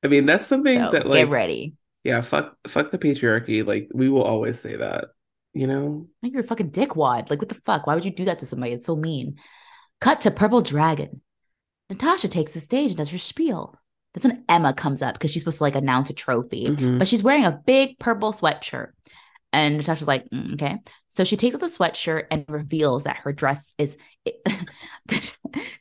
I 0.04 0.08
mean, 0.08 0.26
that's 0.26 0.46
something 0.46 0.78
So 0.78 0.90
that 0.92 1.06
like 1.06 1.24
get 1.26 1.28
ready. 1.28 1.74
Yeah, 2.04 2.20
fuck 2.20 2.56
fuck 2.66 2.90
the 2.90 2.98
patriarchy. 2.98 3.66
Like 3.66 3.88
we 3.92 4.08
will 4.08 4.22
always 4.22 4.58
say 4.60 4.76
that, 4.76 5.06
you 5.54 5.66
know? 5.66 6.06
Like 6.22 6.32
you're 6.32 6.42
a 6.42 6.46
fucking 6.46 6.70
dickwad. 6.70 7.30
Like 7.30 7.40
what 7.40 7.48
the 7.48 7.54
fuck? 7.66 7.86
Why 7.86 7.94
would 7.94 8.04
you 8.04 8.10
do 8.10 8.26
that 8.26 8.38
to 8.40 8.46
somebody? 8.46 8.72
It's 8.72 8.86
so 8.86 8.96
mean. 8.96 9.36
Cut 10.00 10.20
to 10.22 10.30
Purple 10.30 10.60
Dragon. 10.62 11.20
Natasha 11.90 12.28
takes 12.28 12.52
the 12.52 12.60
stage 12.60 12.90
and 12.90 12.98
does 12.98 13.10
her 13.10 13.18
spiel. 13.18 13.74
That's 14.14 14.24
when 14.26 14.44
Emma 14.48 14.72
comes 14.72 15.02
up 15.02 15.14
because 15.14 15.30
she's 15.32 15.42
supposed 15.42 15.58
to 15.58 15.64
like 15.64 15.74
announce 15.74 16.10
a 16.10 16.12
trophy, 16.14 16.66
Mhm. 16.66 16.98
but 16.98 17.08
she's 17.08 17.22
wearing 17.22 17.44
a 17.44 17.60
big 17.66 17.98
purple 17.98 18.32
sweatshirt. 18.32 18.88
And 19.52 19.78
Natasha's 19.78 20.06
like, 20.06 20.28
"Mm, 20.30 20.54
okay. 20.54 20.76
So 21.08 21.24
she 21.24 21.36
takes 21.36 21.54
off 21.54 21.60
the 21.62 21.66
sweatshirt 21.68 22.26
and 22.30 22.44
reveals 22.48 23.04
that 23.04 23.16
her 23.18 23.32
dress 23.32 23.74
is 23.78 23.96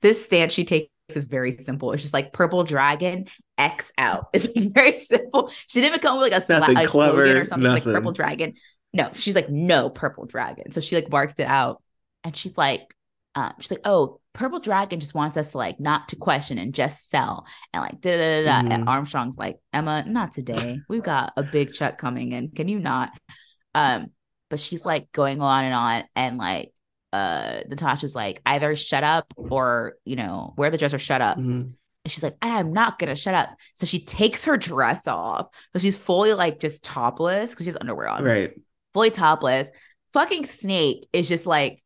this 0.02 0.24
stance 0.26 0.54
she 0.54 0.64
takes 0.66 0.88
is 1.16 1.28
very 1.28 1.52
simple. 1.52 1.92
It's 1.94 2.02
just 2.02 2.14
like 2.14 2.34
purple 2.34 2.64
dragon 2.64 3.28
X 3.58 3.92
out. 3.98 4.28
It's 4.34 4.48
like 4.56 4.74
very 4.74 4.98
simple. 5.00 5.50
She 5.68 5.80
didn't 5.80 5.94
even 5.96 6.00
come 6.02 6.20
with 6.20 6.32
like 6.32 6.42
a, 6.42 6.46
sla- 6.46 6.84
a 6.84 6.88
slogan 6.88 7.38
or 7.38 7.46
something. 7.46 7.66
She's 7.68 7.74
like 7.74 7.84
purple 7.84 8.12
dragon. 8.12 8.54
No, 8.94 9.10
she's 9.14 9.36
like 9.36 9.50
no 9.50 9.90
purple 9.90 10.26
dragon. 10.26 10.72
So 10.72 10.82
she 10.82 10.96
like 10.96 11.10
marked 11.10 11.40
it 11.40 11.48
out, 11.48 11.82
and 12.24 12.36
she's 12.36 12.58
like, 12.58 12.94
um, 13.36 13.54
she's 13.60 13.72
like, 13.72 13.82
oh, 13.86 14.20
purple 14.34 14.60
dragon 14.60 15.00
just 15.00 15.14
wants 15.14 15.38
us 15.38 15.52
to 15.52 15.58
like 15.58 15.80
not 15.80 16.10
to 16.10 16.16
question 16.16 16.58
and 16.58 16.74
just 16.74 17.10
sell 17.10 17.46
and 17.74 17.82
like 17.82 18.02
da 18.02 18.12
da 18.18 18.44
da 18.44 18.46
da. 18.46 18.70
And 18.76 18.84
Mhm. 18.84 18.88
Armstrong's 18.88 19.38
like, 19.38 19.58
Emma, 19.74 20.04
not 20.08 20.32
today. 20.32 20.80
We've 20.90 21.04
got 21.04 21.34
a 21.38 21.44
big 21.44 21.74
check 21.74 21.98
coming 21.98 22.32
in. 22.34 22.50
Can 22.50 22.68
you 22.68 22.80
not? 22.80 23.12
Um, 23.76 24.08
but 24.50 24.60
she's 24.60 24.86
like 24.86 25.12
going 25.12 25.42
on 25.42 25.64
and 25.66 25.74
on, 25.74 26.04
and 26.16 26.38
like, 26.38 26.72
uh, 27.18 27.62
Natasha's 27.68 28.16
like, 28.16 28.42
either 28.46 28.76
shut 28.76 29.04
up 29.04 29.34
or 29.36 29.96
you 30.06 30.16
know, 30.16 30.54
wear 30.58 30.70
the 30.70 30.78
dress 30.78 30.94
or 30.94 31.00
shut 31.00 31.22
up. 31.22 31.38
Mhm. 31.38 31.74
And 32.06 32.12
she's 32.12 32.24
like, 32.24 32.38
I'm 32.42 32.72
not 32.74 33.00
gonna 33.00 33.16
shut 33.16 33.36
up. 33.36 33.50
So 33.76 33.86
she 33.86 34.00
takes 34.06 34.46
her 34.46 34.58
dress 34.58 35.08
off. 35.08 35.48
So 35.74 35.80
she's 35.80 35.98
fully 35.98 36.34
like 36.34 36.60
just 36.60 36.84
topless 36.84 37.52
because 37.52 37.66
she 37.66 37.70
has 37.70 37.78
underwear 37.80 38.08
on. 38.08 38.24
Right. 38.24 38.54
Fully 38.94 39.12
topless. 39.12 39.70
Fucking 40.14 40.46
snake 40.46 41.08
is 41.12 41.28
just 41.28 41.46
like, 41.46 41.84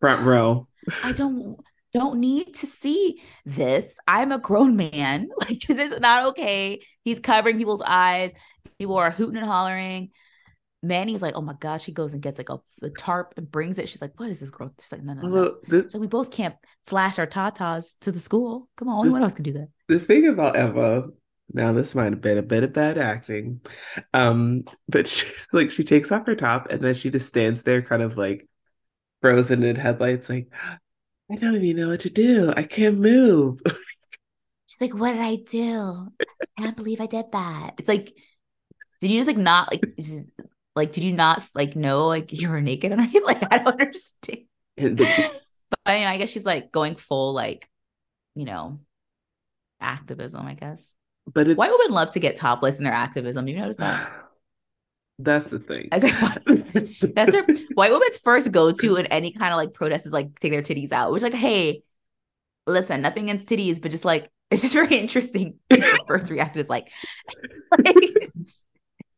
Front 0.00 0.24
row. 0.24 0.66
I 1.04 1.12
don't 1.12 1.56
don't 1.94 2.20
need 2.20 2.54
to 2.54 2.66
see 2.66 3.20
this. 3.44 3.96
I'm 4.06 4.32
a 4.32 4.38
grown 4.38 4.76
man. 4.76 5.28
Like 5.40 5.60
this 5.66 5.92
is 5.92 6.00
not 6.00 6.26
okay. 6.28 6.80
He's 7.04 7.20
covering 7.20 7.58
people's 7.58 7.82
eyes. 7.84 8.32
People 8.78 8.96
are 8.96 9.10
hooting 9.10 9.36
and 9.36 9.46
hollering. 9.46 10.10
Manny's 10.82 11.22
like, 11.22 11.34
oh 11.34 11.40
my 11.40 11.54
god. 11.58 11.82
She 11.82 11.92
goes 11.92 12.12
and 12.12 12.22
gets 12.22 12.38
like 12.38 12.50
a, 12.50 12.60
a 12.82 12.90
tarp 12.90 13.34
and 13.36 13.50
brings 13.50 13.78
it. 13.78 13.88
She's 13.88 14.00
like, 14.02 14.18
what 14.18 14.30
is 14.30 14.40
this 14.40 14.50
girl? 14.50 14.72
She's 14.80 14.92
like, 14.92 15.02
no, 15.02 15.14
no, 15.14 15.22
no. 15.22 15.28
Although 15.28 15.56
the, 15.66 15.90
So 15.90 15.98
we 15.98 16.06
both 16.06 16.30
can't 16.30 16.54
flash 16.86 17.18
our 17.18 17.26
tatas 17.26 17.96
to 18.00 18.12
the 18.12 18.20
school. 18.20 18.68
Come 18.76 18.88
on, 18.88 18.98
only 18.98 19.10
one 19.10 19.22
of 19.22 19.26
us 19.26 19.34
can 19.34 19.44
do 19.44 19.52
that. 19.54 19.68
the 19.88 19.98
thing 19.98 20.28
about 20.28 20.56
Emma, 20.56 21.08
now 21.52 21.72
this 21.72 21.94
might 21.94 22.12
have 22.12 22.20
been 22.20 22.38
a 22.38 22.42
bit 22.42 22.62
of 22.62 22.72
bad 22.72 22.98
acting. 22.98 23.60
Um, 24.14 24.64
but 24.88 25.06
she, 25.08 25.32
like 25.52 25.70
she 25.70 25.84
takes 25.84 26.12
off 26.12 26.26
her 26.26 26.34
top 26.34 26.68
and 26.70 26.80
then 26.80 26.94
she 26.94 27.10
just 27.10 27.28
stands 27.28 27.62
there 27.62 27.82
kind 27.82 28.02
of 28.02 28.16
like 28.16 28.48
frozen 29.20 29.62
in 29.62 29.76
headlights, 29.76 30.28
like, 30.28 30.48
I 31.30 31.36
don't 31.36 31.56
even 31.56 31.76
know 31.76 31.88
what 31.88 32.00
to 32.00 32.10
do. 32.10 32.54
I 32.56 32.62
can't 32.62 32.98
move. 32.98 33.60
She's 34.66 34.80
like, 34.80 34.94
what 34.94 35.12
did 35.12 35.20
I 35.20 35.36
do? 35.36 36.08
I 36.20 36.62
can't 36.62 36.76
believe 36.76 37.00
I 37.00 37.06
did 37.06 37.32
that. 37.32 37.74
It's 37.78 37.88
like, 37.88 38.14
did 39.00 39.10
you 39.10 39.18
just 39.18 39.28
like 39.28 39.36
not 39.36 39.70
like 39.72 39.82
like 40.78 40.92
did 40.92 41.04
you 41.04 41.12
not 41.12 41.44
like 41.54 41.76
know 41.76 42.06
like 42.06 42.32
you 42.40 42.48
were 42.48 42.60
naked 42.60 42.92
and 42.92 43.00
I 43.00 43.10
like 43.24 43.42
I 43.52 43.58
don't 43.58 43.80
understand. 43.80 44.46
But 44.76 45.06
she, 45.06 45.28
But 45.70 45.80
I, 45.84 46.06
I 46.06 46.16
guess 46.16 46.30
she's 46.30 46.46
like 46.46 46.72
going 46.72 46.94
full 46.94 47.34
like, 47.34 47.68
you 48.34 48.46
know, 48.46 48.80
activism, 49.80 50.46
I 50.46 50.54
guess. 50.54 50.94
but 51.32 51.48
it's 51.48 51.58
White 51.58 51.70
women 51.70 51.94
love 51.94 52.10
to 52.12 52.20
get 52.20 52.36
topless 52.36 52.78
in 52.78 52.84
their 52.84 52.92
activism. 52.92 53.46
You 53.48 53.56
notice 53.58 53.76
that? 53.76 54.10
that's 55.18 55.46
the 55.46 55.58
thing. 55.58 55.88
I 55.92 55.96
was 55.96 57.02
like, 57.02 57.14
That's 57.14 57.34
her 57.34 57.44
white 57.74 57.92
women's 57.92 58.18
first 58.18 58.50
go-to 58.52 58.96
in 58.96 59.06
any 59.06 59.32
kind 59.32 59.52
of 59.52 59.58
like 59.58 59.74
protest 59.74 60.06
is 60.06 60.12
like 60.12 60.38
take 60.40 60.52
their 60.52 60.62
titties 60.62 60.92
out. 60.92 61.12
Which 61.12 61.22
like, 61.22 61.34
hey, 61.34 61.82
listen, 62.66 63.02
nothing 63.02 63.24
against 63.24 63.48
titties, 63.48 63.80
but 63.82 63.90
just 63.90 64.04
like 64.04 64.30
it's 64.50 64.62
just 64.62 64.74
very 64.74 64.96
interesting. 64.96 65.58
First 66.06 66.30
reaction 66.30 66.60
is 66.60 66.70
like, 66.70 66.90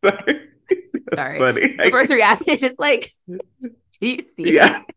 like 0.02 0.49
Sorry. 1.14 1.38
That's 1.38 1.58
funny. 1.58 1.76
the 1.76 1.90
first 1.90 2.10
reaction 2.12 2.54
is 2.54 2.60
just 2.60 2.78
like, 2.78 3.10
do 3.28 3.38
you 4.00 4.18
see? 4.36 4.54
yeah. 4.54 4.82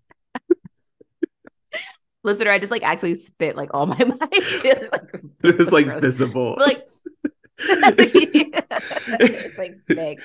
Listener, 2.26 2.52
I 2.52 2.60
just 2.60 2.72
like 2.72 2.84
actually 2.84 3.16
spit 3.16 3.58
like 3.58 3.70
all 3.74 3.86
my 3.88 3.98
mind. 3.98 4.18
It 4.32 4.80
was 4.80 4.90
like, 4.92 5.24
It 5.44 5.58
was 5.58 5.72
like 5.72 6.02
visible. 6.02 6.56
But, 6.58 6.68
like 6.68 6.88
it's 7.60 9.58
like 9.58 9.76
big. 9.88 10.20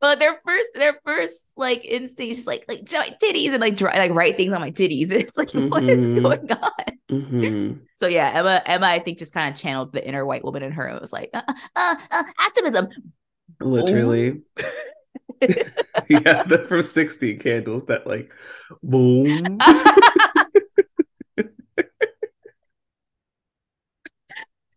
But 0.00 0.18
their 0.20 0.38
first, 0.46 0.68
their 0.74 1.00
first 1.04 1.34
like 1.56 1.84
instinct 1.84 2.30
is 2.32 2.36
just 2.38 2.46
like 2.46 2.64
like 2.68 2.88
show 2.88 2.98
my 2.98 3.10
titties 3.22 3.50
and 3.50 3.60
like 3.60 3.76
dry, 3.76 3.96
like 3.98 4.12
write 4.12 4.36
things 4.36 4.52
on 4.52 4.60
my 4.60 4.70
titties. 4.70 5.10
It's 5.10 5.36
like 5.36 5.50
what 5.52 5.82
is 5.84 6.06
Mhm. 6.06 6.22
going 6.22 6.52
on? 6.52 6.70
Mhm. 7.10 7.80
So 7.96 8.06
yeah, 8.06 8.30
Emma, 8.34 8.62
Emma, 8.66 8.86
I 8.86 8.98
think 9.00 9.18
just 9.18 9.32
kind 9.34 9.52
of 9.52 9.60
channeled 9.60 9.92
the 9.92 10.06
inner 10.06 10.24
white 10.26 10.44
woman 10.44 10.62
in 10.62 10.72
her. 10.72 10.86
It 10.88 11.00
was 11.00 11.12
like 11.12 11.30
uh, 11.34 11.42
uh, 11.74 11.96
uh, 12.10 12.24
activism. 12.40 12.88
Literally. 13.60 14.42
yeah, 16.08 16.42
the 16.42 16.64
from 16.68 16.82
16 16.82 17.38
candles 17.38 17.86
that 17.86 18.06
like 18.06 18.30
boom. 18.82 19.58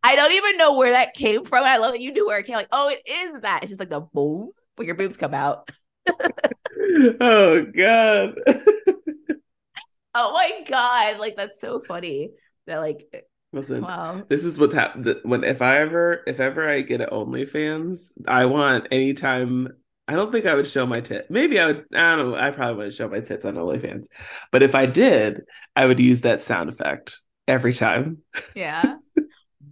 I 0.04 0.16
don't 0.16 0.32
even 0.32 0.58
know 0.58 0.78
where 0.78 0.92
that 0.92 1.14
came 1.14 1.44
from. 1.44 1.66
I 1.66 1.78
love 1.78 1.92
that 1.92 2.00
you 2.00 2.14
knew 2.14 2.28
where 2.28 2.40
it 2.40 2.46
came. 2.46 2.56
Like, 2.56 2.70
oh, 2.72 2.90
it 2.90 3.02
is 3.06 3.42
that. 3.42 3.64
It's 3.64 3.72
just 3.72 3.80
like 3.80 3.90
the 3.90 4.00
boom 4.00 4.52
when 4.78 4.86
your 4.86 4.96
boobs 4.96 5.18
come 5.18 5.34
out. 5.34 5.70
oh 7.20 7.66
god. 7.76 8.36
oh 10.16 10.32
my 10.32 10.64
god, 10.68 11.20
like 11.20 11.36
that's 11.36 11.60
so 11.60 11.82
funny. 11.82 12.32
That 12.68 12.78
like 12.78 13.28
Listen, 13.54 13.82
wow. 13.82 14.24
this 14.28 14.44
is 14.44 14.60
what's 14.60 14.74
happened. 14.74 15.16
When 15.24 15.44
if 15.44 15.62
I 15.62 15.78
ever, 15.78 16.22
if 16.28 16.40
ever 16.40 16.70
I 16.70 16.82
get 16.82 17.02
an 17.02 17.10
OnlyFans, 17.10 18.12
I 18.28 18.46
want 18.46 18.88
anytime. 18.92 19.70
I 20.08 20.14
don't 20.14 20.32
think 20.32 20.46
I 20.46 20.54
would 20.54 20.68
show 20.68 20.86
my 20.86 21.02
tit. 21.02 21.30
Maybe 21.30 21.60
I 21.60 21.66
would. 21.68 21.86
I 21.94 22.16
don't 22.16 22.32
know. 22.32 22.38
I 22.38 22.52
probably 22.52 22.76
wouldn't 22.76 22.96
show 22.96 23.10
my 23.10 23.20
tits 23.20 23.44
on 23.44 23.56
OnlyFans, 23.56 24.06
but 24.52 24.64
if 24.64 24.74
I 24.74 24.86
did, 24.86 25.42
I 25.76 25.86
would 25.86 26.00
use 26.00 26.22
that 26.22 26.42
sound 26.42 26.70
effect 26.70 27.20
every 27.48 27.74
time. 27.74 28.20
Yeah. 28.56 28.98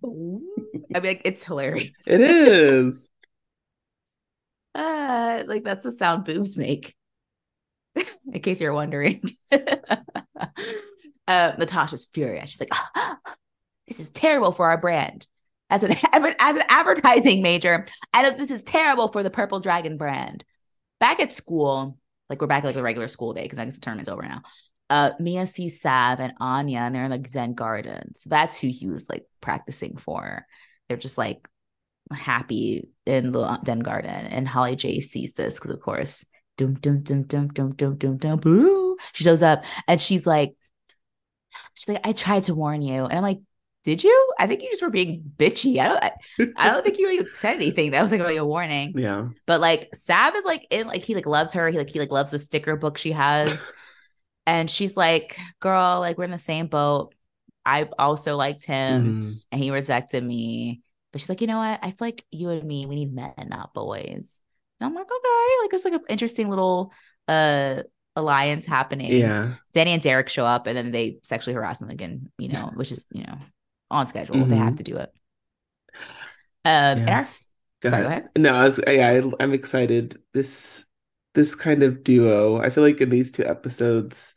I'd 0.03 1.01
be 1.01 1.07
like, 1.07 1.21
it's 1.25 1.43
hilarious. 1.43 1.91
It 2.05 2.21
is. 2.21 3.09
uh, 4.75 5.43
like 5.47 5.63
that's 5.63 5.83
the 5.83 5.91
sound 5.91 6.25
boobs 6.25 6.57
make. 6.57 6.95
In 8.31 8.41
case 8.41 8.59
you're 8.59 8.73
wondering. 8.73 9.21
uh, 9.51 11.51
Natasha's 11.57 12.05
furious. 12.05 12.49
She's 12.49 12.59
like, 12.59 12.69
this 13.87 14.01
is 14.01 14.09
terrible 14.09 14.51
for 14.51 14.69
our 14.69 14.77
brand. 14.77 15.27
As 16.11 16.23
an 16.23 16.35
as 16.39 16.55
an 16.55 16.63
advertising 16.69 17.41
major, 17.41 17.85
I 18.13 18.23
know 18.23 18.31
this 18.31 18.51
is 18.51 18.63
terrible 18.63 19.09
for 19.09 19.23
the 19.23 19.29
Purple 19.29 19.59
Dragon 19.59 19.97
brand. 19.97 20.43
Back 20.99 21.19
at 21.19 21.33
school, 21.33 21.97
like 22.29 22.41
we're 22.41 22.47
back 22.47 22.63
at 22.63 22.67
like 22.67 22.75
a 22.77 22.81
regular 22.81 23.07
school 23.07 23.33
day 23.33 23.43
because 23.43 23.59
I 23.59 23.65
guess 23.65 23.75
the 23.75 23.81
tournament's 23.81 24.09
over 24.09 24.21
now. 24.21 24.41
Uh, 24.89 25.11
Mia 25.19 25.45
sees 25.45 25.81
Sav 25.81 26.19
and 26.19 26.33
Anya, 26.39 26.79
and 26.79 26.95
they're 26.95 27.05
in 27.05 27.11
like 27.11 27.27
Zen 27.27 27.53
Garden. 27.53 28.15
So 28.15 28.29
that's 28.29 28.57
who 28.57 28.67
he 28.67 28.87
was 28.87 29.09
like 29.09 29.25
practicing 29.41 29.97
for. 29.97 30.45
They're 30.87 30.97
just 30.97 31.17
like 31.17 31.47
happy 32.11 32.89
in 33.05 33.31
the 33.31 33.59
Zen 33.65 33.79
Garden, 33.79 34.27
and 34.27 34.47
Holly 34.47 34.75
J 34.75 35.01
sees 35.01 35.33
this 35.33 35.55
because 35.55 35.71
of 35.71 35.81
course, 35.81 36.25
dum 36.57 36.75
dum 36.75 37.01
dum 37.01 37.23
dum 37.23 37.47
dum 37.49 37.73
dum 37.75 37.97
dum 37.97 38.17
dum 38.17 38.37
boo. 38.37 38.97
She 39.13 39.23
shows 39.23 39.43
up 39.43 39.63
and 39.87 39.99
she's 39.99 40.25
like, 40.25 40.55
she's 41.73 41.89
like, 41.89 42.01
I 42.05 42.11
tried 42.13 42.43
to 42.43 42.55
warn 42.55 42.81
you, 42.81 43.05
and 43.05 43.13
I'm 43.13 43.23
like, 43.23 43.39
did 43.85 44.03
you? 44.03 44.33
I 44.39 44.47
think 44.47 44.63
you 44.63 44.69
just 44.71 44.81
were 44.81 44.89
being 44.89 45.23
bitchy. 45.37 45.77
I 45.79 45.87
don't 45.87 46.03
I, 46.03 46.11
I 46.57 46.69
don't 46.71 46.83
think 46.83 46.97
you 46.97 47.17
like 47.17 47.27
said 47.35 47.53
anything. 47.55 47.91
That 47.91 48.01
was 48.01 48.11
like, 48.11 48.19
a 48.19 48.43
warning. 48.43 48.93
Yeah. 48.97 49.27
But 49.45 49.61
like 49.61 49.89
Sav 49.93 50.35
is 50.35 50.43
like 50.43 50.65
in 50.71 50.87
like 50.87 51.03
he 51.03 51.13
like 51.13 51.27
loves 51.27 51.53
her. 51.53 51.69
He 51.69 51.77
like 51.77 51.91
he 51.91 51.99
like 51.99 52.11
loves 52.11 52.31
the 52.31 52.39
sticker 52.39 52.75
book 52.75 52.97
she 52.97 53.11
has. 53.11 53.65
and 54.47 54.69
she's 54.71 54.97
like, 54.97 55.37
girl, 55.59 55.99
like 55.99 56.17
we're 56.17 56.23
in 56.23 56.31
the 56.31 56.39
same 56.39 56.65
boat. 56.65 57.13
I 57.63 57.87
also 57.99 58.35
liked 58.35 58.65
him 58.65 59.05
Mhm. 59.05 59.41
and 59.51 59.61
he 59.61 59.69
rejected 59.69 60.23
me. 60.23 60.81
But 61.11 61.21
she's 61.21 61.29
like, 61.29 61.41
you 61.41 61.47
know 61.47 61.59
what? 61.59 61.79
I 61.83 61.89
feel 61.91 61.95
like 61.99 62.25
you 62.31 62.49
and 62.49 62.63
me, 62.63 62.87
we 62.87 62.95
need 62.95 63.13
men, 63.13 63.33
not 63.47 63.75
boys. 63.75 64.41
And 64.79 64.87
I'm 64.87 64.95
like, 64.95 65.05
okay, 65.05 65.63
like 65.63 65.73
it's 65.73 65.85
like 65.85 65.93
an 65.93 66.01
interesting 66.09 66.49
little 66.49 66.91
uh 67.27 67.83
alliance 68.15 68.65
happening. 68.65 69.11
Yeah. 69.11 69.55
Danny 69.73 69.91
and 69.91 70.01
Derek 70.01 70.29
show 70.29 70.45
up 70.45 70.65
and 70.65 70.75
then 70.75 70.91
they 70.91 71.17
sexually 71.23 71.53
harass 71.53 71.81
him 71.81 71.89
again, 71.91 72.31
you 72.39 72.49
know, 72.49 72.71
which 72.75 72.91
is, 72.91 73.05
you 73.11 73.23
know, 73.23 73.37
on 73.91 74.07
schedule. 74.07 74.47
They 74.47 74.57
have 74.57 74.75
Mhm. 74.75 74.77
to 74.77 74.83
do 74.83 74.97
it. 74.97 75.13
Um, 76.63 77.03
Yeah. 77.07 77.07
our 77.07 77.27
Go 77.81 77.89
Sorry, 77.89 78.03
go 78.03 78.09
ahead. 78.09 78.11
ahead. 78.11 78.29
No, 78.37 78.55
I 78.55 78.65
was, 78.65 78.79
yeah, 78.87 79.09
I, 79.39 79.43
I'm 79.43 79.53
excited. 79.53 80.21
This 80.33 80.85
this 81.35 81.55
kind 81.55 81.83
of 81.83 82.03
duo. 82.03 82.57
I 82.61 82.69
feel 82.69 82.83
like 82.83 83.01
in 83.01 83.09
these 83.09 83.31
two 83.31 83.45
episodes 83.45 84.35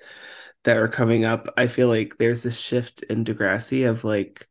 that 0.65 0.77
are 0.77 0.89
coming 0.89 1.25
up, 1.25 1.49
I 1.57 1.67
feel 1.69 1.89
like 1.89 2.19
there's 2.19 2.43
this 2.43 2.61
shift 2.61 3.03
in 3.05 3.25
Degrassi 3.25 3.89
of 3.89 4.05
like 4.05 4.49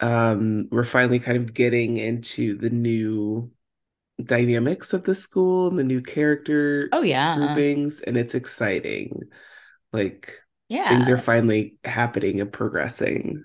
um 0.00 0.68
we're 0.70 0.84
finally 0.84 1.18
kind 1.20 1.38
of 1.38 1.54
getting 1.54 1.96
into 1.98 2.56
the 2.56 2.70
new 2.70 3.50
dynamics 4.24 4.92
of 4.94 5.04
the 5.04 5.14
school 5.14 5.68
and 5.68 5.78
the 5.78 5.84
new 5.84 6.02
character 6.02 6.92
oh 6.92 7.02
yeah. 7.02 7.64
groupings, 7.64 8.00
and 8.02 8.16
it's 8.18 8.34
exciting. 8.36 9.22
Like 9.92 10.40
Yeah. 10.68 10.88
things 10.88 11.08
are 11.10 11.18
finally 11.18 11.78
happening 11.84 12.40
and 12.40 12.52
progressing. 12.52 13.44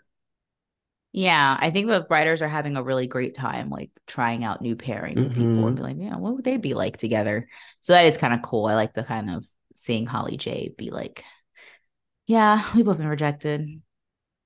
Yeah, 1.17 1.55
I 1.57 1.71
think 1.71 1.87
the 1.87 2.05
writers 2.09 2.41
are 2.41 2.49
having 2.49 2.75
a 2.75 2.83
really 2.83 3.07
great 3.07 3.35
time, 3.35 3.69
like 3.69 3.89
trying 4.05 4.43
out 4.43 4.61
new 4.61 4.75
pairings 4.75 5.15
with 5.15 5.33
people 5.33 5.65
and 5.65 5.77
be 5.77 5.81
like, 5.81 5.95
yeah, 5.97 6.17
what 6.17 6.35
would 6.35 6.43
they 6.43 6.57
be 6.57 6.73
like 6.73 6.97
together? 6.97 7.47
So 7.79 7.93
that 7.93 8.05
is 8.05 8.17
kind 8.17 8.33
of 8.33 8.41
cool. 8.41 8.65
I 8.65 8.75
like 8.75 8.93
the 8.93 9.05
kind 9.05 9.29
of 9.29 9.47
seeing 9.77 10.05
Holly 10.05 10.35
J 10.35 10.73
be 10.77 10.91
like, 10.91 11.23
yeah, 12.27 12.69
we 12.75 12.83
both 12.83 12.97
been 12.97 13.07
rejected. 13.07 13.81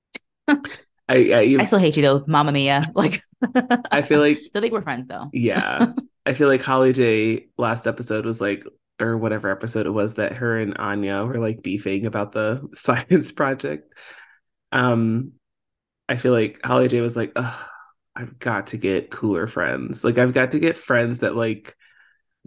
I 0.46 0.56
I, 1.08 1.56
I 1.58 1.64
still 1.64 1.80
hate 1.80 1.96
you 1.96 2.04
though, 2.04 2.24
Mama 2.28 2.52
Mia. 2.52 2.88
Like, 2.94 3.20
I 3.90 4.02
feel 4.02 4.20
like 4.20 4.38
don't 4.52 4.62
think 4.62 4.72
we're 4.72 4.82
friends 4.82 5.08
though. 5.08 5.28
Yeah. 5.32 5.92
I 6.24 6.34
feel 6.34 6.46
like 6.46 6.62
Holly 6.62 6.92
J 6.92 7.48
last 7.58 7.88
episode 7.88 8.24
was 8.24 8.40
like, 8.40 8.64
or 9.00 9.18
whatever 9.18 9.50
episode 9.50 9.86
it 9.86 9.90
was 9.90 10.14
that 10.14 10.34
her 10.34 10.60
and 10.60 10.76
Anya 10.76 11.24
were 11.24 11.40
like 11.40 11.64
beefing 11.64 12.06
about 12.06 12.30
the 12.30 12.68
science 12.74 13.32
project. 13.32 13.92
Um, 14.70 15.32
I 16.10 16.16
feel 16.16 16.32
like 16.32 16.60
Holly 16.64 16.88
J 16.88 17.00
was 17.00 17.16
like, 17.16 17.36
I've 18.16 18.38
got 18.38 18.68
to 18.68 18.76
get 18.76 19.10
cooler 19.10 19.46
friends. 19.46 20.02
Like 20.02 20.18
I've 20.18 20.34
got 20.34 20.50
to 20.50 20.58
get 20.58 20.76
friends 20.76 21.20
that 21.20 21.36
like 21.36 21.76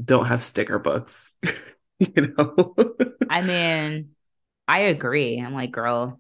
don't 0.04 0.26
have 0.26 0.44
sticker 0.44 0.80
books. 0.80 1.36
you 2.00 2.34
know? 2.38 2.76
I 3.30 3.42
mean, 3.42 4.10
I 4.68 4.80
agree. 4.80 5.40
I'm 5.40 5.54
like, 5.54 5.72
girl, 5.72 6.20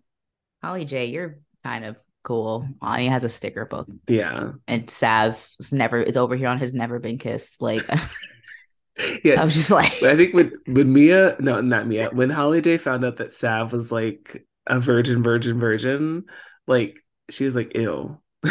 Holly 0.63 0.85
J, 0.85 1.05
you're 1.05 1.39
kind 1.63 1.83
of 1.83 1.97
cool. 2.23 2.65
Anya 2.81 3.11
has 3.11 3.25
a 3.25 3.29
sticker 3.29 3.65
book, 3.65 3.89
yeah. 4.07 4.53
and 4.65 4.89
Sav 4.89 5.45
is 5.59 5.73
never 5.73 6.01
is 6.01 6.15
over 6.15 6.37
here 6.37 6.47
on 6.47 6.59
his 6.59 6.73
never 6.73 6.99
been 6.99 7.17
kissed. 7.17 7.61
Like, 7.61 7.83
Yeah. 9.23 9.41
I 9.41 9.45
was 9.45 9.55
just 9.55 9.71
like, 9.71 10.03
I 10.03 10.15
think 10.15 10.33
when 10.33 10.53
when 10.67 10.93
Mia, 10.93 11.35
no, 11.39 11.61
not 11.61 11.87
Mia, 11.87 12.09
when 12.11 12.29
Holly 12.29 12.61
J 12.61 12.77
found 12.77 13.03
out 13.03 13.17
that 13.17 13.33
Sav 13.33 13.73
was 13.73 13.91
like 13.91 14.45
a 14.67 14.79
virgin, 14.79 15.23
virgin, 15.23 15.59
virgin, 15.59 16.25
like 16.67 17.03
she 17.33 17.45
was 17.45 17.55
like, 17.55 17.75
"Ew." 17.75 18.17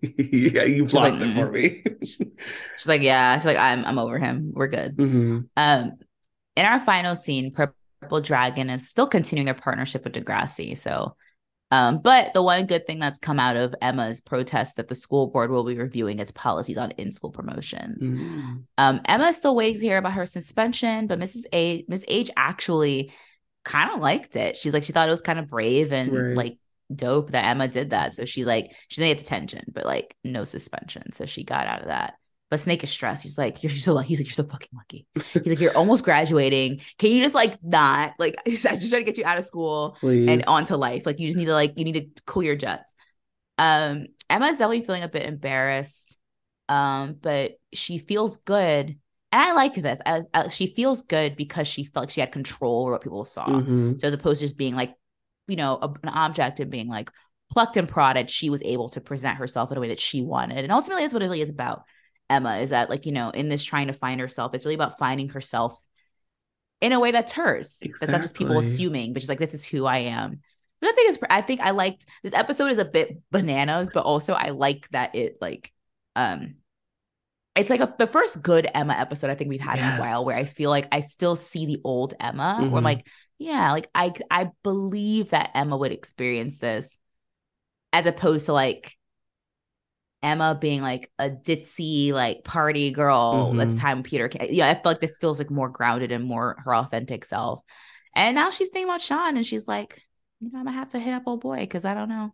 yeah, 0.00 0.62
you've 0.64 0.90
She's 0.90 0.94
like, 0.94 1.12
lost 1.12 1.22
it 1.22 1.34
for 1.34 1.50
me. 1.50 1.82
she's 2.04 2.86
like, 2.88 3.02
yeah, 3.02 3.36
she's 3.36 3.46
like, 3.46 3.56
I'm 3.56 3.84
I'm 3.84 3.98
over 3.98 4.18
him. 4.18 4.52
We're 4.54 4.68
good. 4.68 4.96
Mhm. 4.96 5.48
Um, 5.56 5.92
in 6.56 6.64
our 6.66 6.80
final 6.80 7.14
scene, 7.14 7.52
Purple 7.52 8.20
Dragon 8.20 8.70
is 8.70 8.88
still 8.88 9.06
continuing 9.06 9.46
their 9.46 9.54
partnership 9.54 10.04
with 10.04 10.12
Degrassi. 10.12 10.76
So, 10.78 11.16
um, 11.72 11.98
but 12.00 12.32
the 12.34 12.42
one 12.42 12.66
good 12.66 12.86
thing 12.86 12.98
that's 13.00 13.18
come 13.18 13.40
out 13.40 13.56
of 13.56 13.74
Emma's 13.80 14.20
protest 14.20 14.76
that 14.76 14.88
the 14.88 14.94
school 14.94 15.28
board 15.28 15.50
will 15.50 15.64
be 15.64 15.76
reviewing 15.78 16.18
its 16.20 16.30
policies 16.30 16.78
on 16.78 16.90
in-school 16.92 17.30
promotions. 17.30 18.02
Mhm. 18.02 18.64
Um, 18.78 19.00
Emma 19.06 19.28
is 19.28 19.38
still 19.38 19.56
waiting 19.56 19.80
to 19.80 19.86
hear 19.86 19.98
about 19.98 20.12
her 20.12 20.26
suspension, 20.26 21.06
but 21.06 21.18
Mrs. 21.18 21.44
A, 21.52 21.84
Miss 21.88 22.04
H 22.06 22.30
actually 22.36 23.12
kind 23.64 23.90
of 23.90 24.00
liked 24.00 24.36
it. 24.36 24.56
She's 24.56 24.74
like, 24.74 24.84
she 24.84 24.92
thought 24.92 25.08
it 25.08 25.12
was 25.12 25.22
kind 25.22 25.38
of 25.38 25.48
brave 25.48 25.92
and 25.92 26.12
Right. 26.12 26.36
like 26.36 26.58
dope 26.96 27.30
that 27.30 27.44
Emma 27.44 27.68
did 27.68 27.90
that. 27.90 28.14
So 28.14 28.24
she 28.24 28.44
like, 28.44 28.72
she's 28.88 28.98
gonna 28.98 29.10
get 29.10 29.18
the 29.18 29.24
detention, 29.24 29.64
but 29.72 29.84
like 29.84 30.16
no 30.24 30.44
suspension. 30.44 31.12
So 31.12 31.26
she 31.26 31.44
got 31.44 31.66
out 31.66 31.82
of 31.82 31.88
that. 31.88 32.14
But 32.50 32.60
Snake 32.60 32.84
is 32.84 32.90
stressed. 32.90 33.22
He's 33.22 33.38
like, 33.38 33.62
you're 33.62 33.72
so 33.72 33.94
lucky. 33.94 34.08
He's 34.08 34.18
like, 34.20 34.26
you're 34.26 34.34
so 34.34 34.44
fucking 34.44 34.68
lucky. 34.74 35.06
He's 35.14 35.46
like, 35.46 35.58
you're 35.60 35.74
almost 35.74 36.04
graduating. 36.04 36.82
Can 36.98 37.10
you 37.10 37.22
just 37.22 37.34
like 37.34 37.54
not 37.62 38.12
like? 38.18 38.36
I 38.46 38.50
just, 38.50 38.66
I 38.66 38.76
just 38.76 38.90
try 38.90 38.98
to 38.98 39.04
get 39.06 39.16
you 39.16 39.24
out 39.24 39.38
of 39.38 39.44
school 39.44 39.96
Please. 40.00 40.28
and 40.28 40.44
onto 40.44 40.74
life. 40.76 41.06
Like 41.06 41.18
you 41.18 41.28
just 41.28 41.38
need 41.38 41.46
to 41.46 41.54
like 41.54 41.78
you 41.78 41.84
need 41.84 41.94
to 41.94 42.22
cool 42.26 42.42
your 42.42 42.56
jets. 42.56 42.94
Um, 43.56 44.06
Emma 44.28 44.46
is 44.48 44.58
definitely 44.58 44.84
feeling 44.84 45.02
a 45.02 45.08
bit 45.08 45.26
embarrassed, 45.26 46.18
um, 46.68 47.16
but 47.20 47.52
she 47.72 47.98
feels 47.98 48.36
good, 48.38 48.86
and 48.86 49.42
I 49.42 49.52
like 49.52 49.74
this. 49.74 50.00
I, 50.04 50.22
I, 50.34 50.48
she 50.48 50.66
feels 50.66 51.02
good 51.02 51.36
because 51.36 51.68
she 51.68 51.84
felt 51.84 52.02
like 52.04 52.10
she 52.10 52.20
had 52.20 52.32
control 52.32 52.82
over 52.82 52.92
what 52.92 53.02
people 53.02 53.24
saw. 53.24 53.46
Mhm. 53.46 53.98
So 54.00 54.08
as 54.08 54.14
opposed 54.14 54.40
to 54.40 54.44
just 54.46 54.58
being 54.58 54.74
like, 54.74 54.94
you 55.48 55.56
know, 55.56 55.78
a, 55.80 55.88
an 56.02 56.08
object 56.08 56.60
and 56.60 56.70
being 56.70 56.88
like 56.88 57.10
plucked 57.50 57.76
and 57.76 57.88
prodded, 57.88 58.30
she 58.30 58.50
was 58.50 58.62
able 58.62 58.88
to 58.90 59.00
present 59.00 59.38
herself 59.38 59.70
in 59.70 59.76
a 59.78 59.80
way 59.80 59.88
that 59.88 60.00
she 60.00 60.22
wanted, 60.22 60.58
and 60.58 60.72
ultimately 60.72 61.02
that's 61.02 61.14
what 61.14 61.22
it 61.22 61.26
really 61.26 61.42
is 61.42 61.50
about. 61.50 61.84
Emma 62.30 62.58
is 62.58 62.70
that 62.70 62.88
like 62.90 63.04
you 63.06 63.12
know 63.12 63.30
in 63.30 63.48
this 63.48 63.64
trying 63.64 63.88
to 63.88 63.92
find 63.92 64.20
herself, 64.20 64.54
it's 64.54 64.64
really 64.64 64.74
about 64.74 64.98
finding 64.98 65.28
herself 65.30 65.78
in 66.80 66.92
a 66.92 67.00
way 67.00 67.10
that's 67.12 67.32
hers. 67.32 67.88
That's 68.00 68.12
not 68.12 68.22
just 68.22 68.34
people 68.34 68.58
assuming, 68.58 69.12
but 69.12 69.20
just 69.20 69.28
like 69.28 69.38
this 69.38 69.54
is 69.54 69.64
who 69.64 69.86
I 69.86 69.98
am. 69.98 70.40
But 70.80 70.90
I 70.90 70.92
think 70.92 71.14
it's 71.14 71.24
I 71.30 71.40
think 71.40 71.60
I 71.60 71.70
liked 71.70 72.06
this 72.22 72.34
episode 72.34 72.72
is 72.72 72.78
a 72.78 72.84
bit 72.84 73.20
bananas, 73.30 73.90
but 73.90 74.04
also 74.04 74.32
I 74.32 74.50
like 74.50 74.88
that 74.90 75.14
it 75.14 75.38
like 75.40 75.72
um 76.16 76.56
it's 77.54 77.70
like 77.70 77.80
a, 77.80 77.94
the 77.98 78.06
first 78.06 78.42
good 78.42 78.66
Emma 78.72 78.94
episode 78.94 79.30
I 79.30 79.34
think 79.34 79.50
we've 79.50 79.60
had 79.60 79.78
in 79.78 79.84
a 79.84 79.92
while 79.92 80.24
where 80.24 80.36
I 80.36 80.44
feel 80.44 80.70
like 80.70 80.88
I 80.90 81.00
still 81.00 81.36
see 81.36 81.66
the 81.66 81.80
old 81.84 82.14
Emma 82.18 82.66
where 82.68 82.78
I'm 82.78 82.82
Mhm. 82.82 82.84
like, 82.84 83.06
yeah, 83.38 83.72
like 83.72 83.88
I 83.94 84.12
I 84.30 84.50
believe 84.62 85.30
that 85.30 85.50
Emma 85.54 85.76
would 85.76 85.92
experience 85.92 86.60
this 86.60 86.98
as 87.92 88.06
opposed 88.06 88.46
to 88.46 88.52
like 88.52 88.96
Emma 90.22 90.56
being 90.60 90.82
like 90.82 91.10
a 91.18 91.28
ditzy 91.28 92.12
like 92.12 92.44
party 92.44 92.92
girl 92.92 93.54
that's 93.54 93.74
Mhm. 93.74 93.80
time 93.80 94.02
Peter 94.04 94.28
can 94.28 94.46
yeah 94.54 94.68
I 94.68 94.74
feel 94.74 94.82
like 94.84 95.00
this 95.00 95.16
feels 95.16 95.38
like 95.40 95.50
more 95.50 95.68
grounded 95.68 96.12
and 96.12 96.24
more 96.24 96.56
her 96.64 96.74
authentic 96.76 97.24
self 97.24 97.60
and 98.14 98.36
now 98.36 98.50
she's 98.50 98.68
thinking 98.68 98.88
about 98.88 99.00
Sean 99.00 99.36
and 99.36 99.44
she's 99.44 99.66
like 99.66 100.00
you 100.40 100.50
know 100.52 100.60
I'm 100.60 100.64
gonna 100.66 100.76
have 100.76 100.90
to 100.90 101.00
hit 101.00 101.12
up 101.14 101.24
old 101.26 101.40
boy 101.40 101.56
because 101.56 101.84
I 101.84 101.94
don't 101.94 102.08
know 102.08 102.32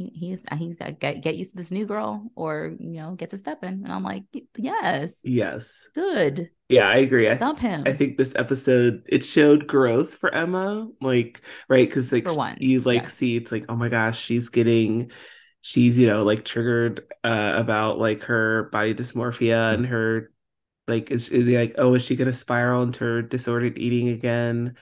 he, 0.00 0.10
he's 0.14 0.42
he's 0.56 0.76
got 0.76 0.98
get 0.98 1.20
get 1.20 1.36
used 1.36 1.50
to 1.50 1.58
this 1.58 1.70
new 1.70 1.84
girl 1.84 2.30
or 2.34 2.74
you 2.78 3.00
know 3.00 3.14
get 3.14 3.30
to 3.30 3.38
step 3.38 3.62
in. 3.62 3.84
And 3.84 3.92
i'm 3.92 4.02
like 4.02 4.24
yes. 4.56 5.20
Yes. 5.24 5.88
Good. 5.94 6.50
Yeah 6.68 6.88
i 6.88 6.96
agree. 6.96 7.28
I, 7.28 7.34
Dump 7.34 7.58
him. 7.58 7.82
I 7.86 7.92
think 7.92 8.16
this 8.16 8.34
episode 8.34 9.02
it 9.06 9.22
showed 9.22 9.66
growth 9.66 10.14
for 10.14 10.34
emma 10.34 10.88
like 11.02 11.42
right? 11.68 11.86
Because 11.86 12.12
like 12.12 12.26
once, 12.26 12.60
you 12.60 12.80
like 12.80 13.02
yes. 13.02 13.14
see 13.14 13.36
it's 13.36 13.52
like 13.52 13.66
oh 13.68 13.76
my 13.76 13.90
gosh 13.90 14.18
she's 14.18 14.48
getting 14.48 15.10
she's 15.60 15.98
you 15.98 16.06
know 16.06 16.24
like 16.24 16.44
triggered 16.46 17.04
uh 17.22 17.52
about 17.56 17.98
like 17.98 18.22
her 18.22 18.70
body 18.72 18.94
dysmorphia 18.94 19.74
and 19.74 19.84
her 19.84 20.32
like 20.88 21.10
is, 21.10 21.28
is 21.28 21.46
like 21.46 21.74
oh 21.76 21.94
is 21.94 22.04
she 22.04 22.16
gonna 22.16 22.32
spiral 22.32 22.82
into 22.82 23.04
her 23.04 23.22
disordered 23.22 23.78
eating 23.78 24.08
again? 24.08 24.76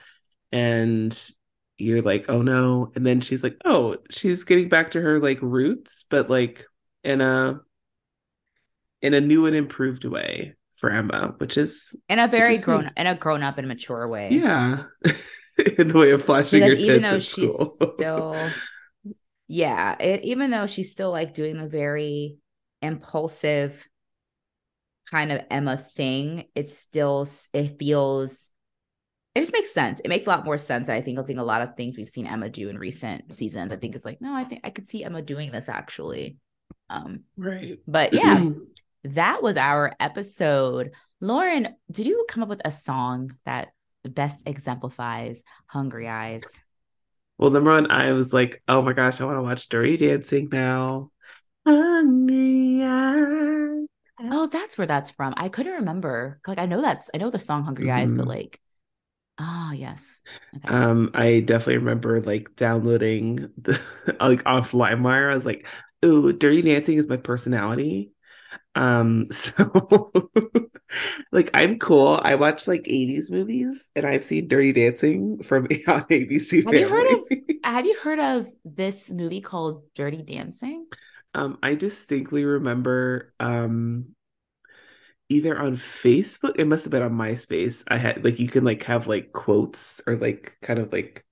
And 0.51 1.31
you're 1.79 2.01
like 2.01 2.25
oh 2.29 2.41
no. 2.41 2.91
And 2.95 3.05
then 3.05 3.21
she's 3.21 3.43
like 3.43 3.57
oh 3.65 3.97
she's 4.11 4.43
getting 4.43 4.69
back 4.69 4.91
to 4.91 5.01
her 5.01 5.19
like 5.19 5.41
roots 5.41 6.05
but 6.09 6.29
like 6.29 6.65
in 7.03 7.21
a 7.21 7.59
in 9.01 9.13
a 9.13 9.21
new 9.21 9.45
and 9.45 9.55
improved 9.55 10.05
way 10.05 10.55
for 10.75 10.89
emma 10.89 11.33
which 11.37 11.57
is 11.57 11.95
in 12.07 12.19
a 12.19 12.27
very 12.27 12.57
grown 12.57 12.91
in 12.95 13.07
a 13.07 13.15
grown 13.15 13.43
up 13.43 13.57
and 13.57 13.67
mature 13.67 14.07
way. 14.07 14.29
Yeah. 14.31 14.83
In 15.77 15.89
the 15.89 15.97
way 15.97 16.11
of 16.11 16.23
flashing 16.23 16.61
because 16.61 16.81
your 16.81 16.95
even 16.95 17.11
tits 17.11 17.35
though 17.35 17.43
she's 17.43 17.53
school. 17.53 17.65
still 17.65 18.49
yeah 19.49 19.95
it 19.99 20.23
even 20.23 20.51
though 20.51 20.67
she's 20.67 20.93
still 20.93 21.11
like 21.11 21.33
doing 21.33 21.57
the 21.57 21.67
very 21.67 22.37
impulsive 22.81 23.85
kind 25.11 25.33
of 25.33 25.41
emma 25.51 25.75
thing 25.75 26.45
it's 26.55 26.77
still 26.77 27.27
it 27.51 27.77
feels 27.77 28.51
it 29.39 29.43
just 29.43 29.53
makes 29.53 29.71
sense. 29.73 29.99
It 30.03 30.09
makes 30.09 30.25
a 30.25 30.29
lot 30.29 30.45
more 30.45 30.57
sense 30.57 30.89
i 30.89 31.01
think 31.01 31.17
i 31.19 31.23
think 31.23 31.39
a 31.39 31.43
lot 31.43 31.61
of 31.61 31.75
things 31.75 31.97
we've 31.97 32.07
seen 32.09 32.27
emma 32.27 32.49
do 32.49 32.69
in 32.69 32.77
recent 32.77 33.31
seasons. 33.33 33.71
I 33.71 33.77
think 33.77 33.95
it's 33.95 34.05
like 34.05 34.19
no 34.21 34.35
i 34.35 34.43
think 34.43 34.61
i 34.63 34.69
could 34.69 34.87
see 34.87 35.03
emma 35.03 35.21
doing 35.21 35.51
this 35.51 35.69
actually. 35.69 36.37
Um 36.89 37.21
right. 37.37 37.79
but 37.87 38.13
yeah 38.13 38.49
that 39.05 39.41
was 39.41 39.55
our 39.57 39.93
episode. 39.99 40.91
Lauren 41.21 41.75
did 41.89 42.05
you 42.05 42.25
come 42.29 42.43
up 42.43 42.49
with 42.49 42.61
a 42.65 42.71
song 42.71 43.31
that 43.45 43.69
best 44.03 44.47
exemplifies 44.47 45.41
hungry 45.67 46.07
eyes? 46.07 46.43
Well 47.37 47.49
number 47.51 47.71
one 47.71 47.89
i 47.91 48.11
was 48.11 48.33
like 48.33 48.61
oh 48.67 48.81
my 48.81 48.93
gosh 48.93 49.21
i 49.21 49.25
want 49.25 49.37
to 49.37 49.43
watch 49.43 49.69
dirty 49.69 49.97
dancing 49.97 50.49
now. 50.51 51.11
Hungry 51.65 52.81
eyes. 52.83 53.85
Oh, 54.21 54.47
that's 54.47 54.77
where 54.77 54.87
that's 54.87 55.11
from. 55.11 55.33
I 55.37 55.47
couldn't 55.49 55.73
remember. 55.73 56.39
Like 56.45 56.57
I 56.59 56.65
know 56.65 56.81
that's 56.81 57.09
I 57.13 57.17
know 57.17 57.29
the 57.29 57.39
song 57.39 57.63
Hungry 57.63 57.89
Eyes, 57.89 58.11
but 58.11 58.25
Mhm. 58.25 58.29
Like 59.39 59.47
oh 59.47 59.71
yes. 59.73 60.21
Okay. 60.55 60.67
Um, 60.67 61.11
I 61.13 61.39
definitely 61.41 61.77
remember 61.77 62.21
like 62.21 62.55
downloading 62.55 63.49
the 63.57 63.79
like 64.19 64.43
off 64.45 64.71
LimeWire. 64.71 65.31
I 65.31 65.35
was 65.35 65.45
like, 65.45 65.67
"Ooh, 66.03 66.33
Dirty 66.33 66.61
Dancing 66.61 66.97
is 66.97 67.07
my 67.07 67.17
personality." 67.17 68.11
Um, 68.75 69.27
so 69.31 70.11
like 71.31 71.49
I'm 71.53 71.79
cool. 71.79 72.19
I 72.21 72.35
watch 72.35 72.67
like 72.67 72.87
80s 72.87 73.31
movies 73.31 73.89
and 73.95 74.05
I've 74.05 74.23
seen 74.23 74.47
Dirty 74.47 74.73
Dancing 74.73 75.43
from 75.43 75.63
on 75.87 76.03
ABC 76.03 76.65
Have 76.65 76.75
you 76.75 76.89
heard 76.89 77.07
of 77.07 77.19
Have 77.63 77.85
you 77.85 77.97
heard 77.99 78.19
of 78.19 78.47
this 78.65 79.09
movie 79.09 79.41
called 79.41 79.83
Dirty 79.95 80.23
Dancing? 80.23 80.85
Um, 81.35 81.59
I 81.61 81.75
distinctly 81.75 82.43
remember 82.43 83.33
um 83.39 84.15
either 85.29 85.57
on 85.59 85.77
Facebook, 85.77 86.53
it 86.57 86.67
must 86.67 86.85
have 86.85 86.91
been 86.91 87.03
on 87.03 87.11
MySpace. 87.13 87.83
I 87.87 87.97
had 87.97 88.23
like 88.23 88.39
you 88.39 88.47
can 88.47 88.63
like 88.63 88.83
have 88.83 89.07
like 89.07 89.31
quotes 89.31 90.01
or 90.07 90.15
like 90.17 90.57
kind 90.61 90.79
of 90.79 90.91
like 90.91 91.23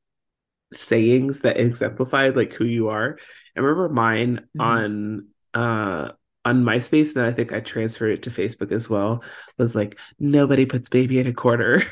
sayings 0.74 1.41
that 1.41 1.57
exemplified 1.60 2.36
like 2.36 2.53
who 2.53 2.65
you 2.65 2.90
are. 2.90 3.18
I 3.56 3.60
remember 3.60 3.90
mine 3.90 4.48
Mhm. 4.57 4.61
on 4.61 5.28
uh 5.53 6.11
on 6.45 6.64
MySpace, 6.64 7.07
and 7.10 7.15
then 7.18 7.26
I 7.26 7.34
think 7.34 7.52
I 7.53 7.60
transferred 7.60 8.11
it 8.14 8.24
to 8.24 8.30
Facebook 8.30 8.72
as 8.72 8.90
well. 8.90 9.24
Was 9.57 9.76
like 9.76 9.99
nobody 10.19 10.65
puts 10.65 10.90
baby 10.90 11.19
in 11.19 11.28
a 11.28 11.34
corner. 11.34 11.82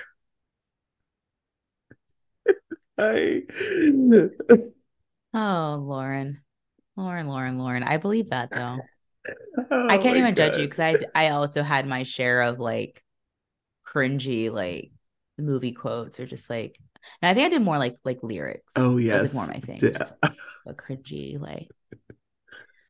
I 2.98 3.44
Oh, 5.34 5.84
Lauren. 5.86 6.42
Lauren, 6.96 7.28
Lauren, 7.28 7.58
Lauren. 7.58 7.84
I 7.84 7.98
believe 7.98 8.30
that 8.30 8.52
though. 8.52 8.78
Oh 9.72 9.90
I 9.90 9.98
can't 9.98 10.18
even 10.18 10.36
judge 10.36 10.58
you 10.58 10.66
because 10.66 10.80
I 10.80 11.00
I 11.16 11.30
also 11.30 11.64
had 11.64 11.88
my 11.88 12.04
share 12.04 12.42
of 12.44 12.60
like 12.60 13.04
cringy 13.88 14.52
like 14.52 14.92
movie 15.38 15.74
quotes 15.74 16.20
or 16.20 16.26
just 16.26 16.50
like 16.50 16.80
and 17.22 17.30
I 17.30 17.34
think 17.34 17.48
I 17.48 17.50
did 17.50 17.62
more 17.64 17.78
like 17.78 17.98
like 18.06 18.24
lyrics. 18.24 18.74
Oh 18.76 18.98
That 19.10 19.22
was 19.22 19.24
yes. 19.24 19.34
like 19.34 19.34
more 19.34 19.48
my 19.48 19.60
thing. 19.62 19.78
D- 19.80 19.92
Just 19.98 20.14
like, 20.24 20.34
a 20.68 20.74
cringy 20.74 21.40
like 21.40 21.70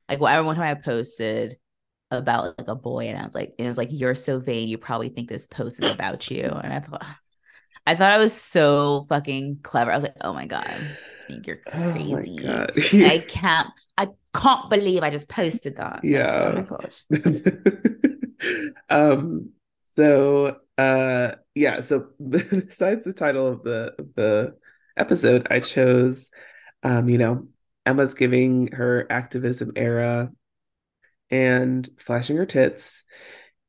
like 0.10 0.20
well, 0.20 0.44
one 0.46 0.56
time 0.56 0.78
I 0.78 0.80
posted 0.82 1.58
about 2.12 2.58
like 2.58 2.70
a 2.70 2.76
boy 2.76 3.08
and 3.10 3.20
I 3.20 3.26
was 3.26 3.36
like 3.36 3.56
it 3.58 3.68
was 3.68 3.78
like 3.78 3.90
you're 3.92 4.16
so 4.16 4.40
vain 4.40 4.68
you 4.68 4.78
probably 4.78 5.10
think 5.10 5.30
this 5.30 5.48
post 5.48 5.84
is 5.84 5.92
about 5.92 6.30
you 6.32 6.44
and 6.46 6.74
I 6.74 6.80
thought 6.80 7.06
I 7.86 7.96
thought 7.96 8.12
I 8.12 8.18
was 8.18 8.34
so 8.34 9.06
fucking 9.10 9.60
clever. 9.64 9.92
I 9.92 9.96
was 9.96 10.04
like, 10.04 10.16
oh 10.22 10.34
my 10.34 10.46
god, 10.46 10.66
Sneak, 11.14 11.48
you're 11.48 11.58
Oh 11.74 11.92
crazy. 11.94 12.36
God. 12.36 12.72
I 13.04 13.20
can't 13.28 13.70
I 13.98 14.10
can't 14.34 14.70
believe 14.70 15.04
I 15.04 15.10
just 15.10 15.30
posted 15.30 15.78
that. 15.78 15.96
Like, 15.96 16.04
Yeah. 16.04 16.44
oh 16.46 16.54
my 16.54 16.62
gosh. 16.64 17.04
um 18.90 19.50
so 19.96 20.58
uh 20.78 21.32
yeah 21.54 21.82
so 21.82 22.10
besides 22.30 23.06
the 23.06 23.14
title 23.14 23.48
of 23.48 23.64
the 23.64 23.94
of 23.98 24.14
the 24.16 24.56
episode 24.98 25.48
i 25.50 25.60
chose 25.60 26.32
um 26.84 27.08
you 27.10 27.18
know 27.18 27.48
emma's 27.86 28.14
giving 28.14 28.72
her 28.74 29.08
activism 29.10 29.72
era 29.76 30.32
and 31.30 31.90
flashing 32.00 32.38
her 32.38 32.46
tits 32.46 33.04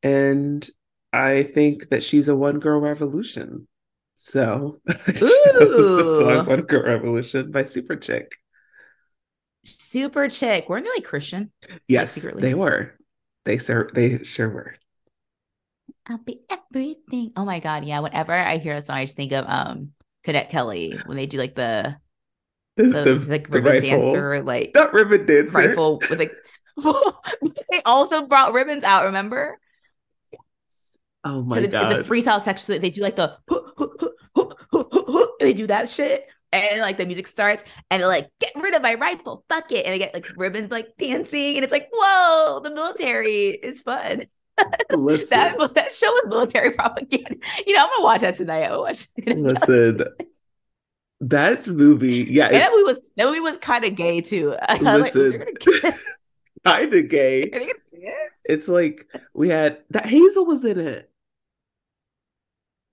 and 0.03 0.69
i 1.13 1.43
think 1.43 1.89
that 1.91 2.03
she's 2.03 2.29
a 2.29 2.37
one 2.37 2.59
girl 2.61 2.81
revolution 2.81 3.67
so 4.17 4.81
i 4.89 5.13
chose 5.13 5.21
the 5.21 6.17
song 6.19 6.47
one 6.47 6.63
girl 6.63 6.83
revolution 6.83 7.51
by 7.51 7.65
Superchick 7.65 8.29
Super 9.65 10.29
chick. 10.29 10.69
Weren't 10.69 10.85
they 10.85 10.91
like 10.93 11.05
Christian? 11.05 11.51
yes 11.89 12.13
secretly. 12.13 12.43
they 12.43 12.55
were 12.55 12.95
they 13.45 13.59
sure 13.59 13.91
they 13.95 14.23
sure 14.23 14.49
were 14.49 14.77
I'll 16.09 16.19
be 16.19 16.41
everything. 16.49 17.33
Oh 17.37 17.45
my 17.45 17.59
god, 17.61 17.85
yeah. 17.85 18.01
Whenever 18.01 18.33
I 18.33 18.59
hear 18.59 18.75
a 18.75 18.81
song, 18.81 18.97
I 18.99 19.05
just 19.05 19.17
think 19.17 19.33
of 19.33 19.45
um 19.49 19.93
Cadet 20.25 20.51
Kelly 20.51 21.03
when 21.07 21.17
they 21.17 21.27
do 21.27 21.39
like 21.39 21.55
the 21.55 21.97
the, 22.77 22.85
the, 22.85 23.05
the- 23.05 23.31
like 23.31 23.51
the 23.51 23.61
ribbon 23.61 23.73
rifle. 23.83 23.83
dancer, 23.83 24.43
like 24.43 24.73
Not 24.75 24.93
ribbon 24.93 25.27
dancer. 25.27 25.57
rifle 25.57 26.07
with 26.09 26.19
like. 26.19 26.33
they 27.71 27.83
also 27.87 28.27
brought 28.27 28.53
ribbons 28.53 28.85
out. 28.85 29.05
Remember? 29.07 29.59
Oh 31.27 31.43
my 31.43 31.59
it- 31.59 31.71
god. 31.71 31.93
It's 31.93 32.09
a 32.09 32.11
freestyle 32.11 32.41
section. 32.41 32.81
They 32.81 32.91
do 32.91 33.03
like 33.03 33.17
the 33.17 33.37
they 35.41 35.53
do 35.53 35.67
that 35.67 35.89
shit. 35.89 36.27
And 36.53 36.81
like 36.81 36.97
the 36.97 37.05
music 37.05 37.27
starts 37.27 37.65
and 37.91 38.01
they're 38.01 38.09
like, 38.09 38.29
get 38.41 38.53
rid 38.55 38.75
of 38.75 38.81
my 38.81 38.95
rifle, 38.95 39.45
fuck 39.49 39.71
it. 39.73 39.85
And 39.85 39.93
they 39.93 39.99
get 39.99 40.15
like 40.15 40.27
ribbons 40.37 40.71
like 40.71 40.97
dancing. 40.97 41.57
And 41.57 41.65
it's 41.65 41.73
like, 41.73 41.89
whoa, 41.93 42.61
the 42.63 42.73
military 42.73 43.49
is 43.49 43.83
fun. 43.83 44.23
Listen, 44.91 45.29
That 45.31 45.75
that 45.75 45.93
show 45.93 46.11
was 46.13 46.25
military 46.29 46.71
propaganda. 46.71 47.35
You 47.67 47.75
know, 47.75 47.83
I'm 47.85 47.91
gonna 47.91 48.05
watch 48.05 48.21
that 48.23 48.37
tonight. 48.37 48.63
I'll 48.63 48.83
watch 48.83 49.07
listen. 49.27 50.05
That 51.21 51.67
movie, 51.67 52.27
yeah, 52.31 52.47
And 52.47 52.55
that 52.57 52.71
movie 52.71 52.83
was 52.85 53.01
that 53.17 53.27
movie 53.27 53.41
was 53.41 53.57
kind 53.59 53.85
of 53.85 53.95
gay 53.95 54.21
too. 54.21 54.55
I 54.63 54.77
like, 54.79 55.15
Listen. 55.15 55.45
kill- 55.61 55.93
kind 56.65 56.95
of 56.95 57.09
gay. 57.09 57.43
are 57.51 57.59
they 57.59 57.67
gonna- 57.67 57.73
yeah. 57.93 58.11
It's 58.45 58.69
like 58.69 59.07
we 59.35 59.49
had 59.49 59.79
that 59.91 60.07
Hazel 60.07 60.47
was 60.47 60.65
in 60.65 60.79
it. 60.79 61.11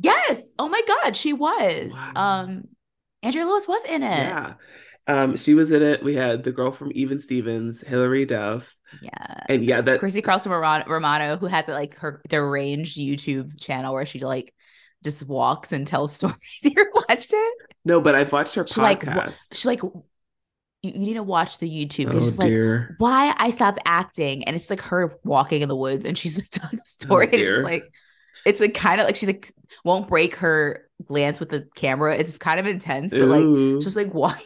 Yes. 0.03 0.53
Oh 0.59 0.69
my 0.69 0.81
god, 0.87 1.15
she 1.15 1.33
was. 1.33 1.91
Wow. 1.91 2.11
Um 2.15 2.67
Andrea 3.23 3.45
Lewis 3.45 3.67
was 3.67 3.85
in 3.85 4.03
it. 4.03 4.27
Yeah. 4.29 4.53
Um, 5.05 5.35
she 5.35 5.53
was 5.53 5.71
in 5.71 5.81
it. 5.81 6.01
We 6.03 6.15
had 6.15 6.43
the 6.43 6.51
girl 6.53 6.71
from 6.71 6.91
Even 6.95 7.19
Stevens, 7.19 7.81
Hilary 7.81 8.25
Duff, 8.25 8.73
Yeah. 9.01 9.41
and 9.49 9.63
yeah, 9.65 9.81
that 9.81 9.99
Christy 9.99 10.21
Carlson 10.21 10.51
Romano, 10.51 11.35
who 11.37 11.47
has 11.47 11.67
like 11.67 11.95
her 11.97 12.21
deranged 12.29 12.97
YouTube 12.97 13.59
channel 13.59 13.93
where 13.93 14.05
she 14.05 14.19
like 14.19 14.53
just 15.03 15.27
walks 15.27 15.73
and 15.73 15.85
tells 15.85 16.13
stories. 16.15 16.37
you 16.61 16.85
watched 16.93 17.31
it? 17.33 17.53
no, 17.83 17.99
but 17.99 18.15
I've 18.15 18.31
watched 18.31 18.55
her 18.55 18.65
She 18.65 18.79
like 18.79 19.01
podcast. 19.01 19.55
she 19.55 19.67
like 19.67 19.81
you, 19.83 19.93
you 20.83 20.99
need 20.99 21.13
to 21.15 21.23
watch 21.23 21.57
the 21.59 21.69
YouTube. 21.69 22.13
oh 22.13 22.17
It's 22.17 22.25
just 22.27 22.39
like 22.39 22.47
dear. 22.49 22.95
why 22.99 23.33
I 23.37 23.49
stopped 23.49 23.79
acting, 23.85 24.43
and 24.45 24.55
it's 24.55 24.69
like 24.69 24.81
her 24.81 25.17
walking 25.23 25.61
in 25.61 25.69
the 25.69 25.75
woods, 25.75 26.05
and 26.05 26.17
she's 26.17 26.37
like 26.39 26.49
telling 26.49 26.79
a 26.79 26.85
story. 26.85 27.25
and 27.25 27.33
it's 27.35 27.49
Oh, 27.49 27.51
dear. 27.51 27.53
just 27.55 27.63
like 27.63 27.93
it's 28.45 28.59
like 28.59 28.73
kind 28.73 28.99
of 28.99 29.05
like 29.05 29.15
she's 29.15 29.27
like 29.27 29.51
won't 29.83 30.07
break 30.07 30.35
her 30.35 30.89
glance 31.05 31.39
with 31.39 31.49
the 31.49 31.67
camera. 31.75 32.15
It's 32.15 32.37
kind 32.37 32.59
of 32.59 32.65
intense, 32.65 33.11
but 33.13 33.21
like 33.21 33.41
Ooh. 33.41 33.81
just 33.81 33.95
like 33.95 34.13
why 34.13 34.37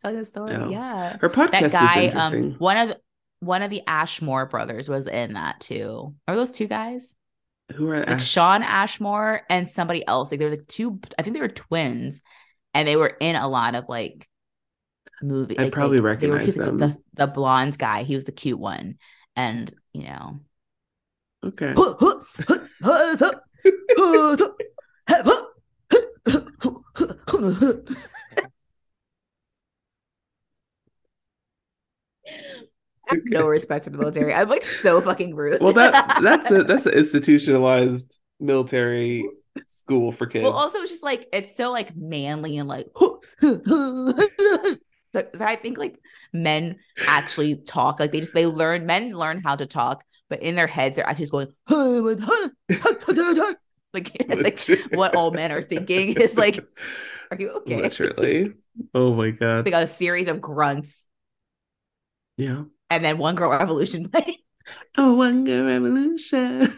telling 0.00 0.18
a 0.18 0.24
story. 0.24 0.56
No. 0.56 0.70
Yeah, 0.70 1.16
her 1.20 1.30
podcast 1.30 1.50
that 1.50 1.62
is 1.64 1.72
guy. 1.72 2.02
interesting. 2.04 2.44
Um, 2.44 2.52
one 2.58 2.76
of 2.76 2.88
the, 2.88 3.00
one 3.40 3.62
of 3.62 3.70
the 3.70 3.82
Ashmore 3.86 4.46
brothers 4.46 4.88
was 4.88 5.06
in 5.06 5.34
that 5.34 5.60
too. 5.60 6.14
Are 6.26 6.36
those 6.36 6.50
two 6.50 6.66
guys? 6.66 7.14
Who 7.74 7.90
are 7.90 8.00
Like 8.00 8.08
Ash- 8.08 8.26
Shawn 8.26 8.62
Ashmore 8.62 9.42
and 9.50 9.68
somebody 9.68 10.06
else. 10.06 10.30
Like 10.30 10.38
there 10.38 10.48
was 10.48 10.58
like 10.58 10.66
two. 10.66 11.00
I 11.18 11.22
think 11.22 11.34
they 11.34 11.42
were 11.42 11.48
twins, 11.48 12.22
and 12.74 12.88
they 12.88 12.96
were 12.96 13.14
in 13.20 13.36
a 13.36 13.48
lot 13.48 13.74
of 13.74 13.84
like 13.88 14.26
movie. 15.22 15.58
I'd 15.58 15.64
like, 15.64 15.72
probably 15.72 15.98
like, 15.98 16.04
recognize 16.04 16.54
them. 16.54 16.78
The, 16.78 16.96
the 17.14 17.26
blonde 17.26 17.78
guy, 17.78 18.02
he 18.02 18.14
was 18.14 18.24
the 18.24 18.32
cute 18.32 18.58
one, 18.58 18.96
and 19.36 19.72
you 19.92 20.04
know, 20.04 20.40
Okay. 21.44 21.74
I 33.10 33.14
have 33.14 33.20
no 33.26 33.46
respect 33.46 33.84
for 33.84 33.90
the 33.90 33.98
military. 33.98 34.34
I'm 34.34 34.48
like 34.48 34.62
so 34.62 35.00
fucking 35.00 35.34
rude. 35.34 35.62
Well, 35.62 35.72
that 35.74 36.18
that's 36.22 36.50
a 36.50 36.64
that's 36.64 36.86
an 36.86 36.94
institutionalized 36.94 38.18
military 38.40 39.24
school 39.66 40.12
for 40.12 40.26
kids. 40.26 40.44
well, 40.44 40.52
also 40.52 40.80
it's 40.80 40.90
just 40.90 41.02
like 41.02 41.26
it's 41.32 41.56
so 41.56 41.72
like 41.72 41.96
manly 41.96 42.58
and 42.58 42.68
like. 42.68 42.86
so, 43.00 43.20
so 45.12 45.24
I 45.40 45.56
think 45.56 45.78
like 45.78 45.98
men 46.32 46.76
actually 47.06 47.56
talk 47.56 48.00
like 48.00 48.12
they 48.12 48.20
just 48.20 48.34
they 48.34 48.46
learn 48.46 48.86
men 48.86 49.12
learn 49.12 49.40
how 49.42 49.56
to 49.56 49.66
talk, 49.66 50.04
but 50.28 50.42
in 50.42 50.54
their 50.54 50.66
heads 50.66 50.96
they're 50.96 51.08
actually 51.08 51.22
just 51.22 51.32
going 51.32 51.48
like 53.94 54.10
it's 54.20 54.42
like 54.42 54.60
what 54.94 55.14
all 55.16 55.30
men 55.30 55.50
are 55.52 55.62
thinking 55.62 56.20
is 56.20 56.36
like, 56.36 56.60
are 57.30 57.36
you 57.38 57.50
okay? 57.50 57.80
Literally. 57.80 58.52
Oh 58.94 59.14
my 59.14 59.30
god. 59.30 59.64
Like 59.64 59.74
a 59.74 59.88
series 59.88 60.28
of 60.28 60.40
grunts, 60.40 61.06
Yeah. 62.36 62.64
and 62.90 63.04
then 63.04 63.18
one 63.18 63.34
girl 63.34 63.50
revolution 63.50 64.08
play. 64.10 64.38
Oh, 64.96 65.14
one 65.14 65.44
girl 65.44 65.64
revolution. 65.66 66.68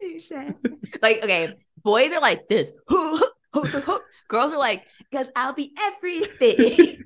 like 1.02 1.22
okay, 1.22 1.54
boys 1.82 2.12
are 2.12 2.20
like 2.20 2.48
this. 2.48 2.72
Girls 4.28 4.52
are 4.52 4.58
like, 4.58 4.84
because 5.10 5.26
I'll 5.34 5.54
be 5.54 5.72
everything. 5.80 7.04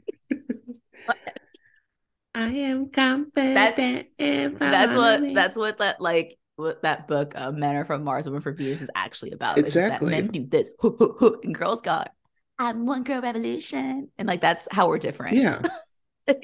I 2.34 2.48
am 2.48 2.90
confident. 2.90 4.08
if 4.18 4.54
I 4.54 4.70
that's 4.70 4.94
what 4.94 5.20
be. 5.22 5.34
that's 5.34 5.56
what 5.56 5.78
that 5.78 6.00
like 6.00 6.38
what 6.56 6.82
that 6.82 7.06
book 7.08 7.32
uh, 7.36 7.50
men 7.52 7.76
are 7.76 7.84
from 7.84 8.04
mars 8.04 8.24
women 8.26 8.40
from 8.40 8.56
venus 8.56 8.82
is 8.82 8.90
actually 8.94 9.32
about 9.32 9.58
It's 9.58 9.74
that 9.74 9.84
Exactly. 9.86 10.10
men 10.10 10.26
do 10.28 10.46
this 10.46 10.70
and 10.82 11.54
girls 11.54 11.80
go 11.80 12.04
i'm 12.58 12.86
one 12.86 13.02
girl 13.02 13.20
revolution 13.20 14.08
and 14.18 14.28
like 14.28 14.40
that's 14.40 14.66
how 14.70 14.88
we're 14.88 14.98
different 14.98 15.36
Yeah. 15.36 15.60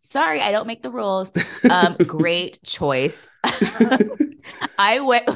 sorry 0.00 0.40
i 0.40 0.52
don't 0.52 0.66
make 0.66 0.82
the 0.82 0.90
rules 0.90 1.32
um 1.68 1.96
great 2.06 2.62
choice 2.64 3.32
i 4.78 5.00
went 5.00 5.28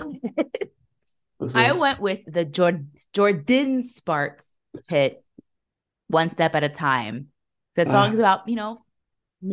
i 1.55 1.73
went 1.73 2.01
with 2.01 2.21
the 2.27 2.45
Jord- 2.45 2.87
Jordin 3.13 3.85
Sparks 3.87 4.45
hit 4.89 5.23
one 6.09 6.31
step 6.31 6.55
at 6.55 6.63
a 6.63 6.69
time 6.69 7.29
the 7.77 7.85
song 7.85 8.11
Ah. 8.11 8.13
is 8.13 8.19
about 8.19 8.49
you 8.49 8.57
know 8.57 8.85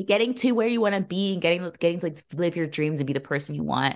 getting 0.05 0.33
to 0.35 0.51
where 0.51 0.67
you 0.67 0.81
want 0.81 0.95
to 0.95 1.01
be 1.01 1.33
and 1.33 1.41
getting 1.41 1.61
getting 1.79 1.99
to 1.99 2.07
like 2.07 2.21
live 2.33 2.55
your 2.55 2.67
dreams 2.67 2.99
and 2.99 3.07
be 3.07 3.13
the 3.13 3.19
person 3.19 3.55
you 3.55 3.63
want 3.63 3.95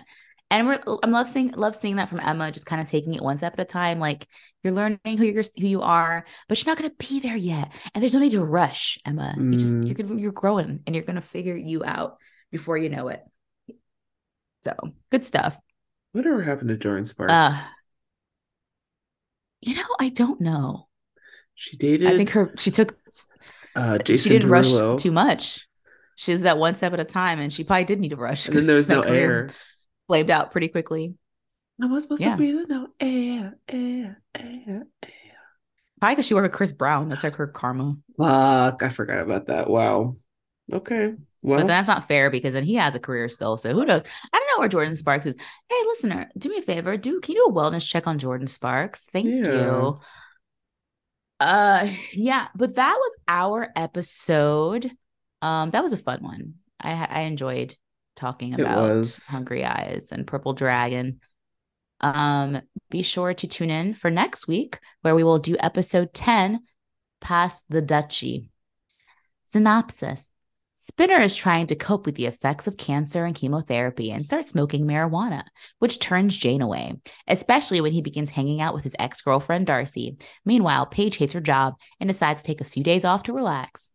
and 0.49 0.67
we're 0.67 0.79
i'm 1.03 1.11
love 1.11 1.29
seeing 1.29 1.51
love 1.51 1.75
seeing 1.75 1.97
that 1.97 2.07
from 2.07 2.19
emma 2.21 2.49
just 2.51 2.65
kind 2.65 2.81
of 2.81 2.87
taking 2.89 3.13
it 3.13 3.21
one 3.21 3.37
step 3.37 3.53
at 3.53 3.59
a 3.59 3.65
time 3.65 3.99
like 3.99 4.25
you're 4.63 4.73
learning 4.73 4.99
who 5.17 5.25
you're 5.25 5.43
who 5.59 5.67
you 5.67 5.81
are 5.81 6.23
but 6.47 6.61
you're 6.63 6.71
not 6.71 6.77
going 6.77 6.89
to 6.89 7.07
be 7.09 7.19
there 7.19 7.35
yet 7.35 7.71
and 7.93 8.01
there's 8.01 8.13
no 8.13 8.19
need 8.21 8.31
to 8.31 8.43
rush 8.43 8.97
emma 9.05 9.33
you 9.37 9.57
just 9.57 9.75
Mm. 9.75 9.85
you're 9.85 9.95
gonna- 9.95 10.21
you're 10.21 10.31
growing 10.31 10.79
and 10.85 10.95
you're 10.95 11.03
going 11.05 11.15
to 11.15 11.21
figure 11.21 11.55
you 11.57 11.83
out 11.83 12.17
before 12.51 12.77
you 12.77 12.89
know 12.89 13.07
it 13.09 13.21
so 14.63 14.73
good 15.11 15.25
stuff 15.25 15.57
Whatever 16.13 16.41
happened 16.43 16.69
to 16.69 16.75
Jordin 16.77 17.07
Sparks? 17.07 17.31
uh 17.33 17.61
you 19.61 19.75
know 19.75 19.87
i 19.99 20.09
don't 20.09 20.41
know 20.41 20.87
she 21.55 21.77
dated 21.77 22.07
i 22.07 22.17
think 22.17 22.29
her 22.31 22.53
she 22.57 22.71
took 22.71 22.95
uh, 23.75 23.99
she 24.05 24.29
didn't 24.29 24.49
Derulo. 24.49 24.91
rush 24.93 25.01
too 25.01 25.11
much 25.11 25.67
she's 26.15 26.41
that 26.41 26.57
one 26.57 26.75
step 26.75 26.93
at 26.93 26.99
a 26.99 27.05
time 27.05 27.39
and 27.39 27.51
she 27.51 27.63
probably 27.63 27.85
did 27.85 27.99
need 27.99 28.09
to 28.09 28.15
rush 28.15 28.47
and 28.47 28.55
then 28.57 28.65
there 28.67 28.75
was 28.75 28.89
no 28.89 29.01
air. 29.01 29.49
flamed 30.07 30.29
out 30.29 30.51
pretty 30.51 30.67
quickly 30.67 31.15
I 31.81 31.87
was 31.87 32.03
supposed 32.03 32.21
Yeah. 32.21 32.31
to 32.31 32.37
breathe 32.37 32.67
no 32.69 32.89
air, 32.99 33.57
air, 33.67 34.21
air, 34.35 34.83
air. 35.01 35.37
Probably 35.99 36.13
because 36.15 36.27
she 36.27 36.35
worked 36.35 36.43
with 36.43 36.51
Chris 36.51 36.73
Brown. 36.73 37.09
That's 37.09 37.23
like 37.23 37.33
her 37.35 37.47
karma. 37.47 37.95
Fuck, 38.19 38.83
I 38.83 38.89
forgot 38.89 39.19
about 39.19 39.47
that. 39.47 39.67
Wow. 39.67 40.13
Okay. 40.71 41.13
Well, 41.41 41.59
but 41.61 41.67
that's 41.67 41.87
not 41.87 42.07
fair 42.07 42.29
because 42.29 42.53
then 42.53 42.65
he 42.65 42.75
has 42.75 42.93
a 42.93 42.99
career 42.99 43.29
still. 43.29 43.57
So 43.57 43.73
who 43.73 43.83
knows? 43.83 44.03
I 44.31 44.37
don't 44.37 44.47
know 44.47 44.59
where 44.59 44.69
Jordin 44.69 44.95
Sparks 44.95 45.25
is. 45.25 45.35
Hey, 45.69 45.81
listener, 45.87 46.29
do 46.37 46.49
me 46.49 46.57
a 46.57 46.61
favor. 46.61 46.97
Do 46.97 47.19
can 47.19 47.33
you 47.35 47.45
do 47.47 47.51
a 47.51 47.53
wellness 47.53 47.87
check 47.87 48.05
on 48.05 48.19
Jordin 48.19 48.47
Sparks? 48.49 49.07
Thank 49.11 49.25
Yeah. 49.27 49.51
you. 49.51 49.99
Uh 51.41 51.87
yeah, 52.13 52.49
but 52.55 52.75
that 52.75 52.95
was 52.99 53.15
our 53.27 53.69
episode. 53.75 54.91
Um, 55.41 55.71
that 55.71 55.81
was 55.81 55.91
a 55.91 55.97
fun 55.97 56.23
one. 56.23 56.53
I 56.79 56.91
I 57.09 57.19
enjoyed 57.21 57.75
talking 58.15 58.53
about. 58.53 58.77
Hungry 59.29 59.65
Eyes 59.65 60.09
and 60.11 60.27
Purple 60.27 60.53
Dragon. 60.53 61.19
Um, 61.99 62.61
be 62.89 63.01
sure 63.01 63.33
to 63.33 63.47
tune 63.47 63.71
in 63.71 63.95
for 63.95 64.11
next 64.11 64.47
week 64.47 64.79
where 65.01 65.15
we 65.15 65.23
will 65.23 65.39
do 65.39 65.55
episode 65.59 66.13
10, 66.13 66.61
Pass 67.21 67.63
the 67.69 67.81
Dutchie. 67.81 68.49
Synopsis 69.43 70.30
Spinner 70.87 71.21
is 71.21 71.35
trying 71.35 71.67
to 71.67 71.75
cope 71.75 72.05
with 72.05 72.15
the 72.15 72.25
effects 72.25 72.65
of 72.65 72.75
cancer 72.75 73.23
and 73.23 73.35
chemotherapy 73.35 74.11
and 74.11 74.25
starts 74.25 74.49
smoking 74.49 74.85
marijuana, 74.85 75.43
which 75.77 75.99
turns 75.99 76.35
Jane 76.35 76.61
away, 76.61 76.95
especially 77.27 77.81
when 77.81 77.91
he 77.91 78.01
begins 78.01 78.31
hanging 78.31 78.61
out 78.61 78.73
with 78.73 78.83
his 78.83 78.95
ex 78.97 79.21
girlfriend 79.21 79.67
Darcy. 79.67 80.17
Meanwhile, 80.43 80.87
Paige 80.87 81.17
hates 81.17 81.33
her 81.33 81.41
job 81.41 81.75
and 81.99 82.07
decides 82.07 82.41
to 82.41 82.47
take 82.47 82.61
a 82.61 82.65
few 82.65 82.83
days 82.83 83.05
off 83.05 83.23
to 83.23 83.33
relax. 83.33 83.91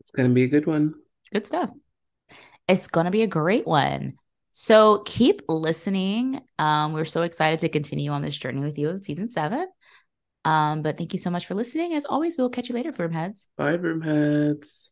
it's 0.00 0.10
gonna 0.10 0.28
be 0.28 0.42
a 0.42 0.48
good 0.48 0.66
one. 0.66 0.94
Good 1.32 1.46
stuff. 1.46 1.70
It's 2.68 2.88
going 2.88 3.04
to 3.04 3.10
be 3.10 3.22
a 3.22 3.26
great 3.26 3.66
one. 3.66 4.14
So 4.52 4.98
keep 4.98 5.42
listening. 5.48 6.40
Um, 6.58 6.92
we're 6.92 7.04
so 7.04 7.22
excited 7.22 7.58
to 7.60 7.68
continue 7.68 8.10
on 8.10 8.22
this 8.22 8.36
journey 8.36 8.62
with 8.62 8.78
you 8.78 8.88
of 8.88 9.04
season 9.04 9.28
seven. 9.28 9.66
Um, 10.44 10.82
but 10.82 10.98
thank 10.98 11.12
you 11.12 11.18
so 11.18 11.30
much 11.30 11.46
for 11.46 11.54
listening. 11.54 11.94
As 11.94 12.04
always, 12.04 12.36
we'll 12.36 12.50
catch 12.50 12.68
you 12.68 12.74
later, 12.74 12.92
Broomheads. 12.92 13.46
Bye, 13.56 13.76
Broomheads. 13.76 14.90